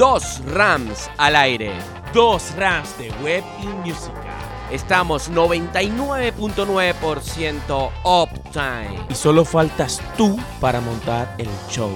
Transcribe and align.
dos 0.00 0.40
Rams 0.46 1.10
al 1.18 1.36
aire. 1.36 1.70
Dos 2.14 2.56
Rams 2.56 2.96
de 2.96 3.10
Web 3.22 3.44
y 3.62 3.66
Música. 3.66 4.34
Estamos 4.70 5.30
99.9% 5.30 7.90
uptime. 8.02 9.04
Y 9.10 9.14
solo 9.14 9.44
faltas 9.44 10.00
tú 10.16 10.38
para 10.58 10.80
montar 10.80 11.34
el 11.36 11.50
show. 11.68 11.92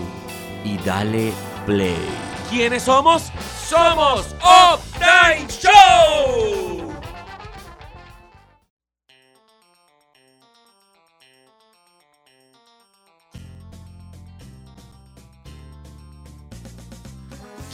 Y 0.65 0.77
dale 0.85 1.33
play. 1.65 1.97
¿Quiénes 2.51 2.83
somos? 2.83 3.33
¡Somos 3.67 4.37
Uptime 4.45 5.49
Show! 5.49 6.64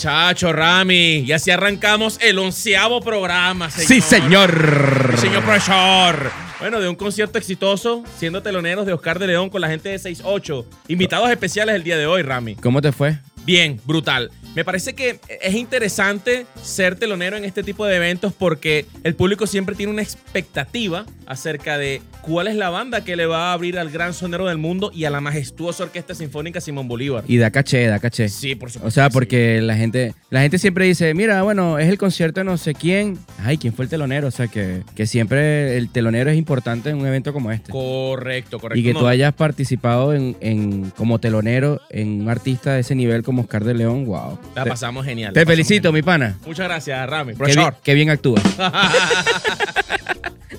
Chacho, 0.01 0.51
Rami, 0.51 1.19
y 1.27 1.33
así 1.33 1.51
arrancamos 1.51 2.19
el 2.23 2.39
onceavo 2.39 3.03
programa, 3.03 3.69
señor. 3.69 3.87
Sí, 3.87 4.01
señor. 4.01 5.11
Sí, 5.17 5.27
señor 5.27 5.45
profesor. 5.45 6.31
Bueno, 6.59 6.81
de 6.81 6.89
un 6.89 6.97
concierto 6.97 7.37
exitoso, 7.37 8.03
siendo 8.17 8.43
teloneros 8.43 8.87
de 8.87 8.95
Oscar 8.95 9.19
de 9.19 9.27
León 9.27 9.51
con 9.51 9.61
la 9.61 9.69
gente 9.69 9.91
de 9.91 9.99
68. 9.99 10.65
Invitados 10.89 11.29
especiales 11.29 11.75
el 11.75 11.83
día 11.83 11.99
de 11.99 12.07
hoy, 12.07 12.23
Rami. 12.23 12.55
¿Cómo 12.55 12.81
te 12.81 12.93
fue? 12.93 13.19
Bien, 13.45 13.79
brutal. 13.85 14.31
Me 14.57 14.65
parece 14.65 14.95
que 14.95 15.21
es 15.41 15.55
interesante 15.55 16.45
ser 16.61 16.97
telonero 16.97 17.37
en 17.37 17.45
este 17.45 17.63
tipo 17.63 17.87
de 17.87 17.97
eventos 17.97 18.33
porque 18.33 18.85
el 19.05 19.15
público 19.15 19.47
siempre 19.47 19.77
tiene 19.77 19.93
una 19.93 20.03
expectativa 20.03 21.07
acerca 21.27 21.79
de 21.79 22.03
cuál 22.23 22.49
es 22.49 22.57
la 22.57 22.69
banda 22.69 23.05
que 23.05 23.15
le 23.15 23.27
va 23.27 23.51
a 23.51 23.53
abrir 23.53 23.79
al 23.79 23.91
gran 23.91 24.13
sonero 24.13 24.47
del 24.49 24.59
mundo 24.59 24.91
y 24.93 25.05
a 25.05 25.11
la 25.11 25.21
majestuosa 25.21 25.85
Orquesta 25.85 26.17
Sinfónica 26.17 26.61
Simón 26.61 26.89
Bolívar. 26.89 27.23
Y 27.29 27.37
da 27.37 27.53
caché, 27.53 27.87
da 27.87 28.01
caché. 28.01 28.29
Sí, 28.29 28.57
por 28.57 28.71
supuesto. 28.73 28.89
O 28.89 28.91
sea, 28.91 29.07
sí. 29.07 29.11
porque 29.13 29.61
la 29.63 29.77
gente, 29.77 30.15
la 30.31 30.41
gente 30.43 30.59
siempre 30.59 30.85
dice, 30.87 31.15
mira, 31.15 31.43
bueno, 31.43 31.79
es 31.79 31.89
el 31.89 31.97
concierto 31.97 32.41
de 32.41 32.45
no 32.45 32.57
sé 32.59 32.75
quién. 32.75 33.19
Ay, 33.45 33.57
¿quién 33.57 33.73
fue 33.73 33.85
el 33.85 33.89
telonero? 33.89 34.27
O 34.27 34.31
sea, 34.33 34.49
que, 34.49 34.83
que 34.97 35.07
siempre 35.07 35.77
el 35.77 35.91
telonero 35.93 36.29
es 36.29 36.37
importante 36.37 36.91
en 36.91 36.97
un 36.99 37.07
evento 37.07 37.33
como 37.33 37.53
este. 37.53 37.71
Correcto, 37.71 38.59
correcto. 38.59 38.81
Y 38.81 38.83
que 38.83 38.93
No, 38.95 39.01
tú 39.01 39.07
hayas 39.07 39.33
participado 39.33 40.13
en, 40.13 40.37
en- 40.41 40.91
como 40.97 41.21
telonero 41.21 41.81
en 41.91 42.23
un 42.23 42.29
artista 42.29 42.75
de 42.75 42.81
ese 42.81 42.97
nivel 42.97 43.23
como 43.23 43.43
Oscar 43.43 43.63
de 43.65 43.75
León, 43.75 44.05
wow. 44.07 44.40
La 44.55 44.65
pasamos 44.65 45.05
genial. 45.05 45.33
te 45.33 45.41
pasamos 45.41 45.57
felicito, 45.57 45.93
mi 45.93 46.03
pana. 46.03 46.37
Muchas 46.47 46.67
gracias, 46.67 47.09
Rami. 47.09 47.35
Qué 47.35 47.55
bien, 47.55 47.71
qué 47.83 47.95
bien 47.95 48.11
actúas. 48.11 48.43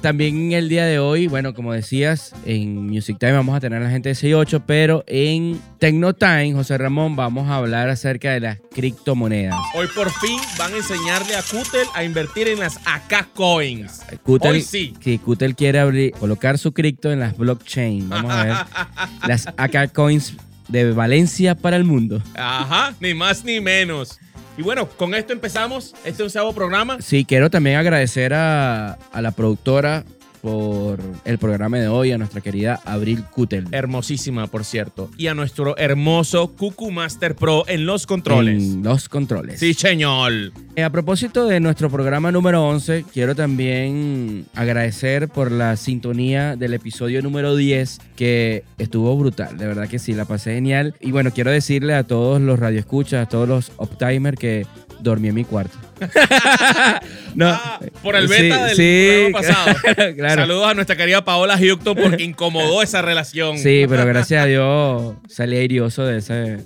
También 0.02 0.52
el 0.52 0.68
día 0.68 0.86
de 0.86 0.98
hoy, 0.98 1.28
bueno, 1.28 1.54
como 1.54 1.74
decías, 1.74 2.34
en 2.46 2.88
Music 2.88 3.18
Time 3.20 3.34
vamos 3.34 3.56
a 3.56 3.60
tener 3.60 3.80
a 3.80 3.86
la 3.86 3.92
gente 3.92 4.10
de 4.10 4.16
68, 4.16 4.64
pero 4.66 5.04
en 5.06 5.62
Tecno 5.78 6.14
Time, 6.14 6.54
José 6.54 6.80
Ramón, 6.80 7.16
vamos 7.16 7.48
a 7.50 7.58
hablar 7.58 7.88
acerca 7.88 8.32
de 8.32 8.40
las 8.40 8.58
criptomonedas. 8.74 9.56
Hoy 9.76 9.88
por 9.94 10.10
fin 10.10 10.40
van 10.58 10.74
a 10.74 10.78
enseñarle 10.78 11.36
a 11.36 11.44
Kutel 11.44 11.86
a 11.94 12.04
invertir 12.04 12.48
en 12.48 12.60
las 12.60 12.80
AK 12.86 13.32
Coins. 13.36 14.02
Kutel, 14.24 14.54
Hoy 14.54 14.62
sí. 14.64 14.96
Kutel 15.24 15.56
quiere 15.56 15.78
abrir, 15.78 16.14
colocar 16.14 16.58
su 16.58 16.72
cripto 16.74 17.12
en 17.12 17.20
las 17.20 17.38
blockchain. 17.38 18.10
Vamos 18.10 18.32
a 18.32 18.44
ver. 18.44 18.56
las 19.28 19.48
AK 19.56 19.94
Coins 19.94 20.36
de 20.72 20.92
Valencia 20.92 21.56
para 21.56 21.76
el 21.78 21.84
mundo. 21.84 22.22
Ajá, 22.36 22.94
ni 23.00 23.14
más 23.14 23.44
ni 23.44 23.60
menos. 23.60 24.20
Y 24.58 24.64
bueno, 24.64 24.88
con 24.90 25.16
esto 25.16 25.34
empezamos 25.34 25.94
este 26.04 26.24
onceavo 26.24 26.54
programa. 26.54 26.98
Sí, 27.02 27.26
quiero 27.26 27.50
también 27.50 27.78
agradecer 27.78 28.34
a, 28.34 28.94
a 28.94 29.22
la 29.22 29.32
productora 29.32 30.04
por 30.42 31.00
el 31.26 31.38
programa 31.38 31.78
de 31.78 31.88
hoy, 31.88 32.12
a 32.12 32.18
nuestra 32.18 32.42
querida 32.42 32.80
Abril 32.86 33.24
Kutel. 33.24 33.68
Hermosísima, 33.72 34.48
por 34.48 34.66
cierto. 34.66 35.10
Y 35.18 35.28
a 35.28 35.34
nuestro 35.34 35.78
hermoso 35.78 36.54
Cucu 36.56 36.92
Master 36.92 37.36
Pro 37.36 37.64
en 37.68 37.86
los 37.86 38.08
controles. 38.08 38.64
En 38.64 38.84
los 38.84 39.08
controles. 39.10 39.60
Sí, 39.60 39.74
señor. 39.74 40.32
Eh, 40.76 40.84
A 40.84 40.90
propósito 40.90 41.46
de 41.46 41.60
nuestro 41.60 41.90
programa 41.90 42.32
número 42.32 42.68
11, 42.68 43.06
quiero 43.14 43.36
también 43.36 44.46
agradecer 44.56 45.28
por 45.30 45.52
la 45.52 45.76
sintonía 45.76 46.56
del 46.56 46.74
episodio 46.74 47.22
número 47.22 47.56
10, 47.56 48.00
que 48.16 48.64
estuvo 48.78 49.16
brutal, 49.18 49.58
de 49.58 49.68
verdad 49.68 49.88
que 49.88 50.00
sí, 50.00 50.14
la 50.14 50.26
pasé 50.26 50.54
genial. 50.56 50.96
Y 51.00 51.12
bueno, 51.12 51.32
quiero 51.32 51.52
decirle 51.52 51.94
a 51.94 52.04
todos 52.04 52.42
los 52.42 52.60
radioescuchas, 52.60 53.26
a 53.26 53.30
todos 53.30 53.48
los 53.48 53.72
uptimers 53.78 54.38
que 54.38 54.66
dormí 55.02 55.28
en 55.30 55.36
mi 55.36 55.44
cuarto. 55.46 55.78
no, 57.36 57.50
Ah, 57.50 57.80
por 58.02 58.16
el 58.16 58.28
beta 58.28 58.66
del 58.68 58.76
sí, 58.76 59.30
programa 59.32 59.48
pasado. 59.54 59.76
claro, 59.96 60.16
claro. 60.16 60.42
Saludos 60.42 60.68
a 60.68 60.74
nuestra 60.74 60.96
querida 60.96 61.24
Paola 61.24 61.58
Houghton 61.58 61.96
porque 61.96 62.24
incomodó 62.24 62.82
esa 62.82 63.02
relación. 63.02 63.58
Sí, 63.58 63.86
pero 63.88 64.06
gracias 64.06 64.44
a 64.44 64.46
Dios 64.48 65.14
salí 65.28 65.58
airioso 65.58 66.06
de 66.06 66.18
ese, 66.20 66.34
de, 66.34 66.64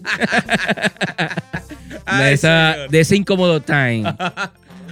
Ay, 2.05 2.33
esa, 2.33 2.73
señor. 2.73 2.89
de 2.89 2.99
ese 2.99 3.15
incómodo 3.15 3.61
time. 3.61 4.03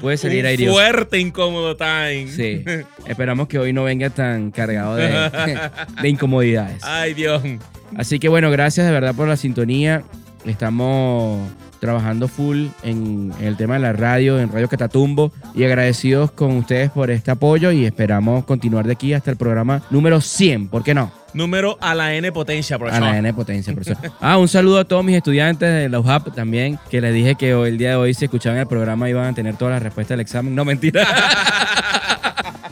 Puede 0.02 0.18
salir 0.18 0.46
airioso. 0.46 0.74
fuerte 0.74 1.20
incómodo 1.20 1.78
time. 1.78 2.28
Sí. 2.28 2.64
Esperamos 3.08 3.48
que 3.48 3.58
hoy 3.60 3.72
no 3.72 3.84
venga 3.84 4.10
tan 4.10 4.52
cargado 4.52 4.96
de, 4.98 5.10
de 6.02 6.10
incomodidades. 6.10 6.84
Ay, 6.84 7.14
Dios. 7.14 7.42
Así 7.96 8.20
que 8.20 8.28
bueno, 8.28 8.52
gracias 8.52 8.86
de 8.86 8.92
verdad 8.92 9.16
por 9.16 9.28
la 9.28 9.38
sintonía. 9.38 10.04
Estamos 10.46 11.50
trabajando 11.84 12.30
full 12.30 12.68
en, 12.82 13.34
en 13.40 13.46
el 13.46 13.58
tema 13.58 13.74
de 13.74 13.82
la 13.82 13.92
radio, 13.92 14.40
en 14.40 14.50
Radio 14.50 14.70
Catatumbo, 14.70 15.34
y 15.54 15.66
agradecidos 15.66 16.32
con 16.32 16.56
ustedes 16.56 16.90
por 16.92 17.12
este 17.12 17.30
apoyo 17.30 17.74
y 17.74 17.84
esperamos 17.84 18.46
continuar 18.46 18.86
de 18.86 18.94
aquí 18.94 19.14
hasta 19.14 19.30
el 19.32 19.36
programa 19.36 19.82
número 19.90 20.22
100, 20.22 20.70
¿por 20.70 20.82
qué 20.82 20.94
no? 20.94 21.12
Número 21.34 21.78
a 21.82 21.94
la 21.94 22.14
N 22.14 22.32
potencia, 22.32 22.78
A 22.78 22.80
profesor. 22.80 23.04
la 23.04 23.18
N 23.18 23.34
potencia, 23.34 23.74
profesor. 23.74 23.98
Ah, 24.22 24.38
un 24.38 24.48
saludo 24.48 24.80
a 24.80 24.86
todos 24.86 25.04
mis 25.04 25.18
estudiantes 25.18 25.68
de 25.68 25.90
la 25.90 26.00
UJAP 26.00 26.34
también, 26.34 26.80
que 26.90 27.02
les 27.02 27.14
dije 27.14 27.36
que 27.36 27.54
hoy, 27.54 27.70
el 27.70 27.78
día 27.78 27.90
de 27.90 27.96
hoy, 27.98 28.14
si 28.14 28.26
escuchaban 28.26 28.60
el 28.60 28.68
programa, 28.68 29.10
iban 29.10 29.26
a 29.26 29.34
tener 29.34 29.58
todas 29.58 29.74
las 29.74 29.84
respuestas 29.84 30.12
del 30.12 30.22
examen. 30.22 30.56
No, 30.56 30.64
mentira. 30.64 31.06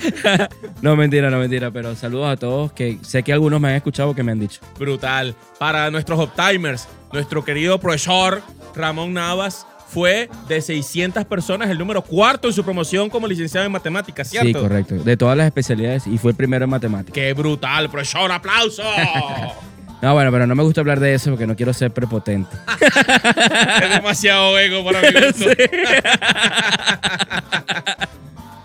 no, 0.82 0.96
mentira, 0.96 1.30
no, 1.30 1.40
mentira. 1.40 1.72
Pero 1.72 1.96
saludos 1.96 2.32
a 2.32 2.38
todos, 2.38 2.72
que 2.72 2.98
sé 3.02 3.24
que 3.24 3.34
algunos 3.34 3.60
me 3.60 3.70
han 3.70 3.76
escuchado 3.76 4.16
que 4.16 4.24
me 4.24 4.32
han 4.32 4.40
dicho. 4.40 4.62
Brutal. 4.80 5.36
Para 5.60 5.90
nuestros 5.92 6.20
uptimers, 6.20 6.88
nuestro 7.12 7.44
querido 7.44 7.80
profesor 7.80 8.42
Ramón 8.76 9.14
Navas 9.14 9.66
fue 9.88 10.30
de 10.48 10.62
600 10.62 11.26
personas 11.26 11.70
el 11.70 11.78
número 11.78 12.02
cuarto 12.02 12.48
en 12.48 12.54
su 12.54 12.64
promoción 12.64 13.10
como 13.10 13.28
licenciado 13.28 13.66
en 13.66 13.72
matemáticas, 13.74 14.30
¿cierto? 14.30 14.48
Sí, 14.48 14.54
correcto. 14.54 14.96
De 14.96 15.18
todas 15.18 15.36
las 15.38 15.46
especialidades 15.48 16.08
y 16.08 16.18
fue 16.18 16.32
el 16.32 16.38
primero 16.38 16.64
en 16.64 16.72
matemáticas. 16.72 17.14
¡Qué 17.14 17.34
brutal, 17.34 17.90
profesor! 17.90 18.32
¡Aplauso! 18.32 18.84
No, 20.02 20.16
bueno, 20.16 20.32
pero 20.32 20.48
no 20.48 20.56
me 20.56 20.64
gusta 20.64 20.82
hablar 20.82 21.00
de 21.00 21.14
eso 21.14 21.30
porque 21.30 21.46
no 21.46 21.56
quiero 21.56 21.74
ser 21.74 21.92
prepotente. 21.92 22.50
es 23.84 23.90
demasiado 23.92 24.58
ego 24.58 24.84
para 24.84 25.00
mi 25.00 25.12
gusto. 25.12 25.46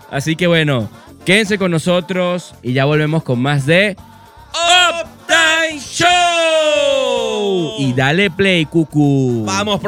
Así 0.09 0.35
que 0.35 0.47
bueno, 0.47 0.89
quédense 1.27 1.57
con 1.57 1.71
nosotros 1.71 2.55
y 2.63 2.71
ya 2.71 2.85
volvemos 2.85 3.21
con 3.21 3.41
más 3.41 3.65
de 3.65 3.97
Uptime 4.53 5.77
Show. 5.77 7.75
Y 7.79 7.91
dale 7.91 8.31
play, 8.31 8.65
cucu. 8.65 9.43
¡Vamos! 9.45 9.81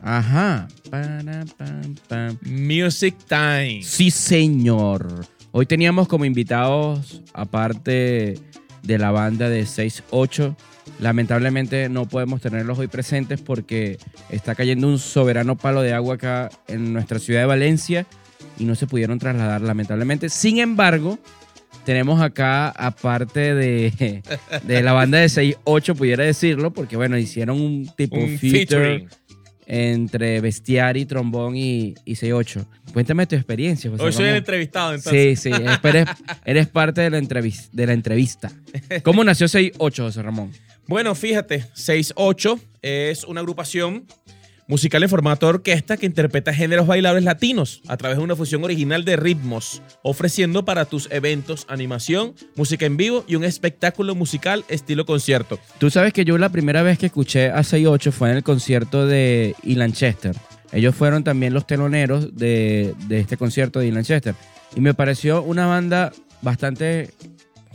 Ajá. 0.00 0.68
Para, 0.88 1.44
pam, 1.58 1.96
pam. 2.06 2.38
Music 2.42 3.16
Time. 3.26 3.80
Sí, 3.82 4.12
señor. 4.12 5.26
Hoy 5.50 5.66
teníamos 5.66 6.06
como 6.06 6.24
invitados, 6.24 7.22
aparte 7.34 8.38
de 8.84 8.98
la 8.98 9.10
banda 9.10 9.48
de 9.48 9.64
6-8, 9.64 10.54
lamentablemente 10.98 11.88
no 11.88 12.06
podemos 12.06 12.40
tenerlos 12.40 12.78
hoy 12.78 12.88
presentes 12.88 13.40
porque 13.40 13.98
está 14.30 14.54
cayendo 14.54 14.86
un 14.88 14.98
soberano 14.98 15.56
palo 15.56 15.82
de 15.82 15.92
agua 15.92 16.14
acá 16.16 16.50
en 16.68 16.92
nuestra 16.92 17.18
ciudad 17.18 17.40
de 17.40 17.46
Valencia 17.46 18.06
y 18.58 18.64
no 18.64 18.74
se 18.74 18.86
pudieron 18.86 19.18
trasladar, 19.18 19.60
lamentablemente. 19.62 20.28
Sin 20.28 20.58
embargo, 20.58 21.18
tenemos 21.84 22.20
acá, 22.20 22.68
aparte 22.70 23.54
de, 23.54 24.22
de 24.64 24.82
la 24.82 24.92
banda 24.92 25.18
de 25.18 25.26
6-8, 25.26 25.96
pudiera 25.96 26.24
decirlo, 26.24 26.72
porque 26.72 26.96
bueno, 26.96 27.16
hicieron 27.16 27.60
un 27.60 27.90
tipo 27.96 28.16
Un 28.16 28.38
feature 28.38 28.66
featuring. 28.66 29.08
entre 29.66 30.40
bestiari, 30.40 31.06
trombón 31.06 31.56
y, 31.56 31.94
y 32.04 32.14
6-8. 32.14 32.66
Cuéntame 32.92 33.26
tu 33.26 33.36
experiencia. 33.36 33.88
José 33.90 34.02
Hoy 34.02 34.12
soy 34.12 34.26
el 34.26 34.36
entrevistado, 34.36 34.94
entonces. 34.94 35.40
Sí, 35.40 35.50
sí, 35.50 35.56
es- 35.62 35.78
eres, 35.84 36.06
eres 36.44 36.66
parte 36.66 37.00
de 37.02 37.10
la, 37.10 37.20
de 37.20 37.86
la 37.86 37.92
entrevista. 37.92 38.50
¿Cómo 39.02 39.22
nació 39.24 39.46
6-8, 39.46 39.96
José 40.02 40.22
Ramón? 40.22 40.50
Bueno, 40.90 41.14
fíjate, 41.14 41.66
6-8 41.76 42.60
es 42.82 43.22
una 43.22 43.38
agrupación 43.38 44.06
musical 44.66 45.04
en 45.04 45.08
formato 45.08 45.46
de 45.46 45.50
orquesta 45.50 45.96
que 45.96 46.04
interpreta 46.04 46.52
géneros 46.52 46.88
bailables 46.88 47.22
latinos 47.22 47.80
a 47.86 47.96
través 47.96 48.18
de 48.18 48.24
una 48.24 48.34
fusión 48.34 48.64
original 48.64 49.04
de 49.04 49.14
ritmos, 49.14 49.82
ofreciendo 50.02 50.64
para 50.64 50.86
tus 50.86 51.08
eventos 51.12 51.64
animación, 51.68 52.34
música 52.56 52.86
en 52.86 52.96
vivo 52.96 53.24
y 53.28 53.36
un 53.36 53.44
espectáculo 53.44 54.16
musical 54.16 54.64
estilo 54.66 55.06
concierto. 55.06 55.60
Tú 55.78 55.90
sabes 55.90 56.12
que 56.12 56.24
yo 56.24 56.36
la 56.38 56.48
primera 56.48 56.82
vez 56.82 56.98
que 56.98 57.06
escuché 57.06 57.50
a 57.50 57.60
6-8 57.60 58.10
fue 58.10 58.30
en 58.30 58.38
el 58.38 58.42
concierto 58.42 59.06
de 59.06 59.54
Ilan 59.62 59.92
Chester. 59.92 60.34
Ellos 60.72 60.96
fueron 60.96 61.22
también 61.22 61.54
los 61.54 61.68
teloneros 61.68 62.34
de, 62.34 62.96
de 63.06 63.20
este 63.20 63.36
concierto 63.36 63.78
de 63.78 63.86
Ilan 63.86 64.02
Chester. 64.02 64.34
Y 64.74 64.80
me 64.80 64.92
pareció 64.92 65.40
una 65.44 65.66
banda 65.66 66.10
bastante 66.42 67.10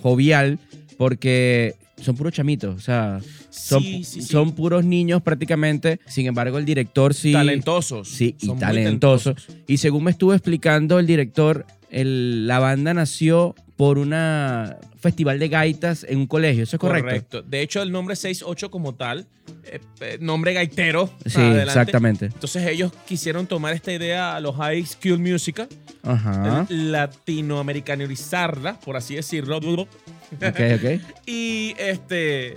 jovial 0.02 0.60
porque 0.98 1.76
son 2.06 2.16
puros 2.16 2.34
chamitos. 2.34 2.76
O 2.76 2.80
sea, 2.80 3.20
Son, 3.50 3.82
Sí, 3.82 4.04
sí, 4.04 4.22
sí. 4.22 4.28
son 4.28 4.52
puros 4.54 4.84
niños 4.86 5.22
prácticamente. 5.22 6.00
Sin 6.08 6.26
embargo, 6.28 6.58
el 6.58 6.66
director 6.66 7.14
sí. 7.14 7.32
talentosos. 7.32 8.10
Sí, 8.10 8.36
y 8.42 8.50
talentosos. 8.56 9.36
Y 9.68 9.78
según 9.78 10.04
me 10.06 10.12
estuvo 10.12 10.34
explicando 10.34 11.00
el 11.00 11.08
director, 11.08 11.66
el- 11.90 12.48
la 12.48 12.60
banda 12.60 12.94
nació 12.94 13.56
por 13.78 13.98
una 13.98 14.78
festival 15.00 15.40
de 15.40 15.50
gaitas 15.50 16.06
en 16.08 16.20
un 16.20 16.28
colegio. 16.28 16.64
¿Eso 16.64 16.76
es 16.78 16.80
correcto? 16.80 17.42
De 17.42 17.62
hecho, 17.62 17.82
el 17.82 17.92
nombre 17.92 18.16
6-8 18.16 18.70
como 18.70 18.94
tal, 18.96 19.28
eh, 19.66 19.80
eh, 20.02 20.18
nombre 20.20 20.54
gaitero. 20.54 21.10
Sí, 21.26 21.38
adelante. 21.40 21.64
exactamente. 21.66 22.26
Entonces 22.28 22.66
ellos 22.68 22.92
quisieron 23.08 23.48
tomar 23.48 23.74
esta 23.74 23.92
idea 23.94 24.36
a 24.36 24.40
los 24.40 24.56
High 24.56 24.86
School 24.86 25.20
Musical, 25.20 25.68
Ajá. 26.04 26.66
latinoamericanizarla, 26.70 28.80
por 28.80 28.96
así 28.98 29.16
decirlo, 29.16 29.60
Ok, 30.34 30.60
ok. 30.76 31.02
y 31.26 31.74
este 31.78 32.56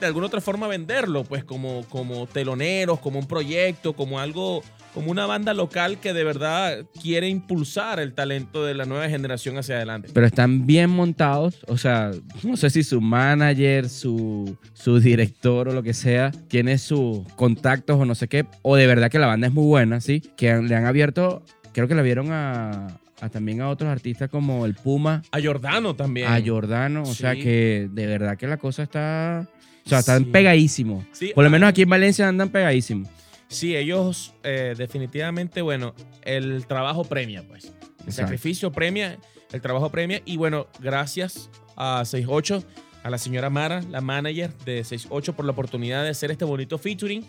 de 0.00 0.06
alguna 0.06 0.26
otra 0.26 0.40
forma 0.40 0.66
venderlo, 0.68 1.24
pues 1.24 1.42
como, 1.44 1.84
como 1.88 2.26
teloneros, 2.26 2.98
como 3.00 3.18
un 3.18 3.26
proyecto, 3.26 3.94
como 3.94 4.20
algo, 4.20 4.62
como 4.94 5.10
una 5.10 5.24
banda 5.26 5.54
local 5.54 5.98
que 6.00 6.12
de 6.12 6.22
verdad 6.24 6.84
quiere 7.02 7.28
impulsar 7.28 7.98
el 8.00 8.12
talento 8.14 8.64
de 8.64 8.74
la 8.74 8.84
nueva 8.84 9.08
generación 9.08 9.56
hacia 9.58 9.76
adelante. 9.76 10.08
Pero 10.12 10.26
están 10.26 10.66
bien 10.66 10.90
montados. 10.90 11.60
O 11.66 11.78
sea, 11.78 12.10
no 12.42 12.56
sé 12.58 12.68
si 12.70 12.84
su 12.84 13.00
manager, 13.00 13.88
su, 13.88 14.56
su 14.74 15.00
director 15.00 15.68
o 15.68 15.72
lo 15.72 15.82
que 15.82 15.94
sea, 15.94 16.30
tiene 16.48 16.76
sus 16.78 17.26
contactos 17.34 17.98
o 17.98 18.04
no 18.04 18.14
sé 18.14 18.28
qué. 18.28 18.44
O 18.62 18.76
de 18.76 18.86
verdad 18.86 19.10
que 19.10 19.18
la 19.18 19.26
banda 19.26 19.46
es 19.46 19.52
muy 19.52 19.64
buena, 19.66 20.00
¿sí? 20.02 20.20
Que 20.36 20.50
han- 20.50 20.68
le 20.68 20.74
han 20.74 20.84
abierto, 20.86 21.42
creo 21.72 21.88
que 21.88 21.94
la 21.94 22.02
vieron 22.02 22.32
a, 22.32 22.98
a 23.20 23.28
también 23.28 23.60
a 23.60 23.68
otros 23.70 23.90
artistas 23.90 24.28
como 24.28 24.66
el 24.66 24.74
Puma, 24.74 25.22
A 25.32 25.40
Jordano 25.40 25.94
también. 25.96 26.28
a 26.28 26.40
Jordano. 26.44 27.02
O 27.02 27.14
sea 27.14 27.34
que 27.34 27.88
de 27.90 28.06
verdad 28.06 28.36
que 28.36 28.46
la 28.46 28.56
cosa 28.58 28.82
está... 28.82 29.48
O 29.84 29.88
sea, 29.88 30.00
están 30.00 30.24
Sí. 30.24 30.30
pegadísimos. 30.30 31.04
Sí, 31.12 31.32
Por 31.34 31.44
lo 31.44 31.50
menos 31.50 31.68
aquí 31.68 31.82
en 31.82 31.88
Valencia 31.88 32.26
andan 32.28 32.48
pegadísimos. 32.48 33.08
Sí, 33.48 33.76
ellos 33.76 34.34
eh, 34.42 34.74
definitivamente, 34.76 35.62
bueno, 35.62 35.94
el 36.22 36.66
trabajo 36.66 37.04
premia, 37.04 37.44
pues. 37.46 37.66
El 37.66 37.70
Exacto. 38.08 38.12
sacrificio 38.12 38.72
premia, 38.72 39.16
el 39.52 39.60
trabajo 39.60 39.88
premia. 39.90 40.20
Y 40.24 40.36
bueno, 40.36 40.66
gracias 40.80 41.48
a 41.76 42.04
68, 42.04 42.64
a 43.04 43.10
la 43.10 43.18
señora 43.18 43.48
Mara, 43.48 43.80
la 43.88 44.00
manager 44.00 44.52
de 44.64 44.82
68, 44.82 45.36
por 45.36 45.44
la 45.44 45.52
oportunidad 45.52 46.02
de 46.02 46.10
hacer 46.10 46.32
este 46.32 46.44
bonito 46.44 46.76
featuring. 46.78 47.24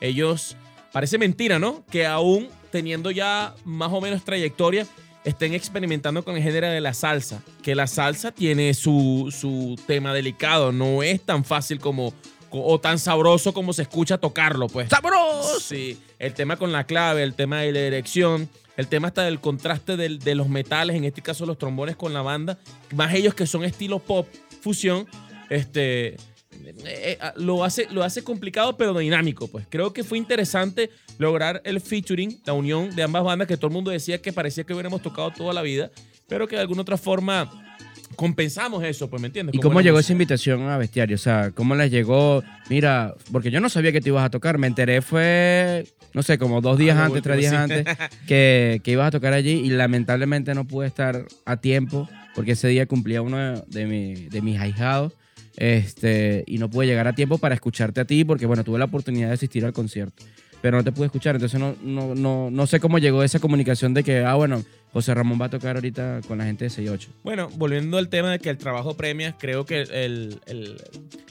Ellos, 0.00 0.56
parece 0.92 1.18
mentira, 1.18 1.58
¿no? 1.58 1.84
Que 1.90 2.06
aún 2.06 2.48
teniendo 2.70 3.10
ya 3.10 3.54
más 3.64 3.90
o 3.92 4.00
menos 4.00 4.24
trayectoria, 4.24 4.86
estén 5.26 5.52
experimentando 5.52 6.24
con 6.24 6.36
el 6.36 6.42
género 6.42 6.68
de 6.68 6.80
la 6.80 6.94
salsa. 6.94 7.42
Que 7.62 7.74
la 7.74 7.86
salsa 7.86 8.32
tiene 8.32 8.72
su, 8.72 9.34
su 9.38 9.78
tema 9.86 10.14
delicado, 10.14 10.72
no 10.72 11.02
es 11.02 11.20
tan 11.20 11.44
fácil 11.44 11.78
como 11.80 12.14
o 12.50 12.80
tan 12.80 12.98
sabroso 12.98 13.52
como 13.52 13.74
se 13.74 13.82
escucha 13.82 14.16
tocarlo, 14.16 14.68
pues. 14.68 14.88
¡Sabroso! 14.88 15.60
Sí, 15.60 15.98
el 16.18 16.32
tema 16.32 16.56
con 16.56 16.72
la 16.72 16.84
clave, 16.84 17.22
el 17.22 17.34
tema 17.34 17.60
de 17.60 17.72
la 17.72 17.80
dirección, 17.80 18.48
el 18.78 18.86
tema 18.86 19.08
hasta 19.08 19.24
del 19.24 19.40
contraste 19.40 19.96
del- 19.98 20.20
de 20.20 20.34
los 20.34 20.48
metales, 20.48 20.96
en 20.96 21.04
este 21.04 21.20
caso 21.20 21.44
los 21.44 21.58
trombones 21.58 21.96
con 21.96 22.14
la 22.14 22.22
banda, 22.22 22.56
más 22.94 23.12
ellos 23.12 23.34
que 23.34 23.46
son 23.46 23.64
estilo 23.64 23.98
pop, 23.98 24.26
fusión, 24.62 25.06
este, 25.50 26.16
eh, 26.70 26.74
eh, 26.84 27.18
lo, 27.36 27.64
hace, 27.64 27.86
lo 27.90 28.02
hace 28.02 28.22
complicado 28.24 28.76
pero 28.76 28.96
dinámico, 28.98 29.48
pues. 29.48 29.66
Creo 29.68 29.92
que 29.92 30.04
fue 30.04 30.18
interesante 30.18 30.90
lograr 31.18 31.60
el 31.64 31.80
featuring, 31.80 32.40
la 32.44 32.52
unión 32.52 32.94
de 32.94 33.02
ambas 33.02 33.24
bandas 33.24 33.48
que 33.48 33.56
todo 33.56 33.68
el 33.68 33.72
mundo 33.74 33.90
decía 33.90 34.20
que 34.20 34.32
parecía 34.32 34.64
que 34.64 34.72
hubiéramos 34.72 35.02
tocado 35.02 35.30
toda 35.30 35.52
la 35.54 35.62
vida, 35.62 35.90
pero 36.28 36.46
que 36.48 36.56
de 36.56 36.62
alguna 36.62 36.82
otra 36.82 36.96
forma 36.96 37.62
compensamos 38.14 38.82
eso, 38.84 39.10
pues, 39.10 39.20
¿me 39.20 39.26
entiendes? 39.26 39.54
¿Y 39.54 39.58
cómo 39.58 39.80
llegó 39.80 39.98
esa 39.98 40.12
invitación 40.12 40.62
a 40.68 40.78
Bestiario? 40.78 41.16
O 41.16 41.18
sea, 41.18 41.50
¿cómo 41.50 41.74
les 41.74 41.90
llegó? 41.90 42.42
Mira, 42.70 43.14
porque 43.32 43.50
yo 43.50 43.60
no 43.60 43.68
sabía 43.68 43.92
que 43.92 44.00
te 44.00 44.08
ibas 44.08 44.24
a 44.24 44.30
tocar. 44.30 44.58
Me 44.58 44.66
enteré 44.66 45.02
fue, 45.02 45.86
no 46.14 46.22
sé, 46.22 46.38
como 46.38 46.60
dos 46.60 46.78
días 46.78 46.96
Ah, 46.96 47.06
antes, 47.06 47.22
tres 47.22 47.38
días 47.38 47.50
sí. 47.52 47.56
antes, 47.56 47.84
que, 48.26 48.80
que 48.82 48.90
ibas 48.92 49.08
a 49.08 49.10
tocar 49.10 49.32
allí 49.32 49.50
y 49.52 49.70
lamentablemente 49.70 50.54
no 50.54 50.66
pude 50.66 50.86
estar 50.86 51.26
a 51.44 51.56
tiempo 51.58 52.08
porque 52.34 52.52
ese 52.52 52.68
día 52.68 52.86
cumplía 52.86 53.22
uno 53.22 53.60
de, 53.66 53.86
mi- 53.86 54.14
de 54.28 54.40
mis 54.42 54.58
ahijados 54.60 55.12
este, 55.56 56.44
y 56.46 56.58
no 56.58 56.68
pude 56.70 56.86
llegar 56.86 57.06
a 57.08 57.14
tiempo 57.14 57.38
para 57.38 57.54
escucharte 57.54 58.00
a 58.00 58.04
ti 58.04 58.24
porque, 58.24 58.46
bueno, 58.46 58.64
tuve 58.64 58.78
la 58.78 58.84
oportunidad 58.86 59.28
de 59.28 59.34
asistir 59.34 59.64
al 59.64 59.72
concierto. 59.72 60.24
Pero 60.62 60.78
no 60.78 60.84
te 60.84 60.90
pude 60.90 61.06
escuchar, 61.06 61.36
entonces 61.36 61.60
no, 61.60 61.76
no, 61.82 62.14
no, 62.14 62.50
no 62.50 62.66
sé 62.66 62.80
cómo 62.80 62.98
llegó 62.98 63.22
esa 63.22 63.38
comunicación 63.38 63.92
de 63.94 64.02
que, 64.02 64.20
ah, 64.24 64.34
bueno, 64.34 64.64
José 64.92 65.12
Ramón 65.14 65.38
va 65.40 65.46
a 65.46 65.50
tocar 65.50 65.76
ahorita 65.76 66.22
con 66.26 66.38
la 66.38 66.44
gente 66.44 66.64
de 66.64 66.70
68. 66.70 67.10
Bueno, 67.22 67.50
volviendo 67.56 67.98
al 67.98 68.08
tema 68.08 68.32
de 68.32 68.38
que 68.38 68.48
el 68.48 68.56
trabajo 68.56 68.96
premia, 68.96 69.36
creo 69.38 69.66
que 69.66 69.82
el, 69.82 70.40
el- 70.46 70.76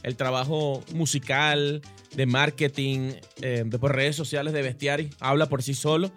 el 0.03 0.15
trabajo 0.15 0.83
musical, 0.93 1.81
de 2.15 2.25
marketing, 2.27 3.13
eh, 3.41 3.63
de 3.65 3.79
por 3.79 3.95
redes 3.95 4.15
sociales 4.15 4.53
de 4.53 4.61
Bestiari, 4.61 5.09
habla 5.19 5.47
por 5.47 5.63
sí 5.63 5.73
solo. 5.73 6.11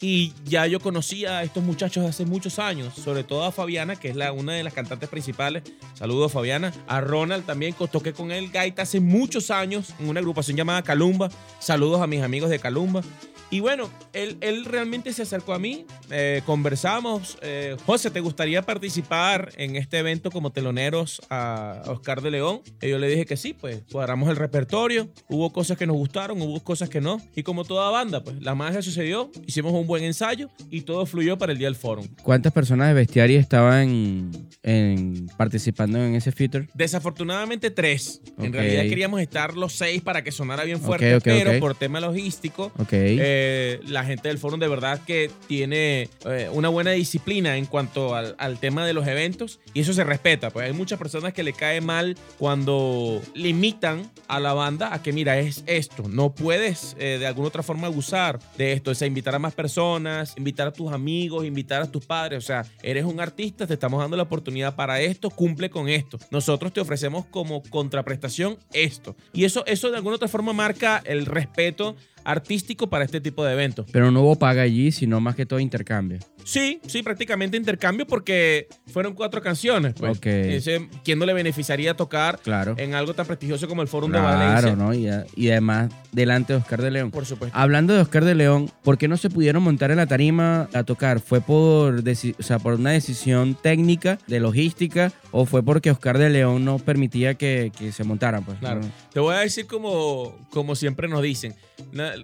Y 0.00 0.32
ya 0.44 0.66
yo 0.66 0.78
conocía 0.78 1.38
a 1.38 1.42
estos 1.42 1.64
muchachos 1.64 2.04
hace 2.04 2.24
muchos 2.24 2.58
años, 2.58 2.94
sobre 2.94 3.24
todo 3.24 3.44
a 3.44 3.52
Fabiana, 3.52 3.96
que 3.96 4.08
es 4.08 4.16
la, 4.16 4.32
una 4.32 4.52
de 4.52 4.62
las 4.62 4.72
cantantes 4.72 5.08
principales. 5.08 5.64
Saludos, 5.94 6.32
Fabiana. 6.32 6.72
A 6.86 7.00
Ronald 7.00 7.44
también, 7.44 7.74
toqué 7.74 8.12
con 8.12 8.30
él 8.30 8.50
gaita 8.50 8.82
hace 8.82 9.00
muchos 9.00 9.50
años 9.50 9.94
en 9.98 10.08
una 10.08 10.20
agrupación 10.20 10.56
llamada 10.56 10.82
Calumba. 10.82 11.30
Saludos 11.58 12.00
a 12.00 12.06
mis 12.06 12.22
amigos 12.22 12.50
de 12.50 12.60
Calumba. 12.60 13.02
Y 13.50 13.60
bueno, 13.60 13.88
él, 14.12 14.36
él 14.42 14.66
realmente 14.66 15.10
se 15.14 15.22
acercó 15.22 15.54
a 15.54 15.58
mí, 15.58 15.86
eh, 16.10 16.42
conversamos. 16.44 17.38
eh, 17.40 17.76
José, 17.86 18.10
¿te 18.10 18.20
gustaría 18.20 18.60
participar 18.60 19.52
en 19.56 19.76
este 19.76 19.98
evento 19.98 20.30
como 20.30 20.50
teloneros 20.52 21.22
a 21.30 21.82
Oscar 21.86 22.20
de 22.20 22.30
León? 22.30 22.60
Y 22.82 22.88
yo 22.90 22.98
le 22.98 23.08
dije 23.08 23.24
que 23.24 23.38
sí, 23.38 23.54
pues 23.54 23.82
cuadramos 23.90 24.28
el 24.28 24.36
repertorio. 24.36 25.08
Hubo 25.30 25.50
cosas 25.50 25.78
que 25.78 25.86
nos 25.86 25.96
gustaron, 25.96 26.42
hubo 26.42 26.60
cosas 26.62 26.90
que 26.90 27.00
no. 27.00 27.22
Y 27.34 27.42
como 27.42 27.64
toda 27.64 27.90
banda, 27.90 28.22
pues 28.22 28.36
la 28.42 28.54
magia 28.54 28.82
sucedió, 28.82 29.30
hicimos 29.46 29.72
un 29.72 29.86
buen 29.86 30.04
ensayo 30.04 30.50
y 30.70 30.82
todo 30.82 31.06
fluyó 31.06 31.38
para 31.38 31.52
el 31.52 31.58
día 31.58 31.68
del 31.68 31.76
fórum. 31.76 32.06
¿Cuántas 32.22 32.52
personas 32.52 32.88
de 32.88 32.94
Bestiario 32.94 33.40
estaban 33.40 34.30
en, 34.62 35.26
participando 35.38 35.98
en 36.04 36.14
ese 36.16 36.32
feature? 36.32 36.68
Desafortunadamente 36.74 37.70
tres. 37.70 38.20
En 38.36 38.48
Ok. 38.48 38.54
realidad 38.56 38.82
queríamos 38.82 39.20
estar 39.22 39.54
los 39.56 39.72
seis 39.72 40.02
para 40.02 40.22
que 40.22 40.32
sonara 40.32 40.64
bien 40.64 40.80
fuerte, 40.80 41.18
pero 41.22 41.58
por 41.60 41.74
tema 41.74 41.98
logístico 42.00 42.72
Ok. 42.78 42.92
Eh, 43.40 43.80
la 43.86 44.02
gente 44.02 44.26
del 44.26 44.38
foro 44.38 44.56
de 44.56 44.66
verdad 44.66 45.00
que 45.06 45.30
tiene 45.46 46.08
eh, 46.24 46.50
una 46.52 46.68
buena 46.68 46.90
disciplina 46.90 47.56
en 47.56 47.66
cuanto 47.66 48.16
al, 48.16 48.58
tema 48.58 48.84
de 48.84 48.92
los 48.92 49.06
eventos 49.06 49.60
y 49.74 49.80
eso 49.80 49.92
se 49.92 50.02
respeta. 50.02 50.50
Pues 50.50 50.66
hay 50.66 50.72
muchas 50.72 50.98
personas 50.98 51.32
que 51.32 51.44
le 51.44 51.52
cae 51.52 51.80
mal 51.80 52.16
cuando 52.36 53.22
limitan 53.34 54.10
a 54.26 54.40
la 54.40 54.54
banda 54.54 54.92
a 54.92 55.02
que 55.02 55.12
mira, 55.12 55.38
es 55.38 55.62
esto, 55.66 56.08
no 56.08 56.34
puedes 56.34 56.96
eh, 56.98 57.18
de 57.20 57.26
alguna 57.28 57.48
otra 57.48 57.62
forma 57.62 57.86
abusar 57.86 58.40
de 58.56 58.72
esto, 58.72 58.90
o 58.90 58.94
sea, 58.94 59.06
invitar 59.06 59.36
a 59.36 59.38
más 59.38 59.54
personas, 59.54 60.34
invitar 60.36 60.66
a 60.66 60.72
tus 60.72 60.92
amigos, 60.92 61.44
invitar 61.44 61.82
a 61.82 61.90
tus 61.90 62.04
padres, 62.04 62.42
o 62.42 62.46
sea, 62.46 62.64
eres 62.82 63.04
un 63.04 63.20
artista, 63.20 63.66
te 63.68 63.74
estamos 63.74 64.00
dando 64.00 64.16
la 64.16 64.24
oportunidad 64.24 64.74
para 64.74 65.00
esto, 65.00 65.30
cumple 65.30 65.70
con 65.70 65.88
esto. 65.88 66.18
Nosotros 66.32 66.72
te 66.72 66.80
ofrecemos 66.80 67.26
como 67.26 67.62
contraprestación 67.62 68.58
esto. 68.72 69.14
Y 69.32 69.44
eso, 69.44 69.64
eso 69.66 69.90
de 69.90 69.96
alguna 69.96 70.16
otra 70.16 70.28
forma 70.28 70.52
marca 70.52 71.00
el 71.04 71.26
respeto 71.26 71.94
artístico 72.28 72.88
para 72.90 73.04
este 73.04 73.20
tipo 73.22 73.42
de 73.42 73.54
eventos. 73.54 73.86
Pero 73.90 74.10
no 74.10 74.20
hubo 74.20 74.36
paga 74.36 74.62
allí, 74.62 74.92
sino 74.92 75.18
más 75.18 75.34
que 75.34 75.46
todo 75.46 75.60
intercambio. 75.60 76.18
Sí, 76.48 76.80
sí, 76.86 77.02
prácticamente 77.02 77.58
intercambio 77.58 78.06
porque 78.06 78.68
fueron 78.86 79.12
cuatro 79.12 79.42
canciones. 79.42 79.92
Pues. 79.92 80.16
Ok. 80.16 80.24
Ese, 80.24 80.88
¿Quién 81.04 81.18
no 81.18 81.26
le 81.26 81.34
beneficiaría 81.34 81.92
tocar 81.92 82.38
Claro. 82.42 82.74
en 82.78 82.94
algo 82.94 83.12
tan 83.12 83.26
prestigioso 83.26 83.68
como 83.68 83.82
el 83.82 83.88
Fórum 83.88 84.10
de 84.10 84.18
Valencia? 84.18 84.74
Claro, 84.74 84.76
¿no? 84.76 84.94
Y, 84.94 85.50
además, 85.50 85.90
delante 86.10 86.54
de 86.54 86.58
Oscar 86.58 86.80
de 86.80 86.90
León. 86.90 87.10
Por 87.10 87.26
supuesto. 87.26 87.54
Hablando 87.54 87.92
de 87.92 88.00
Oscar 88.00 88.24
de 88.24 88.34
León, 88.34 88.70
¿por 88.82 88.96
qué 88.96 89.08
no 89.08 89.18
se 89.18 89.28
pudieron 89.28 89.62
montar 89.62 89.90
en 89.90 89.98
la 89.98 90.06
tarima 90.06 90.70
a 90.72 90.84
tocar? 90.84 91.20
¿Fue 91.20 91.42
por, 91.42 92.02
o 92.02 92.42
sea, 92.42 92.58
por 92.58 92.74
una 92.74 92.92
decisión 92.92 93.54
técnica, 93.54 94.18
de 94.26 94.40
logística, 94.40 95.12
o 95.32 95.44
fue 95.44 95.62
porque 95.62 95.90
Oscar 95.90 96.16
de 96.16 96.30
León 96.30 96.64
no 96.64 96.78
permitía 96.78 97.34
que, 97.34 97.70
que 97.78 97.92
se 97.92 98.04
montaran? 98.04 98.42
Pues, 98.46 98.58
Claro. 98.58 98.80
¿no? 98.80 98.90
Te 99.12 99.20
voy 99.20 99.34
a 99.34 99.40
decir 99.40 99.66
como, 99.66 100.34
como 100.48 100.74
siempre 100.76 101.08
nos 101.08 101.20
dicen. 101.22 101.54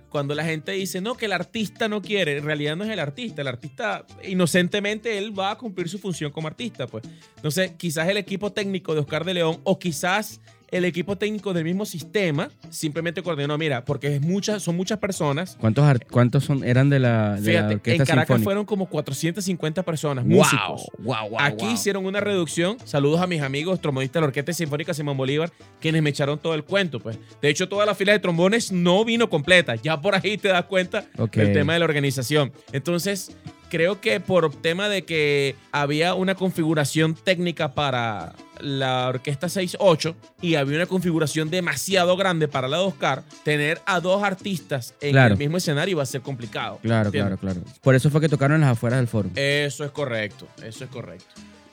Cuando 0.09 0.35
la 0.35 0.45
gente 0.45 0.73
dice, 0.73 1.01
no, 1.01 1.15
que 1.15 1.27
el 1.27 1.33
artista 1.33 1.89
no 1.89 2.03
quiere, 2.03 2.39
en 2.39 2.45
realidad 2.45 2.75
no 2.77 2.85
es 2.85 2.91
el 2.91 2.99
artista. 2.99 3.43
El 3.43 3.49
artista, 3.49 4.05
inocentemente, 4.23 5.19
él 5.19 5.39
va 5.39 5.51
a 5.53 5.59
cumplir 5.59 5.89
su 5.89 5.99
función 5.99 6.31
como 6.31 6.47
artista. 6.49 6.87
Pues. 6.87 7.05
Entonces, 7.37 7.73
quizás 7.77 8.09
el 8.09 8.17
equipo 8.17 8.53
técnico 8.53 8.95
de 8.95 9.01
Oscar 9.01 9.25
de 9.25 9.35
León 9.35 9.61
o 9.65 9.79
quizás 9.79 10.41
el 10.71 10.85
equipo 10.85 11.17
técnico 11.17 11.53
del 11.53 11.63
mismo 11.63 11.85
sistema 11.87 12.51
simplemente 12.69 13.23
coordinó, 13.23 13.57
mira, 13.57 13.85
porque 13.85 14.17
es 14.17 14.21
muchas, 14.21 14.61
son 14.61 14.77
muchas 14.77 14.99
personas. 14.99 15.57
¿Cuántos, 15.61 15.85
cuántos 16.11 16.43
son, 16.43 16.65
eran 16.65 16.91
de 16.91 16.99
la, 16.99 17.35
de 17.37 17.53
la 17.53 17.69
Fíjate, 17.69 17.73
en 17.75 17.99
Caracas 17.99 18.07
sinfónica? 18.27 18.39
fueron 18.43 18.65
como 18.65 18.87
450 18.87 19.85
personas, 19.85 20.25
Wow, 20.25 20.39
músicos. 20.39 20.87
wow, 20.99 21.29
wow, 21.31 21.39
Aquí 21.39 21.67
hicieron 21.67 22.05
una 22.07 22.19
reducción. 22.19 22.77
Saludos 22.85 23.21
a 23.21 23.29
mis 23.29 23.41
amigos 23.43 23.81
trombodistas 23.81 24.15
de 24.15 24.21
la 24.23 24.27
Orquesta 24.29 24.53
Sinfónica 24.53 24.93
Simón 24.95 25.17
Bolívar, 25.17 25.53
quienes 25.81 26.03
me 26.03 26.11
echaron 26.11 26.41
todo 26.41 26.55
el 26.55 26.65
cuento. 26.65 26.99
Pues. 26.99 27.19
De 27.41 27.49
hecho, 27.51 27.69
toda 27.69 27.87
la 27.87 27.95
fila 27.95 28.11
de 28.13 28.19
trombones 28.19 28.73
no 28.73 29.05
vino 29.05 29.31
completa. 29.31 29.77
Ya 29.77 30.01
por 30.01 30.17
ahí 30.17 30.39
te 30.39 30.49
das 30.49 30.65
cuenta 30.65 31.05
Ok. 31.19 31.37
del 31.37 31.53
tema 31.53 31.75
de 31.75 31.79
la 31.79 31.85
organización. 31.85 32.53
Entonces, 32.73 33.31
creo 33.75 34.01
que 34.01 34.21
por 34.21 34.55
tema 34.55 34.89
de 34.89 35.03
que 35.05 35.57
había 35.73 36.15
una 36.15 36.37
configuración 36.37 37.15
técnica 37.17 37.75
para 37.75 38.33
la 38.61 39.09
orquesta 39.09 39.49
6-8 39.49 40.15
y 40.41 40.55
había 40.55 40.77
una 40.77 40.87
configuración 40.87 41.51
demasiado 41.51 42.17
grande 42.17 42.47
para 42.47 42.69
la 42.69 42.77
de 42.79 42.85
Oscar, 42.85 43.25
tener 43.43 43.81
a 43.85 43.99
dos 43.99 44.23
artistas 44.23 44.95
en 45.01 45.11
Claro. 45.11 45.33
el 45.35 45.39
mismo 45.41 45.57
escenario 45.57 45.91
iba 45.91 46.05
a 46.05 46.07
ser 46.07 46.21
complicado. 46.21 46.79
Claro, 46.83 47.07
¿entiendes? 47.07 47.41
claro, 47.41 47.63
claro. 47.63 47.77
Por 47.83 47.97
eso 47.97 48.11
fue 48.11 48.21
que 48.21 48.29
tocaron 48.29 48.55
en 48.55 48.61
las 48.61 48.71
afueras 48.71 49.01
del 49.01 49.09
foro. 49.09 49.31
Eso 49.35 49.85
es 49.85 49.91
correcto, 49.91 50.47
eso 50.65 50.85
es 50.85 50.91
correcto. 50.91 51.27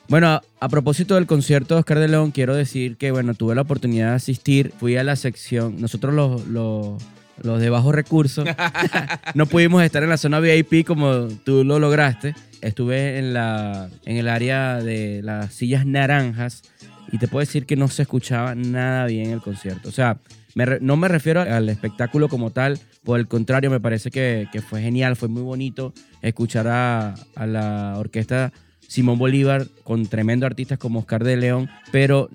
Bueno, 0.08 0.26
a, 0.26 0.42
a 0.58 0.68
propósito 0.68 1.14
del 1.14 1.26
concierto 1.28 1.74
de 1.74 1.80
Oscar 1.80 2.00
de 2.00 2.08
León, 2.08 2.32
quiero 2.32 2.56
decir 2.56 2.96
que, 2.96 3.12
bueno, 3.12 3.34
tuve 3.34 3.54
la 3.54 3.62
oportunidad 3.62 4.08
de 4.10 4.16
asistir. 4.16 4.72
Fui 4.80 4.96
a 4.96 5.04
la 5.04 5.14
sección, 5.14 5.80
nosotros 5.80 6.12
los, 6.12 6.46
los, 6.48 7.00
los 7.44 7.60
de 7.60 7.70
bajos 7.70 7.94
recursos, 7.94 8.46
no 9.34 9.46
pudimos 9.46 9.82
estar 9.82 10.02
en 10.02 10.08
la 10.08 10.16
zona 10.16 10.40
VIP 10.40 10.86
como 10.86 11.28
tú 11.44 11.64
lo 11.64 11.78
lograste. 11.78 12.34
Estuve 12.60 13.18
en, 13.18 13.34
la, 13.34 13.88
en 14.04 14.16
el 14.16 14.28
área 14.28 14.76
de 14.80 15.20
las 15.22 15.52
sillas 15.52 15.84
naranjas 15.84 16.62
y 17.10 17.18
te 17.18 17.26
puedo 17.28 17.40
decir 17.40 17.66
que 17.66 17.74
no 17.76 17.88
se 17.88 18.02
escuchaba 18.02 18.54
nada 18.54 19.06
bien 19.06 19.30
el 19.30 19.40
concierto. 19.40 19.88
O 19.88 19.92
sea, 19.92 20.18
me 20.54 20.64
re- 20.66 20.78
no 20.80 20.96
me 20.96 21.08
refiero 21.08 21.40
al 21.40 21.68
espectáculo 21.68 22.28
como 22.28 22.50
tal, 22.50 22.78
por 23.02 23.18
el 23.18 23.26
contrario, 23.26 23.68
me 23.70 23.80
parece 23.80 24.10
que, 24.12 24.46
que 24.52 24.60
fue 24.62 24.80
genial, 24.80 25.16
fue 25.16 25.28
muy 25.28 25.42
bonito 25.42 25.92
escuchar 26.22 26.68
a, 26.68 27.14
a 27.34 27.46
la 27.46 27.94
orquesta 27.98 28.52
Simón 28.86 29.18
Bolívar 29.18 29.66
con 29.82 30.06
tremendos 30.06 30.46
artistas 30.46 30.78
como 30.78 31.00
Oscar 31.00 31.24
de 31.24 31.36
León, 31.38 31.68
pero 31.90 32.28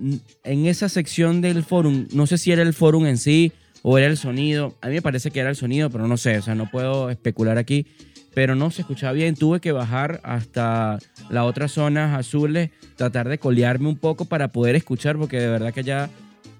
en 0.43 0.65
esa 0.65 0.89
sección 0.89 1.39
del 1.39 1.63
forum, 1.63 2.07
no 2.11 2.25
sé 2.27 2.37
si 2.39 2.51
era 2.51 2.63
el 2.63 2.73
forum 2.73 3.05
en 3.05 3.17
sí 3.17 3.53
o 3.89 3.97
era 3.97 4.07
el 4.07 4.17
sonido, 4.17 4.75
a 4.81 4.89
mí 4.89 4.95
me 4.95 5.01
parece 5.01 5.31
que 5.31 5.39
era 5.39 5.49
el 5.49 5.55
sonido, 5.55 5.89
pero 5.89 6.09
no 6.09 6.17
sé, 6.17 6.37
o 6.37 6.41
sea, 6.41 6.55
no 6.55 6.69
puedo 6.69 7.09
especular 7.09 7.57
aquí, 7.57 7.87
pero 8.33 8.53
no 8.53 8.69
se 8.69 8.81
escuchaba 8.81 9.13
bien, 9.13 9.33
tuve 9.33 9.61
que 9.61 9.71
bajar 9.71 10.19
hasta 10.25 10.99
las 11.29 11.45
otras 11.45 11.71
zonas 11.71 12.13
azules, 12.19 12.71
tratar 12.97 13.29
de 13.29 13.37
colearme 13.37 13.87
un 13.87 13.95
poco 13.95 14.25
para 14.25 14.49
poder 14.49 14.75
escuchar, 14.75 15.17
porque 15.17 15.39
de 15.39 15.47
verdad 15.47 15.73
que 15.73 15.83
ya 15.83 16.09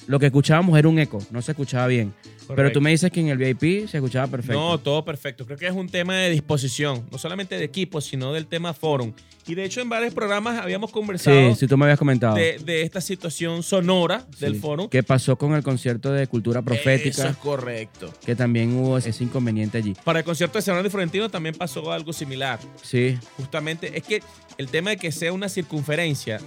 lo 0.07 0.19
que 0.19 0.25
escuchábamos 0.27 0.77
era 0.79 0.87
un 0.87 0.97
eco, 0.99 1.19
no 1.31 1.41
se 1.41 1.51
escuchaba 1.51 1.87
bien. 1.87 2.13
Pero 2.55 2.71
tú 2.71 2.79
me 2.79 2.91
dices 2.91 3.11
que 3.11 3.19
en 3.19 3.27
el 3.27 3.37
VIP 3.37 3.89
se 3.89 3.97
escuchaba 3.97 4.27
perfecto. 4.27 4.57
No, 4.57 4.77
todo 4.79 5.03
perfecto. 5.03 5.45
Creo 5.45 5.57
que 5.57 5.67
es 5.67 5.73
un 5.73 5.89
tema 5.89 6.15
de 6.15 6.29
disposición, 6.29 7.05
no 7.11 7.17
solamente 7.17 7.57
de 7.57 7.65
equipo, 7.65 7.99
sino 7.99 8.31
del 8.31 8.45
tema 8.47 8.73
forum. 8.73 9.11
Y 9.45 9.55
de 9.55 9.65
hecho 9.65 9.81
en 9.81 9.89
varios 9.89 10.13
programas 10.13 10.57
habíamos 10.61 10.91
conversado 10.91 11.49
sí, 11.53 11.55
sí, 11.59 11.67
tú 11.67 11.77
me 11.77 11.85
habías 11.85 11.99
comentado. 11.99 12.35
de, 12.35 12.57
de 12.59 12.83
esta 12.83 13.01
situación 13.01 13.63
sonora 13.63 14.25
del 14.39 14.53
Sí. 14.55 14.59
forum. 14.61 14.87
¿Qué 14.89 15.03
pasó 15.03 15.37
con 15.37 15.53
el 15.55 15.63
concierto 15.63 16.11
de 16.13 16.25
cultura 16.27 16.61
profética? 16.61 17.09
Eso 17.23 17.27
es 17.27 17.37
correcto. 17.37 18.13
Que 18.25 18.33
también 18.35 18.73
hubo 18.77 18.97
ese 18.97 19.21
inconveniente 19.23 19.77
allí. 19.77 19.93
Para 20.05 20.19
el 20.19 20.25
concierto 20.25 20.57
de 20.57 20.61
Serrano 20.61 20.87
y 20.87 20.89
Florentino 20.89 21.29
también 21.29 21.55
pasó 21.55 21.91
algo 21.91 22.13
similar. 22.13 22.59
Sí, 22.81 23.17
Justamente 23.35 23.97
es 23.97 24.03
que 24.03 24.21
el 24.57 24.67
tema 24.69 24.91
de 24.91 24.97
que 24.97 25.11
sea 25.11 25.33
una 25.33 25.49
circunferencia 25.49 26.39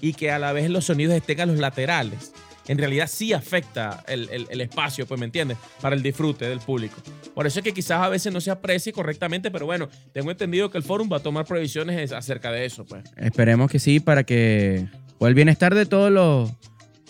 y 0.00 0.12
que 0.14 0.30
a 0.30 0.38
la 0.38 0.52
vez 0.52 0.70
los 0.70 0.84
sonidos 0.84 1.14
estén 1.16 1.40
a 1.40 1.46
los 1.46 1.58
laterales, 1.58 2.32
en 2.68 2.78
realidad 2.78 3.08
sí 3.12 3.32
afecta 3.32 4.04
el, 4.06 4.28
el- 4.30 4.46
el 4.50 4.60
espacio, 4.60 5.06
pues 5.06 5.18
me 5.18 5.26
entiendes, 5.26 5.58
para 5.80 5.96
el 5.96 6.02
disfrute 6.02 6.48
del 6.48 6.60
público. 6.60 6.96
Por 7.34 7.46
eso 7.46 7.58
es 7.60 7.64
que 7.64 7.72
quizás 7.72 8.02
a 8.02 8.08
veces 8.08 8.32
no 8.32 8.40
se 8.40 8.50
aprecie 8.50 8.92
correctamente, 8.92 9.50
pero 9.50 9.66
bueno, 9.66 9.88
tengo 10.12 10.30
entendido 10.30 10.70
que 10.70 10.78
el 10.78 10.84
forum 10.84 11.08
va 11.12 11.16
a 11.16 11.20
tomar 11.20 11.44
previsiones 11.46 12.12
acerca 12.12 12.52
de 12.52 12.64
eso, 12.66 12.84
pues. 12.84 13.04
esperemos 13.16 13.70
que 13.70 13.78
sí 13.78 14.00
para 14.00 14.22
que... 14.24 14.86
Por 15.18 15.28
el 15.28 15.34
bienestar 15.34 15.74
de 15.74 15.84
todos 15.86 16.12
los, 16.12 16.50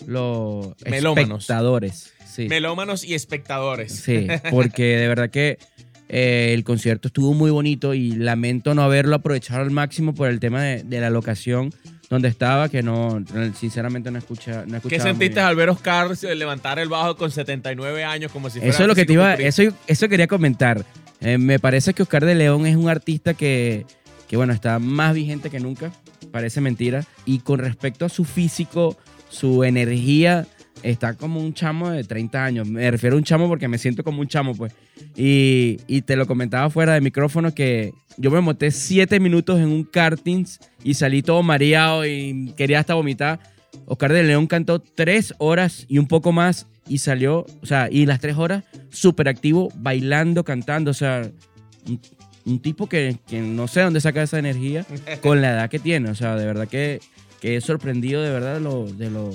los 0.07 0.73
Melómanos. 0.89 1.41
espectadores. 1.43 2.13
Sí. 2.25 2.47
Melómanos 2.47 3.03
y 3.03 3.13
espectadores. 3.15 3.91
Sí, 3.93 4.27
porque 4.49 4.97
de 4.97 5.07
verdad 5.07 5.29
que 5.29 5.57
eh, 6.07 6.51
el 6.53 6.63
concierto 6.63 7.09
estuvo 7.09 7.33
muy 7.33 7.51
bonito 7.51 7.93
y 7.93 8.11
lamento 8.11 8.73
no 8.73 8.81
haberlo 8.83 9.15
aprovechado 9.15 9.61
al 9.61 9.71
máximo 9.71 10.13
por 10.15 10.29
el 10.29 10.39
tema 10.39 10.63
de, 10.63 10.83
de 10.83 10.99
la 11.01 11.09
locación 11.09 11.73
donde 12.09 12.27
estaba, 12.27 12.69
que 12.69 12.81
no, 12.81 13.23
sinceramente 13.55 14.09
no 14.09 14.17
escucha, 14.17 14.63
no 14.65 14.81
¿Qué 14.81 14.99
sentiste 14.99 15.39
al 15.39 15.55
ver 15.55 15.69
Oscar 15.69 16.09
levantar 16.35 16.79
el 16.79 16.89
bajo 16.89 17.15
con 17.15 17.29
79 17.29 18.03
años 18.03 18.31
como 18.31 18.49
si 18.49 18.59
fuera 18.59 18.73
Eso 18.73 18.83
es 18.83 18.87
lo 18.87 18.95
que 18.95 19.05
te 19.05 19.13
iba, 19.13 19.35
eso, 19.35 19.63
eso 19.85 20.09
quería 20.09 20.27
comentar. 20.27 20.83
Eh, 21.21 21.37
me 21.37 21.59
parece 21.59 21.93
que 21.93 22.01
Oscar 22.01 22.25
de 22.25 22.33
León 22.33 22.65
es 22.65 22.75
un 22.75 22.89
artista 22.89 23.35
que, 23.35 23.85
que, 24.27 24.37
bueno, 24.37 24.53
está 24.53 24.79
más 24.79 25.13
vigente 25.13 25.51
que 25.51 25.59
nunca, 25.59 25.91
parece 26.31 26.61
mentira. 26.61 27.05
Y 27.25 27.39
con 27.39 27.59
respecto 27.59 28.05
a 28.05 28.09
su 28.09 28.25
físico, 28.25 28.97
su 29.29 29.63
energía, 29.63 30.47
está 30.83 31.13
como 31.13 31.39
un 31.39 31.53
chamo 31.53 31.89
de 31.89 32.03
30 32.03 32.43
años. 32.43 32.67
Me 32.67 32.89
refiero 32.89 33.15
a 33.15 33.19
un 33.19 33.23
chamo 33.23 33.47
porque 33.47 33.67
me 33.67 33.77
siento 33.77 34.03
como 34.03 34.21
un 34.21 34.27
chamo, 34.27 34.55
pues. 34.55 34.73
Y, 35.15 35.79
y 35.87 36.01
te 36.01 36.15
lo 36.15 36.27
comentaba 36.27 36.69
fuera 36.69 36.93
de 36.93 37.01
micrófono 37.01 37.53
que 37.53 37.93
yo 38.17 38.31
me 38.31 38.41
monté 38.41 38.71
7 38.71 39.19
minutos 39.19 39.59
en 39.59 39.67
un 39.67 39.83
kartings 39.83 40.59
y 40.83 40.93
salí 40.93 41.21
todo 41.21 41.41
mareado 41.43 42.05
y 42.05 42.53
quería 42.57 42.79
hasta 42.79 42.93
vomitar. 42.93 43.39
Oscar 43.85 44.13
de 44.13 44.23
León 44.23 44.47
cantó 44.47 44.79
3 44.79 45.35
horas 45.37 45.85
y 45.87 45.97
un 45.97 46.07
poco 46.07 46.31
más 46.31 46.67
y 46.87 46.97
salió, 46.97 47.45
o 47.61 47.65
sea, 47.65 47.87
y 47.89 48.05
las 48.05 48.19
3 48.19 48.35
horas 48.37 48.63
súper 48.89 49.29
activo, 49.29 49.71
bailando, 49.75 50.43
cantando, 50.43 50.91
o 50.91 50.93
sea, 50.93 51.29
un, 52.45 52.59
tipo 52.59 52.89
que, 52.89 53.17
que 53.27 53.39
no 53.41 53.67
sé 53.67 53.81
dónde 53.81 54.01
saca 54.01 54.23
esa 54.23 54.39
energía 54.39 54.85
con 55.21 55.41
la 55.41 55.51
edad 55.51 55.69
que 55.69 55.79
tiene, 55.79 56.09
o 56.09 56.15
sea, 56.15 56.35
de 56.35 56.45
verdad 56.45 56.67
que, 56.67 56.99
que 57.39 57.55
he 57.55 57.61
sorprendido 57.61 58.23
de 58.23 58.31
verdad 58.31 58.59
lo, 58.59 58.85
de, 58.85 59.11
lo, 59.11 59.31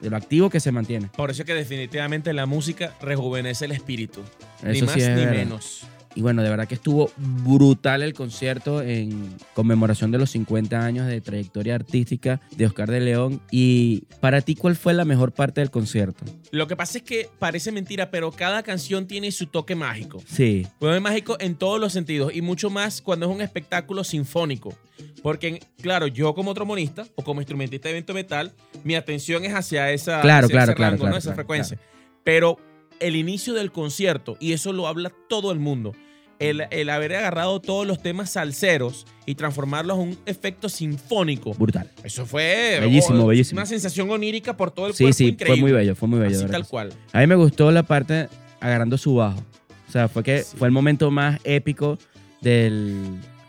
de 0.00 0.10
lo 0.10 0.16
activo 0.16 0.50
que 0.50 0.60
se 0.60 0.72
mantiene. 0.72 1.08
Por 1.16 1.30
eso 1.30 1.42
es 1.42 1.46
que 1.46 1.54
definitivamente 1.54 2.32
la 2.32 2.46
música 2.46 2.94
rejuvenece 3.00 3.64
el 3.64 3.72
espíritu. 3.72 4.22
ni 4.62 4.82
más 4.82 4.92
sí 4.94 5.00
es 5.00 5.08
ni 5.08 5.14
verdad. 5.16 5.32
menos. 5.32 5.82
Y 6.14 6.22
bueno, 6.22 6.42
de 6.42 6.50
verdad 6.50 6.66
que 6.66 6.74
estuvo 6.74 7.10
brutal 7.16 8.02
el 8.02 8.14
concierto 8.14 8.82
en 8.82 9.36
conmemoración 9.54 10.10
de 10.10 10.18
los 10.18 10.30
50 10.30 10.84
años 10.84 11.06
de 11.06 11.20
trayectoria 11.20 11.74
artística 11.74 12.40
de 12.56 12.66
Oscar 12.66 12.90
de 12.90 13.00
León. 13.00 13.40
Y 13.50 14.02
para 14.20 14.40
ti, 14.40 14.54
¿cuál 14.54 14.76
fue 14.76 14.94
la 14.94 15.04
mejor 15.04 15.32
parte 15.32 15.60
del 15.60 15.70
concierto? 15.70 16.24
Lo 16.50 16.66
que 16.66 16.76
pasa 16.76 16.98
es 16.98 17.04
que 17.04 17.28
parece 17.38 17.72
mentira, 17.72 18.10
pero 18.10 18.30
cada 18.32 18.62
canción 18.62 19.06
tiene 19.06 19.30
su 19.30 19.46
toque 19.46 19.74
mágico. 19.74 20.22
Sí, 20.26 20.66
es 20.80 21.00
mágico 21.00 21.36
en 21.40 21.54
todos 21.54 21.80
los 21.80 21.92
sentidos 21.92 22.34
y 22.34 22.42
mucho 22.42 22.70
más 22.70 23.02
cuando 23.02 23.26
es 23.26 23.34
un 23.34 23.40
espectáculo 23.40 24.04
sinfónico. 24.04 24.74
Porque, 25.22 25.60
claro, 25.80 26.06
yo 26.06 26.34
como 26.34 26.54
trombonista 26.54 27.06
o 27.14 27.22
como 27.22 27.40
instrumentista 27.40 27.88
de 27.88 27.94
evento 27.94 28.14
metal, 28.14 28.52
mi 28.84 28.94
atención 28.94 29.44
es 29.44 29.52
hacia 29.52 29.92
esa, 29.92 30.20
Claro, 30.20 30.46
hacia 30.46 30.54
claro, 30.54 30.72
ese 30.72 30.76
claro, 30.76 30.90
rango, 30.92 31.04
¿no? 31.04 31.10
claro, 31.10 31.18
esa 31.18 31.24
claro, 31.30 31.36
frecuencia. 31.36 31.78
Pero 32.24 32.58
el 33.00 33.16
inicio 33.16 33.54
del 33.54 33.70
concierto, 33.72 34.36
y 34.40 34.52
eso 34.52 34.72
lo 34.72 34.86
habla 34.86 35.12
todo 35.28 35.52
el 35.52 35.58
mundo, 35.58 35.94
el, 36.38 36.62
el 36.70 36.88
haber 36.90 37.14
agarrado 37.16 37.60
todos 37.60 37.86
los 37.86 38.00
temas 38.02 38.30
salseros 38.30 39.06
y 39.26 39.34
transformarlos 39.34 39.98
en 39.98 40.08
un 40.10 40.18
efecto 40.26 40.68
sinfónico. 40.68 41.52
brutal. 41.54 41.90
Eso 42.04 42.24
fue 42.26 42.78
Bellísimo, 42.80 43.24
oh, 43.24 43.26
bellísimo. 43.26 43.58
una 43.60 43.66
sensación 43.66 44.08
onírica 44.10 44.56
por 44.56 44.70
todo 44.70 44.86
el 44.86 44.94
Sí, 44.94 45.04
cuerpo 45.04 45.16
sí, 45.16 45.26
increíble. 45.28 45.60
fue 45.60 45.70
muy 45.70 45.72
bello, 45.72 45.94
fue 45.96 46.08
muy 46.08 46.18
bello. 46.20 46.36
Así 46.38 46.46
tal 46.46 46.64
sí. 46.64 46.70
cual. 46.70 46.92
A 47.12 47.20
mí 47.20 47.26
me 47.26 47.34
gustó 47.34 47.70
la 47.72 47.82
parte 47.82 48.28
agarrando 48.60 48.96
su 48.98 49.14
bajo. 49.16 49.40
O 49.88 49.90
sea, 49.92 50.08
fue 50.08 50.22
que 50.22 50.42
Sí. 50.42 50.56
fue 50.56 50.68
el 50.68 50.72
momento 50.72 51.10
más 51.10 51.40
épico 51.44 51.98
del. 52.40 52.94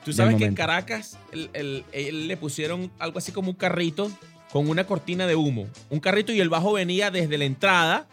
Tú 0.03 0.11
del 0.11 0.15
sabes 0.15 0.35
que 0.37 0.45
en. 0.45 0.55
Caracas 0.55 1.17
el- 1.31 1.83
el- 1.93 2.27
le 2.27 2.37
pusieron 2.37 2.91
algo 2.99 3.17
así 3.19 3.31
como 3.31 3.49
un 3.51 3.55
carrito 3.55 4.11
con 4.51 4.67
una 4.69 4.85
cortina 4.85 5.27
de 5.27 5.35
humo. 5.35 5.67
Un 5.89 5.99
carrito 5.99 6.31
y 6.33 6.39
el 6.39 6.49
bajo 6.49 6.73
venía 6.73 7.11
desde 7.11 7.37
la 7.37 7.45
entrada 7.45 8.07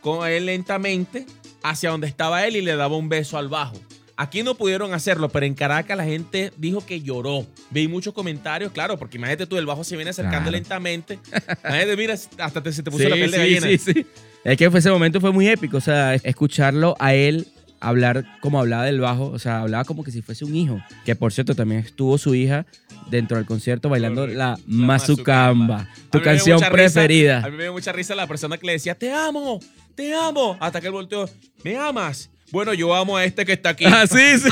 con 0.00 0.26
él 0.28 0.46
lentamente 0.46 1.26
hacia 1.62 1.90
donde 1.90 2.06
estaba 2.06 2.46
él 2.46 2.56
y 2.56 2.60
le 2.62 2.76
daba 2.76 2.96
un 2.96 3.08
beso 3.08 3.38
al 3.38 3.48
bajo. 3.48 3.76
Aquí 4.20 4.42
no 4.42 4.56
pudieron 4.56 4.92
hacerlo, 4.94 5.28
pero 5.28 5.46
en 5.46 5.54
Caracas 5.54 5.96
la 5.96 6.04
gente 6.04 6.52
dijo 6.56 6.84
que 6.84 7.00
lloró. 7.02 7.46
Vi 7.70 7.86
muchos 7.86 8.12
comentarios, 8.12 8.72
claro, 8.72 8.98
porque 8.98 9.16
imagínate 9.16 9.46
tú, 9.46 9.56
el 9.58 9.66
bajo 9.66 9.84
se 9.84 9.94
viene 9.94 10.10
acercando 10.10 10.50
Claro. 10.50 10.50
lentamente. 10.52 11.20
Imagínate, 11.64 11.96
mira, 11.96 12.14
hasta 12.38 12.60
te, 12.62 12.72
se 12.72 12.82
te 12.82 12.90
puso 12.90 13.04
Sí, 13.04 13.10
la 13.10 13.14
piel 13.14 13.30
de 13.30 13.36
sí, 13.36 13.42
gallina. 13.54 13.66
sí, 13.68 13.78
sí. 13.78 14.06
Es 14.42 14.56
que 14.56 14.64
ese 14.64 14.90
momento 14.90 15.20
fue 15.20 15.30
muy 15.32 15.46
épico. 15.48 15.76
O 15.76 15.80
sea, 15.80 16.14
escucharlo 16.14 16.96
a 16.98 17.14
él 17.14 17.46
hablar 17.80 18.24
como 18.40 18.58
hablaba 18.58 18.84
del 18.86 18.98
bajo. 19.00 19.26
O 19.26 19.38
sea, 19.38 19.60
hablaba 19.60 19.84
como 19.84 20.02
que 20.02 20.10
si 20.10 20.20
fuese 20.20 20.44
un 20.44 20.56
hijo. 20.56 20.80
Que 21.04 21.14
por 21.14 21.32
cierto, 21.32 21.54
también 21.54 21.82
estuvo 21.82 22.18
su 22.18 22.34
hija 22.34 22.66
dentro 23.10 23.36
del 23.36 23.46
concierto 23.46 23.88
bailando 23.88 24.22
Correcto. 24.22 24.38
la 24.38 24.58
Mazucamba. 24.66 25.88
Tu 26.10 26.20
canción 26.22 26.58
risa- 26.58 26.70
preferida. 26.72 27.38
a 27.44 27.50
mí 27.50 27.56
me 27.56 27.62
dio 27.64 27.72
mucha 27.72 27.92
risa 27.92 28.14
la 28.16 28.26
persona 28.26 28.58
que 28.58 28.66
le 28.66 28.72
decía, 28.72 28.94
te 28.96 29.12
amo, 29.12 29.60
te 29.98 30.14
amo. 30.14 30.56
Hasta 30.60 30.80
que 30.80 30.86
él 30.86 30.92
volteó, 30.92 31.28
¿me 31.64 31.76
amas? 31.76 32.30
Bueno, 32.52 32.72
yo 32.72 32.94
amo 32.94 33.16
a 33.16 33.24
este 33.24 33.44
que 33.44 33.54
está 33.54 33.70
aquí. 33.70 33.84
Ah, 33.88 34.06
sí, 34.06 34.38
sí. 34.38 34.48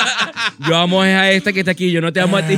yo 0.66 0.74
amo 0.74 1.02
a 1.02 1.30
esta 1.30 1.52
que 1.52 1.60
está 1.60 1.72
aquí, 1.72 1.92
yo 1.92 2.00
no 2.00 2.14
te 2.14 2.20
amo 2.20 2.38
a 2.38 2.46
ti. 2.46 2.56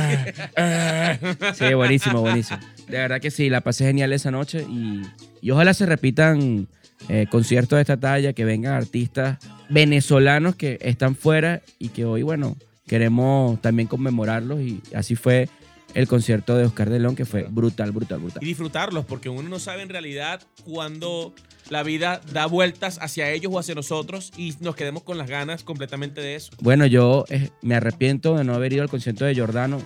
sí, 1.53 1.73
buenísimo, 1.73 2.21
buenísimo. 2.21 2.59
De 2.87 2.97
verdad 2.97 3.19
que 3.19 3.29
sí, 3.29 3.49
la 3.49 3.59
pasé 3.59 3.87
genial 3.87 4.13
esa 4.13 4.31
noche 4.31 4.65
y, 4.69 5.01
y 5.41 5.51
ojalá 5.51 5.73
se 5.73 5.85
repitan 5.85 6.69
eh, 7.09 7.27
conciertos 7.29 7.75
de 7.75 7.81
esta 7.81 7.97
talla, 7.97 8.31
que 8.31 8.45
vengan 8.45 8.73
artistas 8.73 9.39
venezolanos 9.67 10.55
que 10.55 10.77
están 10.79 11.17
fuera 11.17 11.61
y 11.77 11.89
que 11.89 12.05
hoy, 12.05 12.23
bueno, 12.23 12.55
queremos 12.87 13.61
también 13.61 13.89
conmemorarlos 13.89 14.61
y 14.61 14.81
así 14.95 15.17
fue 15.17 15.49
el 15.93 16.07
concierto 16.07 16.55
de 16.55 16.63
Oscar 16.63 16.89
de 16.89 16.99
León, 16.99 17.17
que 17.17 17.25
fue 17.25 17.43
brutal, 17.43 17.91
brutal, 17.91 18.19
brutal. 18.19 18.41
y 18.41 18.47
disfrutarlos, 18.47 19.03
porque 19.03 19.27
uno 19.27 19.49
no 19.49 19.59
sabe 19.59 19.81
en 19.81 19.89
realidad 19.89 20.41
cuándo 20.63 21.33
la 21.73 21.81
vida 21.81 22.21
da 22.31 22.45
vueltas 22.45 22.99
hacia 23.01 23.31
ellos 23.31 23.51
o 23.51 23.57
hacia 23.57 23.73
nosotros 23.73 24.31
y 24.37 24.53
nos 24.59 24.75
quedemos 24.75 25.01
con 25.01 25.17
las 25.17 25.27
ganas 25.27 25.63
completamente 25.63 26.21
de 26.21 26.35
eso. 26.35 26.51
Bueno, 26.61 26.85
yo 26.85 27.25
eh, 27.29 27.49
me 27.63 27.73
arrepiento 27.73 28.37
de 28.37 28.43
no 28.43 28.53
haber 28.53 28.73
ido 28.73 28.83
al 28.83 28.89
concierto 28.89 29.25
de 29.25 29.33
Giordano. 29.33 29.79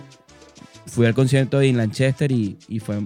Fui 0.86 1.06
al 1.06 1.14
concierto 1.14 1.58
de 1.58 1.72
Lanchester 1.72 2.30
y, 2.30 2.58
y 2.68 2.78
fue 2.80 2.98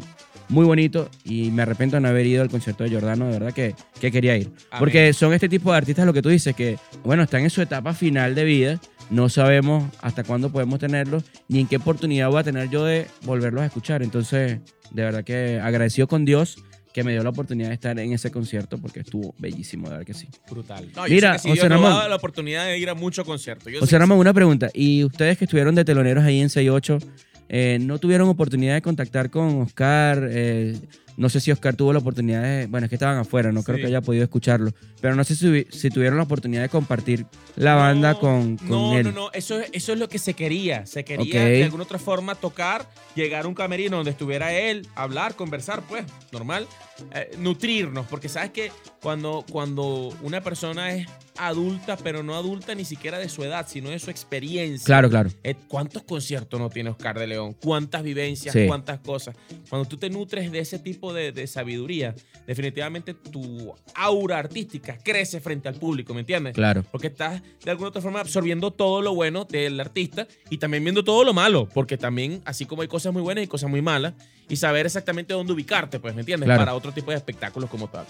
muy 0.49 0.67
bonito 0.67 1.09
y 1.25 1.53
me 1.53 1.63
arrepiento 1.63 1.97
de 1.97 2.01
no 2.01 2.09
haber 2.09 2.27
ido 2.27 2.43
al 2.43 2.51
concierto 2.51 2.83
de 2.83 2.91
Giordano, 2.91 3.27
de 3.27 3.33
verdad 3.33 3.53
que, 3.55 3.77
que 4.01 4.11
quería 4.11 4.37
ir. 4.37 4.49
Amén. 4.71 4.81
Porque 4.81 5.13
son 5.13 5.33
este 5.33 5.49
tipo 5.49 5.71
de 5.71 5.79
artistas, 5.79 6.05
lo 6.05 6.13
que 6.13 6.21
tú 6.21 6.29
dices, 6.29 6.55
que, 6.57 6.77
bueno, 7.05 7.23
están 7.23 7.43
en 7.43 7.51
su 7.51 7.63
etapa 7.63 7.95
final 7.95 8.35
de 8.35 8.45
vida, 8.45 8.81
no 9.11 9.29
sabemos 9.29 9.85
hasta 10.01 10.25
cuándo 10.25 10.51
podemos 10.51 10.81
tenerlos, 10.81 11.23
ni 11.47 11.61
en 11.61 11.69
qué 11.69 11.77
oportunidad 11.77 12.31
voy 12.31 12.41
a 12.41 12.43
tener 12.43 12.69
yo 12.69 12.85
de 12.85 13.07
volverlos 13.23 13.63
a 13.63 13.67
escuchar. 13.67 14.03
Entonces, 14.03 14.59
de 14.91 15.03
verdad 15.05 15.23
que 15.23 15.61
agradecido 15.61 16.09
con 16.09 16.25
Dios 16.25 16.57
que 16.93 17.05
me 17.05 17.13
dio 17.13 17.23
la 17.23 17.31
oportunidad 17.31 17.69
de 17.69 17.75
estar 17.75 17.99
en 17.99 18.13
ese 18.13 18.31
concierto 18.31 18.79
porque 18.79 19.01
estuvo 19.01 19.35
bellísimo, 19.39 19.85
de 19.89 19.91
verdad 19.93 20.07
que 20.07 20.15
sí. 20.15 20.29
Brutal. 20.51 20.89
No, 20.95 21.05
Mira, 21.05 21.33
yo 21.35 21.39
sé 21.39 21.43
que 21.43 21.43
sí, 21.43 21.49
José 21.49 21.61
Dios 21.61 21.71
nos 21.71 21.81
Ramón. 21.81 21.93
ha 21.93 21.97
dado 21.97 22.09
la 22.11 22.17
oportunidad 22.17 22.67
de 22.67 22.79
ir 22.79 22.89
a 22.91 22.95
muchos 22.95 23.25
conciertos. 23.25 23.67
Yo 23.67 23.79
sé 23.79 23.81
José 23.81 23.99
Ramón, 23.99 24.19
una 24.19 24.35
pregunta. 24.35 24.69
¿Y 24.75 25.05
ustedes 25.05 25.39
que 25.39 25.45
estuvieron 25.47 25.75
de 25.75 25.85
teloneros 25.85 26.25
ahí 26.25 26.41
en 26.41 26.49
68, 26.51 26.99
eh, 27.49 27.79
no 27.81 27.99
tuvieron 27.99 28.29
oportunidad 28.29 28.75
de 28.75 28.83
contactar 28.83 29.31
con 29.31 29.63
Oscar? 29.63 30.29
Eh, 30.31 30.77
no 31.17 31.29
sé 31.29 31.41
si 31.41 31.51
Oscar 31.53 31.77
tuvo 31.77 31.93
la 31.93 31.99
oportunidad 31.99 32.43
de... 32.43 32.67
Bueno, 32.67 32.87
es 32.87 32.89
que 32.89 32.97
estaban 32.97 33.19
afuera, 33.19 33.53
no 33.53 33.63
creo 33.63 33.79
que 33.79 33.87
haya 33.87 34.01
podido 34.01 34.25
escucharlo. 34.25 34.73
Pero 35.01 35.15
no 35.15 35.25
sé 35.25 35.35
si, 35.37 35.67
si 35.71 35.91
tuvieron 35.91 36.17
la 36.17 36.25
oportunidad 36.25 36.63
de 36.63 36.69
compartir 36.69 37.27
la 37.57 37.75
banda 37.75 38.13
No, 38.15 38.21
con, 38.21 38.57
con 38.57 38.69
no, 38.69 38.99
él. 38.99 39.05
No, 39.05 39.13
no, 39.13 39.33
eso, 39.33 39.61
es- 39.61 39.71
eso 39.73 39.93
es 39.93 39.99
lo 39.99 40.09
que 40.09 40.19
se 40.19 40.35
quería. 40.35 40.87
Se 40.87 41.05
quería 41.05 41.45
de 41.45 41.65
alguna 41.65 41.85
otra 41.85 41.99
forma 41.99 42.35
tocar, 42.35 42.89
llegar 43.15 43.45
a 43.45 43.49
un 43.49 43.55
camerino 43.55 43.97
donde 43.97 44.11
estuviera 44.13 44.53
él, 44.53 44.87
hablar, 44.95 45.35
conversar, 45.35 45.83
pues, 45.89 46.05
normal. 46.33 46.67
Eh, 47.15 47.33
nutrirnos, 47.39 48.07
porque 48.07 48.29
sabes 48.29 48.51
que 48.51 48.71
cuando, 49.01 49.45
cuando 49.51 50.11
una 50.23 50.41
persona 50.41 50.93
es 50.93 51.07
adulta, 51.37 51.97
pero 51.97 52.23
no 52.23 52.35
adulta 52.35 52.75
ni 52.75 52.85
siquiera 52.85 53.19
de 53.19 53.29
su 53.29 53.43
edad, 53.43 53.67
sino 53.69 53.91
de 53.91 53.99
su 53.99 54.11
experiencia. 54.11 54.85
Claro, 54.85 55.11
claro. 55.11 55.31
Eh, 55.43 55.55
¿Cuántos 55.69 56.03
conciertos 56.03 56.61
no 56.61 56.71
tiene 56.71 56.91
Oscar 56.91 57.19
de 57.19 57.27
León? 57.27 57.55
¿Cuántas 57.63 58.03
vivencias? 58.03 58.53
Sí. 58.53 58.67
¿Cuántas 58.67 59.01
cosas? 59.01 59.37
Cuando 59.69 59.89
tú 59.89 59.97
te 59.97 60.11
nutres 60.11 60.51
de 60.53 60.59
ese 60.59 60.79
tipo 60.79 61.13
de, 61.13 61.33
de 61.33 61.47
sabiduría, 61.47 62.15
definitivamente 62.47 63.15
tu 63.15 63.75
aura 63.95 64.39
artística 64.39 64.99
crece 64.99 65.41
frente 65.41 65.69
al 65.69 65.75
público, 65.75 66.15
¿me 66.15 66.21
entiendes? 66.21 66.55
Claro. 66.55 66.85
Porque 66.91 67.09
estás 67.09 67.43
de 67.65 67.71
alguna 67.71 67.89
otra 67.89 68.03
forma 68.03 68.21
absorbiendo 68.21 68.71
todo 68.71 69.03
lo 69.03 69.15
bueno 69.15 69.45
del 69.45 69.81
artista 69.81 70.27
y 70.51 70.59
también 70.59 70.85
viendo 70.85 71.05
todo 71.05 71.25
lo 71.25 71.33
malo, 71.33 71.69
porque 71.73 71.97
también, 71.97 72.43
así 72.45 72.67
como 72.67 72.83
hay 72.83 72.89
cosas 72.89 73.13
muy 73.13 73.23
buenas 73.23 73.45
y 73.45 73.47
cosas 73.47 73.71
muy 73.71 73.83
malas, 73.83 74.15
y 74.49 74.57
saber 74.57 74.87
exactamente 74.87 75.33
dónde 75.33 75.53
ubicarte, 75.53 75.99
pues, 75.99 76.15
¿me 76.15 76.21
entiendes? 76.21 76.47
Claro. 76.47 76.61
Para 76.61 76.75
otro 76.75 76.93
tipo 76.93 77.11
de 77.11 77.17
espectáculos 77.17 77.71
como 77.71 77.89
tal. 77.89 78.07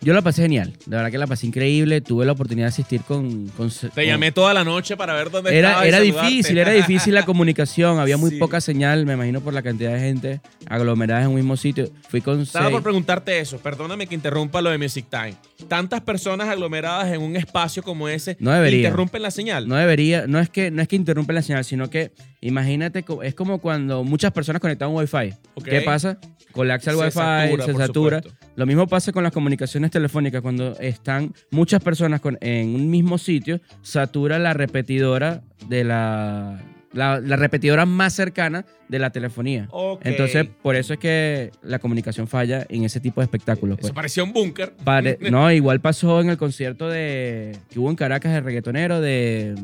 Yo 0.00 0.14
la 0.14 0.22
pasé 0.22 0.42
genial. 0.42 0.72
De 0.86 0.96
verdad 0.96 1.10
que 1.10 1.18
la 1.18 1.26
pasé 1.26 1.46
increíble. 1.46 2.00
Tuve 2.00 2.24
la 2.24 2.32
oportunidad 2.32 2.66
de 2.66 2.68
asistir 2.68 3.00
con... 3.02 3.48
con 3.48 3.68
Te 3.70 3.88
con- 3.90 4.04
llamé 4.04 4.30
toda 4.30 4.54
la 4.54 4.62
noche 4.62 4.96
para 4.96 5.12
ver 5.14 5.30
dónde 5.30 5.56
Era, 5.58 5.84
era 5.84 5.98
difícil, 6.00 6.56
era 6.56 6.70
difícil 6.70 7.14
la 7.14 7.24
comunicación. 7.26 7.98
Había 7.98 8.16
muy 8.16 8.30
Sí. 8.30 8.36
poca 8.36 8.60
señal, 8.60 9.06
me 9.06 9.14
imagino, 9.14 9.40
por 9.40 9.52
la 9.54 9.62
cantidad 9.62 9.92
de 9.94 10.00
gente 10.00 10.40
aglomerada 10.68 11.22
en 11.22 11.28
un 11.30 11.34
mismo 11.34 11.56
sitio. 11.56 11.90
Fui 12.08 12.20
con 12.20 12.40
Estaba 12.42 12.66
seis- 12.66 12.74
por 12.74 12.82
preguntarte 12.84 13.40
eso, 13.40 13.58
perdóname 13.58 14.06
que 14.06 14.14
interrumpa 14.14 14.60
lo 14.62 14.70
de 14.70 14.78
Music 14.78 15.06
Time. 15.10 15.34
Tantas 15.66 16.00
personas 16.02 16.48
aglomeradas 16.48 17.12
en 17.12 17.20
un 17.20 17.34
espacio 17.34 17.82
como 17.82 18.08
ese 18.08 18.36
No 18.38 18.52
debería. 18.52 18.78
interrumpen 18.88 19.22
la 19.22 19.30
señal. 19.32 19.66
No 19.66 19.74
debería, 19.74 20.26
no 20.28 20.38
es 20.38 20.48
que 20.48 20.70
no 20.70 20.80
es 20.80 20.86
que 20.88 20.94
interrumpen 20.96 21.34
la 21.34 21.42
señal, 21.42 21.64
sino 21.64 21.90
que 21.90 22.12
imagínate, 22.40 23.04
es 23.22 23.34
como 23.34 23.58
cuando 23.58 24.04
muchas 24.04 24.32
personas 24.32 24.60
conectan 24.60 24.90
un 24.90 24.96
Wi-Fi. 24.96 25.34
¿Qué 25.64 25.80
pasa? 25.82 26.18
Colapsa 26.52 26.90
el 26.92 26.96
Se 26.96 27.02
Wi-Fi, 27.04 27.12
satura, 27.12 27.64
se 27.66 27.74
satura. 27.74 28.16
supuesto. 28.22 28.46
Lo 28.56 28.66
mismo 28.66 28.86
pasa 28.86 29.12
con 29.12 29.22
las 29.22 29.32
comunicaciones 29.32 29.90
telefónicas. 29.90 30.40
Cuando 30.42 30.76
están 30.80 31.32
muchas 31.50 31.82
personas 31.82 32.20
con- 32.20 32.38
en 32.40 32.74
un 32.74 32.90
mismo 32.90 33.18
sitio, 33.18 33.60
satura 33.82 34.38
la 34.38 34.54
repetidora 34.54 35.42
de 35.68 35.84
la, 35.84 36.60
la, 36.92 37.20
la 37.20 37.36
repetidora 37.36 37.86
más 37.86 38.14
cercana 38.14 38.64
de 38.88 38.98
la 38.98 39.10
telefonía. 39.10 39.68
Entonces, 40.02 40.46
por 40.62 40.74
eso 40.74 40.94
es 40.94 40.98
que 40.98 41.52
la 41.62 41.78
comunicación 41.78 42.26
falla 42.26 42.66
en 42.68 42.82
ese 42.84 42.98
tipo 42.98 43.20
de 43.20 43.26
espectáculos. 43.26 43.78
Eso 43.78 43.82
pues. 43.88 43.92
parecía 43.92 44.24
un 44.24 44.32
búnker. 44.32 44.74
Pare- 44.82 45.18
no, 45.30 45.52
igual 45.52 45.80
pasó 45.80 46.20
en 46.20 46.30
el 46.30 46.38
concierto 46.38 46.88
de 46.88 47.56
que 47.70 47.78
hubo 47.78 47.90
en 47.90 47.96
Caracas 47.96 48.32
de 48.32 48.40
reggaetonero 48.40 49.00
de 49.00 49.54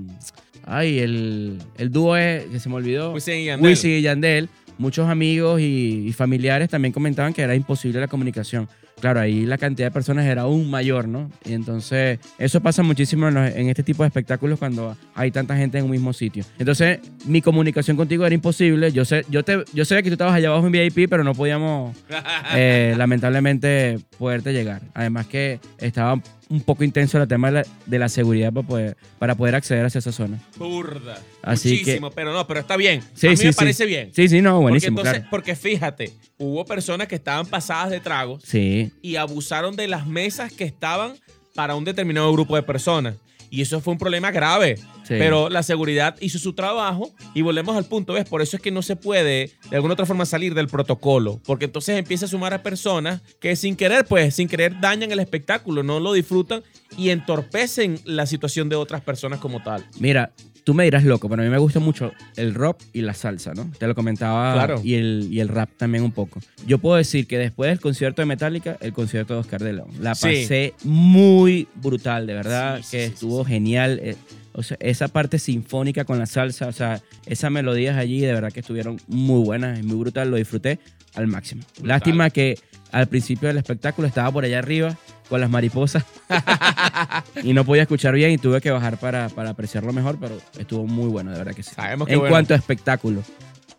ay, 0.66 0.98
el, 0.98 1.59
el 1.77 1.90
dúo 1.90 2.16
es, 2.16 2.44
que 2.46 2.59
se 2.61 2.68
me 2.68 2.77
olvidó. 2.77 3.12
Wisin 3.12 3.35
y 3.35 3.44
Yandel. 3.46 3.70
Wisin 3.70 3.90
y 3.92 4.03
Yandel. 4.03 4.48
Muchos 4.77 5.09
amigos 5.09 5.61
y, 5.61 6.09
y 6.09 6.12
familiares 6.12 6.68
también 6.68 6.92
comentaban 6.92 7.33
que 7.33 7.42
era 7.42 7.55
imposible 7.55 8.00
la 8.00 8.09
comunicación. 8.09 8.68
Claro, 9.00 9.20
ahí 9.20 9.44
la 9.44 9.59
cantidad 9.59 9.88
de 9.88 9.90
personas 9.92 10.24
era 10.24 10.42
aún 10.42 10.70
mayor, 10.70 11.07
¿no? 11.07 11.31
Y 11.44 11.53
entonces, 11.53 12.18
eso 12.38 12.61
pasa 12.61 12.83
muchísimo 12.83 13.29
en, 13.29 13.35
los- 13.35 13.55
en 13.55 13.68
este 13.68 13.83
tipo 13.83 14.03
de 14.03 14.09
espectáculos 14.09 14.59
cuando 14.59 14.96
hay 15.14 15.31
tanta 15.31 15.57
gente 15.57 15.79
en 15.79 15.85
un 15.85 15.90
mismo 15.90 16.12
sitio. 16.12 16.44
Entonces, 16.59 17.00
mi 17.27 17.42
comunicación 17.42 17.96
contigo 17.96 18.24
era 18.24 18.35
imposible. 18.35 18.90
Yo 18.92 19.05
sé, 19.05 19.24
yo 19.29 19.44
te, 19.44 19.64
yo 19.74 19.85
sabía 19.85 20.03
que 20.03 20.11
tú 20.11 20.14
estabas 20.14 20.35
allá 20.35 20.48
abajo 20.48 20.66
en 20.66 20.72
VIP, 20.72 21.09
pero 21.11 21.22
no 21.22 21.35
podíamos 21.35 21.96
eh, 22.55 22.94
lamentablemente 22.96 23.98
poderte 24.18 24.53
llegar. 24.53 24.81
Además 24.94 25.27
que 25.27 25.61
estaba 25.79 26.20
un 26.48 26.61
poco 26.61 26.85
intenso 26.85 27.20
el 27.20 27.28
tema 27.28 27.48
de 27.48 27.52
la, 27.52 27.66
de 27.87 27.98
la 27.98 28.09
seguridad 28.09 28.52
para 28.52 28.66
poder, 28.66 28.96
para 29.18 29.35
poder 29.35 29.54
acceder 29.54 29.85
hacia 29.85 29.98
esa 29.98 30.12
zona. 30.12 30.40
Burda. 30.57 31.18
Así 31.42 31.70
Muchísimo, 31.78 32.11
pero 32.11 32.33
no, 32.33 32.46
pero 32.46 32.61
está 32.61 32.76
bien. 32.76 33.02
Sí, 33.14 33.26
a 33.26 33.30
mí 33.30 33.37
sí, 33.37 33.46
me 33.46 33.52
sí. 33.52 33.59
parece 33.59 33.87
bien. 33.87 34.11
Sí, 34.14 34.28
sí, 34.28 34.40
no, 34.40 34.52
porque 34.52 34.62
buenísimo, 34.62 35.00
entonces, 35.00 35.20
claro. 35.20 35.30
porque 35.30 35.57
fíjate, 35.57 36.12
hubo 36.38 36.64
personas 36.64 37.09
que 37.09 37.14
estaban 37.14 37.46
pasadas 37.46 37.90
de 37.90 38.00
tragos 38.00 38.42
Sí, 38.44 38.92
y 39.02 39.16
abusaron 39.16 39.76
de 39.76 39.88
las 39.88 40.07
mesas 40.07 40.52
que 40.52 40.64
estaban 40.64 41.14
para 41.54 41.74
un 41.76 41.85
determinado 41.85 42.33
grupo 42.33 42.57
de 42.57 42.62
personas. 42.62 43.14
Y 43.54 43.62
eso 43.62 43.80
fue 43.80 43.92
un 43.92 43.98
problema 43.98 44.32
grave. 44.32 44.76
Sí. 44.76 45.14
Pero 45.16 45.48
la 45.48 45.62
seguridad 45.62 46.16
hizo 46.20 46.40
su 46.40 46.54
trabajo 46.54 47.14
y 47.34 47.42
volvemos 47.42 47.76
al 47.76 47.84
punto, 47.84 48.12
¿ves? 48.14 48.28
Por 48.28 48.42
eso 48.42 48.56
es 48.56 48.62
que 48.62 48.72
no 48.72 48.82
se 48.82 48.96
puede 48.96 49.52
de 49.70 49.76
alguna 49.76 49.94
otra 49.94 50.06
forma 50.06 50.26
salir 50.26 50.54
del 50.54 50.66
protocolo. 50.66 51.40
Porque 51.46 51.66
entonces 51.66 51.96
empieza 51.96 52.24
a 52.24 52.28
sumar 52.28 52.52
a 52.52 52.64
personas 52.64 53.22
que 53.40 53.54
sin 53.54 53.76
querer, 53.76 54.06
pues, 54.06 54.34
sin 54.34 54.48
querer 54.48 54.80
dañan 54.80 55.12
el 55.12 55.20
espectáculo, 55.20 55.84
no 55.84 56.00
lo 56.00 56.12
disfrutan 56.12 56.64
y 56.98 57.10
entorpecen 57.10 58.00
la 58.04 58.26
situación 58.26 58.68
de 58.68 58.74
otras 58.74 59.02
personas 59.02 59.38
como 59.38 59.62
tal. 59.62 59.86
Mira, 60.00 60.32
tú 60.64 60.74
me 60.74 60.85
dirás 60.85 61.05
loco, 61.05 61.29
pero 61.29 61.42
a 61.42 61.44
mí 61.44 61.50
me 61.50 61.59
gusta 61.59 61.79
mucho 61.79 62.12
el 62.37 62.55
rock 62.55 62.81
y 62.92 63.03
la 63.03 63.14
salsa, 63.14 63.53
¿no? 63.55 63.70
Te 63.79 63.87
lo 63.87 63.94
comentaba. 63.94 64.55
Claro. 64.55 64.81
Y 64.83 64.94
el, 64.94 65.29
y 65.31 65.40
el 65.40 65.48
rap 65.48 65.70
también 65.77 66.03
un 66.05 66.12
poco. 66.12 66.40
Yo 66.66 66.79
puedo 66.79 66.96
decir 66.96 67.27
que 67.27 67.38
después 67.38 67.68
del 67.70 67.81
concierto 67.81 68.22
de 68.22 68.27
Metallica, 68.27 68.77
el 68.81 68.92
concierto 68.92 69.35
de 69.35 69.40
Oscar 69.40 69.62
de 69.62 69.74
León. 69.74 69.88
La 70.00 70.14
Sí. 70.14 70.22
pasé 70.27 70.74
muy 70.85 71.68
brutal, 71.74 72.27
de 72.27 72.35
verdad, 72.35 72.79
Sí, 72.79 72.83
sí, 72.85 72.90
que 72.96 73.07
sí, 73.07 73.12
estuvo 73.14 73.44
genial. 73.44 74.00
Eh, 74.03 74.16
O 74.57 74.62
sea, 74.62 74.77
esa 74.79 75.09
parte 75.09 75.40
sinfónica 75.40 76.05
con 76.05 76.20
la 76.20 76.27
salsa, 76.27 76.68
o 76.68 76.72
sea, 76.72 77.03
esas 77.27 77.50
melodías 77.50 77.96
allí, 77.96 78.20
de 78.20 78.33
verdad 78.33 78.53
que 78.53 78.61
estuvieron 78.61 79.00
muy 79.09 79.42
buenas 79.44 79.81
y 79.81 79.83
muy 79.83 79.96
brutal. 79.96 80.31
Lo 80.31 80.37
disfruté 80.37 80.79
al 81.14 81.27
máximo. 81.27 81.62
Brutal. 81.74 81.88
Lástima 81.88 82.31
que 82.31 82.59
al 82.92 83.09
principio 83.09 83.48
del 83.48 83.59
espectáculo 83.59 84.07
estaba 84.07 84.31
por 84.31 84.44
allá 84.44 84.59
arriba 84.59 84.96
con 85.29 85.40
las 85.40 85.50
mariposas 85.50 86.05
y 87.42 87.53
no 87.53 87.64
podía 87.64 87.83
escuchar 87.83 88.14
bien 88.14 88.31
y 88.31 88.38
tuve 88.38 88.61
que 88.61 88.70
bajar 88.70 88.98
para, 88.98 89.29
para 89.31 89.50
apreciarlo 89.50 89.92
mejor, 89.92 90.18
pero 90.20 90.38
estuvo 90.59 90.87
muy 90.87 91.09
bueno, 91.09 91.33
de 91.33 91.38
verdad 91.38 91.55
que 91.55 91.62
sí. 91.62 91.74
Sabemos 91.74 92.07
que 92.07 92.14
en 92.14 92.20
bueno. 92.20 92.33
cuanto 92.33 92.55
a 92.55 92.57
espectáculo. 92.57 93.22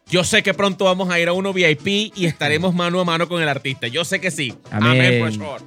Yo 0.08 0.24
sé 0.24 0.44
que 0.44 0.54
pronto 0.54 0.86
vamos 0.86 1.10
a 1.10 1.20
ir 1.20 1.28
a 1.28 1.34
uno 1.34 1.54
VIP 1.54 2.14
y 2.16 2.26
estaremos 2.26 2.76
mano 2.76 3.00
a 3.00 3.06
mano 3.06 3.28
con 3.28 3.42
el 3.42 3.50
artista. 3.50 3.88
Yo 3.88 4.06
sé 4.06 4.20
que 4.20 4.32
sí. 4.32 4.54
Amén. 4.72 5.20
profesor. 5.20 5.62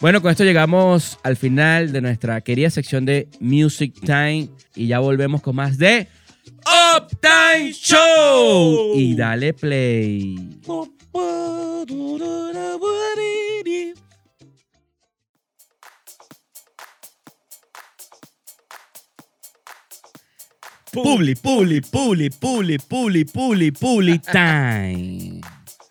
Bueno, 0.00 0.20
con 0.20 0.30
esto 0.30 0.44
llegamos 0.44 1.18
al 1.22 1.36
final 1.36 1.92
de 1.92 2.00
nuestra 2.00 2.40
querida 2.42 2.68
sección 2.68 3.06
de 3.06 3.28
Music 3.40 3.94
Time 4.04 4.48
y 4.74 4.86
ya 4.86 4.98
volvemos 4.98 5.40
con 5.40 5.56
más 5.56 5.78
de 5.78 6.08
Uptime 6.96 7.72
Show. 7.72 8.92
Y 8.96 9.14
dale 9.16 9.54
play. 9.54 10.60
Publi, 20.94 21.34
publi, 21.34 21.80
publi, 21.80 22.30
publi, 22.30 22.78
publi, 22.78 23.24
publi, 23.24 23.70
publi 23.72 24.18
time. 24.18 25.40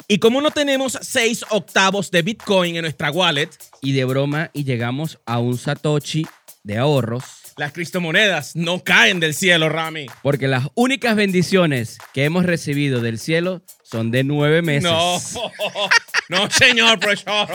Y 0.08 0.18
como 0.20 0.42
no 0.42 0.52
tenemos 0.52 0.98
seis 1.02 1.46
octavos 1.50 2.10
de 2.12 2.22
Bitcoin 2.22 2.76
en 2.76 2.84
nuestra 2.84 3.12
wallet, 3.12 3.50
Y 3.82 3.92
de 3.94 4.06
broma, 4.06 4.50
y 4.54 4.64
llegamos 4.64 5.20
a 5.26 5.40
un 5.40 5.58
Satoshi 5.58 6.26
de 6.64 6.78
ahorros. 6.78 7.43
Las 7.58 7.72
criptomonedas 7.72 8.56
no 8.56 8.84
caen 8.84 9.20
del 9.20 9.34
cielo, 9.34 9.70
Rami. 9.70 10.08
Porque 10.22 10.48
las 10.48 10.68
únicas 10.76 11.16
bendiciones 11.16 11.98
que 12.14 12.26
hemos 12.26 12.46
recibido 12.46 13.02
del 13.02 13.20
cielo 13.20 13.62
son 13.84 14.12
de 14.12 14.24
nueve 14.24 14.62
meses. 14.62 14.84
No, 14.90 15.20
no, 16.30 16.50
señor 16.50 17.00
profesor. 17.00 17.48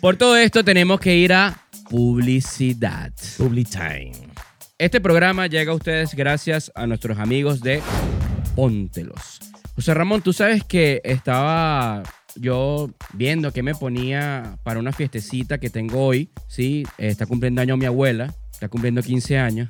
Por 0.00 0.16
todo 0.16 0.36
esto 0.36 0.64
tenemos 0.64 1.00
que 1.00 1.16
ir 1.16 1.32
a 1.32 1.66
publicidad. 1.90 3.12
Public 3.36 3.68
time. 3.70 4.12
Este 4.78 5.00
programa 5.00 5.48
llega 5.48 5.72
a 5.72 5.74
ustedes 5.74 6.14
gracias 6.14 6.70
a 6.74 6.86
nuestros 6.86 7.18
amigos 7.18 7.60
de 7.60 7.82
Póntelos. 8.54 9.40
José 9.74 9.94
Ramón, 9.94 10.22
tú 10.22 10.32
sabes 10.32 10.62
que 10.64 11.00
estaba 11.04 12.02
yo 12.40 12.90
viendo 13.12 13.52
que 13.52 13.62
me 13.62 13.74
ponía 13.74 14.58
para 14.62 14.80
una 14.80 14.92
fiestecita 14.92 15.58
que 15.58 15.70
tengo 15.70 16.04
hoy, 16.04 16.30
sí, 16.46 16.84
eh, 16.98 17.08
está 17.08 17.26
cumpliendo 17.26 17.60
año 17.60 17.76
mi 17.76 17.86
abuela, 17.86 18.34
está 18.52 18.68
cumpliendo 18.68 19.02
15 19.02 19.38
años. 19.38 19.68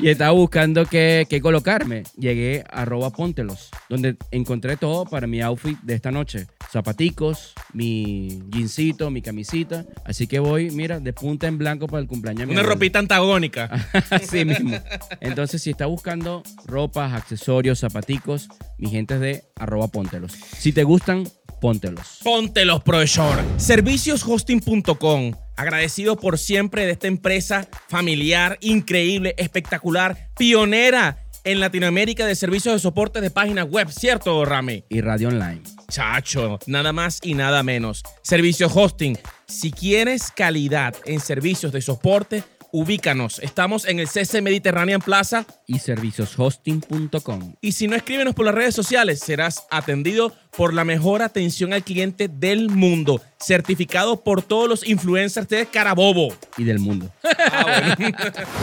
Y 0.00 0.08
estaba 0.08 0.30
buscando 0.32 0.86
qué, 0.86 1.26
qué 1.28 1.40
colocarme. 1.40 2.04
Llegué 2.16 2.64
a 2.70 2.82
arroba 2.82 3.10
Póntelos, 3.10 3.70
donde 3.88 4.16
encontré 4.30 4.76
todo 4.76 5.04
para 5.04 5.26
mi 5.26 5.40
outfit 5.40 5.78
de 5.82 5.94
esta 5.94 6.10
noche. 6.10 6.46
Zapaticos, 6.70 7.52
mi 7.72 8.42
jeansito, 8.52 9.10
mi 9.10 9.22
camisita. 9.22 9.84
Así 10.04 10.26
que 10.26 10.38
voy, 10.38 10.70
mira, 10.70 11.00
de 11.00 11.12
punta 11.12 11.46
en 11.46 11.58
blanco 11.58 11.86
para 11.86 12.00
el 12.00 12.08
cumpleaños. 12.08 12.48
Una 12.48 12.62
ropita 12.62 12.98
antagónica. 12.98 13.70
Así 14.10 14.44
mismo. 14.44 14.78
Entonces, 15.20 15.62
si 15.62 15.70
está 15.70 15.86
buscando 15.86 16.42
ropas, 16.66 17.12
accesorios, 17.12 17.80
zapaticos, 17.80 18.48
mi 18.78 18.90
gente 18.90 19.14
es 19.14 19.20
de 19.20 19.44
arroba 19.56 19.88
póntelos. 19.88 20.32
Si 20.32 20.72
te 20.72 20.84
gustan, 20.84 21.28
póntelos. 21.60 22.20
Póntelos, 22.22 22.82
profesor. 22.82 23.38
Servicioshosting.com. 23.56 25.32
Agradecido 25.62 26.16
por 26.16 26.38
siempre 26.38 26.86
de 26.86 26.90
esta 26.90 27.06
empresa 27.06 27.68
familiar, 27.88 28.58
increíble, 28.62 29.36
espectacular, 29.38 30.30
pionera 30.36 31.22
en 31.44 31.60
Latinoamérica 31.60 32.26
de 32.26 32.34
servicios 32.34 32.74
de 32.74 32.80
soporte 32.80 33.20
de 33.20 33.30
páginas 33.30 33.68
web, 33.68 33.88
¿cierto, 33.88 34.44
Rami? 34.44 34.82
Y 34.88 35.02
Radio 35.02 35.28
Online. 35.28 35.62
Chacho, 35.88 36.58
nada 36.66 36.92
más 36.92 37.20
y 37.22 37.34
nada 37.34 37.62
menos. 37.62 38.02
Servicio 38.22 38.66
Hosting. 38.66 39.16
Si 39.46 39.70
quieres 39.70 40.32
calidad 40.32 40.96
en 41.04 41.20
servicios 41.20 41.70
de 41.70 41.80
soporte, 41.80 42.42
ubícanos. 42.72 43.38
Estamos 43.38 43.86
en 43.86 44.00
el 44.00 44.08
CC 44.08 44.42
Mediterranean 44.42 45.00
Plaza 45.00 45.46
Y 45.66 45.78
servicioshosting.com. 45.78 47.54
y 47.60 47.72
si 47.72 47.86
no 47.86 47.94
escríbenos 47.94 48.34
por 48.34 48.46
las 48.46 48.54
redes 48.54 48.74
sociales, 48.74 49.20
serás 49.20 49.66
atendido 49.70 50.32
por 50.56 50.74
la 50.74 50.84
mejor 50.84 51.22
atención 51.22 51.72
al 51.72 51.84
cliente 51.84 52.28
del 52.28 52.68
mundo, 52.68 53.20
certificado 53.40 54.24
por 54.24 54.42
todos 54.42 54.68
los 54.68 54.88
influencers 54.88 55.48
de 55.48 55.66
Carabobo. 55.66 56.34
Y 56.56 56.64
del 56.64 56.80
mundo. 56.80 57.10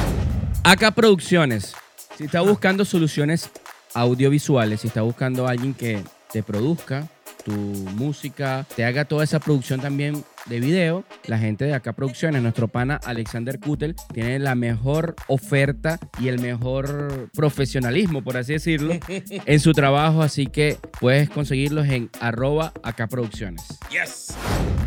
Acá 0.63 0.91
Producciones. 0.91 1.73
Si 2.17 2.25
está 2.25 2.41
buscando 2.41 2.83
soluciones 2.83 3.49
audiovisuales, 3.93 4.81
si 4.81 4.87
está 4.87 5.03
buscando 5.03 5.47
a 5.47 5.51
alguien 5.51 5.73
que 5.73 6.03
te 6.31 6.43
produzca 6.43 7.07
tu 7.43 7.51
música, 7.51 8.65
te 8.75 8.83
haga 8.83 9.05
toda 9.05 9.23
esa 9.23 9.39
producción 9.39 9.79
también 9.79 10.23
de 10.45 10.59
video, 10.59 11.03
la 11.25 11.37
gente 11.37 11.65
de 11.65 11.73
Acá 11.73 11.93
Producciones, 11.93 12.41
nuestro 12.41 12.67
pana 12.67 12.99
Alexander 13.05 13.59
Kutel, 13.59 13.95
tiene 14.13 14.39
la 14.39 14.55
mejor 14.55 15.15
oferta 15.27 15.99
y 16.19 16.27
el 16.27 16.39
mejor 16.39 17.29
profesionalismo, 17.33 18.23
por 18.23 18.37
así 18.37 18.53
decirlo, 18.53 18.93
en 19.07 19.59
su 19.59 19.73
trabajo, 19.73 20.21
así 20.21 20.47
que 20.47 20.77
puedes 20.99 21.29
conseguirlos 21.29 21.87
en 21.87 22.09
arroba 22.19 22.73
Acá 22.83 23.07
Producciones. 23.07 23.63
Yes. 23.91 24.35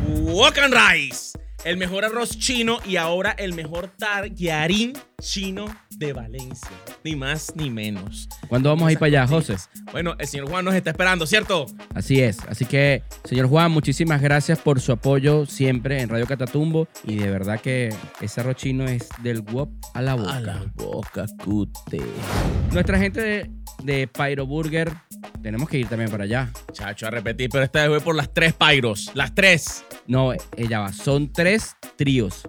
Wok 0.09 0.59
and 0.59 0.75
Rice. 0.75 1.39
El 1.65 1.77
mejor 1.77 2.05
arroz 2.05 2.39
chino 2.39 2.81
y 2.85 2.97
ahora 2.97 3.31
el 3.39 3.55
mejor 3.55 3.89
tallarín 3.97 4.95
chino 5.23 5.67
de 5.91 6.13
Valencia. 6.13 6.69
Ni 7.05 7.15
más 7.15 7.55
ni 7.55 7.71
menos. 7.71 8.29
¿Cuándo 8.49 8.69
vamos 8.71 8.89
a 8.89 8.93
ir 8.93 8.99
para 8.99 9.07
allá, 9.07 9.27
José? 9.27 9.57
Bueno, 9.93 10.15
el 10.19 10.27
señor 10.27 10.49
Juan 10.51 10.65
nos 10.65 10.75
está 10.75 10.91
esperando, 10.91 11.27
¿cierto? 11.27 11.67
Así 11.95 12.21
es. 12.21 12.41
Así 12.49 12.65
que, 12.65 13.03
señor 13.25 13.49
Juan, 13.49 13.71
muchísimas 13.71 14.21
gracias 14.21 14.59
por 14.59 14.81
su 14.81 14.93
apoyo 14.93 15.47
siempre 15.47 16.03
en 16.03 16.09
Radio 16.09 16.27
Catatumbo. 16.27 16.89
Y 17.05 17.17
de 17.17 17.31
verdad 17.31 17.61
que 17.61 17.95
ese 18.21 18.41
arroz 18.41 18.57
chino 18.57 18.85
es 18.85 19.09
del 19.23 19.41
WOP 19.41 19.71
a 19.95 20.03
la 20.03 20.15
boca. 20.15 20.65
boca, 20.75 21.27
cute. 21.45 22.03
Nuestra 22.73 22.99
gente 22.99 23.21
de, 23.21 23.51
de 23.85 24.09
Pyro 24.09 24.47
Burger, 24.47 24.93
tenemos 25.43 25.69
que 25.69 25.79
ir 25.79 25.89
también 25.89 26.11
para 26.11 26.25
allá. 26.25 26.51
Chacho, 26.73 27.07
a 27.07 27.11
repetir, 27.11 27.49
pero 27.51 27.65
esta 27.65 27.83
vez 27.83 27.91
voy 27.91 28.01
por 28.01 28.17
las 28.17 28.33
tres 28.33 28.55
pyros. 28.55 29.11
Las 29.15 29.35
tres. 29.35 29.85
No, 30.07 30.33
ella 30.57 30.81
va. 30.81 30.93
Son 30.93 31.33
tres 31.33 31.77
tríos. 31.97 32.43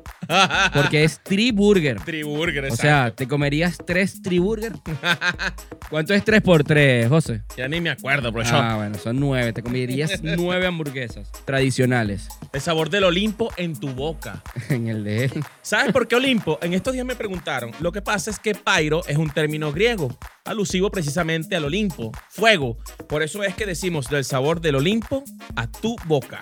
Porque 0.73 1.03
es 1.03 1.21
Tri 1.23 1.51
Burger. 1.51 1.99
Triburger, 2.05 2.62
O 2.71 2.75
sea, 2.75 3.11
¿te 3.15 3.27
comerías 3.27 3.77
tres 3.85 4.21
Tri 4.21 4.39
Burger? 4.39 4.73
¿Cuánto 5.89 6.13
es 6.13 6.23
tres 6.23 6.41
por 6.41 6.63
tres, 6.63 7.07
José? 7.07 7.41
ya 7.57 7.67
ni 7.67 7.81
me 7.81 7.89
acuerdo, 7.89 8.31
profesor. 8.31 8.59
Ah, 8.63 8.75
bueno, 8.77 8.97
son 8.97 9.19
nueve. 9.19 9.53
Te 9.53 9.61
comerías 9.61 10.19
nueve 10.23 10.65
hamburguesas 10.65 11.31
tradicionales 11.45 12.27
El 12.51 12.61
sabor 12.61 12.89
del 12.89 13.03
Olimpo 13.03 13.51
en 13.57 13.79
tu 13.79 13.89
boca. 13.89 14.41
en 14.69 14.87
el 14.87 15.03
de 15.03 15.25
él. 15.25 15.43
¿Sabes 15.61 15.91
por 15.91 16.07
qué 16.07 16.15
Olimpo? 16.15 16.57
En 16.61 16.73
estos 16.73 16.93
días 16.93 17.05
me 17.05 17.15
preguntaron. 17.15 17.71
Lo 17.79 17.91
que 17.91 18.01
pasa 18.01 18.31
es 18.31 18.39
que 18.39 18.55
Pyro 18.55 19.01
es 19.07 19.17
un 19.17 19.29
término 19.29 19.71
griego, 19.71 20.15
alusivo 20.45 20.89
precisamente 20.89 21.55
al 21.55 21.65
Olimpo, 21.65 22.11
fuego. 22.29 22.77
Por 23.07 23.23
eso 23.23 23.43
es 23.43 23.55
que 23.55 23.65
decimos 23.65 24.09
del 24.09 24.23
sabor 24.23 24.61
del 24.61 24.75
Olimpo 24.75 25.23
a 25.55 25.67
tu 25.69 25.95
boca. 26.05 26.41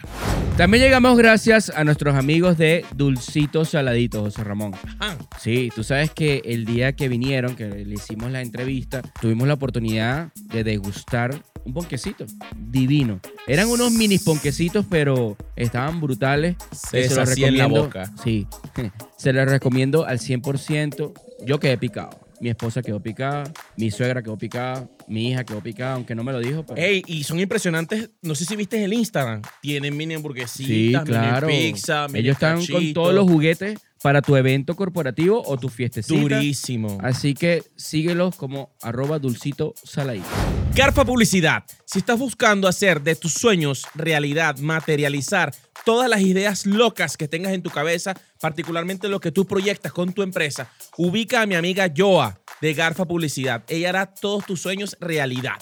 También 0.58 0.84
llegamos 0.84 1.18
gracias 1.18 1.70
a 1.70 1.84
nuestros 1.84 2.16
amigos 2.16 2.58
de 2.58 2.86
Dulcitos 2.96 3.70
Saladitos, 3.70 4.22
José 4.22 4.44
Ramón. 4.44 4.74
Ajá. 5.00 5.18
Sí, 5.40 5.70
tú 5.74 5.84
sabes 5.84 6.11
que 6.15 6.41
el 6.45 6.65
día 6.65 6.93
que 6.93 7.08
vinieron, 7.08 7.56
que 7.56 7.67
le 7.67 7.93
hicimos 7.93 8.32
la 8.32 8.41
entrevista, 8.41 9.02
tuvimos 9.21 9.47
la 9.47 9.54
oportunidad 9.56 10.32
de 10.45 10.63
degustar 10.63 11.41
un 11.63 11.74
ponquecito 11.74 12.26
divino. 12.58 13.19
Eran 13.47 13.67
unos 13.69 13.91
mini 13.91 14.17
ponquecitos, 14.17 14.86
pero 14.89 15.38
estaban 15.56 16.02
brutales. 16.02 16.56
Se 16.71 17.00
Eh, 17.02 17.04
los 17.04 17.10
deshacía 17.15 17.47
en 17.47 17.58
la 17.58 17.63
recomiendo- 17.65 17.86
boca. 17.88 18.12
Sí, 18.24 18.47
se 19.17 19.34
los 19.34 19.45
recomiendo 19.50 20.06
al 20.06 20.19
100%. 20.19 21.13
Yo 21.45 21.60
quedé 21.60 21.78
picado. 21.78 22.19
Mi 22.39 22.50
esposa 22.50 22.82
quedó 22.82 23.00
picada, 23.00 23.43
mi 23.78 23.91
suegra 23.91 24.24
quedó 24.24 24.36
picada, 24.36 24.89
mi 25.08 25.30
hija 25.30 25.43
quedó 25.43 25.62
picada, 25.62 25.93
aunque 25.93 26.15
no 26.15 26.24
me 26.24 26.32
lo 26.32 26.39
dijo. 26.39 26.65
Pero... 26.65 26.82
Ey, 26.82 27.04
y 27.06 27.24
son 27.24 27.39
impresionantes. 27.39 28.10
No 28.24 28.34
sé 28.34 28.45
si 28.45 28.56
viste 28.56 28.84
el 28.84 28.93
Instagram. 28.93 29.43
Tienen 29.62 29.95
mini 29.95 30.13
Sí, 30.13 30.15
hamburguesitas, 30.15 31.04
claro. 31.06 31.45
mini 31.45 31.71
pizza, 31.74 32.08
mini 32.08 32.19
Ellos 32.21 32.34
están 32.34 32.65
con 32.65 32.93
todos 32.93 33.13
los 33.13 33.30
juguetes 33.30 33.80
para 34.02 34.22
tu 34.22 34.36
evento 34.36 34.76
corporativo 34.76 35.44
o 35.46 35.58
tu 35.58 35.70
fiestecita. 35.70 36.20
Durísimo. 36.20 36.98
Así 37.02 37.34
que 37.34 37.64
síguelos 37.76 38.36
como 38.36 38.76
arroba 38.82 39.20
dulcito 39.20 39.74
saladito. 39.84 40.28
Garfa 40.74 41.06
Publicidad. 41.06 41.64
Si 41.86 42.00
estás 42.00 42.18
buscando 42.18 42.68
hacer 42.68 43.02
de 43.02 43.16
tus 43.16 43.34
sueños 43.34 43.86
realidad, 43.94 44.58
materializar 44.58 45.54
todas 45.86 46.10
las 46.10 46.22
ideas 46.22 46.66
locas 46.66 47.18
que 47.18 47.28
tengas 47.28 47.54
en 47.54 47.62
tu 47.62 47.70
cabeza, 47.70 48.16
particularmente 48.40 49.10
lo 49.10 49.20
que 49.20 49.32
tú 49.32 49.46
proyectas 49.46 49.92
con 49.92 50.14
tu 50.14 50.22
empresa, 50.22 50.72
ubica 50.98 51.42
a 51.42 51.46
mi 51.46 51.56
amiga 51.56 51.92
Joa 51.96 52.40
de 52.62 52.74
Garfa 52.74 53.06
Publicidad. 53.06 53.64
Ella 53.68 53.90
hará 53.90 54.06
todos 54.06 54.46
tus 54.46 54.62
sueños 54.62 54.96
realidad. 55.00 55.58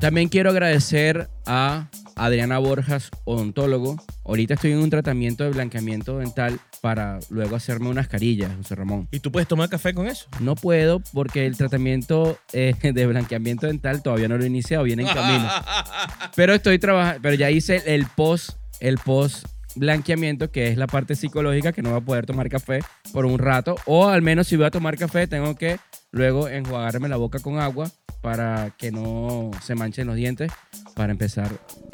También 0.00 0.28
quiero 0.28 0.50
agradecer 0.50 1.28
a 1.46 1.88
Adriana 2.16 2.58
Borjas, 2.58 3.10
odontólogo. 3.24 3.96
Ahorita 4.24 4.54
estoy 4.54 4.72
en 4.72 4.78
un 4.78 4.88
tratamiento 4.88 5.44
de 5.44 5.50
blanqueamiento 5.50 6.18
dental 6.18 6.58
para 6.80 7.18
luego 7.28 7.56
hacerme 7.56 7.90
unas 7.90 8.08
carillas, 8.08 8.50
José 8.56 8.74
Ramón. 8.74 9.06
¿Y 9.12 9.20
tú 9.20 9.30
puedes 9.30 9.46
tomar 9.46 9.68
café 9.68 9.92
con 9.92 10.06
eso? 10.06 10.26
No 10.40 10.54
puedo 10.54 11.00
porque 11.12 11.46
el 11.46 11.56
tratamiento 11.58 12.38
eh, 12.54 12.74
de 12.82 13.06
blanqueamiento 13.06 13.66
dental 13.66 14.02
todavía 14.02 14.28
no 14.28 14.38
lo 14.38 14.44
he 14.44 14.46
iniciado, 14.46 14.84
viene 14.84 15.02
en 15.02 15.08
camino. 15.08 15.46
Pero 16.34 16.54
estoy 16.54 16.78
trabajando, 16.78 17.20
pero 17.22 17.34
ya 17.34 17.50
hice 17.50 17.82
el 17.86 18.06
post, 18.06 18.50
el 18.80 18.98
post 18.98 19.46
blanqueamiento, 19.74 20.50
que 20.50 20.68
es 20.68 20.76
la 20.76 20.86
parte 20.86 21.14
psicológica, 21.14 21.72
que 21.72 21.82
no 21.82 21.90
va 21.90 21.98
a 21.98 22.00
poder 22.00 22.26
tomar 22.26 22.48
café 22.48 22.80
por 23.12 23.26
un 23.26 23.38
rato. 23.38 23.76
O 23.84 24.08
al 24.08 24.22
menos 24.22 24.46
si 24.46 24.56
voy 24.56 24.66
a 24.66 24.70
tomar 24.70 24.96
café, 24.96 25.26
tengo 25.26 25.54
que 25.54 25.78
luego 26.12 26.48
enjuagarme 26.48 27.08
la 27.08 27.16
boca 27.16 27.38
con 27.40 27.58
agua 27.58 27.90
para 28.26 28.72
que 28.76 28.90
no 28.90 29.52
se 29.62 29.76
manchen 29.76 30.08
los 30.08 30.16
dientes, 30.16 30.50
para 30.96 31.12
empezar 31.12 31.48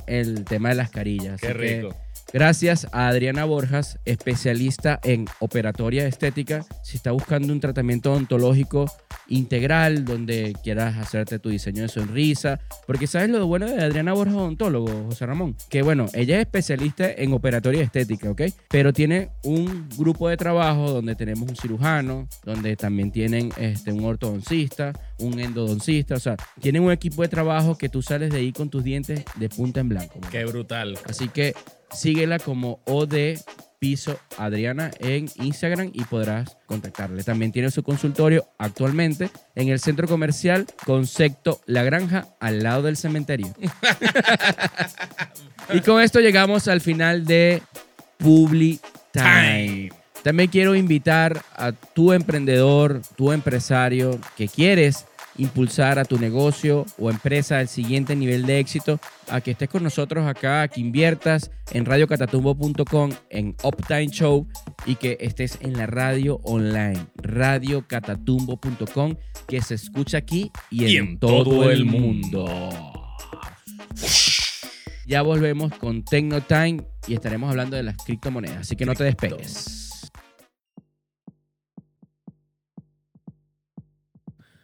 el 0.07 0.47
tema 0.47 0.71
de 0.71 0.77
las 0.77 0.89
carillas. 0.89 1.39
Qué 1.39 1.49
Así 1.49 1.59
rico. 1.59 1.95
Gracias 2.33 2.87
a 2.93 3.09
Adriana 3.09 3.45
Borjas, 3.45 3.99
especialista 4.05 4.99
en 5.03 5.27
operatoria 5.41 6.07
estética. 6.07 6.65
Si 6.83 6.97
está 6.97 7.13
buscando 7.13 7.53
un 7.53 7.61
tratamiento 7.61 8.13
odontológico 8.13 8.87
integral, 9.29 10.05
donde 10.05 10.55
quieras 10.63 10.97
hacerte 10.97 11.39
tu 11.39 11.51
diseño 11.51 11.83
de 11.83 11.89
sonrisa, 11.89 12.61
porque 12.87 13.07
sabes 13.07 13.31
lo 13.31 13.47
bueno 13.47 13.67
de 13.67 13.83
Adriana 13.83 14.13
Borjas, 14.13 14.35
odontólogo, 14.35 15.05
José 15.07 15.27
Ramón, 15.27 15.57
que 15.69 15.83
bueno, 15.83 16.07
ella 16.15 16.37
es 16.37 16.43
especialista 16.43 17.11
en 17.11 17.33
operatoria 17.33 17.83
estética, 17.83 18.31
¿ok? 18.31 18.43
Pero 18.69 18.93
tiene 18.93 19.31
un 19.45 19.89
grupo 19.97 20.29
de 20.29 20.37
trabajo 20.37 20.91
donde 20.91 21.15
tenemos 21.15 21.49
un 21.49 21.57
cirujano, 21.57 22.29
donde 22.45 22.77
también 22.77 23.11
tienen 23.13 23.51
este, 23.59 23.93
un 23.93 24.05
ortodoncista, 24.05 24.93
un 25.19 25.39
endodoncista, 25.39 26.15
o 26.15 26.21
sea, 26.21 26.37
tienen 26.61 26.83
un 26.83 26.93
equipo 26.93 27.23
de 27.23 27.29
trabajo 27.29 27.77
que 27.77 27.89
tú 27.89 28.03
sales 28.03 28.31
de 28.31 28.39
ahí 28.39 28.53
con 28.53 28.71
tus 28.71 28.85
dientes 28.85 29.25
de 29.37 29.49
punta 29.49 29.81
en 29.81 29.89
blanco. 29.89 30.19
¿no? 30.21 30.31
Qué 30.31 30.45
brutal. 30.45 30.99
Así 31.07 31.29
que 31.29 31.55
síguela 31.95 32.39
como 32.39 32.81
OD 32.85 33.37
Piso 33.83 34.17
Adriana 34.39 34.93
en 35.01 35.29
Instagram 35.35 35.91
y 35.93 36.05
podrás 36.05 36.57
contactarle. 36.67 37.25
También 37.25 37.51
tiene 37.51 37.69
su 37.69 37.83
consultorio 37.83 38.47
actualmente 38.57 39.29
en 39.57 39.71
el 39.71 39.81
centro 39.81 40.07
comercial 40.07 40.69
Concepto 40.87 41.61
La 41.67 41.83
Granja 41.83 42.29
al 42.39 42.63
lado 42.63 42.83
del 42.83 42.97
cementerio. 42.97 43.49
y 45.75 45.81
con 45.81 46.01
esto 46.01 46.21
llegamos 46.21 46.69
al 46.69 46.81
final 46.81 47.25
de 47.25 47.61
Publi 48.19 48.79
Time. 49.11 49.91
También 50.23 50.49
quiero 50.49 50.77
invitar 50.77 51.43
a 51.57 51.73
tu 51.73 52.13
emprendedor, 52.13 53.03
tu 53.17 53.33
empresario 53.33 54.17
que 54.37 54.47
quieres 54.47 55.07
impulsar 55.37 55.99
a 55.99 56.05
tu 56.05 56.19
negocio 56.19 56.85
o 56.99 57.11
empresa 57.11 57.59
al 57.59 57.69
siguiente 57.69 58.15
nivel 58.17 58.47
de 58.47 58.59
éxito, 58.59 59.01
a 59.29 59.41
que 59.41 59.53
estés 59.53 59.69
con 59.69 59.83
nosotros 59.83 60.27
acá, 60.27 60.63
a 60.63 60.69
que 60.69 60.81
inviertas 60.81 61.51
en 61.73 61.85
radiocatatumbo.com, 61.85 63.11
en 63.31 63.57
Uptime 63.63 64.09
Show 64.09 64.47
y 64.87 64.97
que 64.97 65.17
estés 65.21 65.59
en 65.61 65.75
la 65.75 65.87
radio 65.87 66.41
online, 66.45 67.07
radiocatatumbo.com, 67.17 69.15
que 69.47 69.63
se 69.63 69.75
escucha 69.75 70.19
aquí 70.19 70.51
y 70.71 70.97
en, 70.97 71.19
todo, 71.19 71.71
el 71.71 71.85
mundo. 71.85 72.47
Ya 75.07 75.23
volvemos 75.23 75.73
con 75.75 76.05
Tecnotime 76.05 76.83
y 77.07 77.15
estaremos 77.15 77.51
hablando 77.51 77.77
de 77.77 77.83
las 77.83 77.97
criptomonedas, 77.97 78.59
así 78.59 78.77
que 78.77 78.87
no 78.87 78.95
te 78.95 79.05
despegues. 79.05 79.92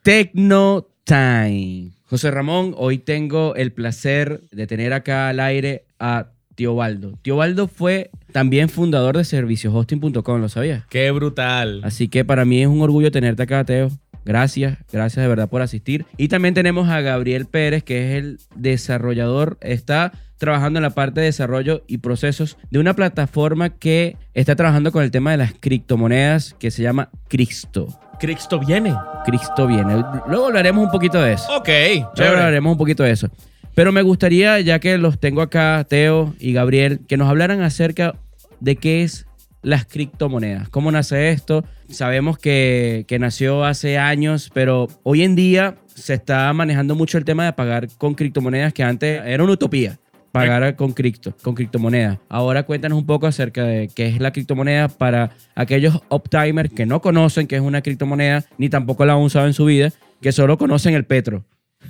Tecnotime. 0.09 1.91
José 2.07 2.31
Ramón, 2.31 2.75
hoy 2.79 2.97
tengo 2.97 3.55
el 3.57 3.73
placer 3.73 4.41
de 4.51 4.67
tener 4.67 4.95
acá 4.95 5.29
al 5.29 5.39
aire 5.39 5.85
a 5.99 6.29
Tío 6.55 6.75
Baldo. 6.75 7.19
Tío 7.21 7.37
Baldo 7.37 7.69
fue 7.69 8.11
también 8.33 8.71
fundador 8.71 9.19
de 9.19 9.25
servicioshosting.com, 9.25 10.41
¿lo 10.41 10.49
sabías? 10.49 10.87
Qué 10.89 11.11
brutal. 11.11 11.83
Así 11.85 12.09
que 12.09 12.25
para 12.25 12.47
mí 12.47 12.63
es 12.63 12.69
un 12.69 12.81
orgullo 12.81 13.11
tenerte 13.11 13.43
acá, 13.43 13.63
Teo. 13.65 13.91
Gracias, 14.25 14.79
gracias 14.91 15.23
de 15.23 15.29
verdad 15.29 15.51
por 15.51 15.61
asistir. 15.61 16.07
Y 16.17 16.29
también 16.29 16.55
tenemos 16.55 16.89
a 16.89 17.03
Gabriel 17.03 17.45
Pérez, 17.45 17.83
que 17.83 18.09
es 18.09 18.17
el 18.17 18.39
desarrollador, 18.57 19.59
está 19.61 20.13
trabajando 20.39 20.79
en 20.79 20.85
la 20.85 20.95
parte 20.95 21.21
de 21.21 21.27
desarrollo 21.27 21.85
y 21.87 21.99
procesos 21.99 22.57
de 22.71 22.79
una 22.79 22.95
plataforma 22.95 23.77
que 23.77 24.17
está 24.33 24.57
trabajando 24.57 24.91
con 24.91 25.03
el 25.03 25.11
tema 25.11 25.33
de 25.33 25.37
las 25.37 25.53
criptomonedas 25.53 26.57
que 26.59 26.71
se 26.71 26.83
llama 26.83 27.11
Cristo. 27.29 27.89
Cristo 28.19 28.59
viene. 28.59 28.95
Cristo 29.25 29.67
viene. 29.67 30.03
Luego 30.27 30.47
hablaremos 30.47 30.85
un 30.85 30.91
poquito 30.91 31.21
de 31.21 31.35
eso. 31.35 31.57
Ok, 31.57 31.69
Luego 32.17 32.35
hablaremos 32.35 32.73
un 32.73 32.79
poquito 32.79 33.03
de 33.03 33.13
eso. 33.13 33.29
Pero 33.75 33.93
me 33.93 34.03
gustaría, 34.03 34.59
ya 34.61 34.81
que 34.81 34.99
los 34.99 35.19
tengo 35.21 35.41
acá, 35.41 35.87
Teo 35.89 36.35
y 36.41 36.53
Gabriel, 36.53 37.01
que 37.07 37.17
nos 37.17 37.29
hablaran 37.29 37.63
acerca 37.63 38.17
de 38.61 38.77
qué 38.77 39.05
es 39.05 39.27
las 39.63 39.85
criptomonedas. 39.85 40.69
¿Cómo 40.69 40.91
nace 40.91 41.31
esto? 41.31 41.65
Sabemos 41.89 42.39
que, 42.39 43.05
que 43.07 43.19
nació 43.19 43.65
hace 43.65 43.99
años, 43.99 44.51
pero 44.53 44.89
hoy 45.05 45.23
en 45.23 45.37
día 45.37 45.77
se 45.95 46.15
está 46.15 46.53
manejando 46.53 46.95
mucho 46.95 47.19
el 47.19 47.25
tema 47.25 47.45
de 47.45 47.53
pagar 47.53 47.89
con 47.99 48.15
criptomonedas 48.15 48.73
que 48.73 48.83
antes 48.83 49.23
era 49.25 49.45
una 49.45 49.53
utopía. 49.53 49.99
Pagar 50.33 50.77
con 50.77 50.93
cripto, 50.93 51.35
con 51.43 51.55
criptomonedas. 51.55 52.19
Ahora 52.29 52.65
cuéntanos 52.65 52.99
un 52.99 53.07
poco 53.07 53.27
acerca 53.27 53.65
de 53.65 53.89
qué 53.89 54.09
es 54.09 54.21
la 54.21 54.33
criptomoneda 54.33 54.89
para 54.89 55.31
aquellos 55.55 56.01
uptimers 56.11 56.71
que 56.71 56.87
no 56.87 57.01
conocen 57.01 57.47
qué 57.47 57.57
es 57.57 57.63
una 57.63 57.83
criptomoneda, 57.83 58.45
ni 58.59 58.69
tampoco 58.69 59.05
la 59.05 59.15
han 59.15 59.21
usado 59.21 59.47
en 59.47 59.55
su 59.55 59.65
vida, 59.65 59.91
que 60.21 60.33
solo 60.33 60.59
conocen 60.59 60.95
el 60.95 61.05
petro. 61.05 61.45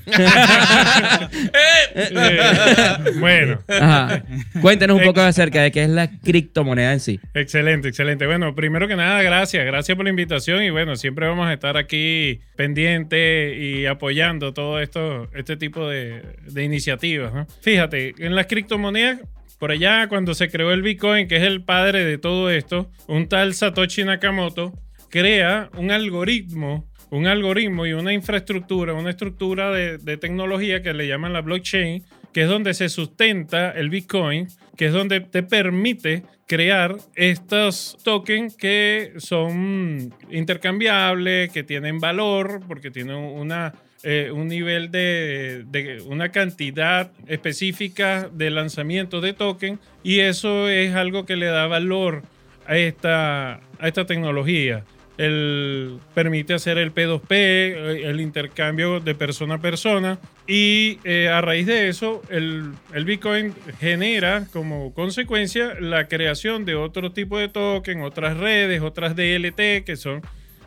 Bueno, 3.18 3.60
Ajá. 3.68 4.22
Cuéntanos 4.60 4.98
un 4.98 5.04
poco 5.04 5.20
acerca 5.20 5.62
de 5.62 5.70
qué 5.70 5.84
es 5.84 5.88
la 5.88 6.10
criptomoneda 6.20 6.92
en 6.92 7.00
sí. 7.00 7.20
excelente, 7.34 7.88
excelente. 7.88 8.26
Bueno, 8.26 8.54
primero 8.54 8.88
que 8.88 8.96
nada, 8.96 9.22
gracias, 9.22 9.64
gracias 9.66 9.96
por 9.96 10.04
la 10.04 10.10
invitación 10.10 10.62
y 10.62 10.70
bueno, 10.70 10.96
siempre 10.96 11.26
vamos 11.26 11.46
a 11.46 11.52
estar 11.52 11.76
aquí 11.76 12.40
pendientes 12.56 13.56
y 13.58 13.86
apoyando 13.86 14.52
todo 14.52 14.80
esto, 14.80 15.28
este 15.34 15.56
tipo 15.56 15.88
de, 15.88 16.22
de 16.46 16.64
iniciativas. 16.64 17.32
¿no? 17.34 17.46
Fíjate, 17.62 18.14
en 18.18 18.34
las 18.34 18.46
criptomonedas, 18.46 19.20
por 19.58 19.70
allá 19.72 20.06
cuando 20.08 20.34
se 20.34 20.48
creó 20.48 20.72
el 20.72 20.82
Bitcoin, 20.82 21.28
que 21.28 21.36
es 21.36 21.42
el 21.42 21.62
padre 21.64 22.04
de 22.04 22.18
todo 22.18 22.50
esto, 22.50 22.90
un 23.06 23.28
tal 23.28 23.54
Satoshi 23.54 24.04
Nakamoto 24.04 24.72
crea 25.10 25.70
un 25.76 25.90
algoritmo 25.90 26.87
un 27.10 27.26
algoritmo 27.26 27.86
y 27.86 27.92
una 27.92 28.12
infraestructura, 28.12 28.92
una 28.92 29.10
estructura 29.10 29.70
de, 29.70 30.16
tecnología 30.18 30.82
que 30.82 30.92
le 30.92 31.06
llaman 31.06 31.32
la 31.32 31.40
blockchain, 31.40 32.04
que 32.32 32.42
es 32.42 32.48
donde 32.48 32.74
se 32.74 32.88
sustenta 32.88 33.70
el 33.70 33.90
Bitcoin, 33.90 34.48
que 34.76 34.86
es 34.86 34.92
donde 34.92 35.20
te 35.20 35.42
permite 35.42 36.22
crear 36.46 36.96
estos 37.14 37.96
tokens 38.02 38.56
que 38.56 39.12
son 39.18 40.14
intercambiables, 40.30 41.50
que 41.50 41.62
tienen 41.62 41.98
valor, 41.98 42.60
porque 42.66 42.90
tienen 42.90 43.16
una, 43.16 43.74
eh, 44.02 44.30
un 44.32 44.48
nivel 44.48 44.90
de, 44.90 45.64
de 45.68 46.02
una 46.06 46.30
cantidad 46.30 47.10
específica 47.26 48.30
de 48.32 48.50
lanzamiento 48.50 49.20
de 49.20 49.32
token, 49.32 49.78
y 50.02 50.20
eso 50.20 50.68
es 50.68 50.94
algo 50.94 51.26
que 51.26 51.36
le 51.36 51.46
da 51.46 51.66
valor 51.66 52.22
a 52.66 52.76
esta, 52.76 53.54
a 53.78 53.88
esta 53.88 54.04
tecnología 54.04 54.84
el, 55.18 55.98
permite 56.14 56.54
hacer 56.54 56.78
el 56.78 56.94
P2P, 56.94 58.04
el 58.04 58.20
intercambio 58.20 59.00
de 59.00 59.14
persona 59.14 59.56
a 59.56 59.58
persona. 59.58 60.18
Y 60.46 61.00
eh, 61.04 61.28
a 61.28 61.40
raíz 61.40 61.66
de 61.66 61.88
eso, 61.88 62.22
el, 62.30 62.72
el, 62.94 63.04
Bitcoin 63.04 63.54
genera 63.78 64.46
como 64.52 64.94
consecuencia 64.94 65.74
la 65.80 66.08
creación 66.08 66.64
de 66.64 66.76
otro 66.76 67.12
tipo 67.12 67.38
de 67.38 67.48
token, 67.48 68.00
otras 68.02 68.38
redes, 68.38 68.80
otras 68.80 69.14
DLT, 69.16 69.84
que, 69.84 69.96
son, 69.96 70.22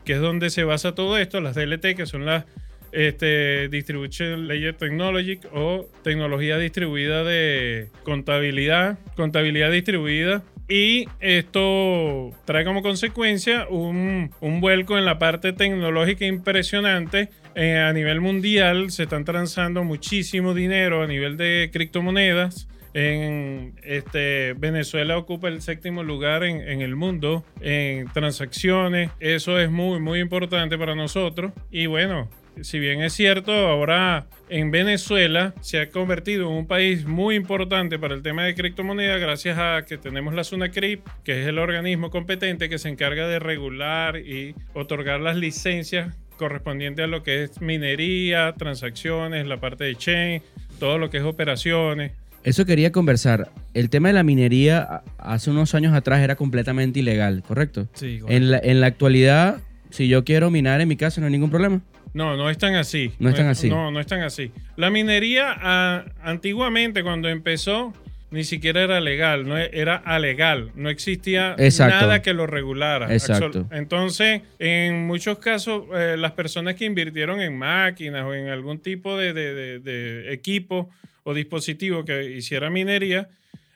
que 0.05 0.13
es 0.13 0.19
donde 0.19 0.49
se 0.49 0.65
basa 0.65 0.93
todo 0.93 1.17
esto, 1.17 1.39
las 1.41 1.55
DLT, 1.55 1.95
que 1.95 2.05
son 2.05 2.25
las 2.25 2.45
este, 2.91 3.69
Distribution 3.69 4.47
Layer 4.49 4.75
Technology 4.75 5.39
o 5.53 5.87
tecnología 6.03 6.57
distribuida 6.57 7.23
de 7.23 7.89
contabilidad, 8.03 8.99
contabilidad 9.15 9.71
distribuida 9.71 10.43
y 10.71 11.05
esto 11.19 12.31
trae 12.45 12.63
como 12.63 12.81
consecuencia 12.81 13.67
un, 13.69 14.31
un, 14.39 14.61
vuelco 14.61 14.97
en 14.97 15.03
la 15.03 15.19
parte 15.19 15.51
tecnológica 15.51 16.25
impresionante. 16.25 17.27
Eh, 17.55 17.77
a 17.77 17.91
nivel 17.91 18.21
mundial 18.21 18.89
se 18.89 19.03
están 19.03 19.25
transando 19.25 19.83
muchísimo 19.83 20.53
dinero 20.53 21.03
a 21.03 21.07
nivel 21.07 21.35
de 21.35 21.69
criptomonedas. 21.73 22.69
En 22.93 23.73
este, 23.83 24.53
Venezuela 24.53 25.17
ocupa 25.17 25.49
el 25.49 25.61
séptimo 25.61 26.03
lugar 26.03 26.45
en, 26.45 26.61
en, 26.61 26.81
el 26.81 26.95
mundo 26.95 27.43
en 27.59 28.07
transacciones. 28.13 29.11
Eso 29.19 29.59
es 29.59 29.69
muy, 29.69 29.99
muy 29.99 30.21
importante 30.21 30.77
para 30.77 30.95
nosotros. 30.95 31.51
Y 31.69 31.87
bueno, 31.87 32.29
si 32.61 32.79
bien 32.79 33.01
es 33.01 33.13
cierto, 33.13 33.51
ahora 33.51 34.27
en 34.49 34.71
Venezuela 34.71 35.53
se 35.61 35.79
ha 35.79 35.89
convertido 35.89 36.49
en 36.49 36.57
un 36.57 36.67
país 36.67 37.05
muy 37.05 37.35
importante 37.35 37.97
para 37.97 38.13
el 38.13 38.21
tema 38.21 38.43
de 38.43 38.53
criptomonedas 38.53 39.21
gracias 39.21 39.57
a 39.57 39.83
que 39.87 39.97
tenemos 39.97 40.33
la 40.33 40.43
SUNACRIP, 40.43 41.07
que 41.23 41.41
es 41.41 41.47
el 41.47 41.57
organismo 41.57 42.09
competente 42.09 42.67
que 42.67 42.77
se 42.77 42.89
encarga 42.89 43.27
de 43.27 43.39
regular 43.39 44.17
y 44.17 44.55
otorgar 44.73 45.21
las 45.21 45.37
licencias 45.37 46.15
correspondientes 46.37 47.05
a 47.05 47.07
lo 47.07 47.23
que 47.23 47.43
es 47.43 47.61
minería, 47.61 48.53
transacciones, 48.57 49.47
la 49.47 49.59
parte 49.59 49.83
de 49.83 49.95
chain, 49.95 50.41
todo 50.79 50.97
lo 50.97 51.09
que 51.09 51.17
es 51.17 51.23
operaciones. 51.23 52.11
Eso 52.43 52.65
quería 52.65 52.91
conversar. 52.91 53.51
El 53.75 53.89
tema 53.91 54.09
de 54.09 54.15
la 54.15 54.23
minería 54.23 55.03
hace 55.19 55.51
unos 55.51 55.75
años 55.75 55.93
atrás 55.93 56.21
era 56.21 56.35
completamente 56.35 56.99
ilegal, 56.99 57.43
¿correcto? 57.43 57.87
Sí. 57.93 58.19
Correcto. 58.19 58.35
En, 58.35 58.51
la, 58.51 58.57
en 58.57 58.81
la 58.81 58.87
actualidad, 58.87 59.61
si 59.91 60.07
yo 60.07 60.23
quiero 60.23 60.49
minar 60.49 60.81
en 60.81 60.87
mi 60.87 60.97
casa, 60.97 61.21
no 61.21 61.27
hay 61.27 61.31
ningún 61.31 61.51
problema. 61.51 61.81
No, 62.13 62.35
no 62.35 62.49
es 62.49 62.57
tan 62.57 62.75
así. 62.75 63.13
No 63.19 63.29
es 63.29 63.35
tan 63.35 63.47
así. 63.47 63.69
No, 63.69 63.91
no 63.91 63.99
es 63.99 64.07
tan 64.07 64.21
así. 64.21 64.51
La 64.75 64.89
minería 64.89 65.55
a, 65.57 66.05
antiguamente 66.23 67.03
cuando 67.03 67.29
empezó 67.29 67.93
ni 68.31 68.45
siquiera 68.45 68.83
era 68.83 69.01
legal, 69.01 69.45
no 69.45 69.57
era 69.57 69.97
alegal, 69.97 70.71
no 70.75 70.89
existía 70.89 71.53
Exacto. 71.57 71.95
nada 71.99 72.21
que 72.21 72.33
lo 72.33 72.47
regulara. 72.47 73.13
Exacto. 73.13 73.67
Entonces, 73.71 74.41
en 74.57 75.05
muchos 75.05 75.37
casos, 75.39 75.83
eh, 75.93 76.15
las 76.17 76.31
personas 76.31 76.75
que 76.75 76.85
invirtieron 76.85 77.41
en 77.41 77.57
máquinas 77.57 78.23
o 78.23 78.33
en 78.33 78.47
algún 78.47 78.79
tipo 78.79 79.17
de, 79.17 79.33
de, 79.33 79.53
de, 79.53 79.79
de 79.79 80.33
equipo 80.33 80.89
o 81.23 81.33
dispositivo 81.33 82.05
que 82.05 82.23
hiciera 82.31 82.69
minería, 82.69 83.27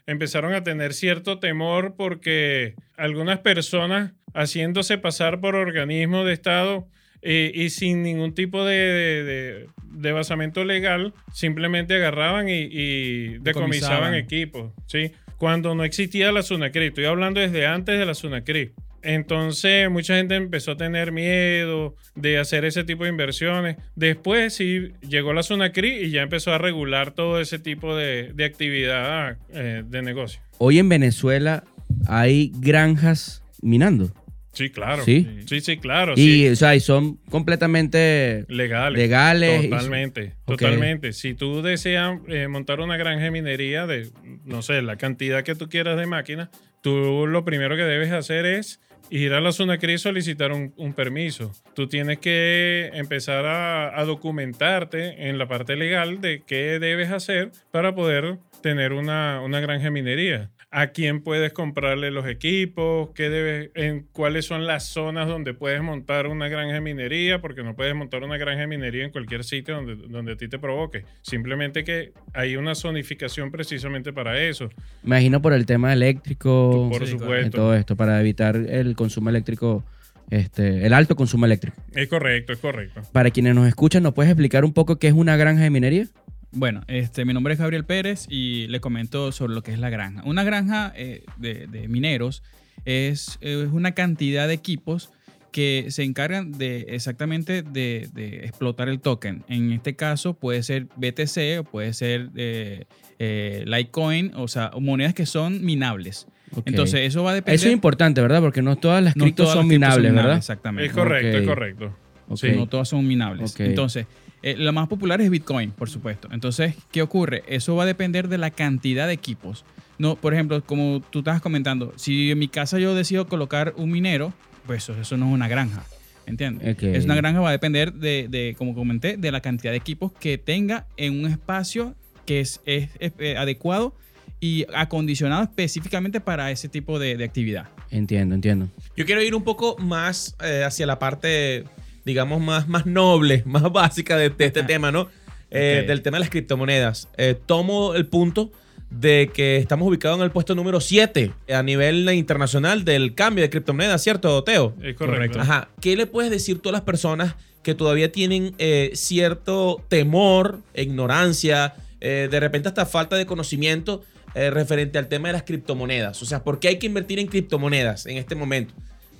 empezaron 0.08 0.54
a 0.54 0.64
tener 0.64 0.94
cierto 0.94 1.40
temor 1.40 1.96
porque 1.98 2.76
algunas 2.96 3.40
personas 3.40 4.14
haciéndose 4.34 4.98
pasar 4.98 5.42
por 5.42 5.56
organismos 5.56 6.26
de 6.26 6.34
Estado 6.34 6.88
eh, 7.28 7.52
y 7.56 7.72
sin 7.72 8.04
ningún 8.04 8.36
tipo 8.36 8.64
de, 8.64 8.76
de, 8.76 9.24
de, 9.24 9.68
de, 9.90 10.12
basamento 10.12 10.64
legal, 10.64 11.12
simplemente 11.34 11.96
agarraban 11.96 12.48
y, 12.50 12.68
y 12.70 13.40
decomisaban 13.40 14.14
equipos, 14.14 14.72
¿sí? 14.86 15.12
Cuando 15.38 15.74
no 15.74 15.84
existía 15.84 16.32
la 16.32 16.44
SUNACRI, 16.44 16.86
estoy 16.86 17.06
hablando 17.06 17.40
desde 17.40 17.66
antes 17.66 17.98
de 17.98 18.06
la 18.06 18.14
SUNACRI. 18.14 18.74
Entonces 19.02 19.90
mucha 19.90 20.18
gente 20.18 20.36
empezó 20.36 20.74
a 20.74 20.78
tener 20.78 21.12
miedo 21.12 21.96
de 22.14 22.38
hacer 22.38 22.64
ese 22.64 22.84
tipo 22.84 23.06
de 23.06 23.10
inversiones. 23.10 23.78
Después 23.96 24.54
sí 24.54 24.94
llegó 25.02 25.34
la 25.34 25.42
SUNACRI 25.42 26.06
y 26.06 26.12
ya 26.12 26.22
empezó 26.22 26.54
a 26.54 26.60
regular 26.60 27.16
todo 27.16 27.42
ese 27.42 27.58
tipo 27.58 27.96
de, 27.96 28.34
de 28.36 28.46
actividad 28.46 29.38
eh, 29.52 29.82
de 29.84 30.02
negocio. 30.04 30.42
Hoy 30.60 30.78
en 30.78 30.90
Venezuela 30.90 31.64
hay 32.08 32.52
granjas 32.60 33.44
minando. 33.64 34.14
Sí, 34.56 34.70
claro. 34.70 35.04
Sí, 35.04 35.28
sí, 35.48 35.60
sí 35.60 35.78
claro. 35.78 36.14
Y, 36.16 36.16
sí. 36.16 36.48
o 36.48 36.56
sea, 36.56 36.76
y 36.76 36.80
son 36.80 37.18
completamente 37.30 38.46
legales. 38.48 38.98
legales 38.98 39.64
Totalmente, 39.64 40.34
totalmente. 40.46 41.12
Si 41.12 41.34
tú 41.34 41.62
deseas 41.62 42.20
eh, 42.30 42.48
montar 42.48 42.80
una 42.80 42.96
granja 42.96 43.26
de 43.26 43.32
minería 43.32 43.86
de, 43.86 44.10
no 44.46 44.62
sé, 44.62 44.82
la 44.82 44.96
cantidad 44.96 45.44
que 45.44 45.56
tú 45.56 45.68
quieras 45.68 45.98
de 45.98 46.06
máquinas, 46.06 46.50
tú 46.82 47.28
lo 47.28 47.44
primero 47.44 47.76
que 47.76 47.84
debes 47.84 48.14
hacer 48.14 48.46
es 48.46 48.80
ir 49.10 49.34
a 49.34 49.42
la 49.42 49.52
Sunacri 49.52 49.94
y 49.94 49.98
solicitar 49.98 50.54
un, 50.54 50.74
un 50.78 50.94
permiso. 50.94 51.52
Tú 51.74 51.88
tienes 51.88 52.20
que 52.20 52.92
empezar 52.94 53.46
a, 53.46 54.00
a 54.00 54.06
documentarte 54.06 55.28
en 55.30 55.38
la 55.38 55.48
parte 55.48 55.76
legal 55.76 56.22
de 56.22 56.44
qué 56.48 56.80
debes 56.80 57.12
hacer 57.12 57.52
para 57.72 57.94
poder 57.94 58.38
tener 58.62 58.94
una, 58.94 59.42
una 59.42 59.60
granja 59.60 59.86
de 59.86 59.92
minería. 59.92 60.50
A 60.78 60.88
quién 60.88 61.22
puedes 61.22 61.54
comprarle 61.54 62.12
los 62.12 62.28
equipos, 62.28 63.12
qué 63.16 63.30
debes, 63.30 63.72
en 63.76 64.06
cuáles 64.12 64.44
son 64.44 64.68
las 64.68 64.84
zonas 64.84 65.26
donde 65.26 65.54
puedes 65.54 65.82
montar 65.82 66.28
una 66.28 66.50
granja 66.50 66.74
de 66.74 66.82
minería, 66.82 67.40
porque 67.40 67.64
no 67.64 67.78
puedes 67.78 67.96
montar 67.96 68.26
una 68.26 68.36
granja 68.36 68.60
de 68.60 68.68
minería 68.68 69.06
en 69.06 69.12
cualquier 69.12 69.46
sitio 69.46 69.76
donde, 69.76 69.96
donde 69.96 70.34
a 70.34 70.36
ti 70.36 70.50
te 70.50 70.60
provoque. 70.60 71.06
Simplemente 71.22 71.86
que 71.86 72.12
hay 72.34 72.58
una 72.58 72.76
zonificación 72.76 73.52
precisamente 73.52 74.12
para 74.12 74.38
eso. 74.44 74.68
Me 75.02 75.16
imagino 75.16 75.42
por 75.42 75.54
el 75.54 75.66
tema 75.66 75.94
eléctrico. 75.94 76.90
Por 76.92 77.04
y 77.04 77.08
supuesto. 77.08 77.56
todo 77.56 77.74
esto, 77.74 77.96
para 77.96 78.20
evitar 78.20 78.58
el 78.58 78.98
consumo 78.98 79.30
eléctrico, 79.30 79.86
este, 80.30 80.86
el 80.86 80.92
alto 80.92 81.16
consumo 81.16 81.46
eléctrico. 81.46 81.78
Es 81.94 82.10
correcto, 82.10 82.52
es 82.52 82.60
correcto. 82.60 83.02
Para 83.14 83.32
quienes 83.32 83.56
nos 83.56 83.66
escuchan, 83.70 84.04
¿nos 84.04 84.14
puedes 84.14 84.30
explicar 84.30 84.66
un 84.66 84.74
poco 84.74 84.98
qué 84.98 85.08
es 85.08 85.14
una 85.14 85.38
granja 85.38 85.64
de 85.64 85.70
minería? 85.70 86.08
Bueno, 86.56 86.82
este, 86.88 87.26
mi 87.26 87.34
nombre 87.34 87.54
es 87.54 87.60
Gabriel 87.60 87.84
Pérez 87.84 88.28
y 88.30 88.68
le 88.68 88.80
comento 88.80 89.34
sobre 89.34 89.54
lo 89.54 89.62
que 89.62 89.74
es 89.74 89.80
la 89.80 89.90
granja. 89.90 90.24
Una 90.26 90.46
granja 90.46 90.94
eh, 90.96 91.24
de, 91.36 91.68
de 91.68 91.90
mineros 91.90 92.44
es, 92.86 93.38
es 93.42 93.68
una 93.72 93.92
cantidad 93.92 94.48
de 94.48 94.54
equipos 94.54 95.12
que 95.52 95.88
se 95.90 96.04
encargan 96.04 96.54
de 96.54 96.86
exactamente 96.90 97.62
de, 97.62 98.10
de 98.14 98.46
explotar 98.46 98.88
el 98.88 99.02
token. 99.02 99.44
En 99.50 99.74
este 99.74 99.96
caso 99.98 100.34
puede 100.34 100.64
ser 100.64 100.88
BTC 100.96 101.60
o 101.60 101.64
puede 101.64 101.94
ser 101.94 102.30
eh, 102.36 102.86
eh, 103.20 103.64
Litecoin, 103.66 104.32
o 104.36 104.48
sea, 104.48 104.72
monedas 104.80 105.14
que 105.14 105.26
son 105.26 105.64
minables. 105.64 106.28
Entonces 106.66 107.02
eso 107.02 107.24
va 107.24 107.32
a 107.32 107.34
depender. 107.36 107.56
Eso 107.56 107.68
es 107.68 107.74
importante, 107.74 108.22
¿verdad? 108.22 108.42
Porque 108.42 108.62
no 108.62 108.78
todas 108.78 109.04
las 109.04 109.18
no 109.18 109.26
criptos 109.26 109.46
todas 109.46 109.58
son 109.58 109.68
las 109.68 109.70
minables, 109.70 110.14
¿verdad? 110.14 110.38
Exactamente. 110.38 110.88
Es 110.88 110.94
correcto, 110.94 111.38
es 111.38 111.48
correcto. 111.48 111.96
Sí. 112.36 112.52
No 112.56 112.68
todas 112.68 112.88
son 112.88 113.06
minables. 113.06 113.60
Entonces, 113.60 114.08
eh, 114.46 114.56
la 114.58 114.72
más 114.72 114.88
popular 114.88 115.20
es 115.22 115.30
Bitcoin, 115.30 115.72
por 115.72 115.90
supuesto. 115.90 116.30
Entonces, 116.32 116.76
¿qué 116.92 117.02
ocurre? 117.02 117.44
Eso 117.48 117.76
va 117.76 117.84
a 117.84 117.86
depender 117.86 118.30
de 118.30 118.38
la 118.38 118.52
cantidad 118.52 119.08
de 119.08 119.14
equipos. 119.14 119.66
No, 119.98 120.16
por 120.16 120.34
ejemplo, 120.34 120.64
como 120.64 121.02
tú 121.10 121.20
estabas 121.20 121.42
comentando, 121.42 121.92
si 121.98 122.32
en 122.32 122.40
mi 122.40 122.48
casa 122.48 122.80
yo 122.80 122.96
decido 122.96 123.28
colocar 123.28 123.74
un 123.78 123.92
minero, 123.92 124.34
pues 124.66 124.84
eso, 124.84 124.94
eso 125.00 125.18
no 125.18 125.28
es 125.28 125.34
una 125.34 125.48
granja. 125.48 125.84
¿Entiendes? 126.28 126.76
Ok. 126.76 126.84
Es 126.84 127.06
una 127.06 127.16
granja 127.16 127.40
va 127.40 127.50
a 127.50 127.52
depender 127.52 127.94
de, 127.94 128.28
de, 128.30 128.56
como 128.58 128.74
comenté, 128.74 129.16
de 129.18 129.32
la 129.32 129.42
cantidad 129.42 129.72
de 129.72 129.78
equipos 129.78 130.12
que 130.14 130.38
tenga 130.38 130.88
en 130.98 131.20
un 131.24 131.30
espacio 131.30 131.94
que 132.26 132.40
es, 132.40 132.62
es- 132.66 132.90
es, 133.00 133.14
eh, 133.20 133.38
adecuado 133.38 133.94
y 134.40 134.66
acondicionado 134.74 135.44
específicamente 135.44 136.20
para 136.22 136.50
ese 136.52 136.68
tipo 136.68 136.98
de, 137.00 137.16
de 137.16 137.24
actividad. 137.24 137.68
Entiendo, 137.92 138.34
entiendo. 138.36 138.68
Yo 138.98 139.06
quiero 139.06 139.22
ir 139.22 139.34
un 139.36 139.44
poco 139.44 139.78
más 139.78 140.36
eh, 140.44 140.64
hacia 140.66 140.86
la 140.88 140.98
parte, 141.00 141.64
digamos, 142.06 142.42
más, 142.42 142.68
más 142.68 142.86
noble, 142.86 143.44
más 143.46 143.64
básica 143.72 144.18
de, 144.18 144.30
de 144.30 144.46
este 144.46 144.64
tema, 144.64 144.92
¿no? 144.92 145.10
Eh. 145.52 145.86
Del 145.88 146.02
tema 146.02 146.18
de 146.18 146.22
las 146.22 146.30
criptomonedas. 146.30 147.10
Eh, 147.18 147.36
tomo 147.46 147.96
el 147.96 148.08
punto 148.08 148.52
de 148.90 149.32
que 149.34 149.58
estamos 149.58 149.88
ubicados 149.88 150.18
en 150.18 150.24
el 150.24 150.32
puesto 150.32 150.56
número 150.56 150.80
7 150.80 151.32
a 151.54 151.64
nivel 151.64 152.10
internacional 152.14 152.86
del 152.86 153.14
cambio 153.14 153.44
de 153.44 153.50
criptomonedas, 153.50 154.02
¿cierto, 154.02 154.44
Teo? 154.44 154.74
Es 154.82 154.96
correcto. 154.96 155.40
Ajá. 155.40 155.70
¿Qué 155.82 155.96
le 155.96 156.08
puedes 156.08 156.32
decir 156.32 156.60
tú 156.60 156.70
a 156.70 156.72
las 156.72 156.82
personas 156.82 157.36
que 157.64 157.74
todavía 157.74 158.12
tienen 158.12 158.54
eh, 158.58 158.92
cierto 158.94 159.84
temor, 159.90 160.60
ignorancia, 160.76 161.74
eh, 162.00 162.28
de 162.30 162.40
repente 162.40 162.70
hasta 162.70 162.86
falta 162.86 163.16
de 163.16 163.26
conocimiento 163.26 164.04
eh, 164.34 164.50
referente 164.50 164.98
al 164.98 165.08
tema 165.08 165.30
de 165.30 165.34
las 165.34 165.44
criptomonedas? 165.44 166.22
O 166.22 166.26
sea, 166.26 166.44
¿por 166.44 166.60
qué 166.60 166.70
hay 166.70 166.80
que 166.80 166.86
invertir 166.86 167.20
en 167.20 167.28
criptomonedas 167.28 168.06
en 168.06 168.18
este 168.18 168.36
momento? 168.36 168.74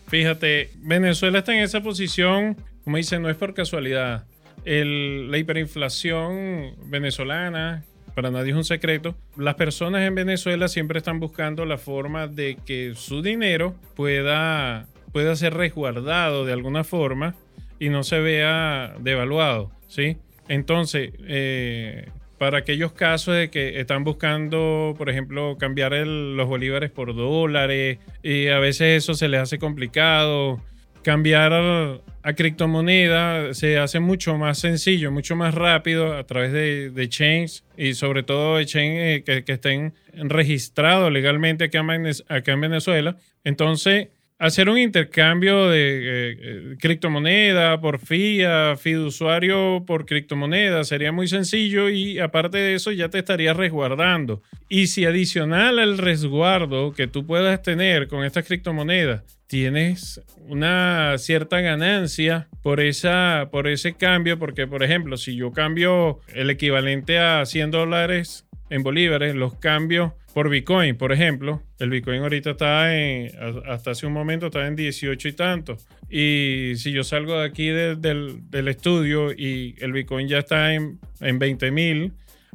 Fíjate, 0.08 0.70
Venezuela 0.78 1.40
está 1.40 1.54
en 1.54 1.64
esa 1.64 1.82
posición, 1.82 2.56
como 2.86 2.98
dice, 2.98 3.20
no 3.20 3.30
es 3.30 3.36
por 3.36 3.54
casualidad. 3.54 4.26
La 4.64 5.38
hiperinflación 5.38 6.76
venezolana, 6.86 7.84
para 8.16 8.32
nadie 8.32 8.52
es 8.52 8.56
un 8.56 8.64
secreto, 8.64 9.16
las 9.36 9.56
personas 9.56 10.04
en 10.04 10.16
Venezuela 10.16 10.68
siempre 10.68 11.00
están 11.00 11.20
buscando 11.20 11.66
la 11.66 11.78
forma 11.78 12.28
de 12.28 12.58
que 12.66 12.94
su 12.96 13.22
dinero 13.22 13.76
pueda, 13.96 14.88
pueda 15.12 15.36
ser 15.36 15.56
resguardado 15.56 16.46
de 16.46 16.54
alguna 16.54 16.84
forma 16.84 17.36
y 17.80 17.90
no 17.90 18.04
se 18.04 18.22
vea 18.22 18.96
devaluado, 19.00 19.72
¿sí? 19.88 20.18
Entonces, 20.48 21.12
eh, 21.28 22.10
para 22.38 22.60
aquellos 22.60 22.92
casos 22.94 23.36
de 23.36 23.50
que 23.50 23.80
están 23.80 24.04
buscando, 24.04 24.94
por 24.98 25.10
ejemplo, 25.10 25.58
cambiar 25.58 25.94
los 25.94 26.48
bolívares 26.48 26.92
por 26.92 27.16
dólares 27.16 27.98
y 28.24 28.48
a 28.48 28.60
veces 28.60 29.04
eso 29.04 29.16
se 29.16 29.28
les 29.28 29.42
hace 29.42 29.58
complicado, 29.58 30.62
cambiar 31.06 31.54
a, 31.54 32.34
criptomoneda 32.34 33.54
se 33.54 33.78
hace 33.78 34.00
mucho 34.00 34.40
más 34.40 34.58
sencillo, 34.58 35.12
mucho 35.12 35.36
más 35.36 35.54
rápido 35.54 36.18
a 36.18 36.24
través 36.24 36.52
de, 36.52 37.08
chains 37.10 37.64
y 37.78 37.94
sobre 37.94 38.24
todo 38.24 38.58
de 38.58 38.66
chains 38.66 38.98
eh, 38.98 39.24
que, 39.24 39.44
que 39.44 39.52
estén 39.52 39.94
registrados 40.14 41.12
legalmente 41.12 41.66
acá 41.66 41.86
acá 42.28 42.52
en 42.54 42.62
Venezuela. 42.62 43.18
Entonces, 43.44 44.08
hacer 44.38 44.70
un 44.70 44.78
intercambio 44.78 45.70
de 45.70 45.80
eh, 45.80 46.38
eh, 46.40 46.76
criptomoneda 46.80 47.80
por 47.80 48.00
FIA, 48.00 48.76
fiduciario 48.78 49.84
por 49.86 50.06
criptomoneda, 50.06 50.84
sería 50.84 51.12
muy 51.12 51.28
sencillo 51.28 51.90
y 51.90 52.20
aparte 52.20 52.58
de 52.58 52.76
eso 52.76 52.92
ya 52.92 53.10
te 53.10 53.20
estaría 53.20 53.54
resguardando. 53.54 54.42
Y 54.68 54.88
si 54.88 55.06
adicional 55.06 55.80
al 55.80 55.98
resguardo 55.98 56.92
que 56.92 57.08
tú 57.08 57.26
puedas 57.26 57.62
tener 57.62 58.08
con 58.08 58.26
estas 58.26 58.46
criptomonedas, 58.46 59.24
tienes 59.48 60.22
una 60.48 61.18
cierta 61.18 61.62
ganancia 61.62 62.50
por, 62.62 62.82
esa, 62.82 63.50
por 63.52 63.68
ese 63.68 63.94
cambio, 63.94 64.38
porque 64.38 64.68
por 64.68 64.84
ejemplo, 64.84 65.18
si 65.18 65.36
yo 65.36 65.52
cambio 65.52 66.20
el 66.34 66.50
equivalente 66.50 67.20
a 67.20 67.46
100 67.46 67.72
dólares 67.72 68.46
en 68.70 68.84
bolívares, 68.84 69.36
los 69.36 69.56
cambio 69.56 70.16
por 70.36 70.50
Bitcoin, 70.50 70.98
por 70.98 71.14
ejemplo. 71.14 71.62
El 71.80 71.90
Bitcoin 71.92 72.22
ahorita 72.22 72.52
está 72.52 72.94
en, 72.94 73.32
hasta 73.68 73.92
hace 73.92 74.06
un 74.06 74.12
momento 74.12 74.48
estaba 74.48 74.68
en 74.68 74.76
18 74.76 75.30
y 75.30 75.32
tanto. 75.32 75.78
Y 76.10 76.74
si 76.76 76.92
yo 76.92 77.06
salgo 77.06 77.40
de 77.40 77.48
aquí 77.48 77.68
de- 77.70 77.96
del, 77.96 78.42
del 78.52 78.68
estudio 78.68 79.32
y 79.32 79.76
el 79.80 79.94
Bitcoin 79.94 80.28
ya 80.28 80.40
está 80.40 80.74
en, 80.74 81.00
en 81.22 81.40
20 81.40 81.72
mil, 81.72 82.12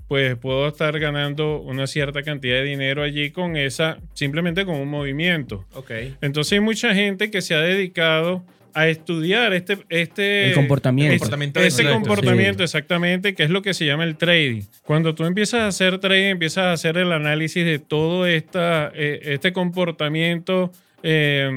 pues 0.08 0.36
puedo 0.36 0.68
estar 0.68 0.98
ganando 1.00 1.58
una 1.62 1.86
cierta 1.86 2.22
cantidad 2.22 2.56
de 2.56 2.64
dinero 2.64 3.02
allí 3.02 3.30
con 3.30 3.56
esa, 3.56 3.96
simplemente 4.12 4.66
con 4.66 4.74
un 4.76 4.88
movimiento. 4.88 5.64
Ok. 5.72 5.90
Entonces 6.20 6.52
hay 6.52 6.60
mucha 6.60 6.94
gente 6.94 7.30
que 7.30 7.40
se 7.40 7.54
ha 7.54 7.60
dedicado 7.60 8.44
a 8.74 8.88
estudiar 8.88 9.52
este, 9.52 9.78
este 9.88 10.48
El 10.48 10.54
comportamiento. 10.54 11.12
ese- 11.14 11.20
Comportamiento 11.20 11.60
ese 11.60 11.82
del 11.84 11.92
comportamiento 11.92 12.58
sí. 12.58 12.64
exactamente, 12.64 13.34
que 13.34 13.42
es 13.44 13.50
lo 13.50 13.62
que 13.62 13.74
se 13.74 13.86
llama 13.86 14.04
el 14.04 14.16
trading. 14.16 14.62
Cuando 14.84 15.14
tú 15.14 15.24
empiezas 15.24 15.60
a 15.60 15.66
hacer 15.68 15.98
trading, 15.98 16.30
empiezas 16.32 16.64
a 16.64 16.72
hacer 16.72 16.96
el 16.98 17.12
análisis 17.12 17.64
de 17.64 17.78
todo 17.78 18.26
esta, 18.26 18.90
eh, 18.94 19.20
este 19.24 19.52
comportamiento 19.52 20.70
eh, 21.02 21.50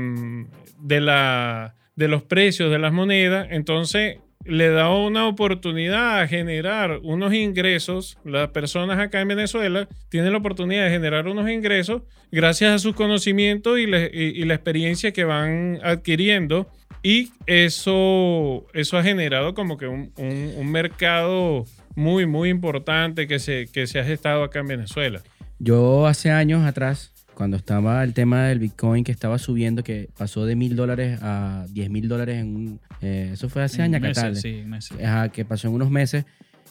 de, 0.79 1.01
la, 1.01 1.75
de 1.95 2.07
los 2.07 2.23
precios 2.23 2.71
de 2.71 2.79
las 2.79 2.91
monedas, 2.93 3.47
entonces 3.51 4.17
le 4.45 4.69
da 4.69 4.89
una 4.89 5.27
oportunidad 5.27 6.21
a 6.21 6.27
generar 6.27 6.99
unos 7.03 7.33
ingresos. 7.33 8.17
Las 8.23 8.49
personas 8.49 8.99
acá 8.99 9.21
en 9.21 9.27
Venezuela 9.29 9.87
tienen 10.09 10.31
la 10.31 10.37
oportunidad 10.37 10.85
de 10.85 10.91
generar 10.91 11.27
unos 11.27 11.49
ingresos 11.49 12.03
gracias 12.31 12.71
a 12.71 12.79
sus 12.79 12.95
conocimientos 12.95 13.79
y, 13.79 13.85
la 13.85 14.53
experiencia 14.53 15.11
que 15.11 15.23
van 15.23 15.79
adquiriendo. 15.83 16.67
Y 17.01 17.31
eso, 17.47 18.65
eso 18.73 18.97
ha 18.97 19.03
generado 19.03 19.53
como 19.53 19.77
que 19.77 19.87
un 19.87 20.71
mercado 20.71 21.65
muy, 21.95 22.25
muy 22.25 22.49
importante 22.49 23.27
que 23.27 23.39
se, 23.39 23.67
que 23.71 23.87
se 23.87 23.99
ha 23.99 24.03
gestado 24.03 24.43
acá 24.43 24.59
en 24.59 24.67
Venezuela. 24.67 25.21
Yo 25.59 26.07
hace 26.07 26.31
años 26.31 26.65
atrás, 26.65 27.12
cuando 27.35 27.57
estaba 27.57 28.03
el 28.03 28.13
tema 28.13 28.45
del 28.47 28.59
Bitcoin 28.59 29.03
que 29.03 29.11
estaba 29.11 29.37
subiendo, 29.39 29.83
que 29.83 30.09
pasó 30.17 30.45
de 30.45 30.55
mil 30.55 30.75
dólares 30.75 31.19
a 31.21 31.65
diez 31.69 31.89
mil 31.89 32.07
dólares 32.07 32.37
en 32.41 32.55
un... 32.55 32.79
eh, 33.01 33.31
eso 33.33 33.49
fue 33.49 33.63
hace 33.63 33.81
años, 33.81 34.01
sí, 34.41 34.63
meses. 34.65 34.97
Ajá, 35.03 35.29
que 35.29 35.43
pasó 35.45 35.67
en 35.67 35.73
unos 35.73 35.89
meses. 35.89 36.25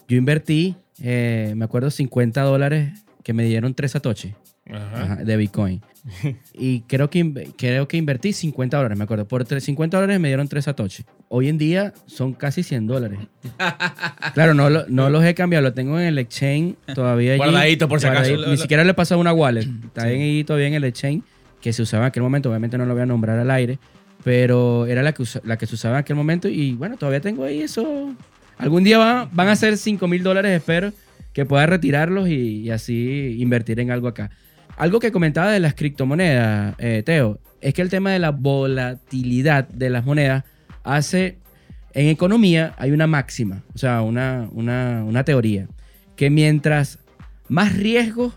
Yo 0.09 0.17
invertí, 0.17 0.77
eh, 1.01 1.55
me 1.57 1.65
acuerdo, 1.65 1.91
50 1.91 2.43
dólares 2.43 3.05
que 3.23 3.33
me 3.33 3.45
dieron 3.45 3.75
tres 3.75 3.93
satoshi 3.93 4.35
Ajá. 4.71 5.03
ajá, 5.03 5.17
de 5.17 5.37
Bitcoin. 5.37 5.81
y 6.55 6.81
creo 6.83 7.09
que, 7.11 7.53
creo 7.57 7.87
que 7.89 7.97
invertí 7.97 8.33
50 8.33 8.77
dólares, 8.77 8.99
me 8.99 9.05
acuerdo. 9.05 9.27
Por 9.29 9.45
tres- 9.45 9.65
50 9.65 9.97
dólares 9.97 10.21
me 10.21 10.29
dieron 10.29 10.49
tres 10.49 10.65
satoshi. 10.65 11.05
Hoy 11.35 11.49
en 11.49 11.57
día 11.57 11.95
son 12.07 12.35
casi 12.35 12.63
100 12.63 12.87
dólares. 12.87 13.19
claro, 14.35 14.53
no, 14.55 14.69
lo- 14.69 14.85
no 14.89 15.09
los 15.11 15.25
he 15.25 15.35
cambiado, 15.35 15.63
lo 15.63 15.73
tengo 15.73 15.99
en 15.99 16.07
el 16.07 16.19
exchange 16.19 16.75
todavía. 16.95 17.33
allí. 17.33 17.39
Guardadito, 17.39 17.89
por 17.89 18.01
si 18.01 18.07
acaso. 18.07 18.29
Guardadito. 18.31 18.51
Ni 18.51 18.57
siquiera 18.59 18.85
le 18.85 18.91
he 18.91 18.95
pasado 18.95 19.21
una 19.21 19.33
wallet. 19.33 19.67
Está 19.85 20.05
ahí 20.05 20.45
todavía 20.45 20.69
en 20.69 20.75
el 20.75 20.85
exchange 20.85 21.23
que 21.61 21.73
se 21.73 21.83
usaba 21.83 22.05
en 22.05 22.09
aquel 22.09 22.23
momento. 22.23 22.51
Obviamente 22.51 22.77
no 22.77 22.85
lo 22.85 22.93
voy 22.93 23.03
a 23.03 23.07
nombrar 23.07 23.39
al 23.39 23.51
aire, 23.51 23.79
pero 24.25 24.87
era 24.87 25.03
la 25.03 25.13
que, 25.13 25.23
usa- 25.23 25.41
la 25.45 25.57
que 25.57 25.67
se 25.67 25.75
usaba 25.75 25.97
en 25.97 26.01
aquel 26.01 26.17
momento. 26.17 26.49
Y 26.49 26.73
bueno, 26.75 26.97
todavía 26.99 27.21
tengo 27.21 27.45
ahí 27.45 27.63
eso. 27.63 28.15
Algún 28.59 28.85
día 28.85 28.99
va- 28.99 29.29
van 29.33 29.49
a 29.49 29.57
ser 29.57 29.79
5 29.79 30.07
mil 30.09 30.23
dólares, 30.23 30.53
espero, 30.55 30.93
que 31.33 31.47
pueda 31.47 31.65
retirarlos 31.67 32.29
y, 32.29 32.61
y 32.61 32.71
así 32.71 33.37
invertir 33.39 33.81
en 33.81 33.91
algo 33.91 34.07
acá. 34.09 34.31
algo 34.77 34.99
que 35.01 35.11
comentaba 35.13 35.51
de 35.51 35.61
las 35.61 35.75
criptomonedas, 35.75 36.75
eh, 36.79 37.03
Teo, 37.07 37.39
es 37.63 37.73
que 37.75 37.81
el 37.83 37.89
tema 37.89 38.11
de 38.11 38.19
la 38.19 38.33
volatilidad 38.33 39.69
de 39.69 39.91
las 39.91 40.05
monedas 40.05 40.45
hace, 40.85 41.39
en 41.95 42.09
economía 42.09 42.75
hay 42.79 42.91
una 42.91 43.07
máxima, 43.07 43.63
o 43.75 43.79
sea, 43.79 44.03
una, 44.03 44.49
una, 44.53 45.05
una 45.05 45.25
teoría, 45.25 45.69
que 46.17 46.31
mientras 46.31 46.99
más 47.49 47.75
riesgos, 47.77 48.35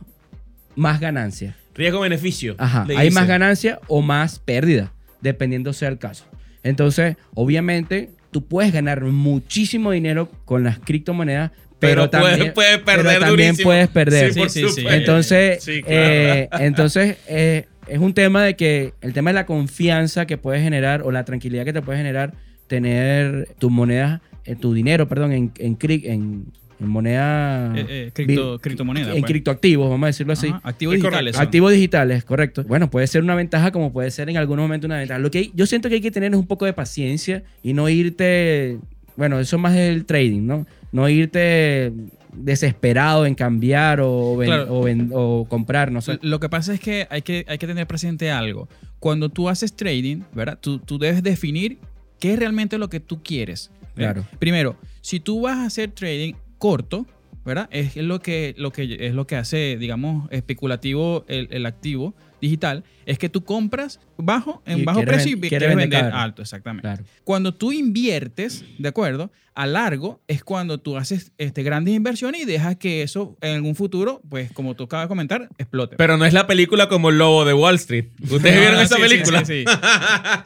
más 0.76 1.00
ganancias. 1.00 1.56
Riesgo-beneficio. 1.74 2.56
Ajá, 2.58 2.86
hay 2.96 3.12
más 3.12 3.28
ganancia 3.28 3.80
o 3.88 4.02
más 4.02 4.40
pérdida, 4.40 4.92
dependiendo 5.22 5.74
sea 5.74 5.90
el 5.90 5.98
caso. 5.98 6.26
Entonces, 6.64 7.18
obviamente, 7.34 8.12
tú 8.32 8.46
puedes 8.48 8.74
ganar 8.74 9.02
muchísimo 9.04 9.92
dinero 9.92 10.30
con 10.46 10.64
las 10.64 10.80
criptomonedas, 10.80 11.52
pero, 11.80 12.10
Pero, 12.10 12.10
también, 12.10 12.54
puedes 12.54 12.78
pero 12.80 12.86
perder 12.86 13.20
también 13.20 13.30
durísimo. 13.50 13.68
puedes 13.68 13.88
perder. 13.90 14.34
Sí, 14.34 14.40
por 14.40 14.50
Sí, 14.50 14.70
sí. 14.70 14.86
Entonces, 14.90 15.64
Sí, 15.64 15.82
claro. 15.84 15.96
eh, 16.02 16.50
entonces 16.60 17.18
eh, 17.28 17.68
es 17.88 18.00
un 18.00 18.14
tema 18.14 18.44
de 18.44 18.56
que 18.56 18.94
el 19.02 19.14
tema 19.14 19.30
de 19.32 19.36
la 19.36 19.46
confianza 19.46 20.26
que 20.26 20.38
puedes 20.38 20.62
generar 20.64 21.02
o 21.04 21.12
la 21.12 21.24
tranquilidad 21.26 21.66
que 21.66 21.74
te 21.74 21.82
puede 21.82 21.98
generar 22.00 22.34
tener 22.68 23.50
tus 23.60 23.72
monedas, 23.72 24.22
eh, 24.46 24.56
tu 24.56 24.74
dinero, 24.74 25.08
perdón, 25.08 25.32
en, 25.34 25.52
en, 25.60 25.78
en, 25.82 26.46
en 26.80 26.88
moneda. 26.88 27.74
Eh, 27.76 27.86
eh, 27.88 28.12
cripto- 28.14 28.60
criptomoneda, 28.60 29.14
En 29.14 29.22
pues. 29.22 29.32
criptoactivos, 29.32 29.90
vamos 29.90 30.04
a 30.04 30.08
decirlo 30.08 30.34
así. 30.34 30.48
Ajá, 30.48 30.62
Activos 30.64 30.96
Es 30.96 31.02
digitales. 31.02 31.38
Activos 31.40 31.72
digitales, 31.72 32.24
correcto. 32.26 32.64
Bueno, 32.64 32.90
puede 32.90 33.08
ser 33.08 33.22
una 33.24 33.36
ventaja 33.36 33.72
como 33.72 33.94
puede 33.94 34.10
ser 34.12 34.30
en 34.30 34.38
algunos 34.38 34.64
momentos 34.64 34.88
una 34.88 34.98
ventaja. 34.98 35.20
Lo 35.20 35.30
que 35.32 35.38
hay- 35.40 35.52
yo 35.54 35.66
siento 35.68 35.90
que 35.90 35.96
hay 35.96 36.02
que 36.02 36.12
tener 36.12 36.32
es 36.34 36.38
un 36.40 36.48
poco 36.48 36.66
de 36.66 36.74
paciencia 36.74 37.44
y 37.64 37.74
no 37.74 37.88
irte, 37.88 38.80
bueno, 39.16 39.40
eso 39.40 39.58
más 39.58 39.74
es 39.76 39.90
el 39.96 40.06
trading, 40.06 40.42
¿no? 40.46 40.66
No 40.92 41.08
irte 41.10 41.92
desesperado 42.38 43.26
en 43.26 43.36
cambiar 43.36 44.00
o, 44.02 44.36
ven- 44.38 44.48
Claro. 44.48 44.78
o, 44.80 44.84
ven- 44.84 45.12
o 45.14 45.46
comprar, 45.50 45.92
no 45.92 46.02
sé. 46.02 46.20
Lo 46.22 46.40
que 46.40 46.50
pasa 46.50 46.74
es 46.74 46.80
que 46.80 47.08
hay, 47.10 47.22
que 47.22 47.46
hay 47.48 47.58
que 47.58 47.68
tener 47.68 47.88
presente 47.88 48.32
algo. 48.32 48.68
Cuando 49.00 49.30
tú 49.30 49.50
haces 49.50 49.76
trading, 49.76 50.22
¿verdad? 50.34 50.58
Tú, 50.62 50.80
tú 50.80 50.98
debes 50.98 51.22
definir 51.24 51.78
qué 52.20 52.34
es 52.34 52.40
realmente 52.40 52.78
lo 52.78 52.90
que 52.90 53.00
tú 53.00 53.22
quieres. 53.24 53.72
¿verdad? 53.96 54.14
Claro. 54.24 54.28
Primero, 54.40 54.76
si 55.02 55.20
tú 55.20 55.42
vas 55.42 55.58
a 55.58 55.66
hacer 55.66 55.92
trading 55.92 56.34
corto, 56.58 57.06
¿verdad? 57.46 57.68
Es 57.72 57.96
lo 57.96 58.20
que, 58.22 58.56
lo 58.58 58.72
que, 58.72 58.98
es 59.08 59.14
lo 59.14 59.28
que 59.28 59.36
hace, 59.36 59.78
digamos, 59.78 60.28
especulativo 60.32 61.26
el, 61.28 61.48
el 61.52 61.66
activo 61.66 62.14
digital, 62.46 62.84
es 63.06 63.18
que 63.20 63.30
tú 63.30 63.44
compras 63.44 64.00
bajo, 64.18 64.62
en 64.66 64.80
Y 64.80 64.84
bajo 64.84 65.00
quieres 65.00 65.16
precio 65.16 65.32
y 65.38 65.40
quieres 65.42 65.60
quieres 65.60 65.76
vender 65.76 66.06
alto, 66.06 66.42
exactamente. 66.42 66.88
Claro. 66.88 67.04
Cuando 67.24 67.54
tú 67.54 67.72
inviertes, 67.72 68.64
¿de 68.78 68.88
acuerdo? 68.90 69.32
A 69.54 69.66
largo 69.68 70.20
es 70.28 70.44
cuando 70.44 70.80
tú 70.80 70.98
haces 70.98 71.32
este, 71.38 71.64
grandes 71.64 71.94
inversiones 71.96 72.42
y 72.42 72.46
dejas 72.46 72.76
que 72.76 73.04
eso 73.04 73.38
en 73.42 73.56
algún 73.56 73.76
futuro, 73.76 74.22
pues 74.30 74.52
como 74.52 74.76
tú 74.76 74.84
acabas 74.84 75.06
de 75.06 75.08
comentar, 75.10 75.48
explote. 75.58 75.96
Pero 75.96 76.18
no 76.18 76.26
es 76.26 76.34
la 76.34 76.46
película 76.46 76.90
como 76.90 77.10
El 77.10 77.18
Lobo 77.20 77.46
de 77.46 77.54
Wall 77.54 77.76
Street. 77.76 78.08
¿Ustedes 78.22 78.54
No, 78.56 78.60
vieron 78.60 78.76
no, 78.76 78.82
esa 78.82 78.96
sí, 78.98 79.02
película? 79.02 79.46
Sí, 79.46 79.64
sí. 79.66 79.74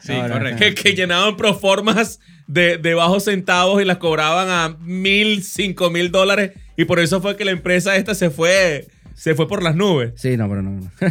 Sí, 0.00 0.12
No, 0.12 0.28
no, 0.28 0.34
correcto. 0.34 0.58
que, 0.64 0.74
que 0.74 0.92
llenaban 0.94 1.36
proformas 1.36 2.20
de, 2.46 2.78
de 2.78 2.94
bajos 2.94 3.24
centavos 3.24 3.82
y 3.82 3.84
las 3.84 3.98
cobraban 3.98 4.48
a 4.48 4.76
mil, 4.80 5.42
cinco 5.42 5.90
mil 5.90 6.10
dólares. 6.12 6.52
Y 6.76 6.84
por 6.84 7.00
eso 7.00 7.20
fue 7.20 7.36
que 7.36 7.44
la 7.44 7.50
empresa 7.50 7.96
esta 7.96 8.14
se 8.14 8.30
fue, 8.30 8.86
se 9.20 9.34
fue 9.34 9.46
por 9.46 9.62
las 9.62 9.76
nubes. 9.76 10.12
Sí, 10.16 10.34
no, 10.38 10.48
pero 10.48 10.62
no. 10.62 10.70
no. 10.70 10.90
Ah, 11.02 11.10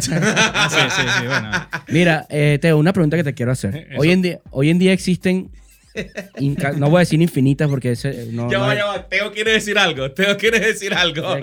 sí, 0.70 0.78
sí, 0.96 1.02
sí, 1.20 1.26
bueno. 1.28 1.50
Mira, 1.88 2.26
eh, 2.28 2.58
Teo, 2.60 2.76
una 2.76 2.92
pregunta 2.92 3.16
que 3.16 3.22
te 3.22 3.34
quiero 3.34 3.52
hacer. 3.52 3.86
Eso. 3.90 4.00
Hoy 4.00 4.10
en 4.10 4.20
día, 4.22 4.40
hoy 4.50 4.70
en 4.70 4.80
día 4.80 4.92
existen, 4.92 5.50
inca- 6.38 6.72
no 6.76 6.90
voy 6.90 6.96
a 6.96 7.00
decir 7.00 7.22
infinitas 7.22 7.68
porque 7.68 7.92
ese, 7.92 8.26
no, 8.32 8.50
ya 8.50 8.58
no 8.58 8.64
va, 8.64 8.70
hay- 8.72 8.78
ya 8.78 8.84
va. 8.86 9.08
Teo 9.08 9.30
quiere 9.32 9.52
decir 9.52 9.78
algo. 9.78 10.10
Teo 10.10 10.36
quiere 10.36 10.58
decir 10.58 10.92
algo. 10.92 11.36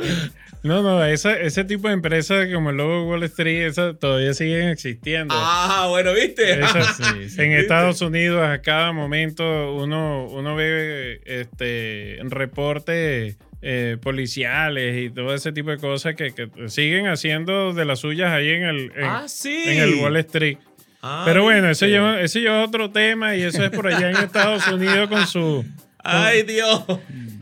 No, 0.63 0.81
no, 0.83 1.05
esa- 1.05 1.39
ese 1.39 1.63
tipo 1.63 1.87
de 1.87 1.93
empresas 1.93 2.47
como 2.53 2.71
el 2.71 2.75
logo 2.77 3.07
Wall 3.07 3.23
Street, 3.23 3.67
esas 3.67 3.97
todavía 3.97 4.33
siguen 4.33 4.67
existiendo. 4.67 5.33
Ah, 5.37 5.85
bueno, 5.89 6.11
¿viste? 6.13 6.59
Esas- 6.59 6.97
Sí, 6.97 7.29
sí. 7.29 7.41
En 7.41 7.53
Estados 7.53 8.01
Unidos 8.01 8.45
a 8.45 8.61
cada 8.61 8.91
momento 8.91 9.73
uno, 9.75 10.27
uno 10.27 10.55
ve 10.55 11.21
este 11.25 12.17
reportes 12.23 13.37
eh, 13.61 13.97
policiales 14.01 14.97
y 15.03 15.09
todo 15.09 15.33
ese 15.33 15.51
tipo 15.51 15.71
de 15.71 15.77
cosas 15.77 16.15
que, 16.15 16.31
que 16.33 16.49
siguen 16.69 17.07
haciendo 17.07 17.73
de 17.73 17.85
las 17.85 17.99
suyas 17.99 18.31
ahí 18.31 18.49
en 18.49 18.63
el, 18.63 18.91
en, 18.95 19.03
ah, 19.03 19.23
sí. 19.27 19.63
en 19.65 19.79
el 19.79 19.95
Wall 19.95 20.17
Street. 20.17 20.57
Ah, 21.01 21.23
Pero 21.25 21.43
bueno, 21.43 21.69
eso 21.69 21.85
lleva, 21.85 22.21
eso 22.21 22.39
lleva 22.39 22.63
otro 22.63 22.91
tema 22.91 23.35
y 23.35 23.41
eso 23.43 23.63
es 23.63 23.69
por 23.69 23.87
allá 23.87 24.09
en 24.09 24.17
Estados 24.23 24.67
Unidos 24.67 25.09
con 25.09 25.25
su... 25.27 25.65
Ay, 26.09 26.43
Dios. 26.43 26.85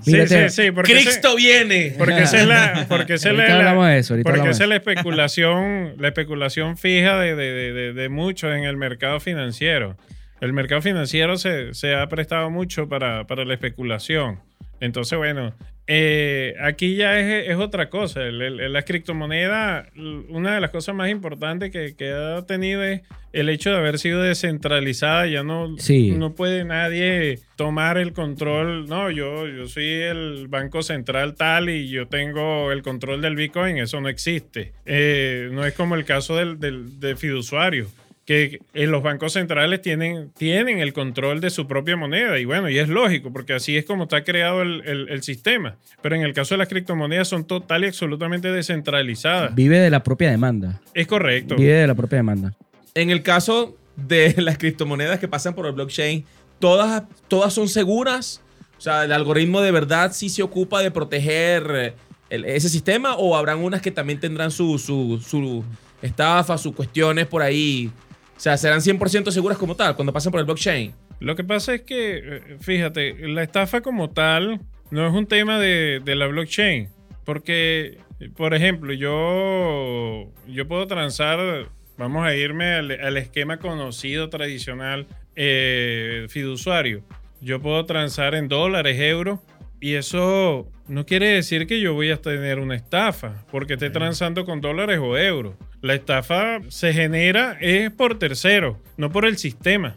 Sí, 0.01 0.11
Mira, 0.11 0.27
sí, 0.27 0.33
Teo. 0.35 0.49
sí, 0.49 0.71
porque 0.71 0.93
Cristo 0.93 1.35
viene. 1.35 1.93
Porque 1.97 2.23
esa 2.23 2.39
es 2.41 2.47
la, 2.47 2.85
porque 2.89 3.13
es 3.13 3.23
la- 3.25 3.97
eso, 3.97 4.15
porque 4.23 4.49
es 4.49 4.59
especulación, 4.59 5.93
la 5.99 6.07
especulación 6.07 6.75
fija 6.77 7.19
de, 7.19 7.35
de- 7.35 7.51
de- 7.53 7.73
de- 7.73 7.93
de 7.93 8.09
muchos 8.09 8.55
en 8.55 8.63
el 8.63 8.75
mercado 8.77 9.19
financiero. 9.19 9.97
El 10.41 10.53
mercado 10.53 10.81
financiero 10.81 11.37
se, 11.37 11.73
se 11.73 11.95
ha 11.95 12.07
prestado 12.07 12.49
mucho 12.49 12.89
para, 12.89 13.25
para 13.27 13.45
la 13.45 13.53
especulación. 13.53 14.39
Entonces, 14.79 15.17
bueno, 15.17 15.53
eh, 15.87 16.55
aquí 16.61 16.95
ya 16.95 17.19
es, 17.19 17.49
es 17.49 17.55
otra 17.57 17.89
cosa. 17.89 18.23
El- 18.23 18.41
el- 18.41 18.73
la 18.73 18.81
criptomoneda, 18.81 19.87
una 20.29 20.55
de 20.55 20.61
las 20.61 20.71
cosas 20.71 20.95
más 20.95 21.09
importantes 21.09 21.71
que, 21.71 21.95
que 21.95 22.11
ha 22.11 22.45
tenido 22.45 22.83
es 22.83 23.01
el 23.33 23.49
hecho 23.49 23.69
de 23.71 23.77
haber 23.77 23.99
sido 23.99 24.21
descentralizada. 24.21 25.27
Ya 25.27 25.43
no, 25.43 25.77
Sí. 25.77 26.11
no 26.11 26.33
puede 26.35 26.65
nadie 26.65 27.39
tomar 27.55 27.97
el 27.97 28.13
control. 28.13 28.87
No, 28.87 29.11
yo, 29.11 29.47
yo 29.47 29.67
soy 29.67 29.85
el 29.89 30.47
banco 30.47 30.81
central 30.81 31.35
tal 31.35 31.69
y 31.69 31.87
yo 31.89 32.07
tengo 32.07 32.71
el 32.71 32.81
control 32.81 33.21
del 33.21 33.35
Bitcoin. 33.35 33.77
Eso 33.77 34.01
no 34.01 34.09
existe. 34.09 34.73
Eh, 34.85 35.49
no 35.51 35.65
es 35.65 35.73
como 35.73 35.95
el 35.95 36.05
caso 36.05 36.35
del, 36.35 36.59
del, 36.59 36.99
del 36.99 37.17
fiduciario 37.17 37.87
que 38.25 38.59
los 38.73 39.03
bancos 39.03 39.33
centrales 39.33 39.81
tienen, 39.83 40.31
tienen 40.35 40.79
el 40.79 40.93
control 40.93 41.41
de 41.41 41.51
su 41.51 41.67
propia 41.67 41.95
moneda. 41.95 42.39
Y 42.39 42.45
bueno, 42.45 42.69
y 42.69 42.79
es 42.79 42.89
lógico, 42.89 43.31
porque 43.31 43.53
así 43.53 43.77
es 43.77 43.85
como 43.85 44.03
está 44.03 44.23
creado 44.23 44.63
el, 44.63 44.81
el- 44.85 45.09
el 45.09 45.21
sistema. 45.21 45.75
Pero 46.01 46.15
en 46.15 46.23
el 46.23 46.33
caso 46.33 46.55
de 46.55 46.57
las 46.59 46.67
criptomonedas 46.67 47.27
son 47.27 47.45
total 47.45 47.83
y 47.83 47.87
absolutamente 47.87 48.51
descentralizadas. 48.51 49.53
Vive 49.53 49.77
de 49.79 49.89
la 49.89 50.01
propia 50.03 50.31
demanda. 50.31 50.81
Es 50.93 51.05
correcto. 51.07 51.55
Vive 51.55 51.73
de 51.73 51.87
la 51.87 51.95
propia 51.95 52.17
demanda. 52.17 52.53
En 52.95 53.09
el 53.11 53.21
caso 53.21 53.77
de 53.95 54.33
las 54.37 54.57
criptomonedas 54.57 55.19
que 55.19 55.27
pasan 55.27 55.53
por 55.53 55.65
el 55.67 55.73
blockchain, 55.73 56.25
todas, 56.59 57.03
todas 57.27 57.53
son 57.53 57.67
seguras. 57.69 58.41
O 58.77 58.81
sea, 58.81 59.03
el 59.05 59.11
algoritmo 59.11 59.61
de 59.61 59.71
verdad 59.71 60.11
sí 60.13 60.29
se 60.29 60.41
ocupa 60.43 60.81
de 60.81 60.89
proteger 60.91 61.71
eh, 61.75 61.93
el- 62.31 62.45
ese 62.45 62.69
sistema 62.69 63.15
o 63.15 63.35
habrán 63.35 63.59
unas 63.59 63.81
que 63.81 63.91
también 63.91 64.19
tendrán 64.19 64.49
su, 64.49 64.79
su, 64.79 65.21
su 65.23 65.63
estafa, 66.01 66.57
sus 66.57 66.73
cuestiones 66.73 67.27
por 67.27 67.41
ahí. 67.43 67.91
O 68.35 68.39
sea, 68.39 68.57
serán 68.57 68.79
100% 68.79 69.31
seguras 69.31 69.57
como 69.57 69.75
tal 69.75 69.95
cuando 69.95 70.11
pasan 70.11 70.31
por 70.31 70.39
el 70.39 70.45
blockchain. 70.45 70.93
Lo 71.19 71.35
que 71.35 71.43
pasa 71.43 71.75
es 71.75 71.81
que, 71.81 72.17
eh, 72.17 72.57
fíjate, 72.59 73.27
la 73.27 73.43
estafa 73.43 73.81
como 73.81 74.09
tal 74.09 74.59
no 74.91 75.07
es 75.07 75.13
un 75.13 75.25
tema 75.25 75.59
de, 75.59 76.01
la 76.05 76.27
blockchain. 76.27 76.89
Porque, 77.23 77.97
por 78.35 78.53
ejemplo, 78.53 78.93
yo, 78.93 80.31
yo 80.47 80.67
puedo 80.67 80.85
transar, 80.85 81.69
vamos 81.97 82.25
a 82.25 82.35
irme 82.35 82.73
al, 82.73 82.91
al 82.91 83.17
esquema 83.17 83.57
conocido, 83.57 84.29
tradicional, 84.29 85.07
eh, 85.35 86.27
fiduciario. 86.29 87.03
Yo 87.41 87.61
puedo 87.61 87.85
transar 87.85 88.35
en 88.35 88.47
dólares, 88.47 88.99
euros, 88.99 89.39
y 89.85 89.93
eso 89.93 90.67
no 90.87 91.05
quiere 91.05 91.27
decir 91.27 91.67
que 91.67 91.79
yo 91.79 91.93
voy 91.93 92.09
a 92.09 92.17
tener 92.17 92.57
una 92.57 92.75
estafa, 92.75 93.45
porque 93.51 93.73
esté 93.73 93.91
transando 93.91 94.43
con 94.43 94.59
dólares 94.59 94.97
o 94.99 95.15
euros. 95.15 95.53
La 95.81 95.93
estafa 95.93 96.59
se 96.69 96.91
genera 96.91 97.55
es 97.61 97.91
por 97.91 98.17
tercero, 98.17 98.79
no 98.97 99.11
por 99.11 99.27
el 99.27 99.37
sistema. 99.37 99.95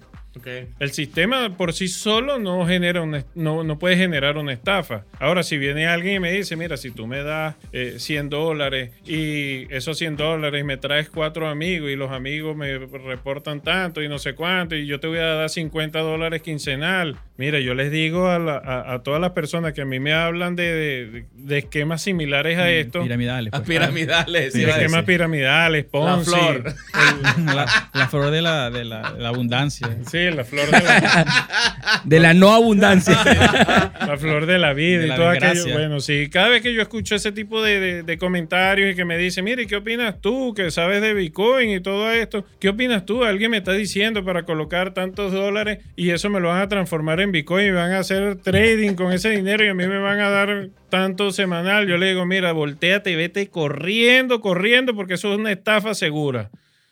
El 0.79 0.91
sistema 0.93 1.57
por 1.57 1.73
sí 1.73 1.89
solo 1.89 2.39
no 2.39 2.67
genera 2.67 3.03
una, 3.03 3.25
no, 3.35 3.65
no 3.65 3.79
puede 3.79 3.97
generar 3.97 4.37
una 4.37 4.53
estafa. 4.53 5.05
Ahora, 5.19 5.43
si 5.43 5.59
viene 5.59 5.87
alguien 5.87 6.17
y 6.17 6.21
me 6.21 6.33
dice, 6.33 6.57
mira, 6.57 6.77
si 6.77 6.91
tú 6.91 7.07
me 7.07 7.23
das 7.23 7.55
eh, 7.73 7.95
100 7.99 8.29
dólares 8.31 8.91
y 9.07 9.73
esos 9.75 9.99
100 9.99 10.17
dólares 10.17 10.65
me 10.65 10.77
traes 10.77 11.09
cuatro 11.11 11.49
amigos 11.49 11.91
y 11.91 11.97
los 11.97 12.11
amigos 12.11 12.57
me 12.57 12.79
reportan 12.79 13.61
tanto 13.63 14.03
y 14.03 14.09
no 14.09 14.19
sé 14.19 14.35
cuánto 14.35 14.75
y 14.77 14.87
yo 14.87 15.01
te 15.01 15.07
voy 15.07 15.19
a 15.19 15.27
dar 15.35 15.51
50 15.51 15.99
dólares 16.01 16.43
quincenal. 16.43 17.17
Mira, 17.37 17.61
yo 17.61 17.75
les 17.75 17.91
digo 17.93 18.29
a, 18.29 18.39
la- 18.39 18.57
a- 18.59 18.95
a 18.95 19.03
todas 19.03 19.21
las 19.21 19.31
personas 19.31 19.73
que 19.73 19.83
a 19.83 19.85
mí 19.85 20.01
me 20.01 20.13
hablan 20.13 20.57
de, 20.57 20.73
de- 20.73 21.25
de 21.35 21.59
esquemas 21.59 22.03
similares 22.03 22.59
a 22.59 22.69
esto, 22.71 23.03
Piramidales. 23.03 23.51
Pues. 23.53 23.63
piramidales. 23.63 24.53
de 24.53 24.63
iba 24.63 24.75
a 24.75 24.77
esquemas 24.79 25.05
piramidales, 25.05 25.85
La 25.85 25.91
Ponzi. 25.91 26.31
flor. 26.31 26.65
la, 27.45 27.91
la 27.95 28.09
flor 28.09 28.31
de 28.31 28.43
la, 28.43 28.71
de 28.71 28.85
la, 28.85 29.13
de 29.13 29.21
la 29.21 29.29
abundancia. 29.29 29.89
Sí, 30.11 30.28
la 30.37 30.45
flor 30.45 30.67
de 30.71 30.73
la, 30.83 32.01
De 32.05 32.21
la 32.21 32.35
no 32.35 32.53
abundancia. 32.55 33.15
la 33.25 34.17
flor 34.19 34.47
de 34.47 34.59
la 34.59 34.73
vida 34.73 34.99
De 35.01 35.05
y 35.07 35.09
la 35.09 35.17
todo 35.17 35.29
aquello. 35.29 35.73
Bueno, 35.73 36.01
sí, 36.01 36.29
cada 36.31 36.49
vez 36.49 36.63
que 36.63 36.73
yo 36.75 36.83
escucho 36.83 37.15
ese 37.15 37.33
tipo 37.33 37.63
de, 37.63 37.81
de- 37.81 38.03
de 38.03 38.19
comentarios 38.19 38.93
y 38.93 38.95
que 38.97 39.05
me 39.05 39.17
dicen, 39.19 39.45
mire, 39.45 39.67
¿qué 39.67 39.77
opinas 39.77 40.21
tú 40.21 40.55
que 40.55 40.71
sabes 40.71 41.01
de 41.03 41.15
Bitcoin 41.15 41.71
y 41.71 41.81
todo 41.81 42.11
esto? 42.11 42.45
¿Qué 42.61 42.69
opinas 42.69 43.05
tú? 43.07 43.25
Alguien 43.25 43.51
me 43.51 43.59
está 43.59 43.73
diciendo 43.73 44.25
para 44.25 44.45
colocar 44.45 44.95
tantos 44.95 45.33
dólares 45.33 45.79
y 45.97 46.11
eso 46.11 46.31
me 46.31 46.41
lo 46.41 46.49
van 46.49 46.63
a 46.63 46.69
transformar 46.69 47.21
en 47.21 47.33
Bitcoin 47.33 47.67
y 47.67 47.71
van 47.71 47.93
a 47.93 47.99
hacer 48.01 48.37
trading 48.37 48.95
con 48.95 49.13
ese 49.13 49.31
dinero 49.31 49.65
y 49.65 49.69
a 49.69 49.75
mí 49.75 49.87
me 49.87 49.99
van 49.99 50.21
a 50.21 50.31
dar 50.31 50.69
tanto 50.91 51.33
semanal. 51.33 51.87
Yo 51.87 51.99
le 51.99 52.09
digo, 52.09 52.25
mira, 52.27 52.53
volteate 52.53 53.11
y 53.11 53.17
vete 53.17 53.49
corriendo, 53.49 54.41
corriendo, 54.41 54.95
porque 54.95 55.15
eso 55.15 55.33
es 55.33 55.39
una 55.39 55.53
estafa 55.53 55.95
segura. 55.95 56.51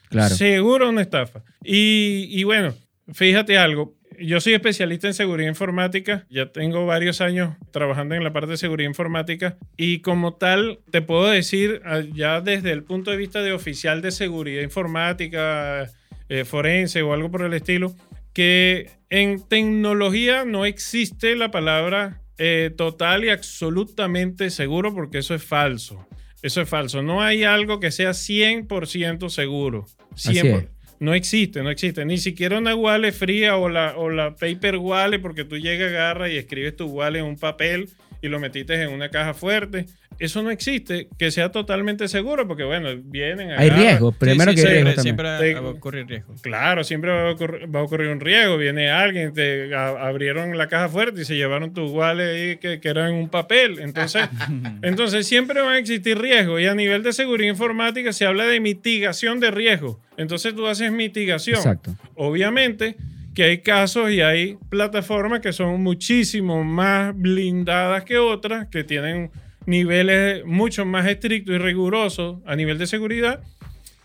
Claro. 0.09 0.35
Seguro 0.35 0.89
una 0.89 1.03
estafa. 1.03 1.41
Y, 1.65 2.29
y 2.31 2.45
bueno, 2.45 2.75
fíjate 3.13 3.59
algo. 3.59 3.95
Yo 4.19 4.41
soy 4.41 4.55
especialista 4.55 5.07
en 5.09 5.15
seguridad 5.15 5.49
informática. 5.49 6.27
Ya 6.31 6.53
tengo 6.53 6.87
varios 6.87 7.21
años 7.21 7.55
trabajando 7.71 8.15
en 8.15 8.25
la 8.25 8.33
parte 8.33 8.53
de 8.53 8.57
seguridad 8.57 8.89
informática. 8.89 9.59
Y 9.77 10.01
como 10.01 10.35
tal, 10.35 10.81
te 10.91 11.03
puedo 11.03 11.29
decir, 11.29 11.83
ah, 11.85 12.01
ya 12.01 12.41
desde 12.41 12.73
el 12.73 12.83
punto 12.83 13.11
de 13.11 13.19
vista 13.19 13.43
de 13.43 13.53
oficial 13.53 14.01
de 14.01 14.11
seguridad 14.11 14.63
informática, 14.63 15.91
eh, 16.29 16.45
forense 16.45 17.03
o 17.03 17.13
algo 17.13 17.31
por 17.31 17.43
el 17.43 17.53
estilo, 17.53 17.95
que 18.33 18.91
en 19.11 19.47
tecnología 19.47 20.45
no 20.45 20.65
existe 20.65 21.37
la 21.37 21.51
palabra 21.51 22.23
eh, 22.39 22.71
total 22.77 23.25
y 23.25 23.31
absolutamente 23.31 24.51
seguro 24.51 24.95
porque 24.95 25.19
eso 25.19 25.35
es 25.35 25.43
falso. 25.43 26.07
Eso 26.43 26.61
es 26.61 26.69
falso. 26.69 27.03
No 27.03 27.23
hay 27.23 27.45
algo 27.45 27.81
que 27.81 27.91
sea 27.91 28.11
100% 28.11 29.31
seguro. 29.31 29.87
Así 30.13 30.35
100%. 30.35 30.69
No 30.99 31.15
existe, 31.15 31.63
no 31.63 31.71
existe. 31.71 32.05
Ni 32.05 32.19
siquiera 32.19 32.59
una 32.59 32.75
wallet 32.75 33.13
fría 33.13 33.57
o 33.57 33.69
la, 33.69 33.97
o 33.97 34.11
la 34.11 34.35
paper 34.37 34.77
wallet 34.77 35.21
porque 35.21 35.45
tú 35.45 35.59
llegas, 35.59 35.91
agarras 35.91 36.31
y 36.31 36.37
escribes 36.37 36.77
tu 36.77 36.87
wallet 36.87 37.21
en 37.21 37.27
un 37.27 37.37
papel 37.37 37.91
y 38.23 38.29
lo 38.29 38.41
metiste 38.41 38.81
en 38.81 38.91
una 38.91 39.11
caja 39.11 39.35
fuerte. 39.35 39.87
Eso 40.19 40.43
no 40.43 40.51
existe, 40.51 41.09
que 41.19 41.31
sea 41.31 41.51
totalmente 41.53 42.09
seguro 42.09 42.49
porque, 42.49 42.65
bueno, 42.65 42.89
vienen 43.05 43.51
Hay 43.53 43.69
agarran- 43.69 43.77
riesgo. 43.81 44.13
Primero 44.13 44.51
sí, 44.53 44.57
que 44.57 44.61
hay 44.63 44.67
sí, 44.67 44.73
riesgo 44.85 45.03
siempre, 45.03 45.27
siempre 45.39 45.55
va 45.61 45.69
a 45.69 45.71
ocurrir 45.73 46.07
riesgo. 46.07 46.35
Claro, 46.43 46.85
siempre 46.85 47.11
va 47.11 47.29
a, 47.29 47.33
ocurrir, 47.33 47.75
va 47.75 47.81
a 47.81 47.83
ocurrir 47.83 48.09
un 48.09 48.21
riesgo. 48.21 48.57
Viene 48.57 48.91
alguien, 48.91 49.33
te 49.35 49.75
a- 49.75 50.07
abrieron 50.09 50.57
la 50.57 50.69
caja 50.69 50.89
fuerte 50.89 51.23
y 51.23 51.25
se 51.25 51.37
llevaron 51.37 51.75
tus 51.75 51.91
wallet 51.91 52.25
ahí 52.35 52.57
que, 52.57 52.81
que 52.81 52.89
eran 52.89 53.13
un 53.15 53.29
papel. 53.29 53.79
Entonces, 53.81 54.29
entonces 54.83 55.27
siempre 55.27 55.61
van 55.61 55.75
a 55.75 55.79
existir 55.79 56.19
riesgos. 56.19 56.61
Y 56.61 56.67
a 56.67 56.75
nivel 56.75 57.03
de 57.03 57.13
seguridad 57.13 57.51
informática 57.51 58.13
se 58.13 58.25
habla 58.27 58.45
de 58.47 58.59
mitigación 58.61 59.39
de 59.41 59.51
riesgo. 59.51 60.01
Entonces 60.17 60.55
tú 60.55 60.67
haces 60.67 60.91
mitigación. 60.93 61.57
Exacto. 61.57 61.95
Obviamente 62.15 62.97
que 63.35 63.45
hay 63.45 63.59
casos 63.59 64.11
y 64.13 64.23
hay 64.23 64.57
plataformas 64.71 65.41
que 65.41 65.53
son 65.53 65.83
muchísimo 65.83 66.65
más 66.65 67.13
blindadas 67.15 68.03
que 68.05 68.17
otras, 68.17 68.69
que 68.69 68.83
tienen 68.83 69.31
niveles 69.67 70.45
mucho 70.45 70.85
más 70.87 71.07
estrictos 71.07 71.55
y 71.55 71.59
rigurosos 71.59 72.39
a 72.47 72.57
nivel 72.57 72.79
de 72.79 72.87
seguridad, 72.87 73.43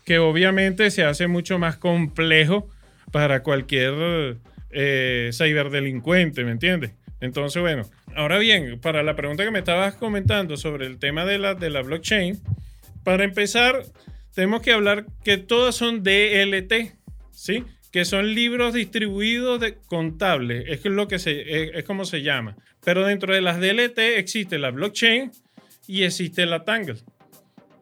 que 0.04 0.18
obviamente 0.18 0.90
se 0.90 1.04
hace 1.04 1.28
mucho 1.28 1.58
más 1.58 1.76
complejo 1.76 2.68
para 3.12 3.42
cualquier 3.42 4.38
eh, 4.70 5.30
ciberdelincuente, 5.32 6.44
¿me 6.44 6.50
entiendes? 6.50 6.92
Entonces, 7.20 7.62
bueno, 7.62 7.88
ahora 8.16 8.38
bien, 8.38 8.80
para 8.80 9.04
la 9.04 9.14
pregunta 9.14 9.44
que 9.44 9.52
me 9.52 9.60
estabas 9.60 9.94
comentando 9.94 10.56
sobre 10.56 10.86
el 10.86 10.98
tema 10.98 11.24
de 11.24 11.38
la, 11.38 11.54
de 11.54 11.70
la 11.70 11.82
blockchain, 11.82 12.40
para 13.04 13.22
empezar, 13.22 13.84
tenemos 14.34 14.62
que 14.62 14.72
hablar 14.72 15.06
que 15.24 15.38
todas 15.38 15.76
son 15.76 16.02
DLT, 16.02 16.94
¿sí? 17.30 17.64
Que 17.92 18.04
son 18.04 18.34
libros 18.34 18.74
distribuidos 18.74 19.60
de 19.60 19.76
contables, 19.86 20.64
es 20.68 20.84
lo 20.84 21.06
que 21.06 21.20
se, 21.20 21.64
es, 21.64 21.70
es 21.74 21.84
como 21.84 22.04
se 22.04 22.22
llama. 22.22 22.56
Pero 22.84 23.06
dentro 23.06 23.32
de 23.32 23.40
las 23.40 23.60
DLT 23.60 23.98
existe 24.16 24.58
la 24.58 24.70
blockchain 24.70 25.30
y 25.98 26.04
existe 26.04 26.46
la 26.46 26.64
Tangle, 26.64 26.96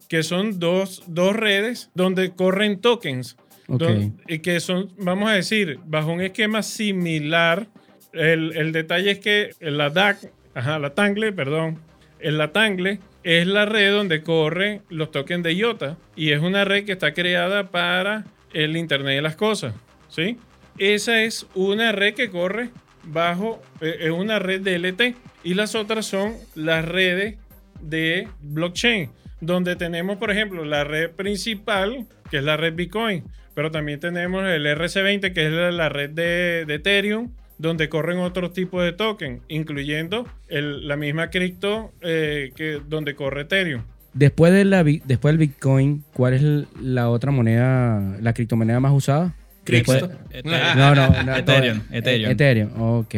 que 0.08 0.22
son 0.22 0.58
dos, 0.58 1.02
dos 1.06 1.34
redes 1.36 1.90
donde 1.94 2.30
corren 2.32 2.80
tokens. 2.80 3.36
Ok. 3.68 3.78
don- 3.82 4.20
y 4.26 4.40
que 4.40 4.58
son, 4.61 4.88
vamos 4.98 5.30
a 5.30 5.34
decir, 5.34 5.78
bajo 5.84 6.12
un 6.12 6.20
esquema 6.20 6.62
similar. 6.62 7.68
El, 8.12 8.56
el 8.56 8.72
detalle 8.72 9.12
es 9.12 9.18
que 9.20 9.50
la 9.61 9.90
DAC, 9.90 10.32
ajá, 10.54 10.78
la 10.80 10.90
Tangle, 10.94 11.32
perdón, 11.32 11.78
en 12.18 12.36
la 12.38 12.50
Tangle 12.52 12.98
es 13.22 13.46
la 13.46 13.66
red 13.66 13.92
donde 13.92 14.22
corren 14.22 14.82
los 14.88 15.12
tokens 15.12 15.44
de 15.44 15.54
IOTA 15.54 15.96
y 16.16 16.32
es 16.32 16.40
una 16.40 16.64
red 16.64 16.84
que 16.84 16.92
está 16.92 17.12
creada 17.14 17.70
para 17.70 18.24
el 18.52 18.76
Internet 18.76 19.14
de 19.16 19.22
las 19.22 19.36
Cosas, 19.36 19.74
¿sí? 20.08 20.38
Esa 20.78 21.22
es 21.22 21.46
una 21.54 21.92
red 21.92 22.14
que 22.14 22.30
corre 22.30 22.70
bajo, 23.04 23.62
eh, 23.80 23.98
es 24.00 24.11
una 24.11 24.38
red 24.40 24.62
DLT 24.62 25.14
y 25.44 25.54
las 25.54 25.74
otras 25.76 26.06
son 26.06 26.34
las 26.56 26.84
redes 26.84 27.36
de 27.83 28.28
blockchain, 28.43 29.11
donde 29.41 29.76
tenemos, 29.76 30.18
por 30.18 30.31
ejemplo, 30.31 30.64
la 30.64 30.85
red 30.85 31.11
principal, 31.11 32.07
que 32.31 32.39
es 32.39 32.45
la 32.45 32.57
red 32.57 32.74
Bitcoin, 32.74 33.24
pero 33.55 33.70
también 33.70 34.01
tenemos 34.01 34.45
el 34.47 34.66
RC20, 34.66 35.33
que 35.33 35.47
es 35.47 35.74
la, 35.74 35.89
red 35.89 36.11
de, 36.11 36.64
de 36.66 36.74
Ethereum, 36.74 37.31
donde 37.59 37.89
corren 37.89 38.18
otros 38.18 38.53
tipos 38.53 38.83
de 38.85 38.93
token, 38.93 39.41
incluyendo 39.49 40.26
el- 40.49 40.87
la 40.89 40.97
misma 40.97 41.28
cripto 41.31 41.93
eh, 42.01 42.53
que, 42.57 42.81
donde 42.89 43.14
corre 43.14 43.43
Ethereum. 43.43 43.83
Después, 44.12 44.53
de 44.53 44.64
la, 44.64 44.83
después 44.83 45.33
del 45.33 45.39
Bitcoin, 45.39 46.03
¿cuál 46.12 46.35
es 46.35 46.43
la 46.83 47.09
otra 47.11 47.31
moneda, 47.31 48.16
la 48.20 48.33
criptomoneda 48.33 48.81
más 48.81 48.93
usada? 48.93 49.35
Después-. 49.66 50.03
No, 50.43 50.95
no, 50.95 51.22
no. 51.22 51.37
Ethereum, 51.37 51.83
Ethereum. 51.93 52.31
Ethereum, 52.33 52.70
ok. 52.83 53.14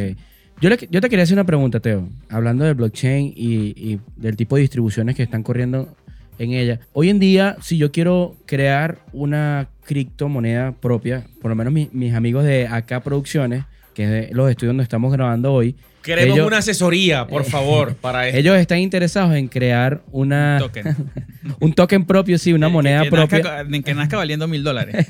Yo, 0.63 0.71
le- 0.71 0.89
yo 0.91 1.01
te 1.01 1.11
quería 1.11 1.25
hacer 1.25 1.35
una 1.35 1.45
pregunta, 1.45 1.81
Teo. 1.81 2.09
Hablando 2.31 2.65
de 2.65 2.73
blockchain 2.73 3.33
y, 3.37 3.75
y 3.77 4.01
del 4.17 4.37
tipo 4.37 4.57
de 4.57 4.63
distribuciones 4.63 5.15
que 5.17 5.23
están 5.25 5.43
corriendo 5.43 5.95
en 6.39 6.53
ella. 6.53 6.79
Hoy 6.93 7.11
en 7.11 7.19
día, 7.19 7.57
si 7.61 7.77
yo 7.77 7.91
quiero 7.93 8.37
crear 8.47 8.99
una 9.13 9.69
criptomoneda 9.85 10.73
propia, 10.73 11.25
por 11.41 11.51
lo 11.51 11.57
menos 11.57 11.73
mi- 11.73 11.91
mis 11.93 12.15
amigos 12.15 12.45
de 12.45 12.69
AK 12.69 13.03
Producciones, 13.03 13.65
que 13.95 14.05
es 14.05 14.11
de 14.11 14.31
los 14.33 14.49
estudios 14.49 14.71
donde 14.71 14.85
estamos 14.85 15.13
grabando 15.13 15.53
hoy, 15.53 15.75
Queremos 16.03 16.35
Ellos- 16.37 16.49
una 16.49 16.59
asesoría, 16.59 17.29
por 17.29 17.45
favor, 17.45 17.95
para 18.01 18.27
esto. 18.27 18.37
ellos 18.39 18.57
están 18.57 18.79
interesados 18.79 19.35
en 19.37 19.47
crear 19.47 20.03
una, 20.11 20.57
Token. 20.59 20.97
un 21.61 21.73
token 21.75 22.05
propio, 22.07 22.39
sí, 22.39 22.53
una 22.53 22.67
Que- 22.69 22.73
moneda 22.73 23.03
que 23.05 23.11
propia. 23.11 23.39
nazca- 23.39 23.83
que 23.85 23.95
nazca 23.95 24.17
valiendo 24.17 24.49
mil 24.49 24.65
dólares. 24.65 25.07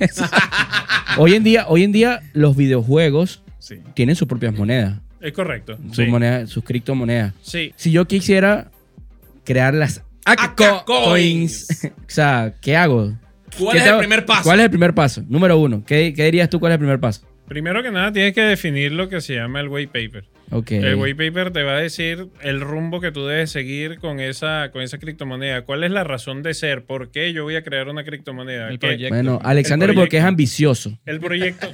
Hoy 1.19 1.35
en 1.35 1.45
día, 1.45 1.65
hoy 1.69 1.83
en 1.85 1.93
día 1.93 2.21
los 2.35 2.57
videojuegos 2.57 3.43
Sí. 3.59 3.77
tienen 3.95 4.17
sus 4.17 4.27
propias 4.29 4.53
monedas, 4.55 4.99
Es 5.23 5.33
correcto. 5.33 5.79
sus 5.89 5.97
Sí. 5.97 6.07
monedas, 6.07 6.51
sus 6.51 6.65
criptomonedas. 6.65 7.33
Sí. 7.43 7.73
Si 7.77 7.91
yo 7.93 8.07
quisiera 8.07 8.71
crear 9.45 9.73
las 9.73 10.03
AK 10.25 10.85
coins, 10.85 11.67
o 11.97 12.03
sea, 12.09 12.55
¿qué 12.61 12.77
hago? 12.77 13.13
¿Cuál 13.59 13.77
¿Qué 13.77 13.83
es 13.85 13.87
el 13.91 13.99
primer 13.99 14.27
paso? 14.27 14.43
¿Cuál 14.45 14.59
es 14.61 14.65
el 14.65 14.71
primer 14.71 14.95
paso? 14.95 15.23
Número 15.29 15.59
uno, 15.59 15.83
¿qué, 15.87 16.13
qué 16.15 16.25
dirías 16.25 16.49
tú 16.51 16.59
cuál 16.59 16.73
es 16.73 16.75
el 16.75 16.81
primer 16.81 16.99
paso? 17.01 17.23
Primero 17.47 17.83
que 17.83 17.91
nada, 17.91 18.13
tienes 18.13 18.35
que 18.35 18.41
definir 18.43 18.93
lo 18.93 19.09
que 19.09 19.21
se 19.21 19.35
llama 19.35 19.61
el 19.61 19.69
white 19.69 19.89
paper. 19.93 20.25
El 20.53 20.97
white 20.97 21.15
paper 21.17 21.51
te 21.51 21.63
va 21.63 21.73
a 21.73 21.81
decir 21.81 22.27
el 22.43 22.61
rumbo 22.61 23.01
que 23.01 23.11
tú 23.11 23.27
debes 23.27 23.51
seguir 23.51 23.99
con 23.99 24.21
esa, 24.21 24.71
con 24.71 24.83
esa 24.83 24.99
criptomoneda. 24.99 25.63
¿Cuál 25.63 25.83
es 25.85 25.91
la 25.91 26.05
razón 26.05 26.43
de 26.43 26.53
ser? 26.55 26.85
¿Por 26.85 27.11
qué 27.11 27.33
yo 27.33 27.45
voy 27.45 27.57
a 27.57 27.63
crear 27.63 27.89
una 27.89 28.05
criptomoneda? 28.05 28.69
El 28.69 28.79
¿Qué- 28.79 28.89
proyecto. 28.89 29.15
Bueno, 29.15 29.39
Alexander 29.43 29.91
El 29.91 29.97
porque 29.97 30.19
es 30.19 30.25
ambicioso. 30.25 30.99
El 31.07 31.21
proyecto. 31.21 31.69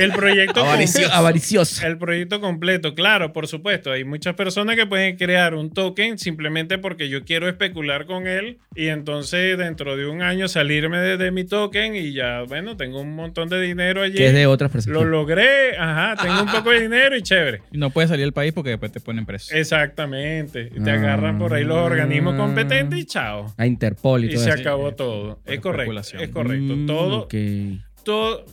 El 0.00 0.12
proyecto. 0.12 0.60
Avaricioso. 0.64 1.12
Avaricioso. 1.14 1.86
El 1.86 1.98
proyecto 1.98 2.40
completo, 2.40 2.94
claro, 2.94 3.32
por 3.32 3.46
supuesto. 3.48 3.90
Hay 3.92 4.04
muchas 4.04 4.34
personas 4.34 4.76
que 4.76 4.86
pueden 4.86 5.16
crear 5.16 5.54
un 5.54 5.72
token 5.72 6.18
simplemente 6.18 6.78
porque 6.78 7.08
yo 7.08 7.24
quiero 7.24 7.48
especular 7.48 8.06
con 8.06 8.26
él 8.26 8.58
y 8.74 8.88
entonces 8.88 9.56
dentro 9.56 9.96
de 9.96 10.06
un 10.06 10.22
año 10.22 10.48
salirme 10.48 10.98
de, 10.98 11.16
de 11.16 11.30
mi 11.30 11.44
token 11.44 11.96
y 11.96 12.12
ya, 12.12 12.42
bueno, 12.42 12.76
tengo 12.76 13.00
un 13.00 13.14
montón 13.14 13.48
de 13.48 13.60
dinero 13.60 14.02
allí. 14.02 14.16
Que 14.16 14.26
es 14.26 14.34
de 14.34 14.46
otras 14.46 14.70
personas. 14.70 15.00
Lo 15.00 15.04
logré, 15.08 15.76
ajá, 15.78 16.16
tengo 16.22 16.42
un 16.42 16.50
poco 16.50 16.70
de 16.70 16.80
dinero 16.80 17.16
y 17.16 17.22
chévere. 17.22 17.62
No 17.72 17.90
puedes 17.94 18.10
salir 18.10 18.26
del 18.26 18.32
país 18.34 18.52
porque 18.52 18.70
después 18.70 18.92
te 18.92 19.00
ponen 19.00 19.24
preso. 19.24 19.54
Exactamente. 19.56 20.66
Te 20.66 20.90
Ah. 20.90 20.94
agarran 20.94 21.38
por 21.38 21.54
ahí 21.54 21.64
los 21.64 21.78
organismos 21.78 22.34
competentes 22.34 22.98
y 22.98 23.06
chao. 23.06 23.54
A 23.56 23.66
Interpol 23.66 24.24
y, 24.24 24.26
Y 24.26 24.34
todo 24.34 24.44
se 24.44 24.50
eso. 24.50 24.60
acabó 24.60 24.92
todo. 24.94 25.40
Es 25.46 25.60
correcto. 25.60 25.98
Es 26.18 26.28
correcto. 26.28 26.76
Mm, 26.76 26.86
Todo, 26.86 27.28
todo, 28.04 28.44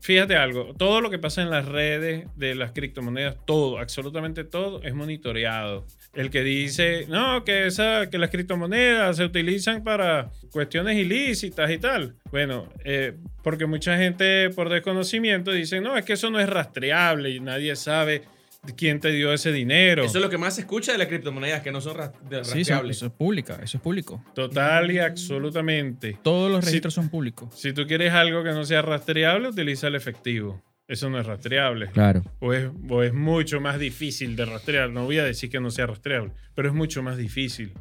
fíjate 0.00 0.36
algo, 0.36 0.74
todo 0.76 1.00
lo 1.00 1.10
que 1.10 1.18
pasa 1.18 1.42
en 1.42 1.50
las 1.50 1.66
redes 1.66 2.26
de 2.36 2.54
las 2.54 2.72
criptomonedas, 2.72 3.36
todo, 3.46 3.78
absolutamente 3.78 4.44
todo 4.44 4.82
es 4.82 4.94
monitoreado. 4.94 5.86
El 6.14 6.30
que 6.30 6.42
dice, 6.42 7.04
no, 7.08 7.44
que, 7.44 7.66
esa, 7.66 8.08
que 8.10 8.18
las 8.18 8.30
criptomonedas 8.30 9.16
se 9.18 9.24
utilizan 9.24 9.84
para 9.84 10.30
cuestiones 10.50 10.96
ilícitas 10.96 11.70
y 11.70 11.78
tal. 11.78 12.14
Bueno, 12.30 12.68
eh, 12.84 13.12
porque 13.42 13.66
mucha 13.66 13.96
gente 13.98 14.50
por 14.50 14.68
desconocimiento 14.68 15.52
dice, 15.52 15.80
no, 15.80 15.96
es 15.96 16.04
que 16.04 16.14
eso 16.14 16.30
no 16.30 16.40
es 16.40 16.48
rastreable 16.48 17.30
y 17.30 17.40
nadie 17.40 17.76
sabe 17.76 18.22
quién 18.76 19.00
te 19.00 19.10
dio 19.12 19.32
ese 19.32 19.52
dinero. 19.52 20.04
Eso 20.04 20.18
es 20.18 20.22
lo 20.24 20.30
que 20.30 20.38
más 20.38 20.54
se 20.56 20.62
escucha 20.62 20.92
de 20.92 20.98
las 20.98 21.06
criptomonedas, 21.08 21.62
que 21.62 21.70
no 21.72 21.80
son 21.80 21.96
ras- 21.96 22.12
de- 22.28 22.44
Sí, 22.44 22.54
rastreables. 22.54 22.96
eso 22.96 23.06
es 23.06 23.12
pública, 23.12 23.58
eso 23.62 23.76
es 23.78 23.82
público. 23.82 24.22
Total 24.34 24.90
y 24.90 24.98
absolutamente. 24.98 26.18
Todos 26.22 26.50
los 26.50 26.64
registros 26.64 26.94
son 26.94 27.08
públicos. 27.08 27.48
Si 27.58 27.72
tú 27.72 27.86
quieres 27.86 28.12
algo 28.12 28.42
que 28.44 28.50
no 28.50 28.64
sea 28.64 28.82
rastreable, 28.82 29.48
utiliza 29.48 29.88
el 29.88 29.94
efectivo. 29.94 30.62
eso 30.86 31.10
no 31.10 31.18
es 31.20 31.26
rastreable. 31.26 31.88
Claro. 31.88 32.22
O 32.40 32.54
es, 32.54 32.70
o 32.88 33.02
es 33.02 33.12
mucho 33.12 33.60
más 33.60 33.78
difícil 33.78 34.36
de 34.36 34.46
rastrear. 34.46 34.88
No 34.88 35.04
voy 35.04 35.18
a 35.18 35.24
decir 35.24 35.50
que 35.50 35.60
no 35.60 35.70
sea 35.70 35.86
rastreable, 35.86 36.32
pero 36.54 36.68
es 36.68 36.74
mucho 36.74 37.02
más 37.02 37.18
difícil. 37.18 37.74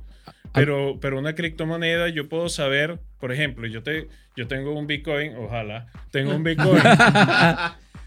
Pero, 0.53 0.97
pero 0.99 1.17
una 1.19 1.33
criptomoneda 1.35 2.09
yo 2.09 2.27
puedo 2.27 2.49
saber, 2.49 2.99
por 3.19 3.31
ejemplo, 3.31 3.65
yo, 3.67 3.81
te, 3.83 4.09
yo 4.35 4.47
tengo 4.47 4.73
un 4.77 4.87
Bitcoin, 4.87 5.35
ojalá, 5.37 5.87
tengo 6.11 6.35
un 6.35 6.43
Bitcoin. 6.43 6.81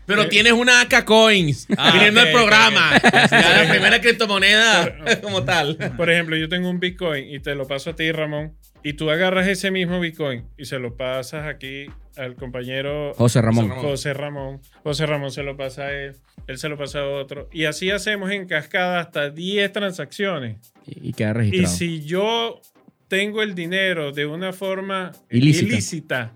Pero 0.06 0.22
Eh, 0.22 0.26
tienes 0.28 0.52
una 0.52 0.80
AK 0.82 1.04
Coins 1.04 1.66
Ah, 1.76 1.90
viniendo 1.94 2.20
al 2.20 2.32
programa. 2.32 2.92
la 3.02 3.66
primera 3.70 4.00
criptomoneda 4.00 4.96
como 5.22 5.44
tal. 5.44 5.76
Por 5.96 6.10
ejemplo, 6.10 6.36
yo 6.36 6.48
tengo 6.48 6.68
un 6.68 6.80
Bitcoin 6.80 7.28
y 7.28 7.40
te 7.40 7.54
lo 7.54 7.66
paso 7.66 7.90
a 7.90 7.96
ti, 7.96 8.10
Ramón, 8.12 8.54
y 8.82 8.94
tú 8.94 9.10
agarras 9.10 9.46
ese 9.46 9.70
mismo 9.70 10.00
Bitcoin 10.00 10.44
y 10.56 10.64
se 10.64 10.78
lo 10.78 10.96
pasas 10.96 11.46
aquí 11.46 11.86
al 12.16 12.34
compañero 12.34 13.12
José 13.14 13.40
Ramón. 13.40 13.68
José 13.70 14.12
Ramón. 14.14 14.60
José 14.82 15.06
Ramón 15.06 15.30
se 15.30 15.42
lo 15.42 15.56
pasa 15.56 15.84
a 15.86 15.92
él, 15.92 16.16
él 16.48 16.58
se 16.58 16.68
lo 16.68 16.76
pasa 16.76 17.00
a 17.00 17.06
otro. 17.08 17.48
Y 17.52 17.64
así 17.66 17.90
hacemos 17.90 18.30
en 18.30 18.46
cascada 18.48 19.00
hasta 19.00 19.30
10 19.30 19.72
transacciones. 19.72 20.56
Y, 20.86 21.10
y 21.10 21.12
queda 21.12 21.30
Y 21.30 21.34
registrado. 21.34 21.76
si 21.76 22.02
yo 22.04 22.60
tengo 23.08 23.42
el 23.42 23.54
dinero 23.54 24.12
de 24.12 24.26
una 24.26 24.52
forma 24.52 25.12
Ilícita. 25.30 25.66
ilícita. 25.72 26.32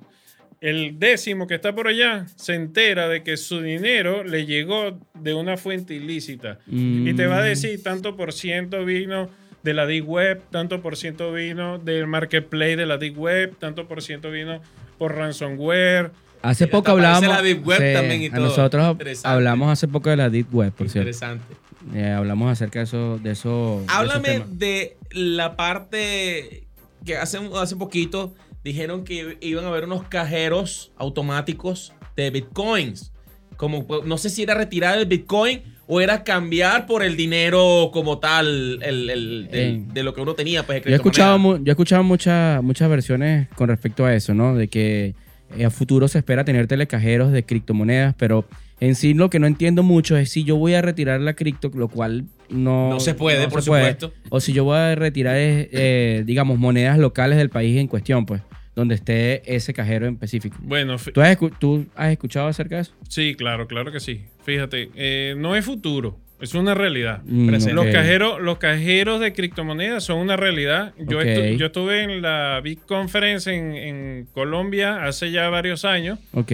El 0.69 0.99
décimo 0.99 1.47
que 1.47 1.55
está 1.57 1.75
por 1.75 1.89
allá 1.89 2.27
se 2.37 2.55
entera 2.55 3.09
de 3.09 3.23
que 3.23 3.37
su 3.37 3.61
dinero 3.61 4.25
le 4.25 4.47
llegó 4.47 4.99
de 5.15 5.35
una 5.35 5.57
fuente 5.57 5.95
ilícita. 5.95 6.59
Y 6.71 7.13
te 7.15 7.27
va 7.27 7.39
a 7.39 7.43
Mm. 7.43 7.45
decir 7.45 7.83
tanto 7.83 8.17
por 8.17 8.33
ciento 8.33 8.85
vino 8.85 9.29
de 9.63 9.75
la 9.75 9.87
Deep 9.87 10.09
Web, 10.09 10.43
tanto 10.51 10.81
por 10.83 10.97
ciento 10.97 11.33
vino 11.33 11.79
del 11.79 12.07
marketplace 12.07 12.77
de 12.77 12.87
la 12.87 12.97
Deep 12.99 13.19
Web, 13.19 13.57
tanto 13.59 13.87
por 13.89 14.03
ciento 14.03 14.31
vino 14.31 14.61
por 14.99 15.15
ransomware. 15.15 16.11
Hace 16.43 16.67
poco 16.67 16.91
hablábamos. 16.93 17.29
la 17.29 17.43
Deep 17.43 17.67
Web 17.67 17.95
también 17.95 18.23
y 18.23 18.27
a 18.27 18.31
todo. 18.33 18.41
nosotros 18.45 18.97
hablamos 19.25 19.71
hace 19.71 19.89
poco 19.89 20.11
de 20.11 20.17
la 20.17 20.29
Deep 20.31 20.55
Web, 20.55 20.73
por 20.73 20.89
cierto. 20.89 21.09
Interesante. 21.11 21.55
Eh, 21.95 22.09
hablamos 22.11 22.51
acerca 22.51 22.79
de 22.81 22.85
eso. 22.87 23.19
De 23.19 23.31
eso 23.33 23.79
de 23.81 23.85
esos 23.85 23.97
Háblame 23.97 24.29
temas. 24.29 24.59
de 24.59 24.97
la 25.13 25.57
parte 25.57 26.65
que 27.05 27.17
hace, 27.17 27.39
hace 27.57 27.77
poquito 27.77 28.35
dijeron 28.65 29.05
que 29.05 29.37
iban 29.41 29.65
a 29.65 29.69
haber 29.69 29.85
unos 29.85 30.05
cajeros 30.09 30.93
automáticos 30.97 31.93
de 32.17 32.31
bitcoins. 32.31 33.13
Como, 33.57 33.87
pues, 33.87 34.05
no 34.05 34.19
sé 34.19 34.31
si 34.31 34.43
era 34.43 34.55
retirar 34.55 34.99
el 34.99 35.07
bitcoin 35.07 35.63
o 35.87 36.01
era 36.01 36.25
cambiar 36.25 36.87
por 36.87 37.05
el 37.05 37.17
dinero 37.17 37.91
como 37.93 38.19
tal 38.19 38.83
el, 38.83 39.11
el- 39.11 39.89
de 39.93 40.03
lo 40.03 40.13
que 40.15 40.21
uno 40.23 40.35
tenía. 40.35 40.65
Pues, 40.65 40.83
Yo 40.85 40.91
he 40.91 40.95
escuchado, 40.95 41.39
yo 41.59 41.63
he 41.67 41.71
escuchado 41.71 42.03
muchas 42.03 42.63
muchas 42.63 42.89
versiones 42.89 43.49
con 43.55 43.69
respecto 43.69 44.05
a 44.05 44.15
eso, 44.15 44.35
¿no? 44.35 44.57
De 44.57 44.67
que 44.69 45.15
eh, 45.57 45.65
a 45.65 45.71
futuro 45.71 46.09
se 46.09 46.19
espera 46.19 46.45
tener 46.45 46.67
telecajeros 46.67 47.31
de 47.31 47.45
criptomonedas, 47.45 48.15
pero 48.19 48.45
en 48.81 48.97
sí 48.97 49.15
lo 49.15 49.31
que 49.31 49.39
no 49.39 49.47
entiendo 49.47 49.83
mucho 49.85 50.17
es 50.17 50.31
si 50.31 50.43
yo 50.43 50.57
voy 50.57 50.75
a 50.75 50.83
retirar 50.83 51.21
la 51.21 51.35
cripto, 51.35 51.71
lo 51.75 51.87
cual 51.89 52.25
no, 52.49 52.91
No 52.91 52.99
se 53.01 53.15
puede, 53.15 53.45
no 53.45 53.51
por 53.51 53.63
se 53.63 53.71
puede, 53.71 53.93
supuesto. 53.93 54.13
O 54.31 54.41
si 54.41 54.53
yo 54.53 54.65
voy 54.65 54.79
a 54.79 54.95
retirar, 54.97 55.37
eh, 55.37 55.69
eh, 55.71 56.23
digamos, 56.27 56.59
monedas 56.59 56.99
locales 56.99 57.39
del 57.39 57.51
país 57.51 57.79
en 57.79 57.87
cuestión, 57.87 58.27
pues, 58.27 58.43
donde 58.75 58.95
esté 58.97 59.55
ese 59.55 59.73
cajero 59.73 60.07
en 60.07 60.15
específico. 60.15 60.57
Bueno, 60.61 60.97
¿Tú 61.13 61.21
has, 61.21 61.39
escu- 61.39 61.53
tú 61.59 61.87
has 61.95 62.11
escuchado 62.13 62.49
acerca 62.49 62.77
de 62.77 62.83
eso? 62.83 62.95
sí, 63.09 63.35
claro, 63.37 63.67
claro 63.67 63.93
que 63.93 64.01
sí. 64.01 64.25
Fíjate, 64.45 64.91
eh, 64.97 65.35
no 65.39 65.55
es 65.57 65.65
futuro, 65.65 66.19
es 66.41 66.55
una 66.55 66.75
realidad. 66.75 67.23
Mm. 67.25 67.51
Los, 67.73 67.87
cajeros, 67.87 68.41
los 68.43 68.59
cajeros 68.59 69.21
de 69.21 69.33
criptomonedas 69.33 70.05
son 70.05 70.19
una 70.19 70.37
realidad. 70.37 70.93
Yo, 70.99 71.19
Ok. 71.19 71.25
estu- 71.25 71.57
yo 71.57 71.67
estuve 71.67 72.03
en 72.03 72.21
la 72.21 72.61
Big 72.63 72.81
Conference 72.85 73.55
en, 73.55 73.75
en 73.75 74.27
Colombia 74.35 75.05
hace 75.07 75.31
ya 75.31 75.49
varios 75.49 75.85
años. 75.85 76.19
Ok. 76.33 76.53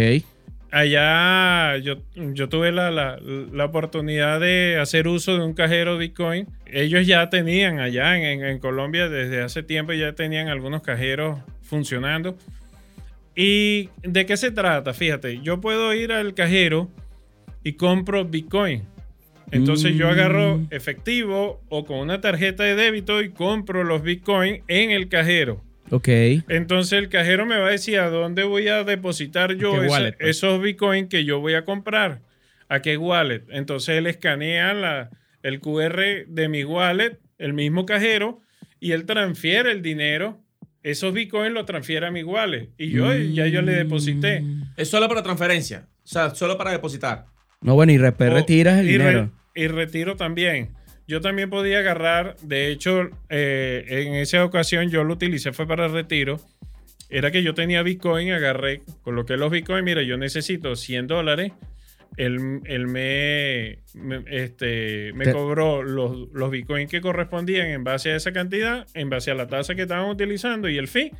Allá 0.72 1.78
yo, 1.78 1.96
yo 2.14 2.48
tuve 2.48 2.70
la, 2.70 2.92
la- 2.92 3.18
la 3.52 3.64
oportunidad 3.64 4.38
de 4.38 4.78
hacer 4.80 5.08
uso 5.08 5.36
de 5.36 5.44
un 5.44 5.52
cajero 5.52 5.98
Bitcoin. 5.98 6.46
Ellos 6.66 7.06
ya 7.08 7.28
tenían 7.28 7.80
allá 7.80 8.16
en, 8.16 8.22
en- 8.24 8.44
en 8.46 8.58
Colombia 8.60 9.08
desde 9.08 9.42
hace 9.42 9.64
tiempo, 9.64 9.92
ya 9.94 10.12
tenían 10.12 10.46
algunos 10.46 10.82
cajeros 10.82 11.40
funcionando. 11.70 12.36
¿Y 13.34 13.88
de 14.02 14.26
qué 14.26 14.36
se 14.36 14.50
trata? 14.50 14.92
Fíjate, 14.92 15.40
yo 15.40 15.60
puedo 15.60 15.94
ir 15.94 16.12
al 16.12 16.34
cajero 16.34 16.90
y 17.64 17.74
compro 17.74 18.24
Bitcoin. 18.24 18.82
Entonces 19.52 19.94
yo 19.96 20.08
agarro 20.08 20.58
Mm. 20.58 20.66
efectivo 20.70 21.60
o 21.68 21.84
con 21.84 21.98
una 21.98 22.20
tarjeta 22.20 22.62
de 22.64 22.74
débito 22.76 23.22
y 23.22 23.30
compro 23.30 23.82
los 23.84 24.02
Bitcoin 24.02 24.62
en 24.68 24.90
el 24.90 25.08
cajero. 25.08 25.64
Ok. 25.90 26.08
Entonces 26.48 26.92
el 26.98 27.08
cajero 27.08 27.46
me 27.46 27.58
va 27.58 27.66
a 27.68 27.70
decir 27.70 27.98
a 27.98 28.10
dónde 28.10 28.44
voy 28.44 28.68
a 28.68 28.84
depositar 28.84 29.54
yo 29.56 29.72
¿Qué 29.72 29.86
esa- 29.86 29.90
wallet, 29.90 30.16
pues? 30.18 30.36
esos 30.36 30.62
bitcoins 30.62 31.08
que 31.08 31.24
yo 31.24 31.40
voy 31.40 31.54
a 31.54 31.64
comprar. 31.64 32.20
¿A 32.68 32.80
qué 32.80 32.96
wallet? 32.96 33.42
Entonces 33.50 33.96
él 33.96 34.06
escanea 34.06 34.72
la- 34.72 35.10
el 35.42 35.58
QR 35.60 36.24
de 36.28 36.48
mi 36.48 36.62
wallet, 36.62 37.18
el 37.38 37.54
mismo 37.54 37.86
cajero, 37.86 38.40
y 38.78 38.92
él 38.92 39.04
transfiere 39.04 39.72
el 39.72 39.82
dinero. 39.82 40.38
Esos 40.82 41.12
bitcoins 41.12 41.52
los 41.52 41.66
transfiere 41.66 42.06
a 42.06 42.10
mi 42.10 42.22
wallet. 42.22 42.70
Y 42.78 42.90
yo 42.90 43.12
ya 43.14 43.46
yo 43.46 43.60
le 43.62 43.72
deposité. 43.72 44.42
Es 44.76 44.88
solo 44.88 45.08
para 45.08 45.22
transferencia. 45.22 45.86
O 46.04 46.06
sea, 46.06 46.34
solo 46.34 46.56
para 46.56 46.72
depositar. 46.72 47.26
No, 47.60 47.74
bueno, 47.74 47.92
y 47.92 47.98
después 47.98 48.30
O- 48.30 48.34
retiras 48.34 48.78
el 48.78 48.88
y 48.88 48.96
re- 48.98 49.04
dinero. 49.04 49.30
y 49.54 49.66
retiro 49.68 50.16
también. 50.16 50.70
Yo 51.06 51.20
también 51.20 51.50
podía 51.50 51.80
agarrar, 51.80 52.36
de 52.42 52.70
hecho, 52.70 53.10
eh, 53.28 53.84
en 54.06 54.14
esa 54.14 54.44
ocasión 54.44 54.90
yo 54.90 55.04
lo 55.04 55.14
utilicé, 55.14 55.52
fue 55.52 55.66
para 55.66 55.88
retiro. 55.88 56.40
Era 57.10 57.30
que 57.32 57.42
yo 57.42 57.52
tenía 57.54 57.82
Bitcoin, 57.82 58.30
agarré, 58.30 58.82
coloqué 59.02 59.36
los 59.36 59.50
Bitcoin, 59.50 59.84
mira, 59.84 60.02
yo 60.02 60.16
necesito 60.16 60.76
100 60.76 61.08
dólares. 61.08 61.52
Él, 62.16 62.60
él 62.64 62.86
me, 62.86 63.78
me- 63.94 64.24
este, 64.26 65.12
me 65.14 65.24
cobró 65.32 65.82
los, 65.82 66.28
los 66.32 66.50
Bitcoin 66.50 66.88
que 66.88 67.00
correspondían 67.00 67.68
en 67.68 67.84
base 67.84 68.10
a 68.12 68.16
esa 68.16 68.32
cantidad, 68.32 68.86
en 68.94 69.08
base 69.10 69.30
a 69.30 69.34
la 69.34 69.46
tasa 69.46 69.74
que 69.74 69.82
estaban 69.82 70.08
utilizando 70.10 70.68
y 70.68 70.76
el 70.76 70.88
fee. 70.88 71.12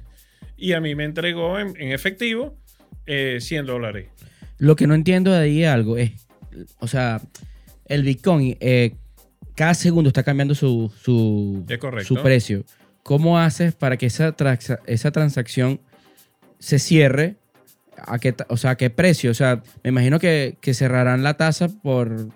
Y 0.57 0.73
a 0.73 0.81
mí 0.81 0.95
me 0.95 1.05
entregó 1.05 1.59
en, 1.59 1.75
en 1.81 1.93
efectivo 1.93 2.57
eh, 3.07 3.39
100 3.41 3.67
dólares. 3.67 4.09
Lo 4.59 4.77
que 4.77 4.87
no 4.87 4.95
entiendo 4.95 5.33
de 5.33 5.39
ahí 5.39 5.65
algo 5.65 5.97
es, 5.97 6.11
o 6.81 6.87
sea, 6.87 7.21
el 7.87 8.03
Bitcoin 8.03 8.57
eh, 8.61 8.93
cada 9.55 9.75
segundo 9.75 10.09
está 10.09 10.23
cambiando 10.23 10.55
su, 10.55 10.93
su, 11.01 11.65
su 12.05 12.15
precio. 12.23 12.65
¿Cómo 13.03 13.39
haces 13.39 13.75
para 13.75 13.97
que 13.97 14.07
esa 14.07 14.33
transacción 15.13 15.81
se 16.59 16.79
cierre? 16.79 17.37
¿A 18.07 18.19
qué, 18.19 18.35
o 18.49 18.57
sea, 18.57 18.71
¿a 18.73 18.77
qué 18.77 18.91
precio? 18.91 19.31
O 19.31 19.35
sea, 19.35 19.63
me 19.85 19.89
imagino 19.91 20.19
que, 20.19 20.57
que 20.61 20.75
cerrarán 20.75 21.23
la 21.23 21.35
tasa 21.35 21.69
por 21.83 22.29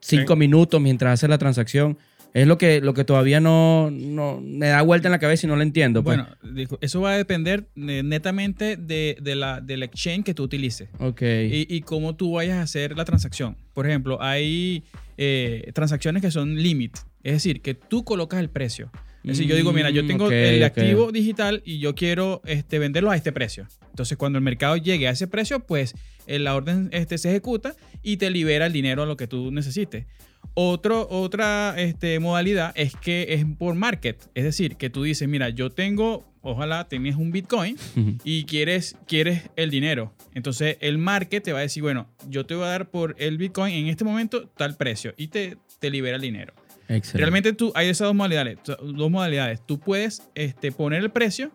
cinco 0.00 0.34
Sí. 0.34 0.38
minutos 0.38 0.80
mientras 0.80 1.14
hace 1.14 1.28
la 1.28 1.38
transacción. 1.38 1.98
Es 2.34 2.46
lo 2.46 2.56
que, 2.56 2.80
lo 2.80 2.94
que 2.94 3.04
todavía 3.04 3.40
no, 3.40 3.90
no 3.92 4.40
me 4.42 4.68
da 4.68 4.80
vuelta 4.80 5.06
en 5.08 5.12
la 5.12 5.18
cabeza 5.18 5.46
y 5.46 5.50
no 5.50 5.56
lo 5.56 5.62
entiendo. 5.62 6.02
pues. 6.02 6.16
Bueno, 6.16 6.74
eso 6.80 7.02
va 7.02 7.12
a 7.12 7.16
depender 7.18 7.66
eh, 7.76 8.02
netamente 8.02 8.76
de, 8.78 9.18
de 9.20 9.34
la, 9.34 9.60
del 9.60 9.82
exchange 9.82 10.24
que 10.24 10.32
tú 10.32 10.44
utilices 10.44 10.88
ok. 10.98 11.20
y, 11.20 11.66
y 11.68 11.82
cómo 11.82 12.16
tú 12.16 12.32
vayas 12.32 12.56
a 12.56 12.62
hacer 12.62 12.96
la 12.96 13.04
transacción. 13.04 13.58
Por 13.74 13.86
ejemplo, 13.86 14.16
hay 14.22 14.82
eh, 15.18 15.70
transacciones 15.74 16.22
que 16.22 16.30
son 16.30 16.56
limit, 16.56 16.96
es 17.22 17.34
decir, 17.34 17.60
que 17.60 17.74
tú 17.74 18.02
colocas 18.02 18.40
el 18.40 18.48
precio. 18.48 18.90
Es 19.24 19.38
decir, 19.38 19.46
yo 19.46 19.54
digo, 19.56 19.72
mira, 19.72 19.90
yo 19.90 20.02
Mm, 20.02 20.06
tengo 20.08 20.30
el 20.30 20.62
activo 20.64 21.12
digital 21.12 21.62
y 21.64 21.78
yo 21.78 21.94
quiero 21.94 22.42
este, 22.44 22.78
venderlo 22.78 23.10
a 23.10 23.16
este 23.16 23.30
precio. 23.32 23.66
Entonces, 23.90 24.18
cuando 24.18 24.38
el 24.38 24.44
mercado 24.44 24.76
llegue 24.76 25.06
a 25.06 25.10
ese 25.12 25.26
precio, 25.28 25.60
pues 25.60 25.94
eh, 26.26 26.38
la 26.38 26.54
orden 26.56 26.88
este, 26.92 27.18
se 27.18 27.30
ejecuta 27.30 27.76
y 28.02 28.16
te 28.16 28.30
libera 28.30 28.66
el 28.66 28.72
dinero 28.72 29.02
a 29.02 29.06
lo 29.06 29.16
que 29.16 29.26
tú 29.26 29.50
necesites. 29.52 30.06
Otro, 30.54 31.06
otra 31.08 31.74
este, 31.78 32.18
modalidad 32.18 32.72
es 32.74 32.94
que 32.96 33.26
es 33.34 33.44
por 33.58 33.74
market. 33.74 34.28
Es 34.34 34.44
decir, 34.44 34.76
que 34.76 34.90
tú 34.90 35.04
dices, 35.04 35.28
mira, 35.28 35.48
yo 35.50 35.70
tengo, 35.70 36.24
ojalá 36.42 36.88
tengas 36.88 37.16
un 37.16 37.30
Bitcoin 37.30 37.76
y 38.24 38.44
quieres, 38.44 38.96
quieres 39.06 39.50
el 39.56 39.70
dinero. 39.70 40.12
Entonces 40.34 40.78
el 40.80 40.98
market 40.98 41.44
te 41.44 41.52
va 41.52 41.60
a 41.60 41.62
decir, 41.62 41.82
bueno, 41.82 42.08
yo 42.28 42.44
te 42.44 42.54
voy 42.54 42.64
a 42.64 42.68
dar 42.68 42.90
por 42.90 43.14
el 43.18 43.38
Bitcoin 43.38 43.72
en 43.74 43.86
este 43.86 44.04
momento 44.04 44.48
tal 44.48 44.76
precio 44.76 45.14
y 45.16 45.28
te, 45.28 45.56
te 45.78 45.90
libera 45.90 46.16
el 46.16 46.22
dinero. 46.22 46.54
Excelente. 46.96 47.18
Realmente 47.18 47.52
tú 47.52 47.72
hay 47.74 47.88
esas 47.88 48.06
dos 48.06 48.14
modalidades. 48.14 48.58
Dos 48.64 49.10
modalidades. 49.10 49.60
Tú 49.64 49.78
puedes 49.78 50.22
este, 50.34 50.72
poner 50.72 51.02
el 51.02 51.10
precio, 51.10 51.50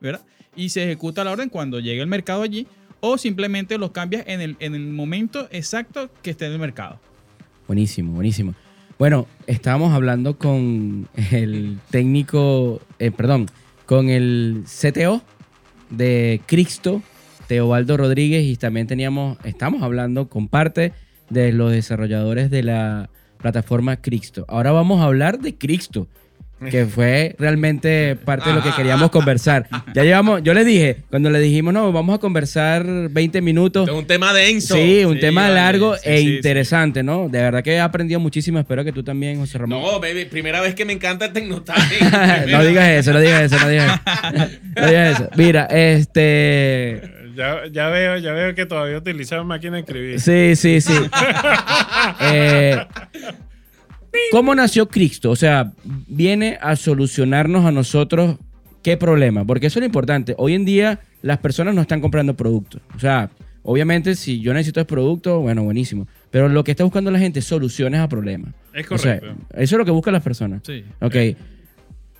¿verdad? 0.00 0.22
Y 0.56 0.70
se 0.70 0.84
ejecuta 0.84 1.24
la 1.24 1.32
orden 1.32 1.48
cuando 1.48 1.80
llegue 1.80 2.00
el 2.00 2.06
mercado 2.06 2.42
allí 2.42 2.66
o 3.00 3.18
simplemente 3.18 3.78
lo 3.78 3.92
cambias 3.92 4.24
en 4.26 4.40
el, 4.40 4.56
en 4.60 4.74
el 4.74 4.88
momento 4.88 5.48
exacto 5.50 6.10
que 6.22 6.30
esté 6.30 6.46
en 6.46 6.52
el 6.52 6.58
mercado. 6.58 6.98
Buenísimo, 7.66 8.12
buenísimo. 8.12 8.54
Bueno, 8.98 9.28
estábamos 9.46 9.92
hablando 9.92 10.38
con 10.38 11.08
el 11.30 11.78
técnico, 11.90 12.80
eh, 12.98 13.10
perdón, 13.10 13.46
con 13.86 14.08
el 14.08 14.64
CTO 14.64 15.22
de 15.90 16.40
Crixto, 16.46 17.02
Teobaldo 17.46 17.96
Rodríguez, 17.96 18.44
y 18.44 18.56
también 18.56 18.86
teníamos, 18.86 19.38
estamos 19.44 19.82
hablando 19.82 20.28
con 20.28 20.48
parte 20.48 20.92
de 21.30 21.52
los 21.52 21.70
desarrolladores 21.70 22.50
de 22.50 22.62
la 22.64 23.10
plataforma 23.38 23.96
Crixto. 23.96 24.44
Ahora 24.48 24.72
vamos 24.72 25.00
a 25.00 25.04
hablar 25.04 25.38
de 25.38 25.54
Crixto. 25.56 26.06
que 26.70 26.86
fue 26.96 27.36
realmente 27.38 28.16
parte 28.16 28.48
de 28.50 28.56
lo 28.56 28.62
que 28.64 28.72
queríamos 28.72 29.10
conversar. 29.12 29.68
Ya 29.94 30.02
llevamos, 30.02 30.42
yo 30.42 30.54
le 30.54 30.64
dije, 30.64 31.02
cuando 31.08 31.30
le 31.30 31.38
dijimos, 31.38 31.72
no, 31.72 31.92
vamos 31.92 32.16
a 32.16 32.18
conversar 32.18 32.84
20 32.84 33.40
minutos. 33.42 33.88
Es 33.88 33.94
un 33.94 34.06
tema 34.08 34.32
denso. 34.32 34.74
Sí, 34.74 35.04
un 35.04 35.14
Sí, 35.14 35.20
tema 35.20 35.42
vale. 35.42 35.54
largo 35.54 35.94
Sí, 35.94 36.00
e 36.04 36.18
sí, 36.18 36.34
interesante, 36.36 37.04
¿no? 37.04 37.28
De 37.28 37.40
verdad 37.40 37.62
que 37.62 37.74
he 37.74 37.80
aprendido 37.80 38.18
muchísimo. 38.18 38.58
Espero 38.58 38.82
que 38.84 38.90
tú 38.92 39.04
también, 39.04 39.38
José 39.38 39.58
Ramón. 39.58 39.80
No, 39.80 40.00
baby, 40.00 40.24
primera 40.24 40.60
vez 40.60 40.74
que 40.74 40.84
me 40.84 40.92
encanta 40.94 41.26
el 41.26 41.32
Tecnotype. 41.32 42.00
no 42.50 42.64
digas 42.64 42.88
eso, 42.88 43.12
no 43.12 43.20
digas 43.20 43.42
eso, 43.42 43.56
no 43.64 43.68
digas 43.68 44.00
eso. 44.34 44.48
No 44.76 44.86
digas 44.88 45.20
eso. 45.20 45.30
Mira, 45.36 45.64
este. 45.66 47.14
Ya, 47.38 47.68
ya 47.70 47.88
veo, 47.88 48.18
ya 48.18 48.32
veo 48.32 48.52
que 48.52 48.66
todavía 48.66 48.98
utilizan 48.98 49.46
máquina 49.46 49.74
de 49.74 49.80
escribir. 49.82 50.20
Sí, 50.20 50.56
sí, 50.56 50.80
sí. 50.80 50.92
Eh, 52.20 52.76
¿Cómo 54.32 54.54
nació 54.56 54.88
Cristo? 54.88 55.30
O 55.30 55.36
sea, 55.36 55.72
viene 55.84 56.58
a 56.60 56.74
solucionarnos 56.74 57.64
a 57.64 57.70
nosotros 57.70 58.36
qué 58.82 58.96
problema. 58.96 59.44
Porque 59.44 59.68
eso 59.68 59.78
es 59.78 59.82
lo 59.82 59.86
importante. 59.86 60.34
Hoy 60.36 60.54
en 60.54 60.64
día 60.64 60.98
las 61.22 61.38
personas 61.38 61.76
no 61.76 61.80
están 61.82 62.00
comprando 62.00 62.34
productos. 62.34 62.80
O 62.96 62.98
sea, 62.98 63.30
obviamente 63.62 64.16
si 64.16 64.40
yo 64.40 64.52
necesito 64.52 64.80
el 64.80 64.86
producto, 64.86 65.38
bueno, 65.38 65.62
buenísimo. 65.62 66.08
Pero 66.32 66.48
lo 66.48 66.64
que 66.64 66.72
está 66.72 66.82
buscando 66.82 67.12
la 67.12 67.20
gente 67.20 67.38
es 67.38 67.44
soluciones 67.44 68.00
a 68.00 68.08
problemas. 68.08 68.52
Es 68.74 68.90
O 68.90 68.98
sea, 68.98 69.20
correcto. 69.20 69.40
eso 69.54 69.76
es 69.76 69.78
lo 69.78 69.84
que 69.84 69.92
buscan 69.92 70.12
las 70.14 70.24
personas. 70.24 70.62
Sí. 70.66 70.84
Ok. 71.00 71.14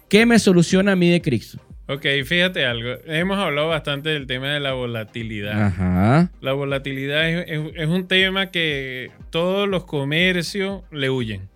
¿Qué 0.08 0.26
me 0.26 0.38
soluciona 0.38 0.92
a 0.92 0.96
mí 0.96 1.10
de 1.10 1.20
Cristo? 1.20 1.58
Ok, 1.88 2.04
fíjate 2.26 2.66
algo. 2.66 2.96
Hemos 3.06 3.38
hablado 3.38 3.68
bastante 3.68 4.10
del 4.10 4.26
tema 4.26 4.48
de 4.52 4.60
la 4.60 4.72
volatilidad. 4.72 5.60
Ajá. 5.68 6.30
La 6.42 6.52
volatilidad 6.52 7.28
es, 7.28 7.46
es- 7.48 7.72
es 7.76 7.88
un 7.88 8.06
tema 8.06 8.50
que 8.50 9.10
todos 9.30 9.66
los 9.68 9.84
comercios 9.84 10.82
le 10.90 11.08
huyen. 11.08 11.48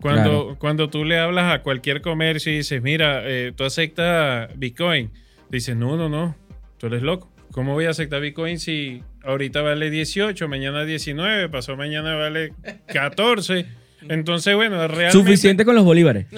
Cuando, 0.00 0.22
Claro. 0.44 0.56
cuando 0.58 0.88
tú 0.90 1.04
le 1.04 1.18
hablas 1.18 1.52
a 1.52 1.62
cualquier 1.62 2.00
comercio 2.00 2.52
y 2.52 2.58
dices, 2.58 2.80
mira, 2.80 3.20
eh, 3.24 3.52
tú 3.54 3.64
aceptas 3.64 4.48
Bitcoin, 4.56 5.10
dices, 5.50 5.76
no, 5.76 5.96
no, 5.96 6.08
no, 6.08 6.34
tú 6.78 6.86
eres 6.86 7.02
loco. 7.02 7.30
¿Cómo 7.50 7.72
voy 7.74 7.86
a 7.86 7.90
aceptar 7.90 8.20
Bitcoin 8.20 8.58
si 8.60 9.02
ahorita 9.24 9.60
vale 9.62 9.90
18, 9.90 10.48
mañana 10.48 10.84
19, 10.84 11.48
pasó 11.48 11.76
mañana 11.76 12.14
vale 12.14 12.52
14? 12.86 13.66
Entonces, 14.08 14.54
bueno, 14.54 14.76
realmente... 14.86 15.10
Suficiente 15.10 15.64
con 15.64 15.74
los 15.74 15.84
bolívares. 15.84 16.26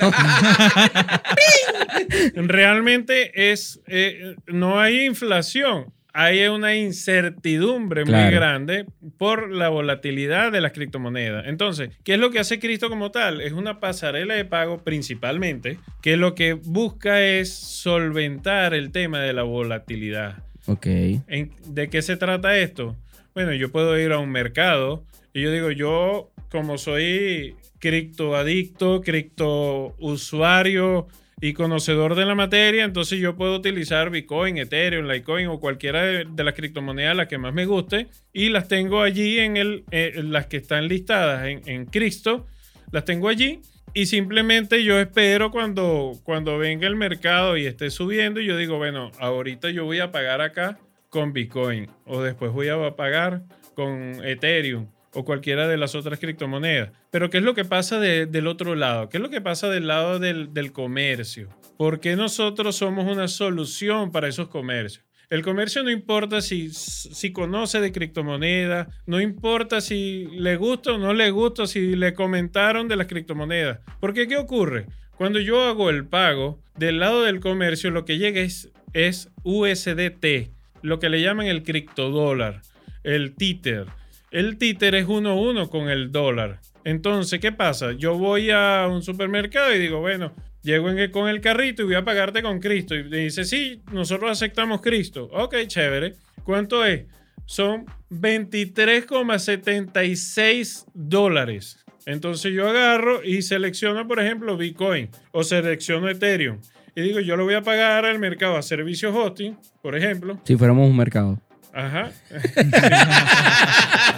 realmente 2.34 3.50
es 3.52 3.80
eh, 3.86 4.34
no 4.46 4.80
hay 4.80 5.04
inflación 5.06 5.92
hay 6.12 6.44
una 6.48 6.74
incertidumbre 6.74 8.04
muy 8.04 8.32
grande 8.32 8.84
por 9.16 9.48
la 9.52 9.68
volatilidad 9.68 10.50
de 10.50 10.60
las 10.60 10.72
criptomonedas. 10.72 11.46
Entonces, 11.46 11.90
¿qué 12.02 12.14
es 12.14 12.18
lo 12.18 12.30
que 12.32 12.40
hace 12.40 12.58
Cristo 12.58 12.88
como 12.88 13.12
tal? 13.12 13.40
Es 13.40 13.52
una 13.52 13.78
pasarela 13.78 14.34
de 14.34 14.44
pago 14.44 14.82
principalmente, 14.82 15.78
que 16.02 16.16
lo 16.16 16.34
que 16.34 16.54
busca 16.54 17.22
es 17.22 17.54
solventar 17.54 18.74
el 18.74 18.90
tema 18.90 19.20
de 19.20 19.32
la 19.34 19.44
volatilidad. 19.44 20.38
Ok. 20.66 20.86
¿En- 20.86 21.52
¿De 21.68 21.88
qué 21.88 22.02
se 22.02 22.16
trata 22.16 22.58
esto? 22.58 22.96
Bueno, 23.32 23.52
yo 23.54 23.70
puedo 23.70 23.96
ir 23.96 24.10
a 24.10 24.18
un 24.18 24.30
mercado 24.32 25.04
y 25.32 25.42
yo 25.42 25.52
digo, 25.52 25.70
yo 25.70 26.32
como 26.50 26.76
soy 26.76 27.54
criptoadicto, 27.78 29.00
cripto 29.00 29.94
usuario 29.98 31.06
y 31.40 31.54
conocedor 31.54 32.14
de 32.14 32.26
la 32.26 32.34
materia, 32.34 32.84
entonces 32.84 33.18
yo 33.18 33.36
puedo 33.36 33.56
utilizar 33.56 34.10
Bitcoin, 34.10 34.58
Ethereum, 34.58 35.06
Litecoin 35.06 35.46
o 35.46 35.58
cualquiera 35.58 36.02
de, 36.02 36.26
de 36.30 36.44
las 36.44 36.54
criptomonedas 36.54 37.16
las 37.16 37.28
que 37.28 37.38
más 37.38 37.54
me 37.54 37.64
guste 37.64 38.08
y 38.32 38.50
las 38.50 38.68
tengo 38.68 39.00
allí 39.00 39.38
en 39.38 39.56
el, 39.56 39.84
eh, 39.90 40.20
las 40.22 40.46
que 40.46 40.58
están 40.58 40.88
listadas 40.88 41.46
en, 41.46 41.62
en 41.66 41.86
Cristo, 41.86 42.46
las 42.92 43.04
tengo 43.04 43.28
allí 43.28 43.60
y 43.94 44.06
simplemente 44.06 44.84
yo 44.84 45.00
espero 45.00 45.50
cuando, 45.50 46.12
cuando 46.24 46.58
venga 46.58 46.86
el 46.86 46.96
mercado 46.96 47.56
y 47.56 47.66
esté 47.66 47.90
subiendo 47.90 48.40
yo 48.40 48.56
digo, 48.56 48.76
bueno, 48.76 49.10
ahorita 49.18 49.70
yo 49.70 49.84
voy 49.84 50.00
a 50.00 50.12
pagar 50.12 50.42
acá 50.42 50.78
con 51.08 51.32
Bitcoin 51.32 51.88
o 52.04 52.22
después 52.22 52.52
voy 52.52 52.68
a 52.68 52.96
pagar 52.96 53.42
con 53.74 54.24
Ethereum 54.24 54.86
o 55.12 55.24
cualquiera 55.24 55.66
de 55.68 55.76
las 55.76 55.94
otras 55.94 56.18
criptomonedas. 56.20 56.90
Pero 57.10 57.30
¿qué 57.30 57.38
es 57.38 57.44
lo 57.44 57.54
que 57.54 57.64
pasa 57.64 57.98
de- 57.98 58.26
del 58.26 58.46
otro 58.46 58.74
lado? 58.74 59.08
¿Qué 59.08 59.16
es 59.18 59.22
lo 59.22 59.30
que 59.30 59.40
pasa 59.40 59.68
del 59.68 59.86
lado 59.88 60.18
del, 60.18 60.52
del 60.54 60.72
comercio? 60.72 61.48
¿Por 61.76 62.00
qué 62.00 62.14
nosotros 62.16 62.76
somos 62.76 63.10
una 63.10 63.26
solución 63.28 64.12
para 64.12 64.28
esos 64.28 64.48
comercios? 64.48 65.04
El 65.30 65.42
comercio 65.42 65.82
no 65.84 65.90
importa 65.90 66.40
si, 66.40 66.70
si 66.70 67.32
conoce 67.32 67.80
de 67.80 67.92
criptomonedas, 67.92 68.88
no 69.06 69.20
importa 69.20 69.80
si 69.80 70.26
le 70.32 70.56
gusta 70.56 70.92
o 70.92 70.98
no 70.98 71.14
le 71.14 71.30
gusta, 71.30 71.66
si 71.68 71.94
le 71.94 72.14
comentaron 72.14 72.88
de 72.88 72.96
las 72.96 73.06
criptomonedas. 73.06 73.78
Porque 74.00 74.26
¿qué 74.26 74.36
ocurre? 74.36 74.86
Cuando 75.16 75.38
yo 75.38 75.62
hago 75.64 75.88
el 75.90 76.04
pago, 76.06 76.60
del 76.76 76.98
lado 76.98 77.22
del 77.22 77.38
comercio 77.40 77.90
lo 77.90 78.04
que 78.04 78.18
llega 78.18 78.40
es, 78.40 78.70
es 78.92 79.30
USDT, 79.44 80.50
lo 80.82 80.98
que 80.98 81.08
le 81.10 81.20
llaman 81.22 81.46
el 81.46 81.62
criptodólar, 81.62 82.62
el 83.04 83.34
títer. 83.36 83.86
El 84.30 84.58
títer 84.58 84.94
es 84.94 85.06
uno 85.08 85.30
a 85.30 85.34
uno 85.34 85.68
con 85.68 85.88
el 85.88 86.12
dólar. 86.12 86.60
Entonces, 86.84 87.40
¿qué 87.40 87.52
pasa? 87.52 87.92
Yo 87.92 88.16
voy 88.16 88.50
a 88.50 88.86
un 88.90 89.02
supermercado 89.02 89.74
y 89.74 89.78
digo, 89.78 90.00
bueno, 90.00 90.32
llego 90.62 90.88
en- 90.90 91.10
con 91.10 91.28
el 91.28 91.40
carrito 91.40 91.82
y 91.82 91.86
voy 91.86 91.94
a 91.96 92.04
pagarte 92.04 92.42
con 92.42 92.60
Cristo. 92.60 92.94
Y 92.96 93.04
me 93.04 93.18
dice, 93.18 93.44
sí, 93.44 93.82
nosotros 93.92 94.30
aceptamos 94.30 94.80
Cristo. 94.80 95.28
Ok, 95.32 95.56
chévere. 95.66 96.14
¿Cuánto 96.44 96.84
es? 96.84 97.04
Son 97.44 97.84
23,76 98.10 100.84
dólares. 100.94 101.78
Entonces 102.06 102.52
yo 102.52 102.68
agarro 102.68 103.22
y 103.24 103.42
selecciono, 103.42 104.06
por 104.08 104.20
ejemplo, 104.20 104.56
Bitcoin 104.56 105.10
o 105.32 105.42
selecciono 105.44 106.08
Ethereum. 106.08 106.58
Y 106.96 107.02
digo, 107.02 107.20
yo 107.20 107.36
lo 107.36 107.44
voy 107.44 107.54
a 107.54 107.62
pagar 107.62 108.04
al 108.04 108.18
mercado 108.18 108.56
a 108.56 108.62
servicios 108.62 109.14
hosting, 109.14 109.56
por 109.82 109.96
ejemplo. 109.96 110.40
Si 110.44 110.56
fuéramos 110.56 110.88
un 110.88 110.96
mercado. 110.96 111.40
Ajá. 111.72 112.10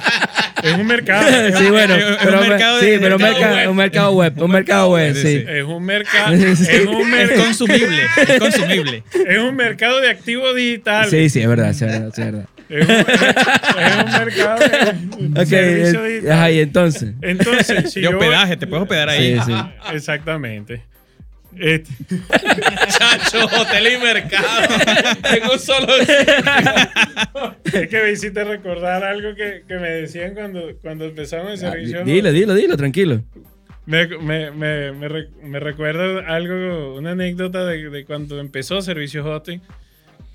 es 0.63 0.73
un 0.79 0.87
mercado. 0.87 1.23
Sí, 1.59 1.65
bueno, 1.71 1.95
es 1.95 2.05
un 2.05 2.17
pero, 2.23 2.41
mercado 2.41 2.81
sí, 2.81 2.87
pero 3.01 3.17
un 3.17 3.23
mercado 3.23 3.41
mercado, 3.43 3.55
web. 3.55 3.71
un 3.71 3.77
mercado 3.77 4.13
web, 4.13 4.43
un 4.43 4.51
mercado 4.51 4.91
web, 4.91 5.15
sí. 5.15 5.45
Es 5.49 5.65
un 5.65 5.85
mercado. 5.85 6.35
Es 6.35 6.43
un 6.87 7.01
Es 7.03 7.07
mercado. 7.09 7.45
consumible, 7.45 8.03
es 8.29 8.39
consumible. 8.39 9.03
Es 9.27 9.39
un 9.39 9.55
mercado 9.57 10.01
de 10.01 10.11
activos 10.11 10.55
digitales. 10.57 11.11
Sí, 11.11 11.29
sí, 11.31 11.41
es 11.41 11.49
verdad, 11.49 11.73
sí, 11.73 11.85
es 11.85 11.91
verdad, 11.93 12.13
sí, 12.15 12.23
es 12.23 12.33
verdad. 12.33 12.47
Es, 12.69 12.89
un, 12.89 12.91
es 13.83 14.05
un 14.05 14.25
mercado 14.25 14.59
de 14.59 15.47
servicio 15.47 16.05
eh, 16.07 16.09
digital. 16.15 16.33
ajá, 16.33 16.51
y 16.51 16.61
entonces. 16.61 17.13
Entonces, 17.21 17.93
si 17.93 18.01
De 18.01 18.05
yo- 18.11 18.17
hospedaje, 18.19 18.57
te 18.57 18.67
puedes 18.67 18.83
hospedar 18.85 19.09
ahí. 19.11 19.37
Sí, 19.45 19.53
sí. 19.53 19.55
Exactamente. 19.93 20.83
Este, 21.59 21.93
Chacho, 23.11 23.47
hotel 23.47 23.93
y 23.95 23.99
mercado. 24.03 24.75
en 25.37 25.51
un 25.51 25.59
solo 25.59 25.93
es 27.73 27.89
que 27.89 28.03
me 28.03 28.13
hiciste 28.13 28.45
recordar 28.45 29.05
algo 29.05 29.35
que, 29.35 29.63
que 29.67 29.75
me 29.77 29.89
decían 29.91 30.35
cuando, 30.35 30.71
cuando 30.81 31.07
empezaron 31.07 31.49
el 31.49 31.55
Ah, 31.55 31.57
servicio. 31.57 32.05
Dilo, 32.05 32.33
dilo, 32.33 32.55
dilo, 32.55 32.77
tranquilo. 32.77 33.23
Me, 33.87 34.07
me, 34.07 34.51
me, 34.53 34.93
me, 34.93 35.09
re- 35.09 35.29
me 35.43 35.59
recuerda 35.59 36.21
algo, 36.29 36.95
una 36.95 37.13
anécdota 37.13 37.65
de, 37.67 37.91
de 37.91 38.05
cuando 38.05 38.39
empezó 38.39 38.81
servicio 38.81 39.25
hosting, 39.25 39.61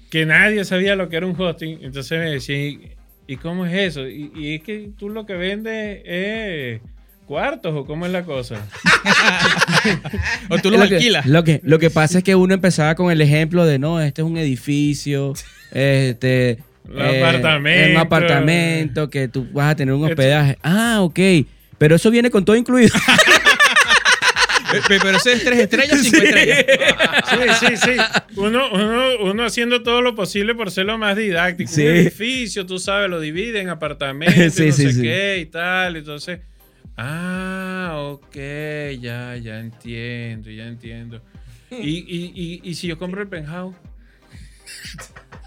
que 0.09 0.26
nadie 0.26 0.65
sabía 0.65 0.95
lo 0.95 1.07
que 1.09 1.18
era 1.18 1.26
un 1.26 1.39
hosting. 1.39 1.80
Entonces 1.82 2.20
me 2.20 2.32
decían, 2.32 2.59
¿y, 2.61 3.34
y 3.34 3.38
cómo 3.38 3.65
es 3.65 3.74
eso? 3.74 4.07
Y, 4.07 4.32
y 4.36 4.55
es 4.55 4.63
que 4.63 4.89
tú 4.97 5.09
lo 5.09 5.26
que 5.26 5.36
vendes 5.36 6.01
es 6.05 6.82
cuartos 7.28 7.74
o 7.76 7.86
cómo 7.86 8.06
es 8.08 8.12
la 8.12 8.24
cosa. 8.24 8.56
O 10.50 10.58
tú 10.58 10.72
los 10.72 10.80
lo, 10.80 10.88
que, 10.88 10.96
alquilas. 10.96 11.26
lo, 11.26 11.44
que, 11.44 11.62
lo 11.64 11.80
que 11.80 11.90
pasa 11.90 12.18
es 12.20 12.24
que 12.24 12.36
uno 12.36 12.54
empezaba 12.54 12.96
con 12.96 13.12
el 13.12 13.22
ejemplo 13.22 13.66
de, 13.66 13.80
no, 13.80 14.02
este 14.02 14.22
es 14.22 14.26
un 14.28 14.38
edificio, 14.38 15.34
este... 15.72 16.58
Un 16.88 17.02
apartamento. 17.02 17.92
Un 17.92 17.98
apartamento, 17.98 19.10
que 19.10 19.28
tú 19.28 19.46
vas 19.52 19.72
a 19.72 19.76
tener 19.76 19.94
un 19.94 20.02
Esto- 20.04 20.14
hospedaje. 20.14 20.58
Ah, 20.64 21.00
ok. 21.02 21.20
Pero 21.78 21.96
eso 21.98 22.10
viene 22.10 22.32
con 22.32 22.46
todo 22.46 22.56
incluido. 22.56 22.96
Pe- 24.72 24.82
pe- 24.88 25.00
Pero 25.02 25.18
ese 25.18 25.34
es 25.34 25.44
tres 25.46 25.60
estrellas, 25.60 26.00
cinco 26.02 26.18
estrellas. 26.24 26.66
Sí, 27.60 27.68
sí, 27.68 27.78
sí. 27.78 27.92
Uno, 28.36 28.70
uno, 28.72 29.02
uno 29.22 29.46
haciendo 29.46 29.82
todo 29.84 30.02
lo 30.02 30.14
posible 30.16 30.56
por 30.56 30.72
ser 30.72 30.86
lo 30.86 30.98
más 30.98 31.16
didáctico. 31.16 31.70
Sí. 31.72 31.82
Un 31.86 31.96
edificio, 31.96 32.66
tú 32.66 32.78
sabes, 32.80 33.10
lo 33.10 33.20
divide 33.22 33.62
en 33.62 33.70
apartamentos, 33.70 34.54
Sí, 34.54 34.68
no 34.68 34.72
sí, 34.74 34.84
sé 34.84 34.94
sí. 34.94 35.02
qué 35.02 35.40
y 35.42 35.46
tal. 35.46 35.96
Entonces, 35.98 36.40
ah, 36.98 37.93
ok, 37.95 38.36
ya, 39.00 39.38
ya 39.38 39.60
entiendo, 39.60 40.50
ya 40.50 40.68
entiendo. 40.68 41.22
Y, 41.70 42.00
y, 42.00 42.32
y, 42.36 42.62
y 42.64 42.76
si 42.76 42.88
yo 42.88 42.98
compro 42.98 43.22
el 43.22 43.28
penthouse. 43.28 43.76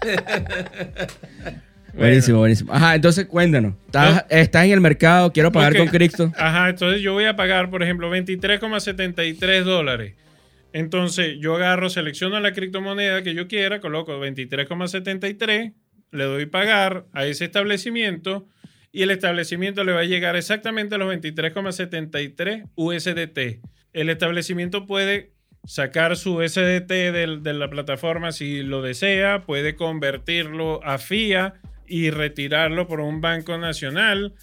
Buenísimo, 1.93 2.39
buenísimo. 2.39 2.73
Ajá, 2.73 2.95
entonces 2.95 3.25
cuéntanos. 3.25 3.73
Estás, 3.85 4.25
estás 4.29 4.65
en 4.65 4.71
el 4.71 4.81
mercado, 4.81 5.31
quiero 5.33 5.51
pagar 5.51 5.75
con 5.75 5.87
Cristo. 5.87 6.31
Ajá, 6.37 6.69
entonces 6.69 7.01
yo 7.01 7.13
voy 7.13 7.25
a 7.25 7.35
pagar, 7.35 7.69
por 7.69 7.83
ejemplo, 7.83 8.09
23,73 8.09 9.63
dólares. 9.63 10.15
Entonces 10.73 11.35
yo 11.39 11.55
agarro, 11.55 11.89
selecciono 11.89 12.39
la 12.39 12.53
criptomoneda 12.53 13.23
que 13.23 13.33
yo 13.33 13.47
quiera, 13.47 13.81
coloco 13.81 14.17
23,73, 14.23 15.73
le 16.11 16.23
doy 16.23 16.45
pagar 16.45 17.05
a 17.13 17.25
ese 17.25 17.45
establecimiento 17.45 18.47
y 18.91 19.03
el 19.03 19.11
establecimiento 19.11 19.83
le 19.83 19.91
va 19.93 20.01
a 20.01 20.05
llegar 20.05 20.35
exactamente 20.35 20.95
a 20.95 20.97
los 20.97 21.09
23,73 21.13 22.65
USDT. 22.75 23.61
El 23.93 24.09
establecimiento 24.09 24.85
puede 24.87 25.31
sacar 25.65 26.17
su 26.17 26.41
SDT 26.41 27.11
del- 27.11 27.43
de 27.43 27.53
la 27.53 27.69
plataforma 27.69 28.31
si 28.31 28.63
lo 28.63 28.81
desea, 28.81 29.43
puede 29.45 29.75
convertirlo 29.75 30.83
a 30.83 30.97
FIA 30.97 31.53
y 31.87 32.09
retirarlo 32.09 32.87
por 32.87 32.99
un 33.01 33.21
banco 33.21 33.57
nacional. 33.57 34.33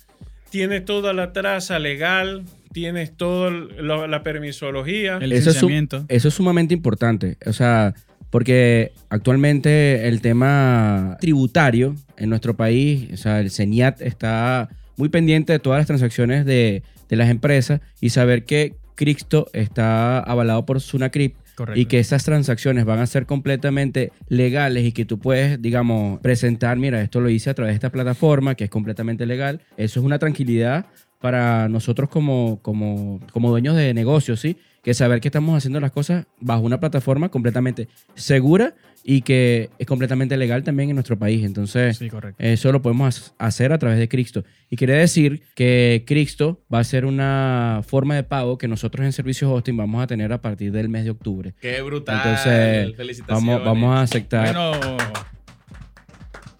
Tienes 0.50 0.84
toda 0.84 1.12
la 1.12 1.32
traza 1.32 1.78
legal, 1.78 2.44
tienes 2.72 3.16
toda 3.16 3.50
la 3.50 4.22
permisología. 4.22 5.18
El 5.20 5.32
Eso 5.32 5.50
es, 5.50 5.56
su- 5.56 5.66
licenciamiento. 5.68 6.04
eso 6.08 6.28
es 6.28 6.34
sumamente 6.34 6.72
importante. 6.74 7.36
O 7.46 7.52
sea, 7.52 7.94
porque 8.30 8.92
actualmente 9.08 10.08
el 10.08 10.20
tema 10.20 11.16
tributario 11.20 11.94
en 12.16 12.30
nuestro 12.30 12.56
país, 12.56 13.08
o 13.12 13.16
sea, 13.16 13.40
el 13.40 13.50
CENIAT 13.50 14.00
está 14.02 14.68
muy 14.96 15.08
pendiente 15.08 15.52
de 15.52 15.58
todas 15.58 15.78
las 15.78 15.86
transacciones 15.86 16.44
de, 16.44 16.82
de 17.08 17.16
las 17.16 17.30
empresas 17.30 17.80
y 18.00 18.10
saber 18.10 18.44
que 18.44 18.74
Crixto 18.94 19.48
está 19.52 20.18
avalado 20.18 20.66
por 20.66 20.80
Sunacrip 20.80 21.36
Correcto. 21.54 21.80
y 21.80 21.86
que 21.86 21.98
esas 21.98 22.24
transacciones 22.24 22.84
van 22.84 22.98
a 22.98 23.06
ser 23.06 23.26
completamente 23.26 24.12
legales 24.28 24.84
y 24.84 24.92
que 24.92 25.04
tú 25.04 25.18
puedes, 25.18 25.60
digamos, 25.62 26.20
presentar, 26.20 26.78
mira, 26.78 27.00
esto 27.00 27.20
lo 27.20 27.30
hice 27.30 27.50
a 27.50 27.54
través 27.54 27.72
de 27.72 27.76
esta 27.76 27.90
plataforma 27.90 28.54
que 28.54 28.64
es 28.64 28.70
completamente 28.70 29.24
legal. 29.24 29.60
Eso 29.76 30.00
es 30.00 30.06
una 30.06 30.18
tranquilidad 30.18 30.86
para 31.20 31.68
nosotros 31.68 32.08
como, 32.08 32.60
como, 32.62 33.20
como 33.32 33.50
dueños 33.50 33.76
de 33.76 33.94
negocios, 33.94 34.40
¿sí? 34.40 34.56
Que 34.82 34.94
saber 34.94 35.20
que 35.20 35.28
estamos 35.28 35.56
haciendo 35.56 35.80
las 35.80 35.90
cosas 35.92 36.26
bajo 36.40 36.62
una 36.62 36.80
plataforma 36.80 37.28
completamente 37.28 37.88
segura 38.14 38.74
y 39.04 39.22
que 39.22 39.70
es 39.78 39.86
completamente 39.86 40.36
legal 40.36 40.62
también 40.62 40.90
en 40.90 40.96
nuestro 40.96 41.18
país. 41.18 41.44
Entonces, 41.44 41.98
Sí, 41.98 42.08
eso 42.38 42.72
lo 42.72 42.82
podemos 42.82 43.34
hacer 43.38 43.72
a 43.72 43.78
través 43.78 43.98
de 43.98 44.08
Crixto. 44.08 44.44
Y 44.70 44.76
quiere 44.76 44.94
decir 44.94 45.42
que 45.54 46.04
Crixto 46.06 46.60
va 46.72 46.80
a 46.80 46.84
ser 46.84 47.04
una 47.06 47.82
forma 47.86 48.14
de 48.14 48.22
pago 48.22 48.58
que 48.58 48.68
nosotros 48.68 49.04
en 49.04 49.12
Servicios 49.12 49.50
Hosting 49.50 49.76
vamos 49.76 50.02
a 50.02 50.06
tener 50.06 50.32
a 50.32 50.40
partir 50.40 50.72
del 50.72 50.88
mes 50.88 51.04
de 51.04 51.10
octubre. 51.10 51.54
Qué 51.60 51.80
brutal. 51.82 52.16
Entonces, 52.16 52.96
Felicitaciones. 52.96 53.46
vamos, 53.46 53.64
vamos 53.64 53.96
a 53.96 54.02
aceptar. 54.02 54.54
Bueno, 54.54 54.96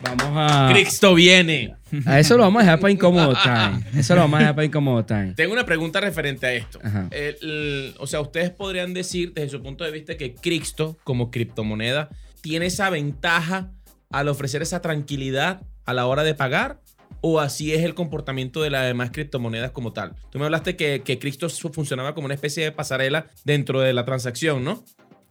vamos 0.03 0.33
a. 0.35 0.71
Cristo 0.73 1.15
viene. 1.15 1.75
A 2.07 2.19
eso 2.21 2.37
lo 2.37 2.43
vamos 2.43 2.61
a 2.61 2.65
dejar 2.65 2.81
para 2.81 2.93
incómodo 2.93 3.35
time. 3.43 3.85
Eso 4.01 4.15
lo 4.15 4.21
vamos 4.23 4.37
a 4.37 4.41
dejar 4.41 4.55
para 4.55 4.65
incómodo 4.67 5.05
time. 5.05 5.35
Tengo 5.35 5.53
una 5.53 5.65
pregunta 5.65 6.01
referente 6.01 6.47
a 6.47 6.53
esto. 6.55 6.79
Ajá. 6.83 7.09
El- 7.11 7.37
el- 7.43 7.95
o 7.99 8.07
sea, 8.07 8.21
ustedes 8.21 8.51
podrían 8.51 8.95
decir 8.95 9.33
desde 9.35 9.51
su 9.51 9.63
punto 9.63 9.85
de 9.85 9.91
vista 9.91 10.17
que 10.17 10.35
Crixto 10.35 10.97
como 11.05 11.31
criptomoneda 11.31 12.09
tiene 12.41 12.67
esa 12.67 12.91
ventaja 12.91 13.71
al 14.11 14.29
ofrecer 14.29 14.63
esa 14.63 14.81
tranquilidad 14.81 15.61
a 15.85 15.95
la 15.95 16.07
hora 16.07 16.23
de 16.25 16.35
pagar 16.35 16.81
o 17.21 17.41
así 17.41 17.73
es 17.75 17.83
el 17.83 17.95
comportamiento 17.95 18.63
de 18.63 18.71
las 18.71 18.87
demás 18.87 19.11
criptomonedas 19.11 19.71
como 19.73 19.93
tal. 19.93 20.15
Tú 20.31 20.39
me 20.39 20.45
hablaste 20.45 20.77
que, 20.77 21.03
que 21.05 21.19
Crixto 21.19 21.49
su- 21.49 21.71
funcionaba 21.71 22.15
como 22.15 22.27
una 22.27 22.35
especie 22.35 22.63
de 22.65 22.73
pasarela 22.73 23.27
dentro 23.45 23.81
de 23.81 23.93
la 23.93 24.05
transacción, 24.05 24.63
¿no? 24.63 24.85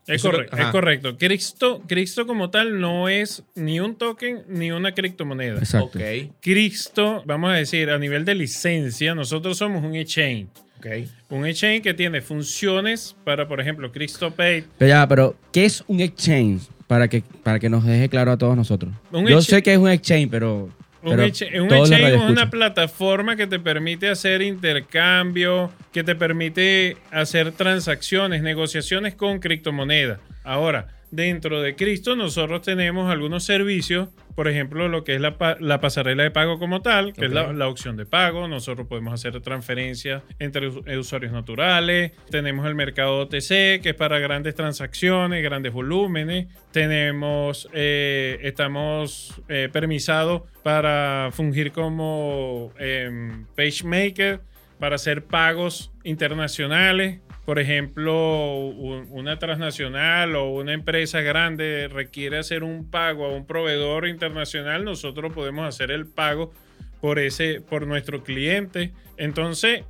Es, 0.07 0.21
correcto, 0.21 0.55
es 0.57 0.65
correcto. 0.67 1.17
Cristo, 1.17 1.83
Cristo 1.85 2.25
como 2.25 2.49
tal 2.49 2.79
no 2.79 3.09
es 3.09 3.43
ni 3.55 3.81
un 3.81 3.95
token 3.95 4.43
ni 4.47 4.71
una 4.71 4.93
criptomoneda. 4.93 5.59
Exacto. 5.59 5.99
Cristo, 6.39 7.23
vamos 7.25 7.51
a 7.51 7.55
decir, 7.55 7.89
a 7.89 7.97
nivel 7.97 8.23
de 8.23 8.35
licencia, 8.35 9.13
nosotros 9.13 9.57
somos 9.57 9.83
un 9.83 9.95
exchange. 9.95 10.47
ok. 10.79 10.85
Un 11.29 11.45
exchange 11.45 11.81
que 11.81 11.93
tiene 11.93 12.21
funciones 12.21 13.17
para, 13.25 13.49
por 13.49 13.59
ejemplo, 13.59 13.91
Cristo 13.91 14.31
Pay. 14.31 14.63
Pero 14.77 14.89
ya, 14.89 15.07
pero 15.07 15.35
¿qué 15.51 15.65
es 15.65 15.83
un 15.87 15.99
exchange? 15.99 16.61
Para 16.87 17.09
que, 17.09 17.21
para 17.43 17.59
que 17.59 17.69
nos 17.69 17.83
deje 17.83 18.07
claro 18.07 18.31
a 18.31 18.37
todos 18.37 18.55
nosotros. 18.55 18.93
Un 19.11 19.27
Yo 19.27 19.41
sé 19.41 19.61
que 19.61 19.73
es 19.73 19.77
un 19.77 19.89
exchange, 19.89 20.29
pero. 20.31 20.69
Un, 21.03 21.19
exchange, 21.19 21.59
un 21.61 21.71
es 21.71 22.15
una 22.17 22.49
plataforma 22.49 23.35
que 23.35 23.47
te 23.47 23.59
permite 23.59 24.09
hacer 24.09 24.41
intercambio, 24.41 25.71
que 25.93 26.03
te 26.03 26.15
permite 26.15 26.97
hacer 27.11 27.51
transacciones, 27.51 28.41
negociaciones 28.41 29.15
con 29.15 29.39
criptomonedas. 29.39 30.19
Ahora, 30.43 30.96
dentro 31.11 31.61
de 31.61 31.75
Cristo 31.75 32.15
nosotros 32.15 32.61
tenemos 32.61 33.09
algunos 33.11 33.43
servicios, 33.43 34.09
por 34.35 34.47
ejemplo, 34.47 34.87
lo 34.87 35.03
que 35.03 35.15
es 35.15 35.21
la, 35.21 35.37
pa- 35.37 35.57
la 35.59 35.79
pasarela 35.81 36.21
de 36.23 36.29
pago 36.31 36.59
como 36.59 36.81
tal, 36.81 37.13
que 37.13 37.25
es 37.25 37.31
la, 37.31 37.67
opción 37.67 37.97
de 37.97 38.05
pago. 38.05 38.47
Nosotros 38.47 38.85
podemos 38.87 39.13
hacer 39.13 39.39
transferencias 39.41 40.21
entre 40.37 40.67
us- 40.67 40.85
usuarios 40.99 41.31
naturales. 41.31 42.11
Tenemos 42.29 42.67
el 42.67 42.75
mercado 42.75 43.17
OTC, 43.21 43.81
que 43.81 43.89
es 43.89 43.95
para 43.95 44.19
grandes 44.19 44.53
transacciones, 44.53 45.41
grandes 45.43 45.73
volúmenes. 45.73 46.47
Tenemos, 46.71 47.67
eh, 47.73 48.37
estamos 48.43 49.41
eh, 49.49 49.69
permisados 49.73 50.43
para 50.61 51.29
fungir 51.31 51.71
como 51.71 52.71
em, 52.77 53.45
PageMaker, 53.55 54.41
para 54.79 54.97
hacer 54.97 55.23
pagos 55.23 55.91
internacionales. 56.03 57.21
Por 57.47 57.59
ejemplo, 57.59 58.57
un- 58.57 59.07
una 59.09 59.39
transnacional 59.39 60.35
o 60.35 60.49
una 60.49 60.73
empresa 60.73 61.21
grande 61.21 61.87
requiere 61.87 62.37
hacer 62.37 62.61
un 62.61 62.91
pago 62.91 63.25
a 63.25 63.29
un 63.29 63.47
proveedor 63.47 64.05
internacional, 64.05 64.83
nosotros 64.83 65.31
podemos 65.31 65.65
hacer 65.65 65.91
el 65.91 66.07
pago 66.07 66.51
por 66.99 67.19
ese, 67.19 67.61
por 67.61 67.87
nuestro 67.87 68.21
cliente. 68.21 68.91
Entonces, 69.15 69.85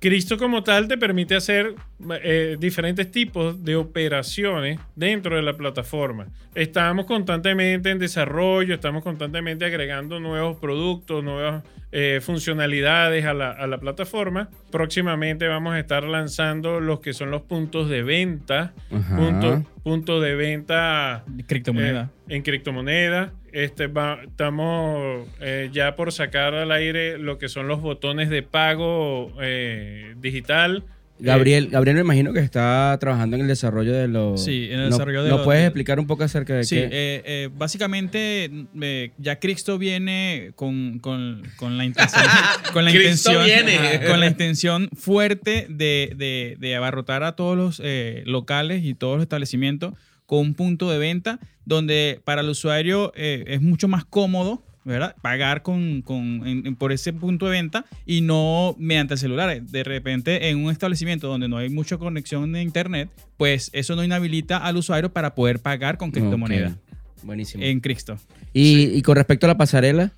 Cristo 0.00 0.36
como 0.36 0.62
tal 0.62 0.86
te 0.86 0.98
permite 0.98 1.34
hacer 1.34 1.74
eh, 2.22 2.56
diferentes 2.58 3.10
tipos 3.10 3.64
de 3.64 3.76
operaciones 3.76 4.78
dentro 4.94 5.36
de 5.36 5.42
la 5.42 5.56
plataforma. 5.56 6.26
Estamos 6.54 7.06
constantemente 7.06 7.90
en 7.90 7.98
desarrollo, 7.98 8.74
estamos 8.74 9.02
constantemente 9.02 9.64
agregando 9.64 10.20
nuevos 10.20 10.58
productos, 10.58 11.24
nuevas 11.24 11.64
eh, 11.90 12.20
funcionalidades 12.22 13.24
a 13.24 13.32
la, 13.32 13.50
a 13.50 13.66
la 13.66 13.78
plataforma. 13.78 14.50
Próximamente 14.70 15.48
vamos 15.48 15.74
a 15.74 15.78
estar 15.78 16.04
lanzando 16.04 16.80
los 16.80 17.00
que 17.00 17.12
son 17.14 17.30
los 17.30 17.42
puntos 17.42 17.88
de 17.88 18.02
venta, 18.02 18.74
puntos 19.16 19.62
punto 19.82 20.20
de 20.20 20.34
venta 20.34 21.24
criptomoneda. 21.46 22.10
eh, 22.28 22.34
en 22.36 22.42
criptomoneda. 22.42 23.32
Este, 23.54 23.86
va- 23.86 24.18
estamos 24.24 25.26
eh, 25.40 25.70
ya 25.72 25.94
por 25.96 26.10
sacar 26.12 26.54
al 26.54 26.72
aire 26.72 27.18
lo 27.18 27.38
que 27.38 27.48
son 27.48 27.68
los 27.68 27.80
botones 27.80 28.28
de 28.28 28.42
pago 28.42 29.32
eh, 29.40 30.14
digital. 30.20 30.84
Gabriel, 31.20 31.68
Gabriel 31.70 31.94
me 31.94 32.00
imagino 32.00 32.32
que 32.32 32.40
está 32.40 32.96
trabajando 33.00 33.36
en 33.36 33.42
el 33.42 33.48
desarrollo 33.48 33.92
de 33.92 34.08
los... 34.08 34.44
Sí, 34.44 34.64
en 34.72 34.80
el 34.80 34.88
No- 34.88 34.96
desarrollo 34.96 35.22
de 35.22 35.28
¿Nos 35.30 35.38
los- 35.38 35.44
puedes 35.44 35.62
de- 35.62 35.66
explicar 35.68 36.00
un 36.00 36.08
poco 36.08 36.24
acerca 36.24 36.54
de 36.56 36.64
Sí, 36.64 36.74
qué? 36.74 36.82
eh, 36.86 37.22
eh, 37.24 37.48
básicamente 37.56 38.50
eh, 38.82 39.10
ya 39.18 39.38
Cristo 39.38 39.78
viene 39.78 40.50
con, 40.56 40.98
con- 40.98 41.42
con 41.56 41.78
la 41.78 41.84
intención, 41.84 42.24
con 42.72 42.84
la 42.84 42.90
Cristo 42.90 43.30
intención, 43.30 43.44
viene. 43.44 44.06
Con 44.08 44.18
la 44.18 44.26
intención 44.26 44.88
fuerte 44.96 45.66
de, 45.70 46.12
de- 46.16 46.56
de 46.58 46.74
abarrotar 46.74 47.22
a 47.22 47.36
todos 47.36 47.56
los 47.56 47.80
eh, 47.84 48.24
locales 48.26 48.82
y 48.84 48.94
todos 48.94 49.14
los 49.18 49.22
establecimientos 49.22 49.94
con 50.34 50.46
un 50.46 50.54
punto 50.54 50.90
de 50.90 50.98
venta 50.98 51.38
donde 51.64 52.20
para 52.24 52.40
el 52.42 52.48
usuario 52.48 53.12
eh, 53.16 53.44
es 53.46 53.62
mucho 53.62 53.88
más 53.88 54.04
cómodo. 54.04 54.62
¿verdad? 54.86 55.16
Pagar 55.22 55.62
con, 55.62 56.02
con- 56.02 56.46
en- 56.46 56.66
en- 56.66 56.76
por 56.76 56.92
ese 56.92 57.14
punto 57.14 57.46
de 57.46 57.52
venta 57.52 57.86
y 58.04 58.20
no 58.20 58.76
mediante 58.78 59.14
el 59.14 59.18
celular. 59.18 59.62
De 59.62 59.82
repente, 59.82 60.50
en 60.50 60.62
un 60.62 60.70
establecimiento 60.70 61.26
donde 61.26 61.48
no 61.48 61.56
hay 61.56 61.70
mucha 61.70 61.96
conexión 61.96 62.52
de 62.52 62.60
internet, 62.60 63.08
pues 63.38 63.70
eso 63.72 63.96
no 63.96 64.04
inhabilita 64.04 64.58
al 64.58 64.76
usuario 64.76 65.10
para 65.10 65.34
poder 65.34 65.60
pagar 65.60 65.96
con 65.96 66.10
criptomoneda 66.10 66.76
Ok, 67.16 67.24
Buenísimo. 67.24 67.64
en 67.64 67.80
Cristo. 67.80 68.18
Y, 68.52 68.88
y 68.94 69.00
con 69.00 69.16
respecto 69.16 69.46
a 69.46 69.48
la 69.48 69.56
pasarela, 69.56 70.12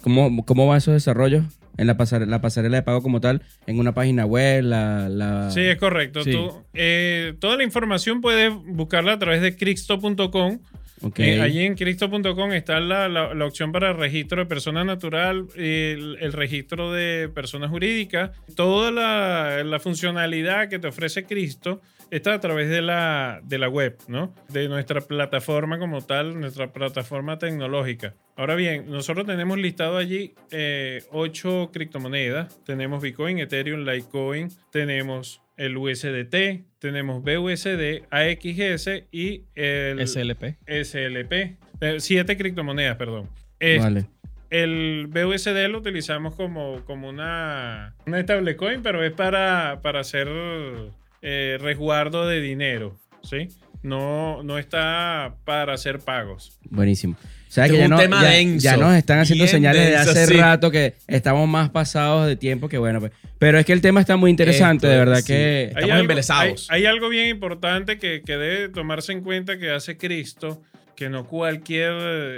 ¿cómo, 0.00 0.46
cómo 0.46 0.66
van 0.66 0.78
esos 0.78 0.94
desarrollos? 0.94 1.44
En 1.78 1.86
la 1.86 1.96
pasarela, 1.96 2.30
la 2.30 2.40
pasarela 2.40 2.76
de 2.78 2.82
pago 2.82 3.02
como 3.02 3.20
tal, 3.20 3.42
en 3.66 3.78
una 3.78 3.92
página 3.92 4.24
web, 4.26 4.62
la... 4.64 5.08
la- 5.08 5.50
Sí, 5.50 5.60
es 5.60 5.76
correcto. 5.76 6.22
Sí. 6.22 6.32
Tú, 6.32 6.64
eh, 6.74 7.34
toda 7.38 7.56
la 7.56 7.64
información 7.64 8.20
puedes 8.20 8.52
buscarla 8.54 9.12
a 9.12 9.18
través 9.18 9.42
de 9.42 9.56
Cristo.com. 9.56 10.58
Ok. 11.02 11.18
Eh, 11.20 11.40
allí 11.42 11.60
en 11.60 11.74
Cristo.com 11.74 12.52
está 12.52 12.80
la, 12.80 13.08
la- 13.08 13.34
la 13.34 13.44
opción 13.44 13.70
para 13.72 13.92
registro 13.92 14.40
de 14.40 14.46
persona 14.46 14.82
natural, 14.84 15.46
el, 15.54 16.16
el 16.20 16.32
registro 16.32 16.90
de 16.92 17.28
personas 17.28 17.68
jurídicas. 17.70 18.30
Toda 18.54 18.90
la, 18.90 19.62
la 19.62 19.78
funcionalidad 19.78 20.68
que 20.70 20.78
te 20.78 20.88
ofrece 20.88 21.24
Cristo 21.24 21.82
está 22.10 22.34
a 22.34 22.40
través 22.40 22.68
de 22.68 22.82
la, 22.82 23.40
de 23.44 23.58
la 23.58 23.68
web, 23.68 23.96
¿no? 24.08 24.34
De 24.48 24.68
nuestra 24.68 25.00
plataforma 25.00 25.78
como 25.78 26.00
tal, 26.02 26.40
nuestra 26.40 26.72
plataforma 26.72 27.38
tecnológica. 27.38 28.14
Ahora 28.36 28.54
bien, 28.54 28.90
nosotros 28.90 29.26
tenemos 29.26 29.58
listado 29.58 29.96
allí 29.96 30.34
eh, 30.50 31.02
ocho 31.10 31.70
criptomonedas. 31.72 32.62
Tenemos 32.64 33.02
Bitcoin, 33.02 33.38
Ethereum, 33.38 33.80
Litecoin, 33.84 34.50
tenemos 34.70 35.42
el 35.56 35.76
USDT, 35.76 36.64
tenemos 36.78 37.22
BUSD, 37.22 38.02
AXS 38.10 39.04
y 39.10 39.44
el 39.54 40.06
SLP. 40.06 40.56
SLP. 40.66 41.32
Eh, 41.80 41.96
siete 41.98 42.36
criptomonedas, 42.36 42.96
perdón. 42.96 43.28
Es- 43.58 43.82
Vale. 43.82 44.06
El 44.48 45.08
BUSD 45.10 45.66
lo 45.68 45.78
utilizamos 45.78 46.36
como, 46.36 46.84
como 46.84 47.08
una, 47.08 47.96
una 48.06 48.20
stablecoin, 48.22 48.80
pero 48.80 49.02
es 49.02 49.12
para, 49.12 49.80
para 49.82 50.00
hacer 50.00 50.28
eh, 51.22 51.58
resguardo 51.60 52.26
de 52.26 52.40
dinero, 52.40 52.98
¿sí? 53.22 53.48
No, 53.82 54.42
no 54.42 54.58
está 54.58 55.36
para 55.44 55.74
hacer 55.74 56.00
pagos. 56.00 56.58
Buenísimo. 56.70 57.16
¿Sabes 57.48 57.70
Este 57.70 57.76
que 57.76 57.78
ya, 57.78 57.84
un 57.86 57.90
no- 57.92 57.98
tema 57.98 58.22
ya- 58.22 58.30
denso, 58.30 58.64
ya 58.64 58.76
nos 58.76 58.94
están 58.96 59.20
haciendo 59.20 59.44
bien 59.44 59.50
señales 59.52 59.86
de 59.88 59.96
hace 59.96 60.26
sí. 60.26 60.34
rato 60.34 60.70
que 60.70 60.94
estamos 61.06 61.48
más 61.48 61.70
pasados 61.70 62.26
de 62.26 62.36
tiempo 62.36 62.68
que 62.68 62.78
bueno. 62.78 62.98
Pues. 63.00 63.12
Pero 63.38 63.58
es 63.58 63.64
que 63.64 63.72
el 63.72 63.80
tema 63.80 64.00
está 64.00 64.16
muy 64.16 64.30
interesante, 64.30 64.86
Esto, 64.86 64.92
de 64.92 64.98
verdad 64.98 65.18
sí. 65.20 65.26
que... 65.28 65.62
Estamos 65.68 65.90
algo, 65.90 66.00
embelesados. 66.00 66.66
Hay, 66.70 66.80
hay 66.80 66.86
algo 66.86 67.08
bien 67.08 67.28
importante 67.28 67.98
que, 67.98 68.22
que 68.26 68.36
debe 68.36 68.68
tomarse 68.70 69.12
en 69.12 69.20
cuenta 69.22 69.58
que 69.58 69.70
hace 69.70 69.96
Cristo, 69.96 70.60
que 70.96 71.08
no 71.08 71.24
cualquier 71.26 71.92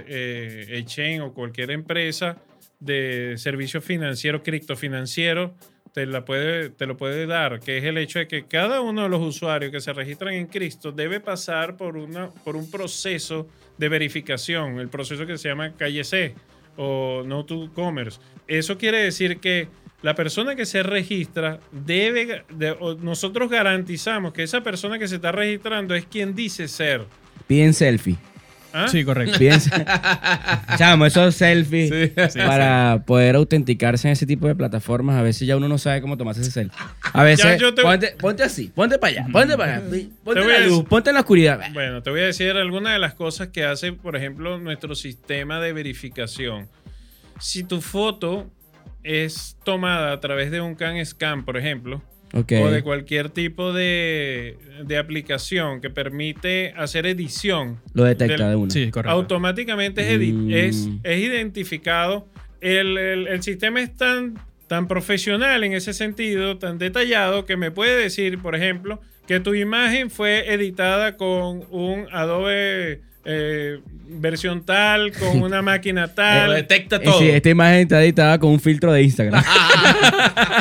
eh, 0.07 0.67
exchange 0.73 1.21
o 1.23 1.33
cualquier 1.33 1.71
empresa 1.71 2.37
de 2.79 3.35
servicio 3.39 3.81
financiero, 3.81 4.43
criptofinanciero, 4.43 5.55
te, 5.93 6.07
la 6.07 6.25
puede, 6.25 6.71
te 6.71 6.87
lo 6.87 6.97
puede 6.97 7.27
dar, 7.27 7.61
que 7.61 7.79
es 7.79 7.85
el 7.85 7.99
hecho 7.99 8.19
de 8.19 8.29
que 8.29 8.45
cada 8.47 8.81
uno 8.81 9.03
de 9.05 9.09
los 9.09 9.21
usuarios 9.21 9.71
que 9.73 9.81
se 9.81 9.93
registran 9.93 10.35
en 10.35 10.47
Cristo 10.47 10.93
debe 10.93 11.21
pasar 11.21 11.77
por, 11.77 11.97
una, 11.97 12.29
por 12.31 12.57
un 12.57 12.71
proceso 12.71 13.49
de 13.77 13.89
verificación, 13.89 14.79
el 14.79 14.89
proceso 14.89 15.27
que 15.27 15.39
se 15.39 15.49
llama 15.49 15.73
calle 15.77 16.05
C 16.05 16.35
o 16.77 17.23
No 17.27 17.45
to 17.45 17.71
Commerce. 17.75 18.21
Eso 18.47 18.79
quiere 18.79 18.99
decir 19.03 19.39
que 19.39 19.69
la 20.03 20.15
persona 20.15 20.55
que 20.55 20.65
se 20.65 20.83
registra 20.83 21.59
debe, 21.73 22.45
de- 22.51 22.77
nosotros 23.01 23.51
garantizamos 23.51 24.33
que 24.33 24.45
esa 24.45 24.63
persona 24.63 24.99
que 24.99 25.09
se 25.09 25.17
está 25.17 25.33
registrando 25.33 25.95
es 25.95 26.07
quien 26.07 26.35
dice 26.35 26.69
ser. 26.69 27.03
Piden 27.47 27.75
selfie. 27.75 28.17
¿Ah? 28.73 28.87
Sí, 28.89 29.05
correcto. 29.05 29.39
Piden 29.39 29.61
Chamo, 30.77 31.07
esos 31.07 31.35
selfies 31.35 31.89
Sí. 32.33 32.39
para 32.39 33.03
poder 33.07 33.37
autenticarse 33.37 34.09
en 34.09 34.13
ese 34.13 34.27
tipo 34.27 34.47
de 34.47 34.55
plataformas. 34.55 35.17
A 35.17 35.23
veces 35.23 35.47
ya 35.49 35.57
uno 35.57 35.69
no 35.69 35.79
sabe 35.79 36.01
cómo 36.01 36.17
tomarse 36.17 36.43
ese 36.43 36.51
selfie. 36.51 36.79
A 37.13 37.23
veces, 37.23 37.59
te- 37.75 37.83
ponte, 37.83 38.15
ponte 38.21 38.43
así, 38.43 38.71
ponte 38.75 38.99
para 38.99 39.13
allá, 39.23 39.27
ponte 39.33 39.57
para 39.57 39.77
allá. 39.77 39.85
Ponte 40.25 40.41
Te 40.41 40.47
en 40.47 40.53
la 40.53 40.59
luz, 40.67 40.79
decir- 40.79 40.89
ponte 40.89 41.11
en 41.11 41.15
la 41.15 41.21
oscuridad. 41.21 41.61
Bueno, 41.73 42.03
te 42.03 42.11
voy 42.11 42.21
a 42.21 42.25
decir 42.25 42.51
algunas 42.53 42.93
de 42.93 42.99
las 42.99 43.15
cosas 43.15 43.49
que 43.49 43.65
hace, 43.65 43.93
por 43.93 44.17
ejemplo, 44.17 44.59
nuestro 44.59 44.95
sistema 44.95 45.61
de 45.61 45.73
verificación. 45.73 46.69
Si 47.41 47.65
tu 47.65 47.81
foto 47.81 48.51
es 49.03 49.57
tomada 49.65 50.13
a 50.13 50.21
través 50.21 50.51
de 50.51 50.61
un 50.61 50.75
can 50.75 51.05
scan, 51.07 51.45
por 51.45 51.57
ejemplo, 51.57 52.03
O 52.35 52.43
de 52.71 52.83
cualquier 52.83 53.31
tipo 53.31 53.73
de, 53.73 54.59
de 54.85 54.99
aplicación 54.99 55.81
que 55.81 55.91
permite 55.91 56.73
hacer 56.77 57.07
edición, 57.07 57.81
Lo 57.95 58.05
detecta 58.05 58.43
del- 58.45 58.51
de 58.51 58.57
uno. 58.57 58.71
Sí, 58.71 58.91
correcto. 58.91 59.11
automáticamente 59.13 60.03
es, 60.03 60.19
edi- 60.21 60.33
Mm. 60.33 60.51
es, 60.53 60.89
es 61.05 61.19
identificado. 61.23 62.29
El, 62.61 62.99
el- 62.99 63.27
el 63.29 63.43
sistema 63.43 63.81
es 63.81 63.97
tan, 63.97 64.35
tan 64.67 64.89
profesional 64.89 65.65
en 65.65 65.73
ese 65.73 65.93
sentido, 65.95 66.59
tan 66.59 66.79
detallado, 66.79 67.47
que 67.47 67.57
me 67.57 67.71
puede 67.71 67.97
decir, 67.97 68.39
por 68.39 68.55
ejemplo, 68.55 69.01
que 69.27 69.41
tu 69.41 69.55
imagen 69.55 70.11
fue 70.11 70.53
editada 70.53 71.17
con 71.17 71.65
un 71.71 72.07
Adobe 72.13 73.01
eh, 73.31 73.79
versión 74.11 74.65
tal, 74.65 75.13
con 75.13 75.43
una 75.43 75.61
máquina 75.61 76.07
Lo 76.07 76.11
tal. 76.13 76.55
detecta 76.55 76.97
Eh, 76.97 77.01
todo. 77.01 77.19
sí, 77.19 77.29
esta 77.29 77.51
imagen 77.51 77.81
está 77.81 78.03
editada 78.03 78.39
con 78.39 78.51
un 78.51 78.61
filtro 78.61 78.91
de 78.93 79.03
Instagram. 79.03 79.45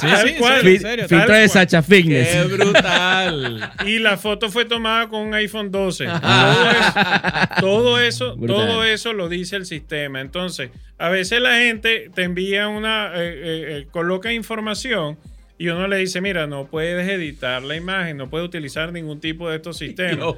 Sí, 0.02 0.08
Tal 0.08 0.22
sí, 0.28 0.34
en 0.34 0.36
cual. 0.40 0.62
serio, 0.62 0.70
Fi- 0.70 0.76
en 0.76 0.82
serio. 0.82 1.08
filtro 1.08 1.36
de. 1.36 1.48
Sacha 1.48 1.82
Fitness. 1.82 2.28
¡Qué 2.30 2.44
brutal! 2.44 3.72
Y 3.86 4.00
la 4.00 4.18
foto 4.18 4.50
fue 4.50 4.66
tomada 4.66 5.08
con 5.08 5.22
un 5.22 5.34
iPhone 5.34 5.72
12. 5.72 6.06
Todo 6.06 6.70
eso, 6.72 7.60
todo 7.60 8.00
eso, 8.00 8.36
Brutal. 8.38 8.56
todo 8.68 8.84
eso 8.84 9.14
lo 9.14 9.30
dice 9.30 9.56
el 9.56 9.66
sistema. 9.66 10.22
Entonces, 10.22 10.70
a 10.98 11.10
veces 11.10 11.42
la 11.42 11.58
gente 11.60 12.10
te 12.14 12.24
envía 12.24 12.68
una, 12.68 13.12
eh, 13.16 13.88
coloca 13.92 14.32
información 14.34 15.18
y 15.60 15.70
uno 15.70 15.88
le 15.88 15.98
dice, 15.98 16.22
mira, 16.22 16.46
no 16.48 16.68
puedes 16.68 17.08
editar 17.10 17.64
la 17.64 17.76
imagen, 17.76 18.18
no 18.18 18.30
puedes 18.30 18.48
utilizar 18.48 18.92
ningún 18.94 19.20
tipo 19.20 19.50
de 19.50 19.56
estos 19.56 19.78
sistemas. 19.80 20.36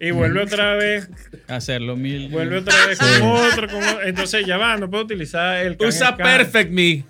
Y 0.00 0.10
vuelve 0.10 0.42
otra 0.44 0.74
vez, 0.74 1.08
Hacerlo 1.48 1.96
mil. 1.96 2.28
vuelve 2.28 2.58
otra 2.58 2.74
vez 2.86 2.98
con 2.98 3.22
otro, 3.22 3.68
con 3.68 3.82
otro. 3.82 4.02
Entonces 4.02 4.46
ya 4.46 4.56
va, 4.56 4.76
no 4.76 4.90
puedo 4.90 5.04
utilizar 5.04 5.64
el 5.64 5.76
Usa. 5.80 6.16
Perfect 6.16 6.70
Me. 6.70 7.04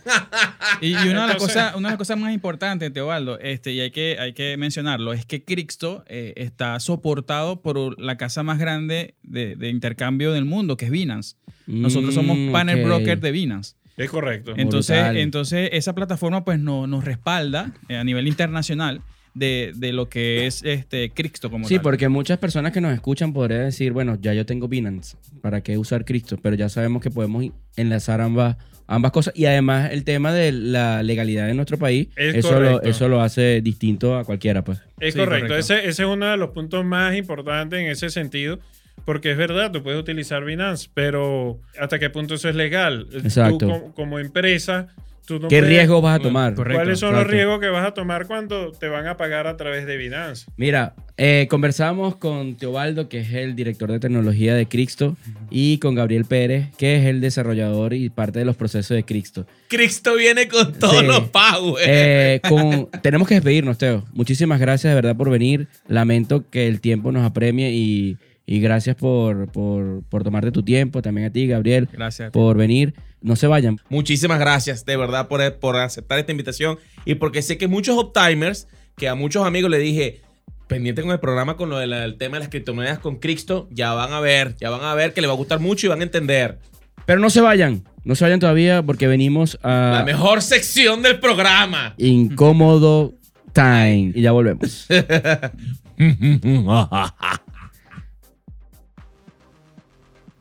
Y, 0.80 0.90
y 0.90 0.94
una, 1.08 1.22
de 1.22 1.28
las 1.28 1.36
cosas, 1.36 1.74
una 1.74 1.88
de 1.88 1.92
las 1.92 1.98
cosas 1.98 2.18
más 2.18 2.32
importantes, 2.32 2.92
Teobaldo, 2.92 3.38
este, 3.40 3.72
y 3.72 3.80
hay 3.80 3.90
que, 3.90 4.16
hay 4.20 4.32
que 4.32 4.56
mencionarlo, 4.56 5.12
es 5.12 5.26
que 5.26 5.42
Crixto 5.44 6.04
eh, 6.06 6.32
está 6.36 6.78
soportado 6.80 7.62
por 7.62 8.00
la 8.00 8.16
casa 8.16 8.42
más 8.42 8.58
grande 8.58 9.14
de, 9.22 9.56
de 9.56 9.68
intercambio 9.68 10.32
del 10.32 10.44
mundo, 10.44 10.76
que 10.76 10.84
es 10.86 10.90
Binance. 10.90 11.36
Nosotros 11.66 12.14
somos 12.14 12.36
Mm, 12.36 12.52
panel 12.52 12.80
ok. 12.80 12.84
broker 12.86 13.20
de 13.20 13.30
Binance. 13.32 13.74
Es 13.96 14.10
correcto. 14.10 14.54
Entonces, 14.56 14.96
Brutal. 14.96 15.16
entonces 15.18 15.68
esa 15.72 15.94
plataforma 15.94 16.44
pues 16.44 16.58
no, 16.58 16.86
nos 16.86 17.04
respalda 17.04 17.72
eh, 17.88 17.96
a 17.96 18.04
nivel 18.04 18.26
internacional 18.26 19.02
de, 19.34 19.72
de 19.74 19.92
lo 19.92 20.08
que 20.08 20.46
es 20.46 20.62
este 20.64 21.10
Crixto 21.10 21.50
como 21.50 21.66
Sí, 21.68 21.74
tal. 21.76 21.82
porque 21.82 22.08
muchas 22.08 22.38
personas 22.38 22.72
que 22.72 22.80
nos 22.80 22.92
escuchan 22.92 23.32
podrían 23.32 23.62
decir, 23.64 23.92
bueno, 23.92 24.16
ya 24.20 24.32
yo 24.34 24.46
tengo 24.46 24.68
Binance, 24.68 25.16
¿para 25.42 25.60
qué 25.60 25.76
usar 25.78 26.04
Cristo? 26.04 26.38
Pero 26.42 26.56
ya 26.56 26.68
sabemos 26.68 27.02
que 27.02 27.10
podemos 27.10 27.44
enlazar 27.76 28.20
ambas, 28.20 28.56
ambas 28.86 29.10
cosas 29.12 29.34
y 29.36 29.46
además 29.46 29.90
el 29.92 30.04
tema 30.04 30.32
de 30.32 30.52
la 30.52 31.02
legalidad 31.02 31.46
de 31.48 31.54
nuestro 31.54 31.78
país, 31.78 32.08
Es 32.16 32.34
eso 32.36 32.60
lo, 32.60 32.82
eso 32.82 33.08
lo 33.08 33.20
hace 33.22 33.60
distinto 33.60 34.16
a 34.16 34.24
cualquiera, 34.24 34.62
pues. 34.62 34.78
Es 35.00 35.14
Sí, 35.14 35.20
correcto. 35.20 35.48
correcto. 35.48 35.56
Ese, 35.56 35.88
ese 35.88 36.02
es 36.02 36.08
uno 36.08 36.26
de 36.26 36.36
los 36.36 36.50
puntos 36.50 36.84
más 36.84 37.16
importantes 37.16 37.80
en 37.80 37.86
ese 37.86 38.10
sentido. 38.10 38.58
Porque 39.04 39.32
es 39.32 39.36
verdad, 39.36 39.70
tú 39.70 39.82
puedes 39.82 40.00
utilizar 40.00 40.44
Binance, 40.44 40.88
pero 40.94 41.60
¿hasta 41.78 41.98
qué 41.98 42.10
punto 42.10 42.34
eso 42.34 42.48
es 42.48 42.54
legal? 42.56 43.06
Exacto. 43.12 43.58
Tú 43.58 43.66
como, 43.68 43.94
como 43.94 44.18
empresa, 44.18 44.88
tú 45.26 45.34
no 45.38 45.48
¿Qué 45.48 45.58
puedes- 45.58 45.68
riesgo 45.68 46.00
vas 46.00 46.18
a 46.18 46.22
tomar? 46.22 46.54
correcto. 46.54 46.78
¿Cuáles 46.82 46.98
son 47.00 47.14
los 47.14 47.26
riesgos 47.26 47.60
que 47.60 47.68
vas 47.68 47.86
a 47.86 47.92
tomar 47.92 48.26
cuando 48.26 48.72
te 48.72 48.88
van 48.88 49.06
a 49.06 49.16
pagar 49.18 49.46
a 49.46 49.56
través 49.58 49.84
de 49.86 49.96
Binance? 49.98 50.46
Mira, 50.56 50.94
eh, 51.18 51.46
conversamos 51.50 52.16
con 52.16 52.56
Teobaldo, 52.56 53.08
que 53.10 53.20
es 53.20 53.32
el 53.34 53.54
director 53.54 53.92
de 53.92 54.00
tecnología 54.00 54.54
de 54.54 54.66
Crixto, 54.66 55.16
y 55.50 55.76
con 55.78 55.94
Gabriel 55.94 56.24
Pérez, 56.24 56.68
que 56.78 56.96
es 56.96 57.04
el 57.04 57.20
desarrollador 57.20 57.92
y 57.92 58.08
parte 58.08 58.38
de 58.38 58.44
los 58.46 58.56
procesos 58.56 58.94
de 58.96 59.04
Crixto. 59.04 59.46
Cristo 59.68 60.14
viene 60.16 60.48
con 60.48 60.72
todos 60.72 61.00
Sí. 61.00 61.06
los 61.06 61.28
pagos. 61.28 61.78
Eh, 61.86 62.40
con- 62.48 62.88
tenemos 63.02 63.28
que 63.28 63.34
despedirnos, 63.34 63.76
Teo. 63.78 64.04
Muchísimas 64.14 64.58
gracias 64.60 64.90
de 64.90 64.94
verdad 64.94 65.14
por 65.16 65.28
venir. 65.30 65.68
Lamento 65.88 66.48
que 66.50 66.66
el 66.66 66.80
tiempo 66.80 67.12
nos 67.12 67.24
apremie 67.24 67.70
y, 67.70 68.16
y 68.46 68.60
gracias 68.60 68.96
por, 68.96 69.50
por, 69.50 70.02
por 70.08 70.22
tomarte 70.22 70.52
tu 70.52 70.62
tiempo. 70.62 71.00
También 71.02 71.26
a 71.28 71.30
ti, 71.30 71.46
Gabriel, 71.46 71.88
Gracias. 71.92 72.30
por 72.30 72.56
venir. 72.56 72.94
No 73.22 73.36
se 73.36 73.46
vayan. 73.46 73.78
Muchísimas 73.88 74.38
gracias, 74.38 74.84
de 74.84 74.96
verdad, 74.96 75.28
por, 75.28 75.58
por 75.58 75.76
aceptar 75.76 76.18
esta 76.18 76.32
invitación. 76.32 76.78
Y 77.06 77.14
porque 77.14 77.40
sé 77.40 77.56
que 77.56 77.68
muchos 77.68 77.96
uptimers, 77.96 78.68
que 78.96 79.08
a 79.08 79.14
muchos 79.14 79.46
amigos 79.46 79.70
le 79.70 79.78
dije, 79.78 80.20
pendiente 80.66 81.00
con 81.02 81.10
el 81.10 81.20
programa 81.20 81.56
con 81.56 81.70
lo 81.70 81.78
del 81.78 82.16
tema 82.18 82.36
de 82.36 82.40
las 82.40 82.48
criptomonedas 82.50 82.98
con 82.98 83.16
Cristo, 83.16 83.66
ya 83.70 83.94
van 83.94 84.12
a 84.12 84.20
ver, 84.20 84.56
ya 84.60 84.68
van 84.68 84.82
a 84.84 84.94
ver 84.94 85.14
que 85.14 85.22
les 85.22 85.28
va 85.28 85.34
a 85.34 85.38
gustar 85.38 85.60
mucho 85.60 85.86
y 85.86 85.88
van 85.90 86.00
a 86.00 86.04
entender. 86.04 86.58
Pero 87.06 87.20
no 87.20 87.30
se 87.30 87.40
vayan. 87.40 87.84
No 88.04 88.14
se 88.14 88.24
vayan 88.24 88.40
todavía 88.40 88.82
porque 88.82 89.06
venimos 89.06 89.58
La 89.62 90.00
a 90.00 90.04
mejor 90.04 90.42
sección 90.42 91.00
del 91.00 91.18
programa. 91.18 91.94
Incómodo 91.96 93.14
Time. 93.54 94.12
Y 94.14 94.20
ya 94.20 94.32
volvemos. 94.32 94.86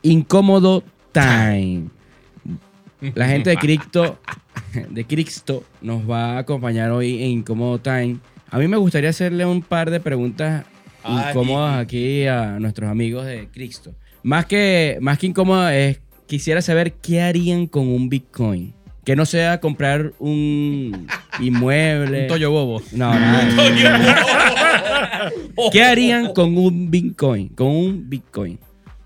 Incómodo 0.04 0.84
Time. 1.12 1.86
La 3.16 3.28
gente 3.28 3.50
de 3.50 3.58
Cripto, 3.58 4.20
de 4.90 5.06
Crixto 5.06 5.64
nos 5.82 6.10
va 6.10 6.36
a 6.36 6.40
acompañar 6.40 6.92
hoy 6.92 7.24
en 7.24 7.32
Incómodo 7.32 7.80
Time. 7.80 8.18
A 8.50 8.60
mí 8.60 8.68
me 8.68 8.78
gustaría 8.78 9.10
hacerle 9.10 9.46
un 9.46 9.62
par 9.62 9.90
de 9.90 10.00
preguntas 10.00 10.66
Ay. 11.04 11.30
incómodas 11.30 11.80
aquí 11.80 12.28
a 12.28 12.60
nuestros 12.60 12.90
amigos 12.90 13.26
de 13.26 13.48
Crixto. 13.48 13.96
Más 14.22 14.46
que, 14.46 14.98
más 15.02 15.18
que 15.18 15.28
incómoda 15.28 15.76
es, 15.76 16.00
quisiera 16.28 16.62
saber 16.62 16.94
qué 16.94 17.22
harían 17.22 17.68
con 17.68 17.88
un 17.88 18.10
Bitcoin. 18.10 18.74
Que 19.04 19.18
no 19.18 19.26
sea 19.26 19.60
comprar 19.60 20.14
un 20.20 21.08
inmueble. 21.42 22.22
Un 22.22 22.28
Toyo 22.28 22.52
Bobo. 22.52 22.82
No, 22.94 23.14
nada. 23.14 23.50
¿Qué 25.74 25.84
harían 25.84 26.34
con 26.34 26.58
un 26.58 26.90
Bitcoin? 26.90 27.50
Con 27.50 27.68
un 27.68 28.10
Bitcoin. 28.10 28.60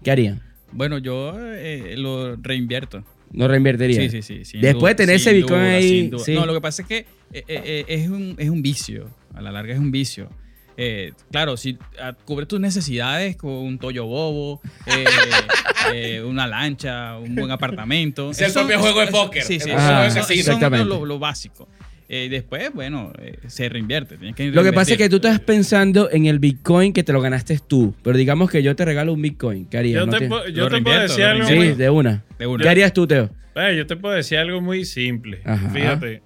¿Qué 0.04 0.12
harían? 0.12 0.47
Bueno, 0.78 1.00
yo 1.00 1.34
eh, 1.40 1.96
lo 1.98 2.36
reinvierto. 2.36 3.04
¿No 3.32 3.48
reinvertirían? 3.48 4.12
Sí, 4.12 4.22
sí, 4.22 4.22
sí. 4.22 4.46
sin 4.46 4.62
Después 4.62 4.92
de 4.92 4.96
tener 5.06 5.20
sin 5.20 5.30
ese 5.30 5.38
Bitcoin 5.38 5.60
duda, 5.62 5.72
ahí, 5.74 5.90
sin 5.90 6.10
duda. 6.12 6.24
sí. 6.24 6.34
No, 6.36 6.46
lo 6.46 6.54
que 6.54 6.62
pasa 6.62 6.84
es 6.84 6.88
que 6.88 6.98
eh, 6.98 7.06
eh, 7.34 7.44
eh, 7.48 7.86
es, 7.88 8.10
un, 8.10 8.36
es 8.38 8.48
un 8.52 8.62
vicio. 8.62 9.10
A 9.34 9.42
la 9.42 9.52
larga 9.52 9.74
es 9.74 9.80
un 9.80 9.90
vicio. 9.90 10.30
Eh, 10.78 11.14
claro, 11.32 11.58
si 11.58 11.80
ah, 12.00 12.14
cubre 12.26 12.46
tus 12.46 12.60
necesidades 12.60 13.36
con 13.38 13.52
un 13.54 13.80
Toyo 13.80 14.06
Bobo, 14.06 14.62
eh, 14.86 15.06
eh, 15.96 16.22
una 16.24 16.46
lancha, 16.46 17.18
un 17.18 17.34
buen 17.34 17.50
apartamento. 17.50 18.30
Es 18.30 18.40
el 18.42 18.46
Eso- 18.52 18.60
propio 18.60 18.80
juego 18.80 19.00
de 19.02 19.08
póker, 19.08 19.42
Sí, 19.42 19.60
sí. 19.60 19.72
eso- 19.72 20.04
eso 20.04 20.20
es 20.20 20.30
Exactamente. 20.30 20.86
lo, 20.86 21.04
lo 21.08 21.18
básico. 21.18 21.68
Eh, 22.10 22.30
después, 22.30 22.72
bueno, 22.74 23.12
eh, 23.22 23.38
se 23.48 23.68
reinvierte. 23.68 24.16
tienes 24.18 24.36
que 24.36 24.50
Lo 24.52 24.64
que 24.64 24.72
pasa 24.72 24.94
es 24.94 24.98
que 24.98 25.10
tú 25.10 25.18
estás 25.18 25.40
pensando 25.42 26.10
en 26.10 26.26
el 26.26 26.40
Bitcoin 26.40 26.94
que 26.94 27.04
te 27.04 27.12
lo 27.12 27.20
ganaste 27.22 27.60
tú. 27.68 27.94
Pero 28.02 28.18
digamos 28.18 28.50
que 28.50 28.64
yo 28.64 28.76
te 28.78 28.86
regalo 28.86 29.12
un 29.14 29.22
Bitcoin. 29.22 29.66
¿Qué 29.66 29.78
harías? 29.78 30.00
Yo 30.00 30.06
¿No 30.06 30.14
te, 30.14 30.20
te- 30.20 30.28
puedo- 30.30 30.48
yo 30.48 30.70
te 30.70 30.82
puedo 30.82 31.02
decir 31.02 31.26
algo 31.26 31.48
Sí, 31.48 31.56
muy, 31.56 31.74
de 31.74 31.90
una. 31.90 32.24
De 32.40 32.48
una. 32.48 32.64
¿Qué 32.64 32.70
harías 32.70 32.94
tú, 32.94 33.06
Teo? 33.08 33.30
Eh, 33.56 33.76
yo 33.76 33.86
te 33.88 33.98
puedo 33.98 34.16
decir 34.16 34.38
algo 34.38 34.62
muy 34.62 34.86
simple. 34.86 35.42
Ajá. 35.44 35.70
Fíjate, 35.70 36.22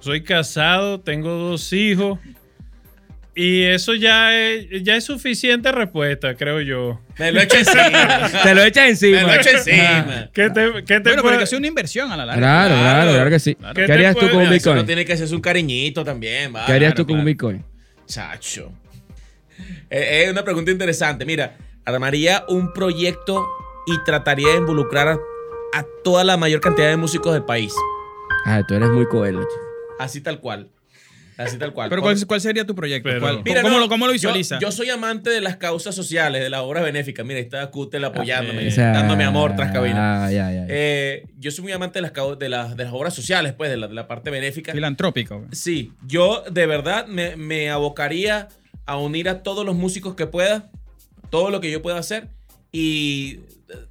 soy 0.00 0.22
casado, 0.22 1.00
tengo 1.00 1.28
dos 1.30 1.70
hijos 1.74 2.18
Y 3.38 3.64
eso 3.64 3.94
ya 3.94 4.34
es, 4.34 4.66
ya 4.82 4.96
es 4.96 5.04
suficiente 5.04 5.70
respuesta, 5.70 6.34
creo 6.36 6.62
yo. 6.62 7.02
Me 7.18 7.32
lo 7.32 7.40
echo 7.42 7.58
encima. 7.58 8.30
Te 8.42 8.54
lo 8.54 8.62
echas 8.62 8.88
encima. 8.88 9.18
Me 9.18 9.26
lo 9.26 9.32
echo 9.34 9.50
encima. 9.50 10.30
¿Qué 10.32 10.48
te, 10.48 10.72
qué 10.72 10.82
te 10.84 10.98
Bueno, 11.00 11.02
pero 11.02 11.22
puede- 11.22 11.42
hacer 11.42 11.58
una 11.58 11.66
inversión 11.66 12.10
a 12.10 12.16
la 12.16 12.24
larga. 12.24 12.40
Claro, 12.40 12.74
claro, 12.74 12.82
Claro. 13.02 13.12
claro 13.12 13.30
que 13.30 13.38
sí. 13.38 13.54
¿Qué 13.54 13.72
¿Qué 13.74 13.86
te 13.86 13.92
harías 13.92 14.14
tú 14.16 14.20
con 14.30 14.36
un 14.36 14.42
Eso 14.44 14.48
no 14.48 14.52
Bitcoin? 14.54 14.86
tiene 14.86 15.04
que 15.04 15.12
hacerse 15.12 15.34
un 15.34 15.42
cariñito 15.42 16.02
también. 16.02 16.54
va. 16.56 16.64
¿Qué 16.64 16.72
harías 16.72 16.94
Claro, 16.94 17.04
tú 17.06 17.12
con 17.12 17.18
un. 17.20 17.24
Bitcoin? 17.26 17.62
Chacho. 18.06 18.72
Eh, 19.90 20.22
Es 20.24 20.30
una 20.32 20.42
pregunta 20.42 20.70
interesante. 20.70 21.24
Mira, 21.26 21.56
armaría 21.84 22.44
un 22.48 22.72
proyecto 22.72 23.46
y 23.86 24.02
trataría 24.04 24.48
de 24.52 24.56
involucrar 24.56 25.08
a, 25.08 25.18
a 25.74 25.84
toda 26.02 26.24
la 26.24 26.38
mayor 26.38 26.60
cantidad 26.60 26.88
de 26.88 26.96
músicos 26.96 27.34
del 27.34 27.44
país. 27.44 27.74
Ah, 28.46 28.62
tú 28.66 28.74
eres 28.74 28.88
muy 28.88 29.06
coelo, 29.06 29.40
chico. 29.42 29.60
Así 29.98 30.20
tal 30.22 30.40
cual. 30.40 30.70
Así 31.36 31.58
tal 31.58 31.72
cual. 31.74 31.90
Pero 31.90 32.00
¿cuál, 32.02 32.26
cuál 32.26 32.40
sería 32.40 32.64
tu 32.64 32.74
proyecto? 32.74 33.08
Pero- 33.08 33.20
¿Cuál- 33.20 33.42
Mira, 33.44 33.62
¿Cómo, 33.62 33.74
no, 33.74 33.80
lo, 33.80 33.88
cómo 33.88 34.06
lo 34.06 34.12
yo- 34.12 34.14
visualizas? 34.14 34.60
Yo, 34.60 34.72
soy 34.72 34.88
amante 34.90 35.28
de 35.30 35.40
las 35.40 35.56
causas 35.56 35.94
sociales, 35.94 36.42
de 36.42 36.48
las 36.50 36.60
obras 36.60 36.82
benéficas. 36.82 37.26
Mira, 37.26 37.38
ahí 37.38 37.44
está 37.44 37.70
Kutel 37.70 38.04
apoyándome, 38.04 38.64
eh, 38.64 38.68
O 38.68 38.70
sea, 38.70 38.92
dándome 38.92 39.24
amor 39.24 39.54
tras 39.54 39.70
cabina. 39.72 40.24
Ah, 40.26 40.30
ya, 40.32 40.50
ya. 40.50 40.60
ya. 40.60 40.66
Eh, 40.68 41.24
yo 41.38 41.50
soy 41.50 41.62
muy 41.64 41.72
amante 41.72 42.00
de 42.00 42.02
las, 42.02 42.12
de 42.38 42.48
las, 42.48 42.76
de 42.76 42.84
las 42.84 42.92
obras 42.92 43.12
sociales, 43.14 43.52
pues, 43.52 43.70
de 43.70 43.76
la, 43.76 43.88
de 43.88 43.94
la 43.94 44.06
parte 44.08 44.30
benéfica. 44.30 44.72
Filantrópico. 44.72 45.44
Sí, 45.52 45.92
yo 46.06 46.42
de 46.50 46.66
verdad 46.66 47.06
me, 47.06 47.36
me 47.36 47.68
abocaría 47.70 48.48
a 48.86 48.96
unir 48.96 49.28
a 49.28 49.42
todos 49.42 49.66
los 49.66 49.74
músicos 49.76 50.14
que 50.14 50.26
pueda, 50.26 50.70
todo 51.30 51.50
lo 51.50 51.60
que 51.60 51.70
yo 51.70 51.82
pueda 51.82 51.98
hacer 51.98 52.28
y 52.72 53.40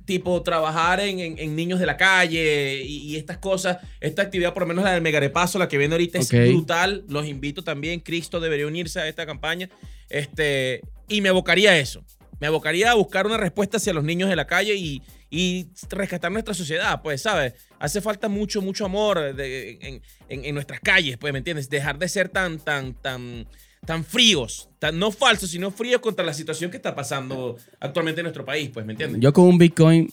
tipo 0.05 0.41
trabajar 0.43 0.99
en, 1.01 1.19
en- 1.19 1.37
en 1.39 1.55
niños 1.55 1.79
de 1.79 1.85
la 1.85 1.97
calle 1.97 2.81
y, 2.83 2.97
y 3.11 3.15
estas 3.17 3.37
cosas. 3.37 3.77
Esta 3.99 4.21
actividad, 4.21 4.53
por 4.53 4.63
lo 4.63 4.67
menos 4.67 4.83
la 4.83 4.93
del 4.93 5.01
Megarepaso, 5.01 5.59
la 5.59 5.67
que 5.67 5.77
viene 5.77 5.93
ahorita, 5.95 6.19
Ok. 6.19 6.33
es 6.33 6.49
brutal. 6.53 7.03
Los 7.07 7.25
invito 7.27 7.63
también. 7.63 7.99
Cristo 7.99 8.39
debería 8.39 8.67
unirse 8.67 8.99
a 8.99 9.07
esta 9.07 9.25
campaña. 9.25 9.69
Este, 10.09 10.81
y 11.07 11.21
me 11.21 11.29
abocaría 11.29 11.71
a 11.71 11.77
eso. 11.77 12.03
Me 12.39 12.47
abocaría 12.47 12.91
a 12.91 12.95
buscar 12.95 13.25
una 13.25 13.37
respuesta 13.37 13.77
hacia 13.77 13.93
los 13.93 14.03
niños 14.03 14.29
de 14.29 14.35
la 14.35 14.45
calle 14.45 14.75
y, 14.75 15.01
y 15.29 15.67
rescatar 15.89 16.31
nuestra 16.31 16.53
sociedad, 16.53 17.01
pues, 17.01 17.21
¿sabes? 17.21 17.53
Hace 17.79 18.01
falta 18.01 18.27
mucho, 18.27 18.61
mucho 18.61 18.85
amor 18.85 19.33
de- 19.35 19.77
en, 19.81 20.01
en- 20.29 20.45
en 20.45 20.53
nuestras 20.55 20.79
calles, 20.81 21.17
pues, 21.17 21.31
¿me 21.31 21.39
entiendes? 21.39 21.69
Dejar 21.69 21.97
de 21.97 22.09
ser 22.09 22.27
tan, 22.29 22.59
tan, 22.59 22.93
tan, 22.93 23.47
tan 23.85 24.03
fríos, 24.03 24.69
tan, 24.79 24.97
no 24.99 25.11
falsos, 25.11 25.49
sino 25.51 25.71
fríos 25.71 26.01
contra 26.01 26.25
la 26.25 26.33
situación 26.33 26.71
que 26.71 26.77
está 26.77 26.95
pasando 26.95 27.57
actualmente 27.79 28.21
en 28.21 28.25
nuestro 28.25 28.43
país, 28.45 28.69
pues, 28.73 28.85
¿me 28.85 28.93
entiendes? 28.93 29.21
Yo 29.21 29.31
con 29.33 29.45
un 29.45 29.57
Bitcoin 29.57 30.11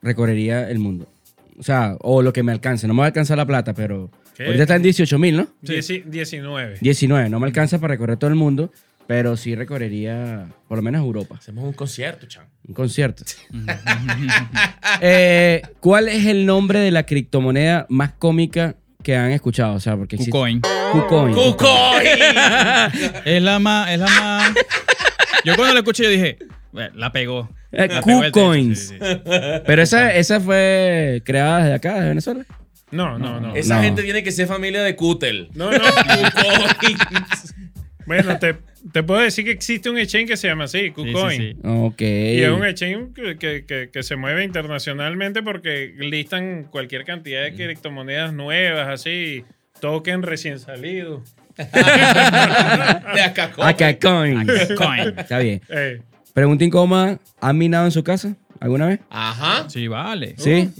recorrería 0.00 0.68
el 0.70 0.78
mundo. 0.78 1.08
O 1.58 1.62
sea, 1.62 1.96
o 2.00 2.22
lo 2.22 2.32
que 2.32 2.42
me 2.42 2.52
alcance. 2.52 2.86
No 2.88 2.94
me 2.94 3.00
va 3.00 3.04
a 3.04 3.08
alcanzar 3.08 3.36
la 3.36 3.46
plata, 3.46 3.74
pero. 3.74 4.10
¿Qué? 4.34 4.46
Ahorita 4.46 4.62
está 4.62 4.76
en 4.76 4.82
18 4.82 5.18
mil, 5.18 5.36
¿no? 5.36 5.46
Dieci- 5.62 6.02
19. 6.04 6.78
19. 6.80 7.28
No 7.28 7.38
me 7.38 7.46
alcanza 7.46 7.78
para 7.78 7.92
recorrer 7.92 8.16
todo 8.16 8.30
el 8.30 8.36
mundo, 8.36 8.72
pero 9.06 9.36
sí 9.36 9.54
recorrería 9.54 10.48
por 10.66 10.78
lo 10.78 10.82
menos 10.82 11.02
Europa. 11.04 11.36
Hacemos 11.38 11.64
un 11.64 11.74
concierto, 11.74 12.26
chan. 12.26 12.46
Un 12.66 12.74
concierto. 12.74 13.24
Eh, 15.00 15.62
¿Cuál 15.80 16.08
es 16.08 16.26
el 16.26 16.46
nombre 16.46 16.78
de 16.78 16.90
la 16.90 17.04
criptomoneda 17.04 17.86
más 17.88 18.12
cómica 18.12 18.76
que 19.02 19.16
han 19.16 19.30
escuchado? 19.32 19.74
O 19.74 19.80
sea, 19.80 19.96
porque 19.96 20.16
existe- 20.16 20.30
KuCoin. 20.30 20.60
KuCoin. 20.92 21.34
¡Cucoy! 21.34 22.06
Es 23.24 23.42
la 23.42 23.58
más, 23.58 23.90
es 23.90 23.98
la 23.98 24.06
más. 24.06 24.52
Yo 25.44 25.54
cuando 25.56 25.74
lo 25.74 25.80
escuché 25.80 26.04
yo 26.04 26.10
dije, 26.10 26.38
"Bueno, 26.72 26.90
la 26.96 27.12
pegó. 27.12 27.50
Eh, 27.72 27.88
La 27.88 28.00
pegó 28.02 28.22
el 28.22 28.32
techo", 28.32 28.44
KuCoins. 28.46 28.78
sí, 28.88 28.98
sí. 29.00 29.06
Pero 29.66 29.82
esa, 29.82 30.14
esa 30.14 30.40
fue 30.40 31.22
creada 31.24 31.58
desde 31.60 31.74
acá, 31.74 32.00
de 32.00 32.08
Venezuela. 32.08 32.44
No, 32.90 33.18
no, 33.18 33.40
no. 33.40 33.54
Esa 33.56 33.76
No. 33.76 33.82
gente 33.82 34.02
tiene 34.02 34.22
que 34.22 34.30
ser 34.32 34.46
familia 34.46 34.82
de 34.82 34.94
Kutel. 34.96 35.48
No, 35.54 35.70
no. 35.70 35.78
Kucoy. 35.80 36.96
Bueno, 38.06 38.38
te, 38.38 38.56
te 38.92 39.02
puedo 39.02 39.20
decir 39.20 39.44
que 39.44 39.50
existe 39.52 39.88
un 39.90 39.98
exchange 39.98 40.28
que 40.28 40.36
se 40.36 40.48
llama 40.48 40.64
así, 40.64 40.78
Sí, 40.78 40.86
sí, 40.86 40.92
KuCoin. 41.12 41.40
sí. 41.40 41.56
Ok. 41.64 42.00
Y 42.02 42.42
es 42.42 42.50
un 42.50 42.64
exchange 42.64 43.14
que, 43.14 43.36
que- 43.38 43.64
que- 43.64 43.90
que 43.92 44.02
se 44.02 44.16
mueve 44.16 44.44
internacionalmente 44.44 45.42
porque 45.42 45.94
listan 45.98 46.64
cualquier 46.70 47.04
cantidad 47.04 47.42
de 47.42 47.54
criptomonedas 47.54 48.32
nuevas, 48.32 48.88
así, 48.88 49.44
token 49.80 50.22
recién 50.22 50.58
salido. 50.58 51.22
de 51.56 53.20
acá, 53.22 53.50
Acá 53.58 53.98
Coins. 53.98 54.50
Coin. 54.76 55.14
Está 55.18 55.38
bien. 55.38 55.60
Eh, 55.68 56.00
Pregunta 56.34 56.64
incómoda. 56.64 57.18
¿Han 57.40 57.58
minado 57.58 57.84
en 57.84 57.90
su 57.92 58.02
casa 58.02 58.34
alguna 58.62 58.86
vez? 58.86 59.00
Ajá. 59.10 59.68
Sí, 59.68 59.88
vale. 59.88 60.34
Sí. 60.38 60.70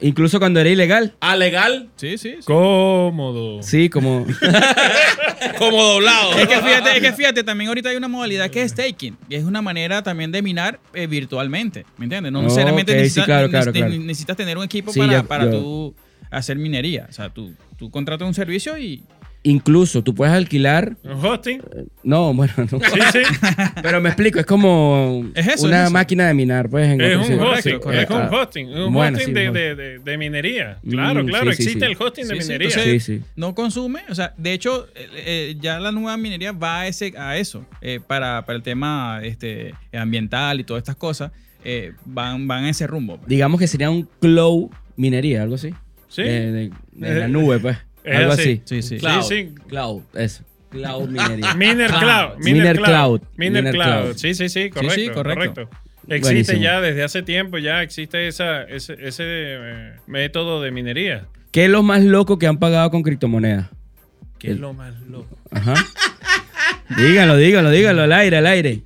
Incluso 0.00 0.38
cuando 0.38 0.60
era 0.60 0.68
ilegal. 0.68 1.14
Ah, 1.20 1.34
legal, 1.36 1.88
Sí, 1.96 2.18
sí. 2.18 2.36
sí. 2.38 2.44
cómodo. 2.44 3.62
Sí, 3.62 3.88
como. 3.88 4.26
como 5.58 5.82
doblado. 5.82 6.38
Es 6.38 6.46
que, 6.48 6.56
fíjate, 6.60 6.96
es 6.96 7.00
que 7.00 7.12
fíjate, 7.12 7.44
también 7.44 7.68
ahorita 7.68 7.88
hay 7.90 7.96
una 7.96 8.08
modalidad 8.08 8.50
que 8.50 8.62
es 8.62 8.72
staking, 8.72 9.16
que 9.28 9.36
es 9.36 9.44
una 9.44 9.62
manera 9.62 10.02
también 10.02 10.32
de 10.32 10.42
minar 10.42 10.80
eh, 10.94 11.06
virtualmente, 11.06 11.84
¿me 11.96 12.04
entiendes? 12.04 12.32
No 12.32 12.42
necesariamente 12.42 12.94
necesitas, 12.94 13.24
claro, 13.26 13.48
claro, 13.50 13.72
neces- 13.72 13.76
claro. 13.86 13.94
necesitas 14.02 14.36
tener 14.36 14.58
un 14.58 14.64
equipo 14.64 14.92
Sí, 14.92 14.98
para, 15.00 15.12
ya- 15.12 15.22
para 15.22 15.44
yo- 15.46 15.50
tú 15.52 15.94
hacer 16.30 16.56
minería. 16.56 17.06
O 17.08 17.12
sea, 17.12 17.30
tú, 17.30 17.54
tú 17.76 17.90
contratas 17.90 18.26
un 18.26 18.34
servicio 18.34 18.76
y... 18.78 19.02
Incluso 19.46 20.02
tú 20.02 20.14
puedes 20.14 20.34
alquilar. 20.34 20.96
Un 21.04 21.12
hosting. 21.24 21.60
No, 22.02 22.32
bueno, 22.32 22.52
no. 22.56 22.80
Sí, 22.80 23.00
sí. 23.12 23.18
Pero 23.82 24.00
me 24.00 24.08
explico, 24.08 24.40
es 24.40 24.46
como 24.46 25.26
Es 25.34 25.46
eso, 25.46 25.66
una 25.66 25.80
es 25.80 25.82
eso. 25.84 25.92
máquina 25.92 26.26
de 26.26 26.32
minar, 26.34 26.70
pues. 26.70 26.88
En 26.88 26.98
Es 27.00 27.28
un 27.28 27.38
hosting. 27.40 27.78
correcto, 27.78 28.14
Es 28.22 28.28
un 28.30 28.34
hosting. 28.34 28.68
Un 28.68 28.92
bueno, 28.94 29.18
hosting 29.18 29.34
sí, 29.34 29.40
de, 29.40 29.48
un 29.48 29.54
de- 29.54 29.74
de- 29.74 29.98
de 29.98 30.16
minería. 30.18 30.78
Claro, 30.88 31.22
Mm, 31.22 31.26
claro. 31.26 31.50
sí, 31.52 31.56
sí, 31.58 31.62
existe 31.64 31.86
sí. 31.86 31.92
el 31.92 31.96
hosting 32.02 32.26
de 32.28 32.34
minería. 32.36 32.68
entonces- 32.68 33.04
Sí, 33.04 33.18
sí. 33.18 33.22
no 33.36 33.54
consume, 33.54 34.00
o 34.08 34.14
sea, 34.14 34.32
de 34.38 34.52
hecho, 34.54 34.86
eh, 34.94 35.08
eh, 35.14 35.56
ya 35.60 35.78
la 35.78 35.92
nueva 35.92 36.16
minería 36.16 36.52
va 36.52 36.80
a, 36.80 36.86
ese, 36.86 37.12
a 37.18 37.36
eso, 37.36 37.66
eh, 37.82 38.00
para, 38.06 38.46
para 38.46 38.56
el 38.56 38.62
tema 38.62 39.20
este, 39.22 39.74
ambiental 39.92 40.58
y 40.60 40.64
todas 40.64 40.80
estas 40.80 40.96
cosas, 40.96 41.32
eh, 41.64 41.92
van, 42.06 42.48
van 42.48 42.64
a 42.64 42.70
ese 42.70 42.86
rumbo. 42.86 43.20
Digamos 43.26 43.60
que 43.60 43.66
sería 43.66 43.90
un 43.90 44.08
cloud 44.20 44.70
minería, 44.96 45.42
algo 45.42 45.56
así. 45.56 45.70
Sí. 46.08 46.22
De, 46.22 46.50
de- 46.52 46.70
de 46.92 47.10
Eh, 47.10 47.14
la 47.18 47.28
nube, 47.28 47.58
pues. 47.58 47.76
Es 48.04 48.16
algo 48.16 48.32
así. 48.32 48.42
así. 48.42 48.62
Sí, 48.64 48.82
sí. 48.82 48.98
Cloud. 48.98 49.22
Sí, 49.22 49.28
sí. 49.28 49.54
Cloud, 49.68 50.02
eso. 50.14 50.44
Cloud 50.70 51.08
minería. 51.08 51.54
Miner 51.56 51.90
Cloud. 51.90 52.38
Miner 52.38 52.54
Miner 52.54 52.76
Cloud. 52.76 52.86
Cloud. 52.86 53.20
Miner 53.36 53.62
Miner 53.62 53.74
Cloud. 53.74 54.02
Cloud. 54.02 54.16
Sí, 54.16 54.34
sí, 54.34 54.48
sí, 54.48 54.70
correcto. 54.70 54.94
sí, 54.94 55.08
correcto. 55.08 55.54
correcto. 55.54 55.84
Existe 56.08 56.26
Buenísimo. 56.26 56.62
ya 56.62 56.80
desde 56.80 57.02
hace 57.02 57.22
tiempo, 57.22 57.56
ya 57.56 57.82
existe 57.82 58.28
esa, 58.28 58.64
ese, 58.64 58.94
ese, 59.00 59.24
eh, 59.26 59.92
método 60.06 60.60
de 60.60 60.70
minería. 60.70 61.26
¿Qué 61.50 61.64
es 61.64 61.70
lo 61.70 61.82
más 61.82 62.02
loco 62.02 62.38
que 62.38 62.46
han 62.46 62.58
pagado 62.58 62.90
con 62.90 63.02
criptomonedas? 63.02 63.70
Que 64.38 64.50
es 64.50 64.58
lo 64.58 64.74
más 64.74 65.00
loco. 65.02 65.38
Ajá. 65.50 65.74
dígalo, 66.98 67.36
dígalo, 67.36 67.70
dígalo, 67.70 68.02
al 68.02 68.12
aire, 68.12 68.36
al 68.36 68.46
aire. 68.46 68.82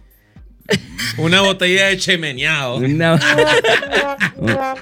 Una 1.17 1.41
botella 1.41 1.87
de 1.87 1.97
chemeneado. 1.99 2.77
Una- 2.77 3.19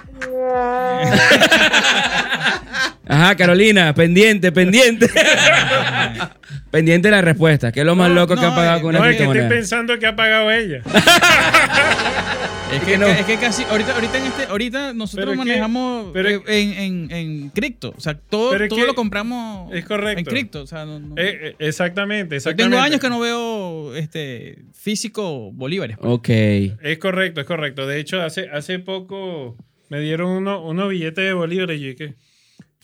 Ajá, 3.09 3.37
Carolina, 3.37 3.95
pendiente, 3.95 4.51
pendiente. 4.53 5.09
pendiente 6.71 7.09
de 7.09 7.13
la 7.13 7.23
respuesta. 7.23 7.73
¿Qué 7.73 7.81
es 7.81 7.87
lo 7.87 7.95
más 7.97 8.09
No, 8.09 8.15
loco 8.17 8.35
que 8.35 8.41
no, 8.43 8.49
han 8.49 8.55
pagado 8.55 8.79
eh, 8.79 8.83
con 8.83 8.93
No, 8.95 9.01
una 9.01 9.11
es 9.11 9.17
que 9.17 9.23
estoy 9.23 9.33
criptomoneda? 9.35 9.61
pensando 9.61 9.99
que 9.99 10.07
ha 10.07 10.17
pagado 10.17 10.51
ella. 10.51 10.83
Es 12.73 12.83
que, 12.83 12.99
no. 12.99 13.07
es 13.07 13.25
que 13.25 13.37
casi, 13.37 13.63
ahorita, 13.63 13.95
ahorita, 13.95 14.19
en 14.19 14.25
este, 14.27 14.43
ahorita 14.47 14.93
nosotros 14.93 15.23
Pero 15.25 15.33
es 15.33 15.39
que- 15.39 15.45
manejamos 15.51 16.11
pero 16.13 16.29
es- 16.29 16.41
eh, 16.49 16.63
en, 16.63 16.73
en, 16.73 17.11
en 17.13 17.49
cripto. 17.51 17.95
O 17.97 18.01
sea, 18.01 18.15
todo, 18.19 18.51
Pero 18.51 18.65
es 18.65 18.69
todo 18.71 18.81
que- 18.81 18.87
lo 18.87 18.95
compramos 18.97 19.73
es 19.73 19.85
correcto. 19.85 20.19
en 20.19 20.25
cripto. 20.27 20.63
O 20.63 20.67
sea, 20.67 20.85
no- 20.85 20.99
no- 20.99 21.15
Eh, 21.17 21.51
eh, 21.51 21.57
exactamente, 21.61 22.35
Yo 22.35 22.37
exactamente. 22.39 22.75
tengo 22.75 22.85
años 22.85 23.01
que 23.01 23.09
no 23.09 23.21
veo 23.21 23.95
este 23.95 24.65
físico 24.75 25.53
bolívares. 25.53 25.97
pues. 25.97 26.13
Ok. 26.13 26.29
Es 26.29 26.99
correcto, 26.99 27.41
es 27.41 27.47
correcto. 27.47 27.87
De 27.87 28.01
hecho, 28.01 28.21
hace, 28.21 28.51
hace 28.51 28.81
poco 28.81 29.57
me 29.89 30.01
dieron 30.01 30.29
uno- 30.31 30.61
unos 30.65 30.89
billetes 30.89 31.25
de 31.25 31.33
bolívares 31.35 31.81
y 31.81 31.85
yo, 31.93 31.97
¿qué? 31.97 32.15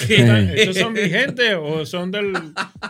¿Qué? 0.07 0.53
¿Estos 0.57 0.77
son 0.77 0.95
vigentes 0.95 1.55
o 1.61 1.85
son 1.87 2.11
del, 2.11 2.33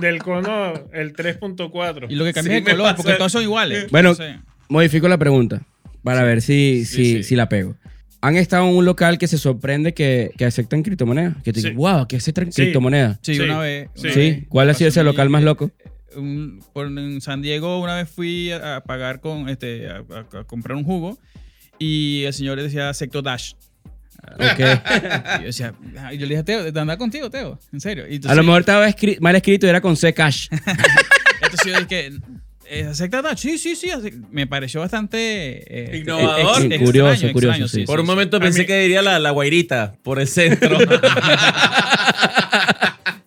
del 0.00 0.18
cono 0.22 0.74
el 0.92 1.12
3.4? 1.14 2.06
Y 2.08 2.14
lo 2.14 2.24
que 2.24 2.32
cambia 2.32 2.52
Sí, 2.52 2.58
es 2.62 2.66
el 2.66 2.72
color, 2.76 2.90
pasa. 2.92 2.96
porque 2.96 3.12
todos 3.14 3.32
son 3.32 3.42
iguales. 3.42 3.90
Bueno, 3.90 4.10
Entonces, 4.10 4.36
Modifico 4.68 5.06
la 5.08 5.18
pregunta 5.18 5.62
para 6.02 6.22
ver 6.22 6.40
si, 6.42 6.84
sí, 6.84 6.94
si, 6.96 7.04
sí. 7.16 7.22
si 7.24 7.36
la 7.36 7.48
pego. 7.48 7.76
¿Han 8.22 8.36
estado 8.36 8.68
en 8.68 8.76
un 8.76 8.84
local 8.84 9.18
que 9.18 9.26
se 9.26 9.36
sorprende 9.36 9.94
que, 9.94 10.30
que 10.38 10.44
aceptan 10.44 10.82
criptomonedas? 10.82 11.36
Que 11.42 11.52
te 11.52 11.60
Sí. 11.60 11.66
digan, 11.70 11.76
wow, 11.78 12.06
que 12.06 12.16
aceptan 12.16 12.50
Sí. 12.52 12.62
criptomonedas. 12.62 13.18
sí, 13.20 13.34
Sí, 13.34 13.40
una 13.40 13.58
vez. 13.58 13.88
sí. 13.94 14.04
una 14.06 14.12
Sí. 14.14 14.20
vez 14.20 14.44
¿Cuál 14.48 14.70
ha 14.70 14.74
sido 14.74 14.88
ese 14.88 15.02
local 15.02 15.28
más 15.28 15.42
loco? 15.42 15.70
un- 16.16 16.62
por, 16.72 16.86
en 16.86 17.20
San 17.20 17.42
Diego 17.42 17.80
una 17.80 17.96
vez 17.96 18.08
fui 18.08 18.50
a, 18.52 18.76
a 18.76 18.84
pagar 18.84 19.20
con 19.20 19.48
este 19.48 19.88
a, 19.88 20.04
a- 20.10 20.38
a 20.40 20.44
comprar 20.44 20.76
un 20.76 20.84
jugo 20.84 21.18
y 21.78 22.22
el 22.24 22.32
señor 22.32 22.60
decía 22.62 22.92
secto 22.94 23.22
dash 23.22 23.52
Ok. 24.22 24.60
y 25.38 25.40
yo 25.40 25.46
decía 25.46 25.74
yo 26.12 26.20
le 26.20 26.26
dije 26.26 26.38
a 26.38 26.44
Teo 26.44 26.70
de 26.70 26.80
andar 26.80 26.96
contigo 26.98 27.28
Teo 27.30 27.58
en 27.72 27.80
serio 27.80 28.06
y 28.08 28.12
A 28.12 28.14
entonces, 28.16 28.36
lo 28.36 28.42
mejor 28.44 28.60
estaba 28.60 28.88
escri- 28.88 29.18
mal 29.20 29.34
escrito 29.36 29.66
y 29.66 29.68
era 29.68 29.80
con 29.80 29.96
C 29.96 30.14
cash. 30.14 30.48
entonces 31.42 31.64
yo 31.72 31.78
dije 31.80 32.12
eh, 32.64 32.94
secta 32.94 33.20
dash 33.20 33.38
sí 33.40 33.58
sí 33.58 33.74
sí 33.76 33.90
así- 33.90 34.12
me 34.30 34.46
pareció 34.46 34.80
bastante 34.80 35.18
eh, 35.66 35.98
Innovador. 35.98 36.62
ex- 36.72 36.78
Curioso, 36.82 37.10
extraño, 37.12 37.32
curioso, 37.34 37.52
extraño, 37.62 37.68
sí. 37.68 37.84
Por 37.84 38.00
un 38.00 38.06
momento 38.06 38.36
A 38.38 38.40
pensé 38.40 38.60
mí- 38.60 38.66
que 38.66 38.78
diría 38.80 39.02
la, 39.02 39.18
la 39.18 39.30
guairita 39.30 39.94
por 40.02 40.18
el 40.20 40.28
centro. 40.28 40.78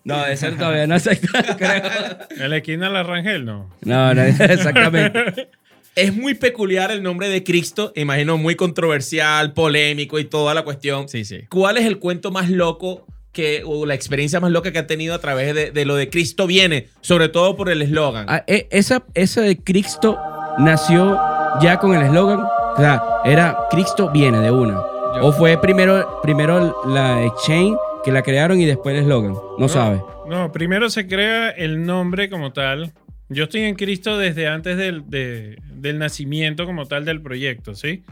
No, 0.04 0.24
ese 0.28 0.52
todavía 0.52 0.86
no 0.86 0.94
acepta, 0.96 1.56
creo. 1.58 2.44
En 2.44 2.50
la 2.52 2.58
esquina 2.58 2.88
de 2.90 2.94
la 2.94 3.02
Rangel, 3.02 3.44
no. 3.44 3.72
No, 3.82 4.14
no, 4.14 4.22
exactamente. 4.22 5.50
Es 5.96 6.14
muy 6.14 6.34
peculiar 6.34 6.92
el 6.92 7.02
nombre 7.02 7.30
de 7.30 7.42
Cristo, 7.42 7.94
imagino 7.96 8.38
muy 8.38 8.56
controversial, 8.56 9.54
polémico 9.54 10.20
y 10.20 10.26
toda 10.26 10.54
la 10.54 10.64
cuestión. 10.64 11.08
Sí, 11.08 11.24
sí. 11.24 11.46
¿Cuál 11.50 11.78
es 11.78 11.86
el 11.86 12.00
cuento 12.00 12.32
más 12.32 12.50
loco 12.50 13.06
que, 13.32 13.64
o 13.66 13.86
la 13.86 13.94
experiencia 13.94 14.42
más 14.42 14.52
loca 14.52 14.74
que 14.74 14.80
han 14.80 14.88
tenido 14.88 15.16
a 15.16 15.20
través 15.20 15.56
de, 15.56 15.72
de 15.72 15.86
lo 15.86 15.96
de 15.96 16.10
Cristo 16.10 16.48
viene? 16.48 16.90
Sobre 17.00 17.30
todo 17.30 17.56
por 17.56 17.70
el 17.70 17.82
eslogan. 17.82 18.26
Ah, 18.28 18.44
eh, 18.46 18.68
esa, 18.72 19.06
esa 19.14 19.40
de 19.40 19.58
Cristo 19.64 20.20
nació 20.58 21.18
ya 21.62 21.80
con 21.80 21.96
el 21.96 22.02
eslogan. 22.02 22.42
O 22.42 22.78
sea, 22.78 23.02
era 23.24 23.58
Cristo 23.72 24.12
viene 24.12 24.42
de 24.42 24.52
una. 24.52 24.82
O 25.22 25.32
fue 25.32 25.58
primero, 25.58 26.20
primero 26.22 26.76
la 26.88 27.24
exchange 27.24 27.78
que 28.04 28.12
la 28.12 28.22
crearon 28.22 28.60
y 28.60 28.66
después 28.66 28.94
el 28.96 29.04
eslogan. 29.04 29.34
No, 29.58 29.70
sabe. 29.70 30.02
No, 30.28 30.52
primero 30.52 30.90
se 30.90 31.08
crea 31.08 31.52
el 31.52 31.86
nombre 31.86 32.30
como 32.30 32.52
tal. 32.52 32.92
Yo 33.30 33.45
estoy 33.45 33.61
en 33.61 33.76
Cristo 33.76 34.18
desde 34.18 34.47
antes 34.47 34.77
del, 34.77 35.10
de- 35.10 35.57
del 35.73 35.97
nacimiento 35.99 36.65
como 36.65 36.85
tal 36.88 37.06
del 37.06 37.22
proyecto, 37.22 37.73
¿sí? 37.76 38.03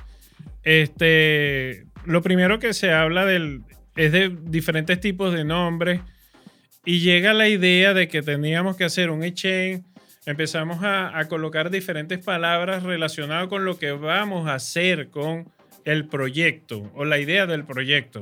Este, 0.63 1.85
lo 2.05 2.21
primero 2.21 2.57
que 2.59 2.73
se 2.73 2.91
habla 2.91 3.25
del, 3.25 3.61
es 3.95 4.11
de 4.11 4.35
diferentes 4.43 4.99
tipos 4.99 5.33
de 5.33 5.43
nombres 5.43 6.01
y 6.85 6.99
llega 6.99 7.33
la 7.33 7.47
idea 7.47 7.93
de 7.93 8.07
que 8.07 8.21
teníamos 8.21 8.75
que 8.75 8.85
hacer 8.85 9.09
un 9.09 9.23
exchange. 9.23 9.83
Empezamos 10.25 10.83
a, 10.83 11.17
a 11.17 11.27
colocar 11.27 11.69
diferentes 11.69 12.19
palabras 12.19 12.83
relacionadas 12.83 13.47
con 13.47 13.65
lo 13.65 13.77
que 13.77 13.91
vamos 13.91 14.47
a 14.47 14.55
hacer 14.55 15.09
con 15.09 15.49
el 15.85 16.07
proyecto 16.07 16.89
o 16.95 17.03
la 17.05 17.19
idea 17.19 17.45
del 17.45 17.65
proyecto. 17.65 18.21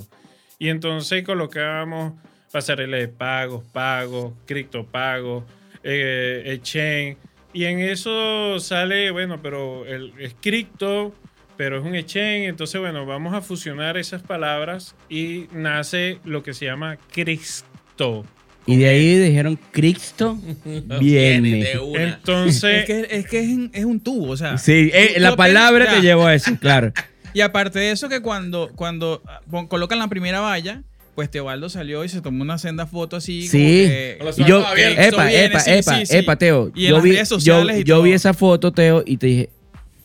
Y 0.58 0.70
entonces 0.70 1.24
colocábamos 1.24 2.14
pasarela 2.52 2.98
de 2.98 3.08
pagos, 3.08 3.64
pagos, 3.72 4.34
criptopagos, 4.46 5.44
eh, 5.84 6.44
exchange. 6.48 7.18
Y 7.54 7.66
en 7.66 7.80
eso 7.80 8.60
sale, 8.60 9.12
bueno, 9.12 9.42
pero 9.42 9.86
el, 9.86 10.14
es 10.20 10.36
cripto, 10.40 11.14
pero 11.58 11.78
es 11.80 11.84
un 11.84 11.96
exchange. 11.96 12.48
Entonces, 12.48 12.80
bueno, 12.80 13.06
vamos 13.06 13.34
a 13.34 13.42
fusionar 13.42 13.98
esas 13.98 14.22
palabras 14.22 14.96
y 15.10 15.48
nace 15.52 16.20
lo 16.24 16.44
que 16.44 16.54
se 16.54 16.66
llama 16.66 16.98
Cristo. 17.12 18.26
Y 18.66 18.78
de 18.78 18.90
ahí 18.90 19.16
dijeron 19.18 19.60
Cristo 19.72 20.38
viene. 21.00 21.72
Entonces, 21.96 22.82
Es 22.82 22.86
que, 22.86 23.08
es, 23.10 23.28
que 23.28 23.40
es, 23.40 23.48
un- 23.50 23.72
es 23.74 23.86
un 23.86 24.00
tubo, 24.00 24.30
o 24.32 24.38
sea. 24.38 24.58
Sí, 24.58 24.92
eh, 24.94 25.16
la 25.18 25.36
palabra 25.36 25.96
te 25.96 26.02
llevó 26.02 26.28
a 26.28 26.36
eso, 26.36 26.56
claro. 26.60 26.94
Y 27.34 27.40
aparte 27.40 27.80
de 27.80 27.92
eso, 27.92 28.10
que 28.10 28.22
cuando, 28.22 28.70
cuando 28.76 29.24
ah, 29.26 29.40
colocan 29.70 30.00
la 30.00 30.10
primera 30.10 30.42
valla, 30.42 30.84
pues 31.16 31.30
Teobaldo 31.30 31.70
salió 31.70 32.04
y 32.06 32.10
se 32.10 32.22
tomó 32.22 32.42
una 32.42 32.58
senda 32.58 32.86
foto 32.88 33.16
así. 33.18 33.40
como 33.42 33.52
Sí. 33.52 33.58
que- 33.58 34.18
Y 34.38 34.44
yo, 34.46 34.66
abiertos. 34.66 34.96
Cristo 34.98 35.22
epa, 35.22 35.32
epa, 35.32 35.60
sí, 35.60 35.72
epa, 35.72 35.96
sí, 36.00 36.06
sí. 36.06 36.18
epa, 36.18 36.36
Teo. 36.38 36.72
Y 36.76 36.86
en 36.86 36.90
yo 36.92 36.96
las 36.96 37.04
vi, 37.04 37.12
redes 37.12 37.30
yo, 37.30 37.36
sociales 37.36 37.80
y 37.80 37.84
yo 37.84 38.02
vi 38.02 38.14
esa 38.14 38.34
foto, 38.34 38.72
Teo, 38.72 39.04
y 39.06 39.18
te 39.18 39.28
dije, 39.28 39.50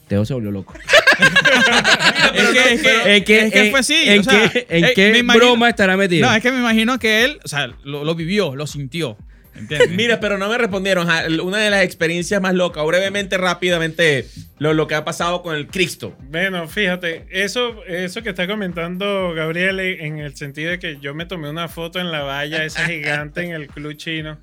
Teo 0.09 0.24
se 0.24 0.35
volvió 0.35 0.51
loco. 0.51 0.74
es 2.35 2.49
que, 2.51 2.73
es 2.74 2.81
que, 2.83 3.16
¿En 3.16 3.24
qué, 3.24 3.41
es 3.47 3.53
que 3.53 3.65
en- 3.66 3.70
fue 3.70 3.81
así. 3.81 3.95
¿En 4.05 4.20
o 4.20 4.23
sea, 4.24 4.51
qué, 4.51 4.66
en 4.69 4.85
eh, 4.85 4.93
qué 4.95 5.11
me 5.12 5.19
imagino- 5.19 5.45
broma 5.47 5.69
estará 5.69 5.97
metido? 5.97 6.28
No, 6.28 6.35
es 6.35 6.43
que 6.43 6.53
me 6.53 6.59
imagino 6.59 6.99
que 6.99 7.24
él, 7.24 7.39
o 7.45 7.49
sea, 7.49 7.69
lo, 7.85 8.05
lo 8.05 8.15
vivió, 8.15 8.55
lo 8.55 8.66
sintió. 8.66 9.16
¿Entiendes? 9.57 9.91
Mira, 9.91 10.20
pero 10.20 10.39
no 10.39 10.49
me 10.49 10.59
respondieron. 10.59 11.09
Una 11.43 11.59
de 11.59 11.70
las 11.70 11.83
experiencias 11.83 12.41
más 12.41 12.55
locas, 12.55 12.83
o 12.83 12.87
brevemente, 12.87 13.39
rápidamente, 13.39 14.27
lo, 14.59 14.74
lo 14.74 14.87
que 14.87 14.95
ha 14.95 15.05
pasado 15.05 15.43
con 15.43 15.55
el 15.57 15.66
Cristo. 15.66 16.16
Bueno, 16.31 16.69
fíjate, 16.69 17.27
eso, 17.31 17.85
eso 17.87 18.23
que 18.23 18.31
está 18.31 18.47
comentando 18.47 19.33
Gabriel 19.35 19.81
en 19.81 20.19
el 20.19 20.37
sentido 20.37 20.70
de 20.70 20.78
que 20.78 20.99
yo 21.01 21.15
me 21.15 21.27
tomé 21.27 21.51
una 21.51 21.69
foto 21.69 22.01
en 22.01 22.12
la 22.12 22.23
valla 22.23 22.65
esa 22.65 22.87
gigante 22.87 23.43
en 23.43 23.53
el 23.53 23.69
club 23.69 23.97
chino. 23.97 24.39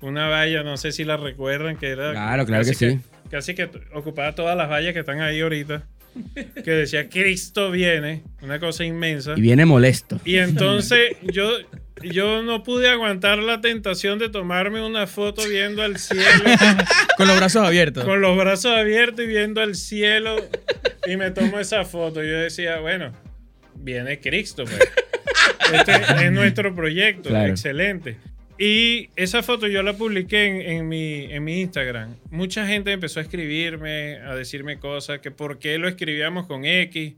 Una 0.00 0.28
valla, 0.28 0.62
no 0.62 0.76
sé 0.76 0.90
si 0.90 1.04
la 1.04 1.16
recuerdan, 1.16 1.76
que 1.76 1.88
era... 1.88 2.10
Claro, 2.10 2.44
claro 2.44 2.64
que 2.64 2.72
casi 2.72 2.90
sí. 2.90 3.00
Casi 3.30 3.54
que 3.54 3.70
ocupaba 3.94 4.34
todas 4.34 4.56
las 4.56 4.68
vallas 4.68 4.92
que 4.92 5.00
están 5.00 5.20
ahí 5.20 5.40
ahorita. 5.40 5.84
Que 6.62 6.70
decía, 6.72 7.08
Cristo 7.08 7.70
viene, 7.70 8.22
una 8.42 8.58
cosa 8.58 8.84
inmensa. 8.84 9.32
Y 9.36 9.40
viene 9.40 9.64
molesto. 9.64 10.20
Y 10.24 10.36
entonces 10.36 11.16
yo, 11.22 11.50
yo 12.02 12.42
no 12.42 12.62
pude 12.62 12.88
aguantar 12.88 13.38
la 13.38 13.60
tentación 13.60 14.18
de 14.18 14.28
tomarme 14.28 14.84
una 14.84 15.06
foto 15.06 15.46
viendo 15.48 15.82
al 15.82 15.98
cielo 15.98 16.24
Con 17.16 17.28
los 17.28 17.36
brazos 17.36 17.64
abiertos. 17.66 18.04
con 18.04 18.20
los 18.20 18.36
brazos 18.36 18.72
abiertos 18.76 19.24
y 19.24 19.28
viendo 19.28 19.60
al 19.60 19.74
cielo 19.74 20.36
y 21.06 21.16
me 21.16 21.30
tomo 21.30 21.58
esa 21.58 21.84
foto. 21.84 22.22
Yo 22.22 22.38
decía, 22.38 22.78
bueno, 22.80 23.12
viene 23.74 24.20
Cristo. 24.20 24.64
pues. 24.64 24.78
Este 25.72 25.92
es 26.26 26.32
nuestro 26.32 26.74
proyecto, 26.74 27.28
Claro. 27.30 27.50
excelente. 27.50 28.16
Y 28.58 29.08
esa 29.16 29.42
foto 29.42 29.66
yo 29.66 29.82
la 29.82 29.94
publiqué 29.94 30.44
en, 30.46 30.60
en 30.60 30.88
mi, 30.88 31.24
en 31.32 31.42
mi 31.42 31.60
Instagram. 31.62 32.14
Mucha 32.30 32.66
gente 32.66 32.92
empezó 32.92 33.18
a 33.18 33.22
escribirme, 33.22 34.18
a 34.18 34.34
decirme 34.36 34.78
cosas, 34.78 35.18
que 35.20 35.30
por 35.30 35.58
qué 35.58 35.78
lo 35.78 35.88
escribíamos 35.88 36.46
con 36.46 36.64
X. 36.64 37.14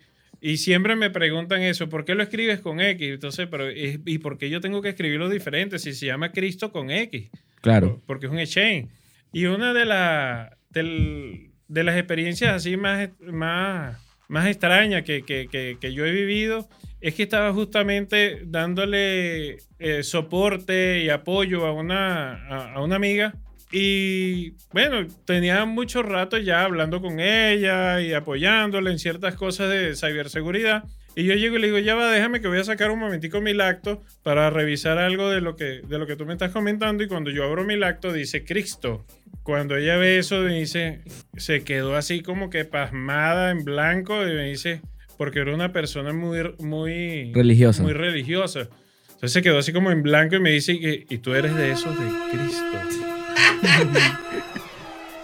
Y 0.46 0.58
siempre 0.58 0.94
me 0.94 1.08
preguntan 1.08 1.62
eso, 1.62 1.88
¿por 1.88 2.04
qué 2.04 2.14
lo 2.14 2.22
escribes 2.22 2.60
con 2.60 2.78
X? 2.78 3.08
Entonces, 3.14 3.48
pero, 3.50 3.64
¿y 3.72 4.18
por 4.18 4.36
qué 4.36 4.50
yo 4.50 4.60
tengo 4.60 4.82
que 4.82 4.90
escribirlo 4.90 5.30
diferente 5.30 5.78
si 5.78 5.94
se 5.94 6.04
llama 6.04 6.32
Cristo 6.32 6.70
con 6.70 6.90
X? 6.90 7.30
Claro. 7.62 8.02
porque 8.06 8.26
es 8.26 8.32
un 8.32 8.38
exchange. 8.38 8.88
Y 9.32 9.46
una 9.46 9.72
de, 9.72 9.86
la, 9.86 10.58
del- 10.68 11.50
de 11.66 11.82
las 11.82 11.96
experiencias 11.96 12.52
así 12.52 12.76
más, 12.76 13.08
más, 13.20 13.98
más 14.28 14.46
extrañas 14.46 15.02
que, 15.02 15.22
que- 15.22 15.48
que- 15.50 15.78
que 15.80 15.94
yo 15.94 16.04
he 16.04 16.12
vivido 16.12 16.68
es 17.00 17.14
que 17.14 17.22
estaba 17.22 17.50
justamente 17.54 18.42
dándole 18.44 19.56
eh, 19.78 20.02
soporte 20.02 21.02
y 21.04 21.08
apoyo 21.08 21.64
a 21.64 21.72
una, 21.72 22.34
a, 22.48 22.74
a 22.74 22.82
una 22.82 22.96
amiga. 22.96 23.34
Y 23.76 24.54
bueno, 24.72 25.04
tenía 25.24 25.64
mucho 25.64 26.04
rato 26.04 26.38
ya 26.38 26.62
hablando 26.62 27.02
con 27.02 27.18
ella 27.18 28.00
y 28.00 28.12
apoyándola 28.12 28.92
en 28.92 29.00
ciertas 29.00 29.34
cosas 29.34 29.68
de 29.68 29.96
ciberseguridad. 29.96 30.84
Y 31.16 31.24
yo 31.24 31.34
llego 31.34 31.56
y 31.56 31.60
le 31.60 31.66
digo, 31.66 31.78
ya 31.80 31.96
va, 31.96 32.08
déjame 32.12 32.40
que 32.40 32.46
voy 32.46 32.60
a 32.60 32.64
sacar 32.64 32.92
un 32.92 33.00
momentico 33.00 33.40
mi 33.40 33.52
lacto 33.52 34.00
para 34.22 34.48
revisar 34.48 34.98
algo 34.98 35.28
de 35.28 35.40
lo 35.40 35.56
que, 35.56 35.80
de 35.88 35.98
lo 35.98 36.06
que 36.06 36.14
tú 36.14 36.24
me 36.24 36.34
estás 36.34 36.52
comentando. 36.52 37.02
Y 37.02 37.08
cuando 37.08 37.32
yo 37.32 37.42
abro 37.42 37.64
mi 37.64 37.76
lacto, 37.76 38.12
dice 38.12 38.44
Cristo. 38.44 39.04
Cuando 39.42 39.76
ella 39.76 39.96
ve 39.96 40.18
eso, 40.18 40.38
me 40.42 40.60
dice, 40.60 41.00
se 41.36 41.64
quedó 41.64 41.96
así 41.96 42.22
como 42.22 42.50
que 42.50 42.64
pasmada 42.64 43.50
en 43.50 43.64
blanco 43.64 44.22
y 44.22 44.34
me 44.34 44.50
dice, 44.50 44.82
porque 45.18 45.40
era 45.40 45.52
una 45.52 45.72
persona 45.72 46.12
muy, 46.12 46.38
muy 46.60 47.32
Religiosa. 47.32 47.82
Muy 47.82 47.92
religiosa. 47.92 48.68
Entonces 49.06 49.32
se 49.32 49.42
quedó 49.42 49.58
así 49.58 49.72
como 49.72 49.90
en 49.90 50.04
blanco 50.04 50.36
y 50.36 50.40
me 50.40 50.50
dice, 50.50 50.74
y, 50.74 51.06
y 51.12 51.18
tú 51.18 51.34
eres 51.34 51.56
de 51.56 51.72
esos 51.72 51.98
de 51.98 52.06
Cristo. 52.30 53.13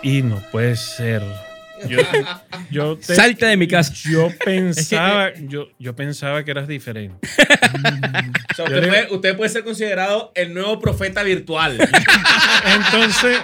Y 0.03 0.23
no 0.23 0.37
puede 0.51 0.77
ser. 0.77 1.23
Yo, 1.89 1.99
yo 2.71 2.97
te- 2.99 3.15
Salte 3.15 3.47
de 3.47 3.57
mi 3.57 3.67
casa. 3.67 3.93
yo 4.11 4.29
pensaba, 4.45 5.33
yo, 5.49 5.69
yo 5.79 5.97
pensaba 5.97 6.45
que 6.45 6.51
eras 6.51 6.69
diferente. 6.69 7.27
O 7.27 8.55
sea, 8.55 8.67
Yo 8.69 8.77
usted, 8.77 8.81
digo- 8.83 8.89
puede, 8.91 9.15
usted 9.15 9.37
puede 9.37 9.51
ser 9.51 9.65
considerado 9.65 10.31
el 10.35 10.53
nuevo 10.53 10.79
profeta 10.79 11.23
virtual. 11.23 11.79
Entonces, 12.77 13.39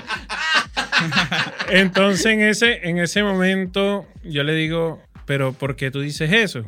entonces 1.71 2.27
en 2.27 2.43
ese, 2.43 2.89
en 2.89 2.99
ese 2.99 3.23
momento 3.23 4.07
yo 4.23 4.43
le 4.45 4.53
digo, 4.55 5.03
pero 5.25 5.53
¿por 5.55 5.75
qué 5.77 5.91
tú 5.91 6.01
dices 6.01 6.31
eso? 6.33 6.65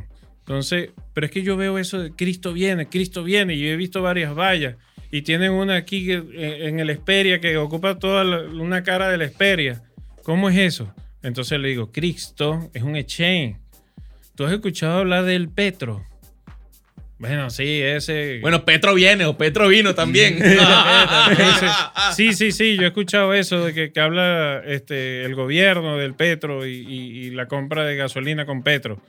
Entonces, 0.48 0.90
pero 1.12 1.26
es 1.26 1.30
que 1.30 1.42
yo 1.42 1.58
veo 1.58 1.76
eso 1.78 1.98
de 2.00 2.10
Cristo 2.12 2.54
viene, 2.54 2.88
Cristo 2.88 3.22
viene, 3.22 3.54
y 3.54 3.60
yo 3.60 3.66
he 3.68 3.76
visto 3.76 4.00
varias 4.00 4.34
vallas. 4.34 4.76
Y 5.10 5.20
tienen 5.20 5.52
una 5.52 5.76
aquí 5.76 6.10
eh, 6.10 6.22
en 6.66 6.80
el 6.80 6.88
Esperia 6.88 7.38
que 7.38 7.58
ocupa 7.58 7.98
toda 7.98 8.24
la- 8.24 8.40
una 8.40 8.82
cara 8.82 9.10
de 9.10 9.18
la 9.18 9.24
Esperia. 9.26 9.82
¿Cómo 10.22 10.48
es 10.48 10.56
eso? 10.56 10.94
Entonces 11.22 11.60
le 11.60 11.68
digo, 11.68 11.92
Cristo 11.92 12.70
es 12.72 12.82
un 12.82 12.96
exchange. 12.96 13.56
¿Tú 14.36 14.46
has 14.46 14.52
escuchado 14.54 15.00
hablar 15.00 15.24
del 15.24 15.50
Petro? 15.50 16.02
Bueno, 17.18 17.50
sí, 17.50 17.82
ese... 17.82 18.38
bueno, 18.40 18.64
Petro 18.64 18.94
viene 18.94 19.26
o 19.26 19.36
Petro 19.36 19.68
vino 19.68 19.94
también. 19.94 20.38
Sí, 22.16 22.32
sí, 22.32 22.52
sí, 22.52 22.76
yo 22.76 22.84
he 22.84 22.86
escuchado 22.86 23.34
eso 23.34 23.66
de 23.66 23.74
que, 23.74 23.92
que 23.92 24.00
habla 24.00 24.62
este, 24.64 25.24
el 25.24 25.34
gobierno 25.34 25.98
del 25.98 26.14
Petro 26.14 26.66
y, 26.66 26.70
y- 26.76 27.26
y 27.26 27.30
la 27.32 27.46
compra 27.48 27.84
de 27.84 27.96
gasolina 27.96 28.46
con 28.46 28.62
Petro. 28.62 29.00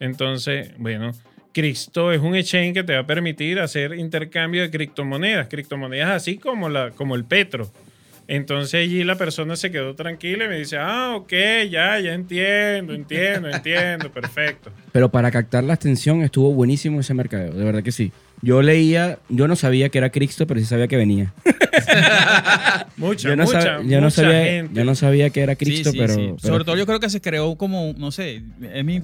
Entonces, 0.00 0.72
bueno, 0.78 1.12
Cristo 1.52 2.12
es 2.12 2.20
un 2.20 2.36
exchange 2.36 2.74
que 2.74 2.84
te 2.84 2.94
va 2.94 3.00
a 3.00 3.06
permitir 3.06 3.58
hacer 3.58 3.94
intercambio 3.94 4.62
de 4.62 4.70
criptomonedas, 4.70 5.48
criptomonedas 5.48 6.10
así 6.10 6.38
como, 6.38 6.68
la, 6.68 6.90
como 6.90 7.16
el 7.16 7.24
Petro. 7.24 7.70
Entonces 8.28 8.84
allí 8.84 9.02
la 9.04 9.16
persona 9.16 9.56
se 9.56 9.70
quedó 9.70 9.94
tranquila 9.94 10.44
y 10.44 10.48
me 10.48 10.58
dice, 10.58 10.76
ah, 10.76 11.14
ok, 11.16 11.32
ya, 11.70 11.98
ya 11.98 12.12
entiendo, 12.12 12.92
entiendo, 12.92 13.48
entiendo, 13.48 14.12
perfecto. 14.12 14.70
Pero 14.92 15.10
para 15.10 15.30
captar 15.30 15.64
la 15.64 15.72
atención 15.72 16.22
estuvo 16.22 16.52
buenísimo 16.52 17.00
ese 17.00 17.14
mercadeo, 17.14 17.54
de 17.54 17.64
verdad 17.64 17.82
que 17.82 17.90
sí. 17.90 18.12
Yo 18.42 18.62
leía, 18.62 19.18
yo 19.28 19.48
no 19.48 19.56
sabía 19.56 19.88
que 19.88 19.98
era 19.98 20.10
Cristo, 20.10 20.46
pero 20.46 20.60
sí 20.60 20.66
sabía 20.66 20.86
que 20.88 20.96
venía. 20.96 21.32
Mucha, 22.96 23.28
Yo 23.28 23.36
no, 23.36 23.44
mucha, 23.44 23.60
sab- 23.78 23.88
yo 23.88 24.00
no 24.00 24.10
sabía, 24.10 24.44
gente. 24.44 24.74
yo 24.74 24.84
no 24.84 24.94
sabía 24.94 25.30
que 25.30 25.40
era 25.40 25.56
Cristo, 25.56 25.90
Sí, 25.90 25.96
sí, 25.96 25.98
pero, 25.98 26.14
sí. 26.14 26.20
pero- 26.20 26.38
Sobre 26.52 26.64
todo 26.64 26.76
yo 26.76 26.86
creo 26.86 27.00
que 27.00 27.10
se 27.10 27.20
creó 27.20 27.56
como, 27.56 27.94
no 27.96 28.10
sé, 28.10 28.42
es 28.72 28.84
mi- 28.84 29.00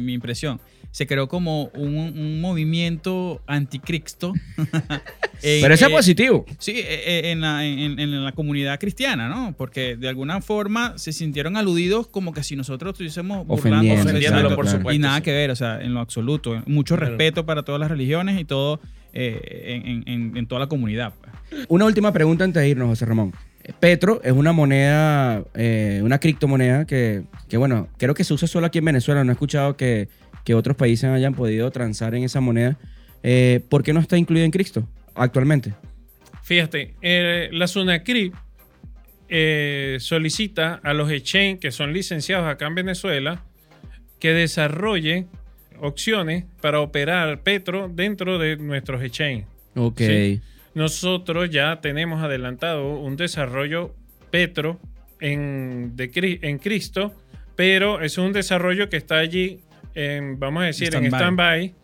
mi 0.00 0.12
impresión, 0.14 0.60
se 0.94 1.08
creó 1.08 1.26
como 1.26 1.70
un, 1.74 1.96
un 1.96 2.40
movimiento 2.40 3.42
anticristo. 3.48 4.32
Pero 5.42 5.74
eso 5.74 5.86
es 5.86 5.92
positivo. 5.92 6.46
Sí, 6.58 6.72
eh, 6.76 6.84
eh, 7.06 7.30
en 7.32 7.40
la, 7.40 7.66
en, 7.66 7.98
en 7.98 8.24
la 8.24 8.30
comunidad 8.30 8.78
cristiana, 8.78 9.28
¿no? 9.28 9.54
Porque 9.58 9.96
de 9.96 10.08
alguna 10.08 10.40
forma 10.40 10.96
se 10.96 11.12
sintieron 11.12 11.56
aludidos 11.56 12.06
como 12.06 12.32
que 12.32 12.44
si 12.44 12.54
nosotros 12.54 12.92
estuviésemos 12.92 13.44
burlando. 13.44 13.92
Ofendiéndolo, 13.92 14.54
por 14.54 14.68
supuesto, 14.68 14.92
Y 14.92 14.98
nada 15.00 15.16
sí. 15.16 15.22
que 15.22 15.32
ver, 15.32 15.50
o 15.50 15.56
sea, 15.56 15.80
en 15.82 15.94
lo 15.94 16.00
absoluto. 16.00 16.62
Mucho 16.66 16.94
Claro. 16.96 17.10
respeto 17.10 17.44
para 17.44 17.64
todas 17.64 17.80
las 17.80 17.90
religiones 17.90 18.40
y 18.40 18.44
todo 18.44 18.80
eh, 19.12 19.82
en, 19.84 19.88
en- 19.88 20.04
en- 20.06 20.36
en 20.36 20.46
toda 20.46 20.60
la 20.60 20.66
comunidad. 20.68 21.12
pues. 21.20 21.66
Una 21.68 21.86
última 21.86 22.12
pregunta 22.12 22.44
antes 22.44 22.62
de 22.62 22.68
irnos, 22.68 22.88
José 22.88 23.04
Ramón. 23.04 23.32
Petro 23.80 24.20
es 24.22 24.32
una 24.32 24.52
moneda, 24.52 25.42
eh, 25.54 26.00
una 26.04 26.18
criptomoneda 26.20 26.84
que, 26.86 27.22
que, 27.48 27.56
bueno, 27.56 27.88
creo 27.96 28.14
que 28.14 28.22
se 28.22 28.32
usa 28.34 28.46
solo 28.46 28.66
aquí 28.66 28.78
en 28.78 28.84
Venezuela. 28.84 29.24
No 29.24 29.32
he 29.32 29.34
escuchado 29.34 29.76
que, 29.76 30.08
que 30.44 30.54
otros 30.54 30.76
países 30.76 31.10
hayan 31.10 31.34
podido 31.34 31.70
transar 31.70 32.14
en 32.14 32.22
esa 32.24 32.40
moneda. 32.40 32.76
Eh, 33.22 33.60
¿Por 33.68 33.82
qué 33.82 33.92
no 33.92 34.00
está 34.00 34.16
incluida 34.18 34.44
en 34.44 34.50
Cristo 34.50 34.86
actualmente? 35.14 35.72
Fíjate, 36.42 36.94
eh, 37.00 37.48
la 37.52 37.66
SUNACRIP 37.66 38.34
eh, 39.28 39.96
solicita 40.00 40.80
a 40.82 40.92
los 40.92 41.10
exchange 41.10 41.58
que 41.58 41.72
son 41.72 41.92
licenciados 41.92 42.46
acá 42.46 42.66
en 42.66 42.74
Venezuela 42.74 43.42
que 44.20 44.32
desarrollen 44.32 45.28
opciones 45.80 46.44
para 46.60 46.80
operar 46.80 47.42
Petro 47.42 47.90
dentro 47.92 48.38
de 48.38 48.56
nuestros 48.56 49.02
exchange. 49.02 49.46
Ok. 49.74 49.98
Sí. 50.00 50.40
Nosotros 50.74 51.50
ya 51.50 51.80
tenemos 51.80 52.22
adelantado 52.22 52.98
un 52.98 53.16
desarrollo 53.16 53.94
Petro 54.30 54.78
en, 55.20 55.96
de 55.96 56.10
Cri- 56.10 56.40
en 56.42 56.58
Cristo, 56.58 57.14
pero 57.56 58.02
es 58.02 58.18
un 58.18 58.32
desarrollo 58.32 58.88
que 58.88 58.96
está 58.96 59.18
allí, 59.18 59.60
en, 59.94 60.38
vamos 60.38 60.62
a 60.62 60.66
decir, 60.66 60.88
en 60.94 61.06
Stand-by. 61.06 61.20
stand-by, 61.20 61.74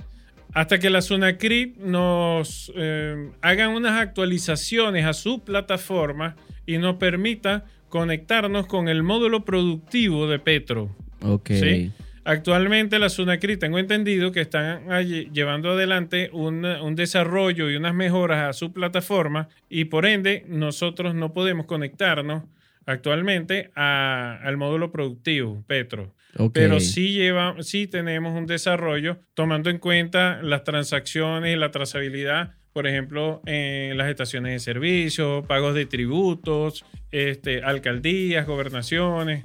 hasta 0.54 0.78
que 0.78 0.90
la 0.90 1.00
SUNACRIP 1.02 1.76
nos 1.78 2.72
eh, 2.76 3.30
hagan 3.40 3.70
unas 3.70 4.00
actualizaciones 4.00 5.04
a 5.06 5.12
su 5.12 5.44
plataforma 5.44 6.36
y 6.66 6.78
nos 6.78 6.96
permita 6.96 7.64
conectarnos 7.88 8.66
con 8.66 8.88
el 8.88 9.02
módulo 9.02 9.44
productivo 9.44 10.28
de 10.28 10.38
Petro. 10.38 10.94
Ok. 11.22 11.50
Sí. 11.52 11.92
Actualmente 12.24 12.98
la 12.98 13.08
SUNACRI 13.08 13.56
tengo 13.56 13.78
entendido 13.78 14.30
que 14.30 14.40
están 14.42 14.92
allí 14.92 15.28
llevando 15.32 15.70
adelante 15.72 16.30
un, 16.32 16.64
un 16.64 16.94
desarrollo 16.94 17.70
y 17.70 17.76
unas 17.76 17.94
mejoras 17.94 18.48
a 18.48 18.52
su 18.52 18.72
plataforma 18.72 19.48
y 19.68 19.86
por 19.86 20.04
ende 20.04 20.44
nosotros 20.46 21.14
no 21.14 21.32
podemos 21.32 21.66
conectarnos 21.66 22.42
actualmente 22.86 23.70
a- 23.74 24.38
al 24.42 24.56
módulo 24.56 24.92
productivo 24.92 25.64
Petro. 25.66 26.12
Ok. 26.36 26.52
Pero 26.54 26.80
sí, 26.80 27.12
lleva, 27.12 27.56
sí 27.60 27.86
tenemos 27.86 28.36
un 28.36 28.46
desarrollo 28.46 29.18
tomando 29.34 29.70
en 29.70 29.78
cuenta 29.78 30.42
las 30.42 30.64
transacciones 30.64 31.54
y 31.54 31.58
la 31.58 31.70
trazabilidad, 31.70 32.54
por 32.72 32.86
ejemplo, 32.86 33.42
en 33.46 33.96
las 33.98 34.08
estaciones 34.08 34.52
de 34.52 34.58
servicio, 34.60 35.44
pagos 35.46 35.74
de 35.74 35.86
tributos, 35.86 36.84
este, 37.10 37.62
alcaldías, 37.62 38.46
gobernaciones. 38.46 39.44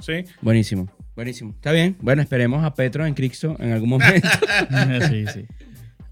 ¿sí? 0.00 0.24
Buenísimo. 0.42 0.88
Buenísimo. 1.14 1.52
Está 1.52 1.72
bien. 1.72 1.96
Bueno, 2.00 2.20
esperemos 2.20 2.62
a 2.64 2.74
Petro 2.74 3.06
en 3.06 3.14
Cristo 3.14 3.56
en 3.58 3.72
algún 3.72 3.88
momento. 3.88 4.28
sí, 5.08 5.24
sí. 5.32 5.46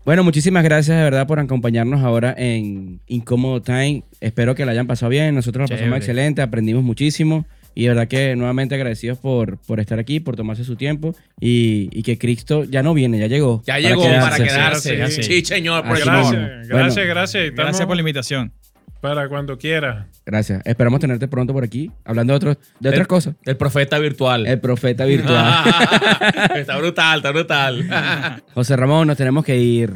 Bueno, 0.05 0.23
muchísimas 0.23 0.65
gracias 0.65 0.97
de 0.99 1.03
verdad 1.03 1.27
por 1.27 1.39
acompañarnos 1.39 2.03
ahora 2.03 2.35
en 2.37 3.01
Incómodo 3.07 3.63
Time. 3.63 4.03
Espero 4.21 4.55
que 4.55 4.67
la 4.67 4.73
hayan 4.73 4.87
pasado 4.87 5.11
bien. 5.11 5.35
Nosotros 5.35 5.69
la 5.69 5.77
pasamos 5.77 5.99
excelente, 5.99 6.43
aprendimos 6.43 6.83
muchísimo. 6.83 7.47
Y 7.75 7.83
de 7.83 7.89
verdad 7.89 8.09
que 8.09 8.37
nuevamente 8.37 8.75
agradecidos 8.75 9.19
por, 9.19 9.59
por 9.59 9.81
estar 9.81 9.99
aquí, 9.99 10.21
por 10.21 10.37
tomarse 10.37 10.65
su 10.65 10.77
tiempo. 10.77 11.15
Y, 11.41 11.89
y 11.93 12.03
que 12.03 12.19
Cristo 12.19 12.65
ya 12.65 12.83
no 12.83 12.95
viene, 12.95 13.19
ya 13.19 13.27
llegó. 13.27 13.63
Ya 13.67 13.79
llegó 13.79 14.03
para 14.05 14.37
quedarse. 14.37 14.95
quedarse. 14.95 15.23
Sí, 15.23 15.45
señor, 15.45 15.85
por. 15.87 15.99
Gracias, 15.99 16.31
Bueno. 16.31 16.49
gracias, 16.69 17.07
gracias. 17.07 17.45
Estamos 17.45 17.67
Gracias 17.69 17.87
por 17.87 17.97
la 17.97 18.01
invitación. 18.03 18.53
Para 19.01 19.29
cuando 19.29 19.59
quiera. 19.59 20.07
Gracias. 20.25 20.63
Esperamos 20.65 20.99
tenerte 20.99 21.29
pronto 21.29 21.53
por 21.53 21.63
aquí, 21.63 21.91
hablando 22.07 22.33
de, 22.33 22.37
otros, 22.39 22.57
de 22.81 22.89
otras 22.89 23.01
El- 23.03 23.07
cosas. 23.07 23.35
El 23.45 23.57
profeta 23.59 23.99
virtual. 23.99 24.47
El 24.47 24.61
profeta 24.61 25.05
virtual. 25.05 25.65
está 26.57 26.79
brutal, 26.79 27.19
está 27.19 27.31
brutal. 27.33 28.43
José 28.55 28.77
Ramón, 28.77 29.07
nos 29.09 29.17
tenemos 29.19 29.45
que 29.45 29.59
ir. 29.59 29.93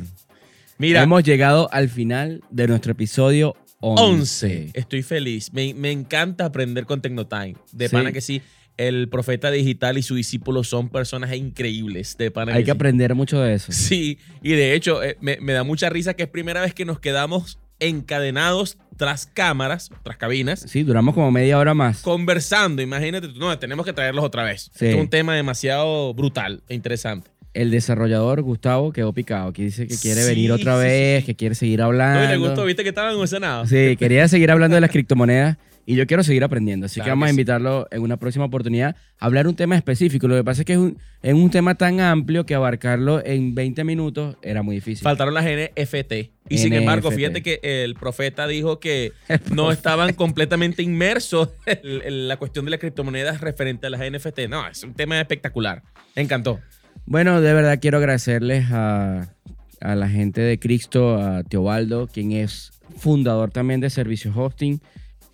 Mira, 0.77 1.03
Hemos 1.03 1.23
llegado 1.25 1.69
al 1.73 1.89
final 1.89 2.43
de 2.51 2.69
nuestro 2.69 2.93
episodio 2.93 3.57
11. 3.81 4.03
11. 4.05 4.71
Estoy 4.75 5.03
feliz. 5.03 5.53
Me, 5.53 5.75
me 5.75 5.91
encanta 5.93 6.45
aprender 6.47 6.85
con 6.87 7.01
Tecnotime. 7.01 7.55
De 7.73 7.89
Sí. 7.89 7.93
pana 7.95 8.13
que 8.13 8.21
sí. 8.21 8.43
El 8.77 9.09
profeta 9.09 9.51
digital 9.51 9.99
y 9.99 10.03
su 10.03 10.15
discípulo 10.15 10.63
son 10.63 10.89
personas 10.89 11.35
increíbles. 11.35 12.17
De 12.17 12.31
pana 12.31 12.55
Hay 12.55 12.63
que 12.63 12.67
sí. 12.67 12.71
aprender 12.71 13.15
mucho 13.15 13.41
de 13.41 13.55
eso. 13.55 13.73
Sí, 13.73 14.19
y 14.43 14.51
de 14.53 14.75
hecho 14.75 15.03
eh, 15.03 15.17
me, 15.21 15.39
me 15.41 15.53
da 15.53 15.65
mucha 15.65 15.91
risa 15.91 16.15
que 16.15 16.23
es 16.25 16.29
primera 16.29 16.61
vez 16.61 16.75
que 16.75 16.85
nos 16.85 17.01
quedamos 17.01 17.59
encadenados 17.81 18.79
tras 18.97 19.27
cámaras, 19.27 19.91
tras 20.03 20.17
cabinas, 20.17 20.65
Sí, 20.69 20.83
duramos 20.83 21.15
como 21.15 21.31
media 21.31 21.59
hora 21.59 21.75
más. 21.75 22.03
conversando. 22.03 22.83
Imagínate, 22.83 23.29
no, 23.37 23.57
tenemos 23.59 23.85
que 23.87 23.93
traerlos 23.93 24.25
otra 24.25 24.43
vez. 24.45 24.71
Sí. 24.75 24.87
Es 24.87 24.95
un 24.97 25.09
tema 25.09 25.35
demasiado 25.37 26.13
brutal 26.15 26.63
e 26.69 26.75
interesante. 26.75 27.31
El 27.61 27.71
desarrollador 27.73 28.43
Gustavo 28.43 28.93
quedó 28.93 29.13
picado, 29.13 29.53
que 29.53 29.63
dice 29.65 29.87
que 29.89 29.97
quiere 29.97 30.23
Sí, 30.23 30.29
venir 30.29 30.53
otra 30.53 30.77
sí, 30.77 30.87
vez, 30.87 31.21
sí. 31.21 31.27
que 31.27 31.35
quiere 31.35 31.55
seguir 31.55 31.81
No, 31.81 31.87
y 31.87 31.89
hablando. 31.89 32.29
le 32.31 32.37
gustó, 32.37 32.65
viste 32.65 32.83
que 32.85 32.91
estaban 32.91 33.13
emocionados. 33.15 33.69
Sí, 33.69 33.97
quería 33.99 34.29
seguir 34.29 34.51
hablando 34.51 34.77
de 34.77 34.81
las 34.81 34.91
criptomonedas 34.91 35.57
y 35.85 35.97
yo 35.97 36.07
quiero 36.07 36.23
seguir 36.23 36.45
aprendiendo. 36.45 36.87
Así 36.87 37.01
que 37.01 37.09
vamos 37.09 37.25
que 37.25 37.29
a 37.29 37.33
invitarlo 37.33 37.89
en 37.91 38.03
una 38.03 38.17
próxima 38.19 38.45
oportunidad 38.45 38.95
a 39.19 39.25
hablar 39.27 39.49
un 39.49 39.57
tema 39.57 39.75
específico. 39.75 40.29
Lo 40.29 40.37
que 40.37 40.45
pasa 40.45 40.63
es 40.63 40.67
que 40.67 40.75
es 40.75 40.79
un, 40.79 40.99
es 41.23 41.35
un 41.35 41.51
tema 41.51 41.75
tan 41.75 41.99
amplio 41.99 42.45
que 42.47 42.55
abarcarlo 42.55 43.25
en 43.25 43.55
20 43.57 43.83
minutos 43.85 44.37
era 44.43 44.63
muy 44.63 44.77
difícil. 44.77 45.03
Faltaron 45.03 45.35
las 45.35 45.45
NFT. 45.47 46.13
Y 46.51 46.59
sin 46.59 46.73
embargo, 46.75 47.11
fíjate 47.11 47.43
que 47.43 47.59
el 47.63 47.95
profeta 47.95 48.47
dijo 48.47 48.79
que 48.81 49.13
no 49.53 49.73
estaban 49.73 50.13
completamente 50.13 50.83
inmersos 50.83 51.49
en, 51.67 51.79
en 52.05 52.29
la 52.29 52.37
cuestión 52.37 52.67
de 52.67 52.71
las 52.71 52.81
criptomonedas 52.81 53.41
referente 53.41 53.89
a 53.89 53.91
las 53.91 54.01
NFT. 54.01 54.41
No, 54.49 54.69
es 54.69 54.83
un 54.85 54.95
tema 54.95 55.19
espectacular. 55.21 55.83
Me 56.15 56.23
encantó. 56.23 56.61
Bueno, 57.11 57.41
de 57.41 57.55
verdad 57.55 57.79
quiero 57.81 57.97
agradecerles 57.97 58.71
a, 58.71 59.29
a 59.81 59.95
la 59.95 60.11
gente 60.11 60.43
de 60.43 60.59
Cristo, 60.59 61.17
a 61.17 61.43
Teobaldo, 61.43 62.07
quien 62.07 62.33
es 62.33 62.71
fundador 62.99 63.51
también 63.51 63.81
de 63.81 63.89
Servicios 63.89 64.37
Hosting. 64.37 64.83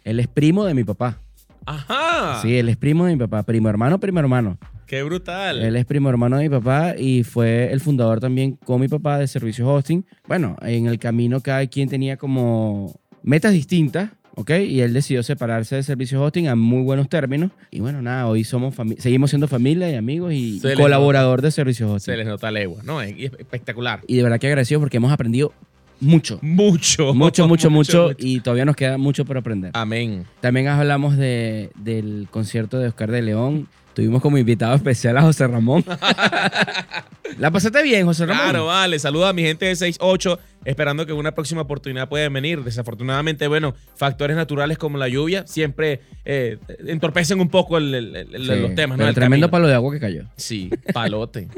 Él 0.05 0.21
es 0.21 0.29
primo 0.29 0.65
de 0.67 0.75
mi 0.75 0.85
papá. 0.85 1.19
Ajá. 1.67 2.41
Sí, 2.43 2.57
él 2.57 2.69
es 2.69 2.77
primo 2.77 3.07
de 3.07 3.15
mi 3.15 3.19
papá. 3.19 3.43
Primo 3.43 3.69
hermano, 3.69 3.99
primo 3.99 4.21
hermano. 4.21 4.57
Qué 4.87 5.03
brutal. 5.03 5.61
Él 5.63 5.75
es 5.75 5.85
primo 5.85 6.09
hermano 6.09 6.37
de 6.37 6.45
mi 6.45 6.49
papá 6.49 6.95
y 6.97 7.25
fue 7.25 7.73
el 7.73 7.81
fundador 7.81 8.21
también 8.21 8.53
con 8.53 8.81
mi 8.81 8.87
papá 8.87 9.19
de 9.19 9.27
Servicios 9.27 9.67
Hosting. 9.69 10.07
Bueno, 10.29 10.55
en 10.63 10.87
el 10.87 11.01
camino 11.01 11.41
cada 11.41 11.67
quien 11.67 11.89
tenía 11.89 12.17
como 12.17 13.01
metas 13.25 13.53
distintas, 13.53 14.11
¿ok? 14.37 14.51
Y 14.67 14.81
él 14.81 14.93
decidió 14.93 15.23
separarse 15.23 15.77
de 15.77 15.83
Servicios 15.83 16.21
Hosting 16.21 16.49
a 16.49 16.55
muy 16.57 16.83
buenos 16.83 17.09
términos. 17.09 17.51
Y 17.71 17.81
bueno, 17.81 18.03
nada, 18.03 18.27
hoy 18.27 18.45
somos 18.45 18.75
seguimos 18.99 19.31
siendo 19.31 19.49
familia 19.49 19.91
y 19.91 19.95
amigos 19.95 20.33
y, 20.33 20.61
Se 20.61 20.75
colaborador 20.75 21.43
de 21.43 21.51
Servicios 21.51 21.89
Se 21.89 21.95
Hosting. 21.95 22.17
les 22.17 22.27
nota 22.27 22.51
legua, 22.51 22.83
¿no? 22.85 23.01
Es 23.01 23.15
es 23.17 23.33
espectacular. 23.39 24.01
Y 24.07 24.17
de 24.17 24.23
verdad 24.23 24.39
que 24.39 24.47
agradecido 24.49 24.81
porque 24.81 24.97
hemos 24.97 25.13
aprendido 25.13 25.53
mucho. 26.01 26.39
Mucho. 26.43 27.15
Mucho, 27.15 27.49
mucho, 27.49 27.71
mucho, 27.71 28.11
y 28.19 28.41
todavía 28.41 28.65
nos 28.65 28.77
queda 28.77 28.99
mucho 28.99 29.25
por 29.25 29.39
aprender. 29.39 29.71
Amén. 29.75 30.25
También 30.41 30.69
hablamos 30.69 31.17
de, 31.17 31.71
del 31.77 32.29
concierto 32.31 32.79
de 32.79 32.89
Oscar 32.89 33.11
de 33.11 33.23
León. 33.23 33.69
Tuvimos 33.95 34.21
como 34.21 34.37
invitado 34.39 34.75
especial 34.75 35.17
a 35.19 35.23
José 35.23 35.47
Ramón. 35.47 35.85
¿La 37.39 37.51
pasaste 37.51 37.83
bien, 37.83 38.07
José 38.07 38.27
Ramón? 38.27 38.43
Claro, 38.43 38.67
vale. 38.67 38.99
Saluda 38.99 39.29
a 39.31 39.33
mi 39.33 39.43
gente 39.43 39.67
de 39.67 39.75
68, 39.75 40.39
esperando 40.65 41.05
que 41.07 41.13
en 41.13 41.19
una 41.19 41.33
próxima 41.33 41.63
oportunidad 41.63 42.09
puedan 42.09 42.33
venir. 42.33 42.63
Desafortunadamente, 42.63 43.47
bueno, 43.49 43.75
factores 43.97 44.37
naturales 44.37 44.79
como 44.79 44.99
la 44.99 45.09
lluvia 45.09 45.47
siempre 45.47 46.01
eh, 46.25 46.59
entorpecen 46.87 47.41
un 47.41 47.49
poco 47.49 47.79
el- 47.79 47.95
el- 47.95 48.17
el- 48.17 48.47
Sí, 48.47 48.61
los 48.61 48.75
temas, 48.75 48.99
¿no? 48.99 49.07
El 49.09 49.15
tremendo 49.15 49.47
camino. 49.47 49.51
palo 49.51 49.67
de 49.69 49.75
agua 49.75 49.93
que 49.93 50.01
cayó. 50.01 50.25
Sí, 50.37 50.71
palote. 50.93 51.49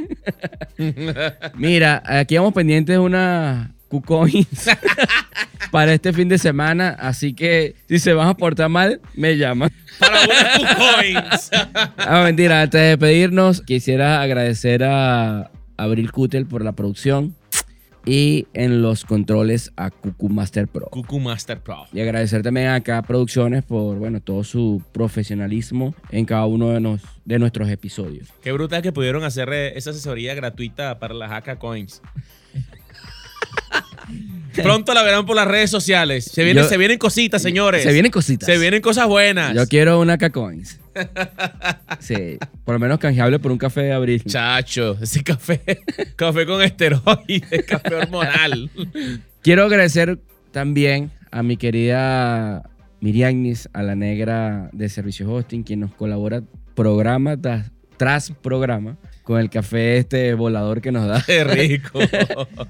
Mira, 1.55 2.03
aquí 2.07 2.37
vamos 2.37 2.53
pendientes 2.55 2.95
de 2.95 2.99
una 2.99 3.75
KuCoins 3.89 4.67
para 5.71 5.93
este 5.95 6.13
fin 6.13 6.29
de 6.29 6.39
semana. 6.39 6.91
Así 6.99 7.35
que 7.35 7.75
si 7.89 7.99
se 7.99 8.13
van 8.13 8.29
a 8.29 8.35
portar 8.37 8.69
mal, 8.69 9.01
me 9.15 9.37
llaman. 9.37 9.71
Para 9.99 10.19
KuCoins. 10.59 11.51
Ah, 11.99 12.23
mentira, 12.25 12.63
antes 12.63 12.81
de 12.81 12.87
despedirnos, 12.89 13.61
quisiera 13.63 14.23
agradecer 14.23 14.85
a 14.85 15.51
Abril 15.77 16.13
Kutel 16.13 16.47
por 16.47 16.63
la 16.65 16.73
producción 16.73 17.35
y 18.05 18.47
en 18.55 18.83
los 18.83 19.05
controles 19.05 19.73
a 19.77 19.91
Cucu 19.91 20.29
Master 20.29 20.69
Pro. 20.69 20.87
Cucu 20.91 21.19
Master 21.19 21.61
Pro. 21.61 21.87
Y 21.93 22.01
agradecer 22.01 22.43
también 22.43 22.69
a 22.69 22.81
cada 22.81 23.03
Producciones 23.03 23.65
por, 23.65 23.97
bueno, 23.97 24.21
todo 24.21 24.45
su 24.45 24.81
profesionalismo 24.93 25.95
en 26.11 26.25
cada 26.25 26.47
uno 26.47 26.71
de, 26.71 26.81
nos- 26.81 27.03
de 27.25 27.39
nuestros 27.41 27.69
episodios. 27.69 28.29
Qué 28.43 28.53
brutal 28.53 28.83
que 28.83 28.93
pudieron 28.93 29.25
hacer 29.25 29.49
eh, 29.53 29.77
esa 29.77 29.91
asesoría 29.91 30.35
gratuita 30.35 31.01
para 31.01 31.15
las 31.15 31.33
AK 31.33 31.59
Coins. 31.59 32.01
Pronto 34.63 34.95
la 34.95 35.03
verán 35.03 35.27
por 35.27 35.37
las 35.37 35.47
redes 35.47 35.71
sociales. 35.71 36.25
Se 36.25 36.43
vienen, 36.43 36.65
Yo- 36.65 36.69
se 36.69 36.79
vienen 36.79 36.97
cositas, 36.99 37.43
señores. 37.43 37.83
Se 37.83 37.93
vienen 37.93 38.11
cositas. 38.11 38.47
Se 38.47 38.57
vienen 38.59 38.81
cosas 38.81 39.07
buenas. 39.07 39.55
Yo 39.55 39.67
quiero 39.69 40.01
una 40.01 40.17
K-Coins. 40.19 40.81
Sí, 42.01 42.39
por 42.65 42.75
lo 42.75 42.79
menos 42.79 42.99
canjeable 42.99 43.39
por 43.39 43.53
un 43.53 43.59
café 43.59 43.83
de 43.83 43.93
abril. 43.93 44.23
Chacho, 44.25 44.97
ese 45.01 45.23
café, 45.23 45.61
café 46.17 46.47
con 46.47 46.63
esteroides, 46.63 47.65
café 47.67 47.95
hormonal. 47.95 48.71
Quiero 49.43 49.65
agradecer 49.65 50.19
también 50.53 51.11
a 51.31 51.43
mi 51.43 51.57
querida 51.57 52.63
Miriagnis, 53.01 53.69
a 53.73 53.83
la 53.83 53.95
negra 53.95 54.71
de 54.73 54.89
Servicios 54.89 55.29
Hosting, 55.31 55.65
quien 55.65 55.81
nos 55.81 55.93
colabora 55.95 56.43
programa 56.75 57.37
tras, 57.41 57.71
tras 57.99 58.31
programa 58.31 58.97
con 59.27 59.41
el 59.41 59.51
café 59.51 59.99
este 59.99 60.35
volador 60.35 60.81
que 60.81 60.93
nos 60.93 61.09
da. 61.09 61.21
Qué 61.27 61.43
rico. 61.45 61.99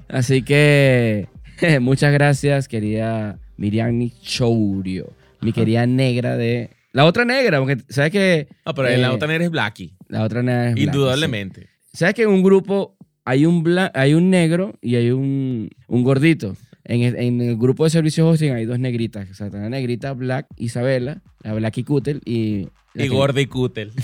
Así 0.09 0.41
que 0.41 1.27
muchas 1.81 2.11
gracias, 2.11 2.67
querida 2.67 3.37
Miriam 3.57 4.09
Chourio, 4.23 5.13
mi 5.41 5.53
querida 5.53 5.85
negra 5.85 6.35
de... 6.35 6.71
La 6.93 7.05
otra 7.05 7.25
negra, 7.25 7.59
porque 7.59 7.77
sabes 7.89 8.11
que... 8.11 8.47
Ah, 8.65 8.73
pero 8.73 8.87
eh, 8.87 8.97
la 8.97 9.13
otra 9.13 9.27
negra 9.27 9.43
es 9.45 9.51
Blackie. 9.51 9.93
La 10.07 10.23
otra 10.23 10.41
negra 10.41 10.69
es 10.69 10.73
blanca, 10.75 10.91
Indudablemente. 10.97 11.61
sí. 11.61 11.67
¿Sabes 11.93 12.15
que 12.15 12.23
en 12.23 12.29
un 12.29 12.41
grupo 12.41 12.97
hay 13.23 13.45
un, 13.45 13.63
bla- 13.63 13.91
hay 13.93 14.15
un 14.15 14.31
negro 14.31 14.73
y 14.81 14.95
hay 14.95 15.11
un, 15.11 15.69
un 15.87 16.03
gordito? 16.03 16.55
En 16.85 17.01
el, 17.01 17.15
en 17.17 17.41
el 17.41 17.55
grupo 17.57 17.83
de 17.83 17.89
servicios 17.91 18.25
hosting 18.27 18.53
hay 18.53 18.65
dos 18.65 18.79
negritas. 18.79 19.29
O 19.29 19.33
sea, 19.35 19.47
está 19.47 19.59
la 19.59 19.69
negrita 19.69 20.13
Black 20.13 20.47
Isabela, 20.57 21.21
la 21.43 21.53
Black 21.53 21.77
y 21.77 21.83
Cutel 21.83 22.21
y... 22.25 22.67
Y 22.95 22.99
que- 23.01 23.07
Gordy 23.09 23.45
Cutel. 23.45 23.91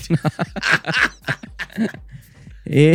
Y, 2.65 2.91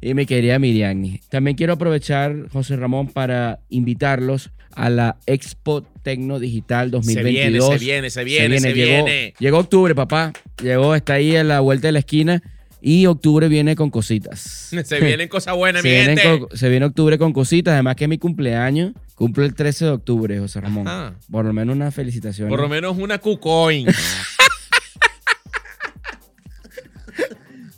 y 0.00 0.14
mi 0.14 0.26
querida 0.26 0.58
Miriam. 0.58 1.18
También 1.30 1.56
quiero 1.56 1.74
aprovechar, 1.74 2.48
José 2.52 2.76
Ramón, 2.76 3.08
para 3.08 3.60
invitarlos 3.68 4.50
a 4.74 4.90
la 4.90 5.16
Expo 5.26 5.82
Tecno 6.02 6.38
Digital 6.38 6.90
2022. 6.90 7.68
Se 7.78 7.78
viene, 7.84 8.10
se 8.10 8.24
viene, 8.24 8.58
se 8.60 8.72
Llegó, 8.72 9.04
viene. 9.04 9.34
llegó 9.38 9.58
octubre, 9.58 9.94
papá. 9.94 10.32
Llegó, 10.62 10.94
está 10.94 11.14
ahí 11.14 11.36
a 11.36 11.44
la 11.44 11.60
vuelta 11.60 11.88
de 11.88 11.92
la 11.92 11.98
esquina. 12.00 12.42
Y 12.84 13.06
octubre 13.06 13.46
viene 13.46 13.76
con 13.76 13.90
cositas. 13.90 14.40
Se 14.84 15.00
vienen 15.00 15.28
cosas 15.28 15.54
buenas, 15.54 15.82
se, 15.82 15.88
mi 15.88 16.04
gente. 16.04 16.22
con- 16.48 16.58
se 16.58 16.68
viene 16.68 16.84
octubre 16.84 17.16
con 17.16 17.32
cositas. 17.32 17.74
Además 17.74 17.94
que 17.94 18.04
es 18.06 18.10
mi 18.10 18.18
cumpleaños. 18.18 18.92
Cumple 19.14 19.44
el 19.46 19.54
13 19.54 19.84
de 19.84 19.90
octubre, 19.92 20.36
José 20.40 20.60
Ramón. 20.60 20.88
Ajá. 20.88 21.14
Por 21.30 21.44
lo 21.44 21.52
menos 21.52 21.76
una 21.76 21.92
felicitación. 21.92 22.48
Por 22.48 22.58
lo 22.60 22.68
menos 22.68 22.98
una 22.98 23.18
Kucoin. 23.18 23.86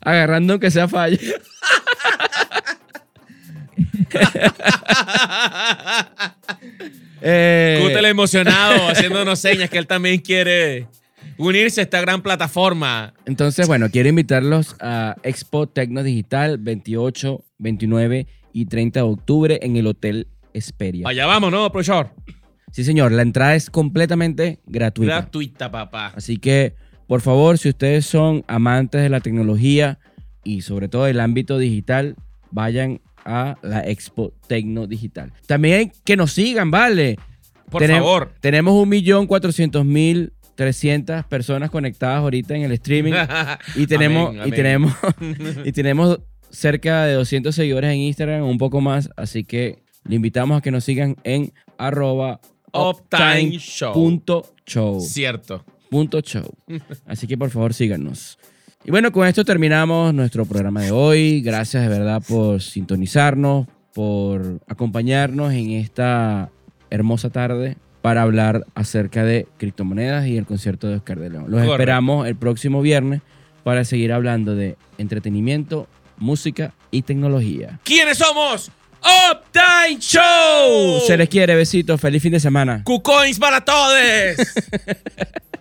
Agarrando 0.05 0.55
aunque 0.55 0.71
sea 0.71 0.89
falla. 0.89 1.19
Eh, 7.27 8.07
emocionado, 8.07 8.89
haciéndonos 8.89 9.39
señas 9.39 9.71
que 9.71 9.79
él 9.79 9.87
también 9.87 10.21
quiere 10.21 10.87
unirse 11.39 11.81
a 11.81 11.85
esta 11.85 12.01
gran 12.01 12.23
plataforma. 12.23 13.15
Entonces, 13.25 13.67
bueno, 13.67 13.89
quiero 13.91 14.09
invitarlos 14.09 14.77
a 14.81 15.17
Expo 15.23 15.67
Tecno 15.67 16.03
Digital 16.03 16.59
28, 16.59 17.45
29 17.59 18.27
y 18.53 18.67
30 18.67 19.01
de 19.01 19.05
octubre 19.05 19.59
en 19.63 19.77
el 19.77 19.87
Hotel 19.87 20.29
Esperia. 20.53 21.09
Allá 21.09 21.27
vamos, 21.27 21.51
¿no, 21.51 21.71
profesor? 21.73 22.11
Sí, 22.71 22.85
señor, 22.85 23.13
la 23.13 23.23
entrada 23.23 23.55
es 23.55 23.71
completamente 23.71 24.61
gratuita. 24.67 25.15
Gratuita, 25.15 25.71
papá. 25.71 26.13
Así 26.17 26.39
que, 26.39 26.75
por 27.15 27.21
favor, 27.21 27.59
si 27.59 27.69
ustedes 27.69 28.07
son 28.07 28.43
amantes 28.49 29.01
de 29.01 29.09
la 29.09 29.21
tecnología 29.21 30.01
y 30.43 30.63
sobre 30.63 30.89
todo 30.89 31.05
del 31.05 31.21
ámbito 31.21 31.59
digital, 31.59 32.17
vayan 32.51 33.01
a 33.25 33.57
la 33.63 33.89
Expo 33.89 34.33
Tecno 34.49 34.89
Digital. 34.89 35.33
También 35.47 35.93
que 36.05 36.17
nos 36.17 36.33
sigan, 36.33 36.73
¿vale? 36.73 37.17
Por 37.71 37.83
Tenem- 37.83 37.99
favor. 37.99 38.33
Tenemos 38.41 38.75
1.400.300 38.85 41.29
personas 41.29 41.71
conectadas 41.71 42.19
ahorita 42.19 42.57
en 42.57 42.63
el 42.63 42.73
streaming. 42.73 43.13
Y 43.77 43.87
tenemos, 43.87 44.31
Amén, 44.31 44.49
y 44.49 44.51
tenemos, 44.51 44.93
y 45.65 45.71
tenemos 45.71 46.19
cerca 46.51 47.05
de 47.05 47.13
200 47.15 47.55
seguidores 47.55 47.93
en 47.93 47.99
Instagram, 48.01 48.43
un 48.43 48.59
poco 48.59 48.81
más. 48.81 49.09
Así 49.17 49.45
que 49.45 49.85
le 50.03 50.17
invitamos 50.17 50.59
a 50.59 50.63
que 50.63 50.73
nos 50.73 50.83
sigan 50.83 51.15
en 51.23 51.53
arroba 51.79 52.41
Uptime 52.73 53.53
Show. 53.61 53.93
punto 53.93 54.53
show. 54.67 55.01
Cierto. 55.01 55.65
Show. 56.23 56.55
Así 57.07 57.27
que 57.27 57.39
por 57.39 57.51
favor 57.51 57.75
síganos. 57.75 58.39
Y 58.85 58.91
bueno, 58.91 59.13
con 59.13 59.27
esto 59.27 59.45
terminamos 59.45 60.13
nuestro 60.13 60.45
programa 60.45 60.83
de 60.83 60.91
hoy. 60.91 61.41
Gracias 61.41 61.83
de 61.83 61.89
verdad 61.89 62.23
por 62.27 62.61
sintonizarnos, 62.61 63.67
por 63.95 64.61
acompañarnos 64.69 65.53
en 65.53 65.71
esta 65.71 66.51
hermosa 66.91 67.31
tarde 67.31 67.77
para 68.03 68.21
hablar 68.23 68.67
acerca 68.75 69.25
de 69.25 69.49
criptomonedas 69.57 70.27
y 70.27 70.37
el 70.37 70.45
concierto 70.45 70.89
de 70.89 70.97
Oscar 70.97 71.19
de 71.19 71.31
León. 71.31 71.47
Los 71.49 71.63
esperamos 71.63 72.27
el 72.27 72.37
próximo 72.37 72.83
viernes 72.83 73.23
para 73.63 73.85
seguir 73.85 74.13
hablando 74.13 74.55
de 74.55 74.77
entretenimiento, 74.99 75.89
música 76.19 76.75
y 76.91 77.03
tecnología. 77.03 77.81
¿Quiénes 77.85 78.19
somos? 78.19 78.71
Uptime 79.01 79.99
Show. 79.99 81.01
Se 81.07 81.17
les 81.17 81.29
quiere, 81.29 81.55
besitos, 81.55 81.99
feliz 82.01 82.23
fin 82.23 82.33
de 82.33 82.41
semana. 82.41 82.83
Para 83.39 83.65
todos. 83.65 83.97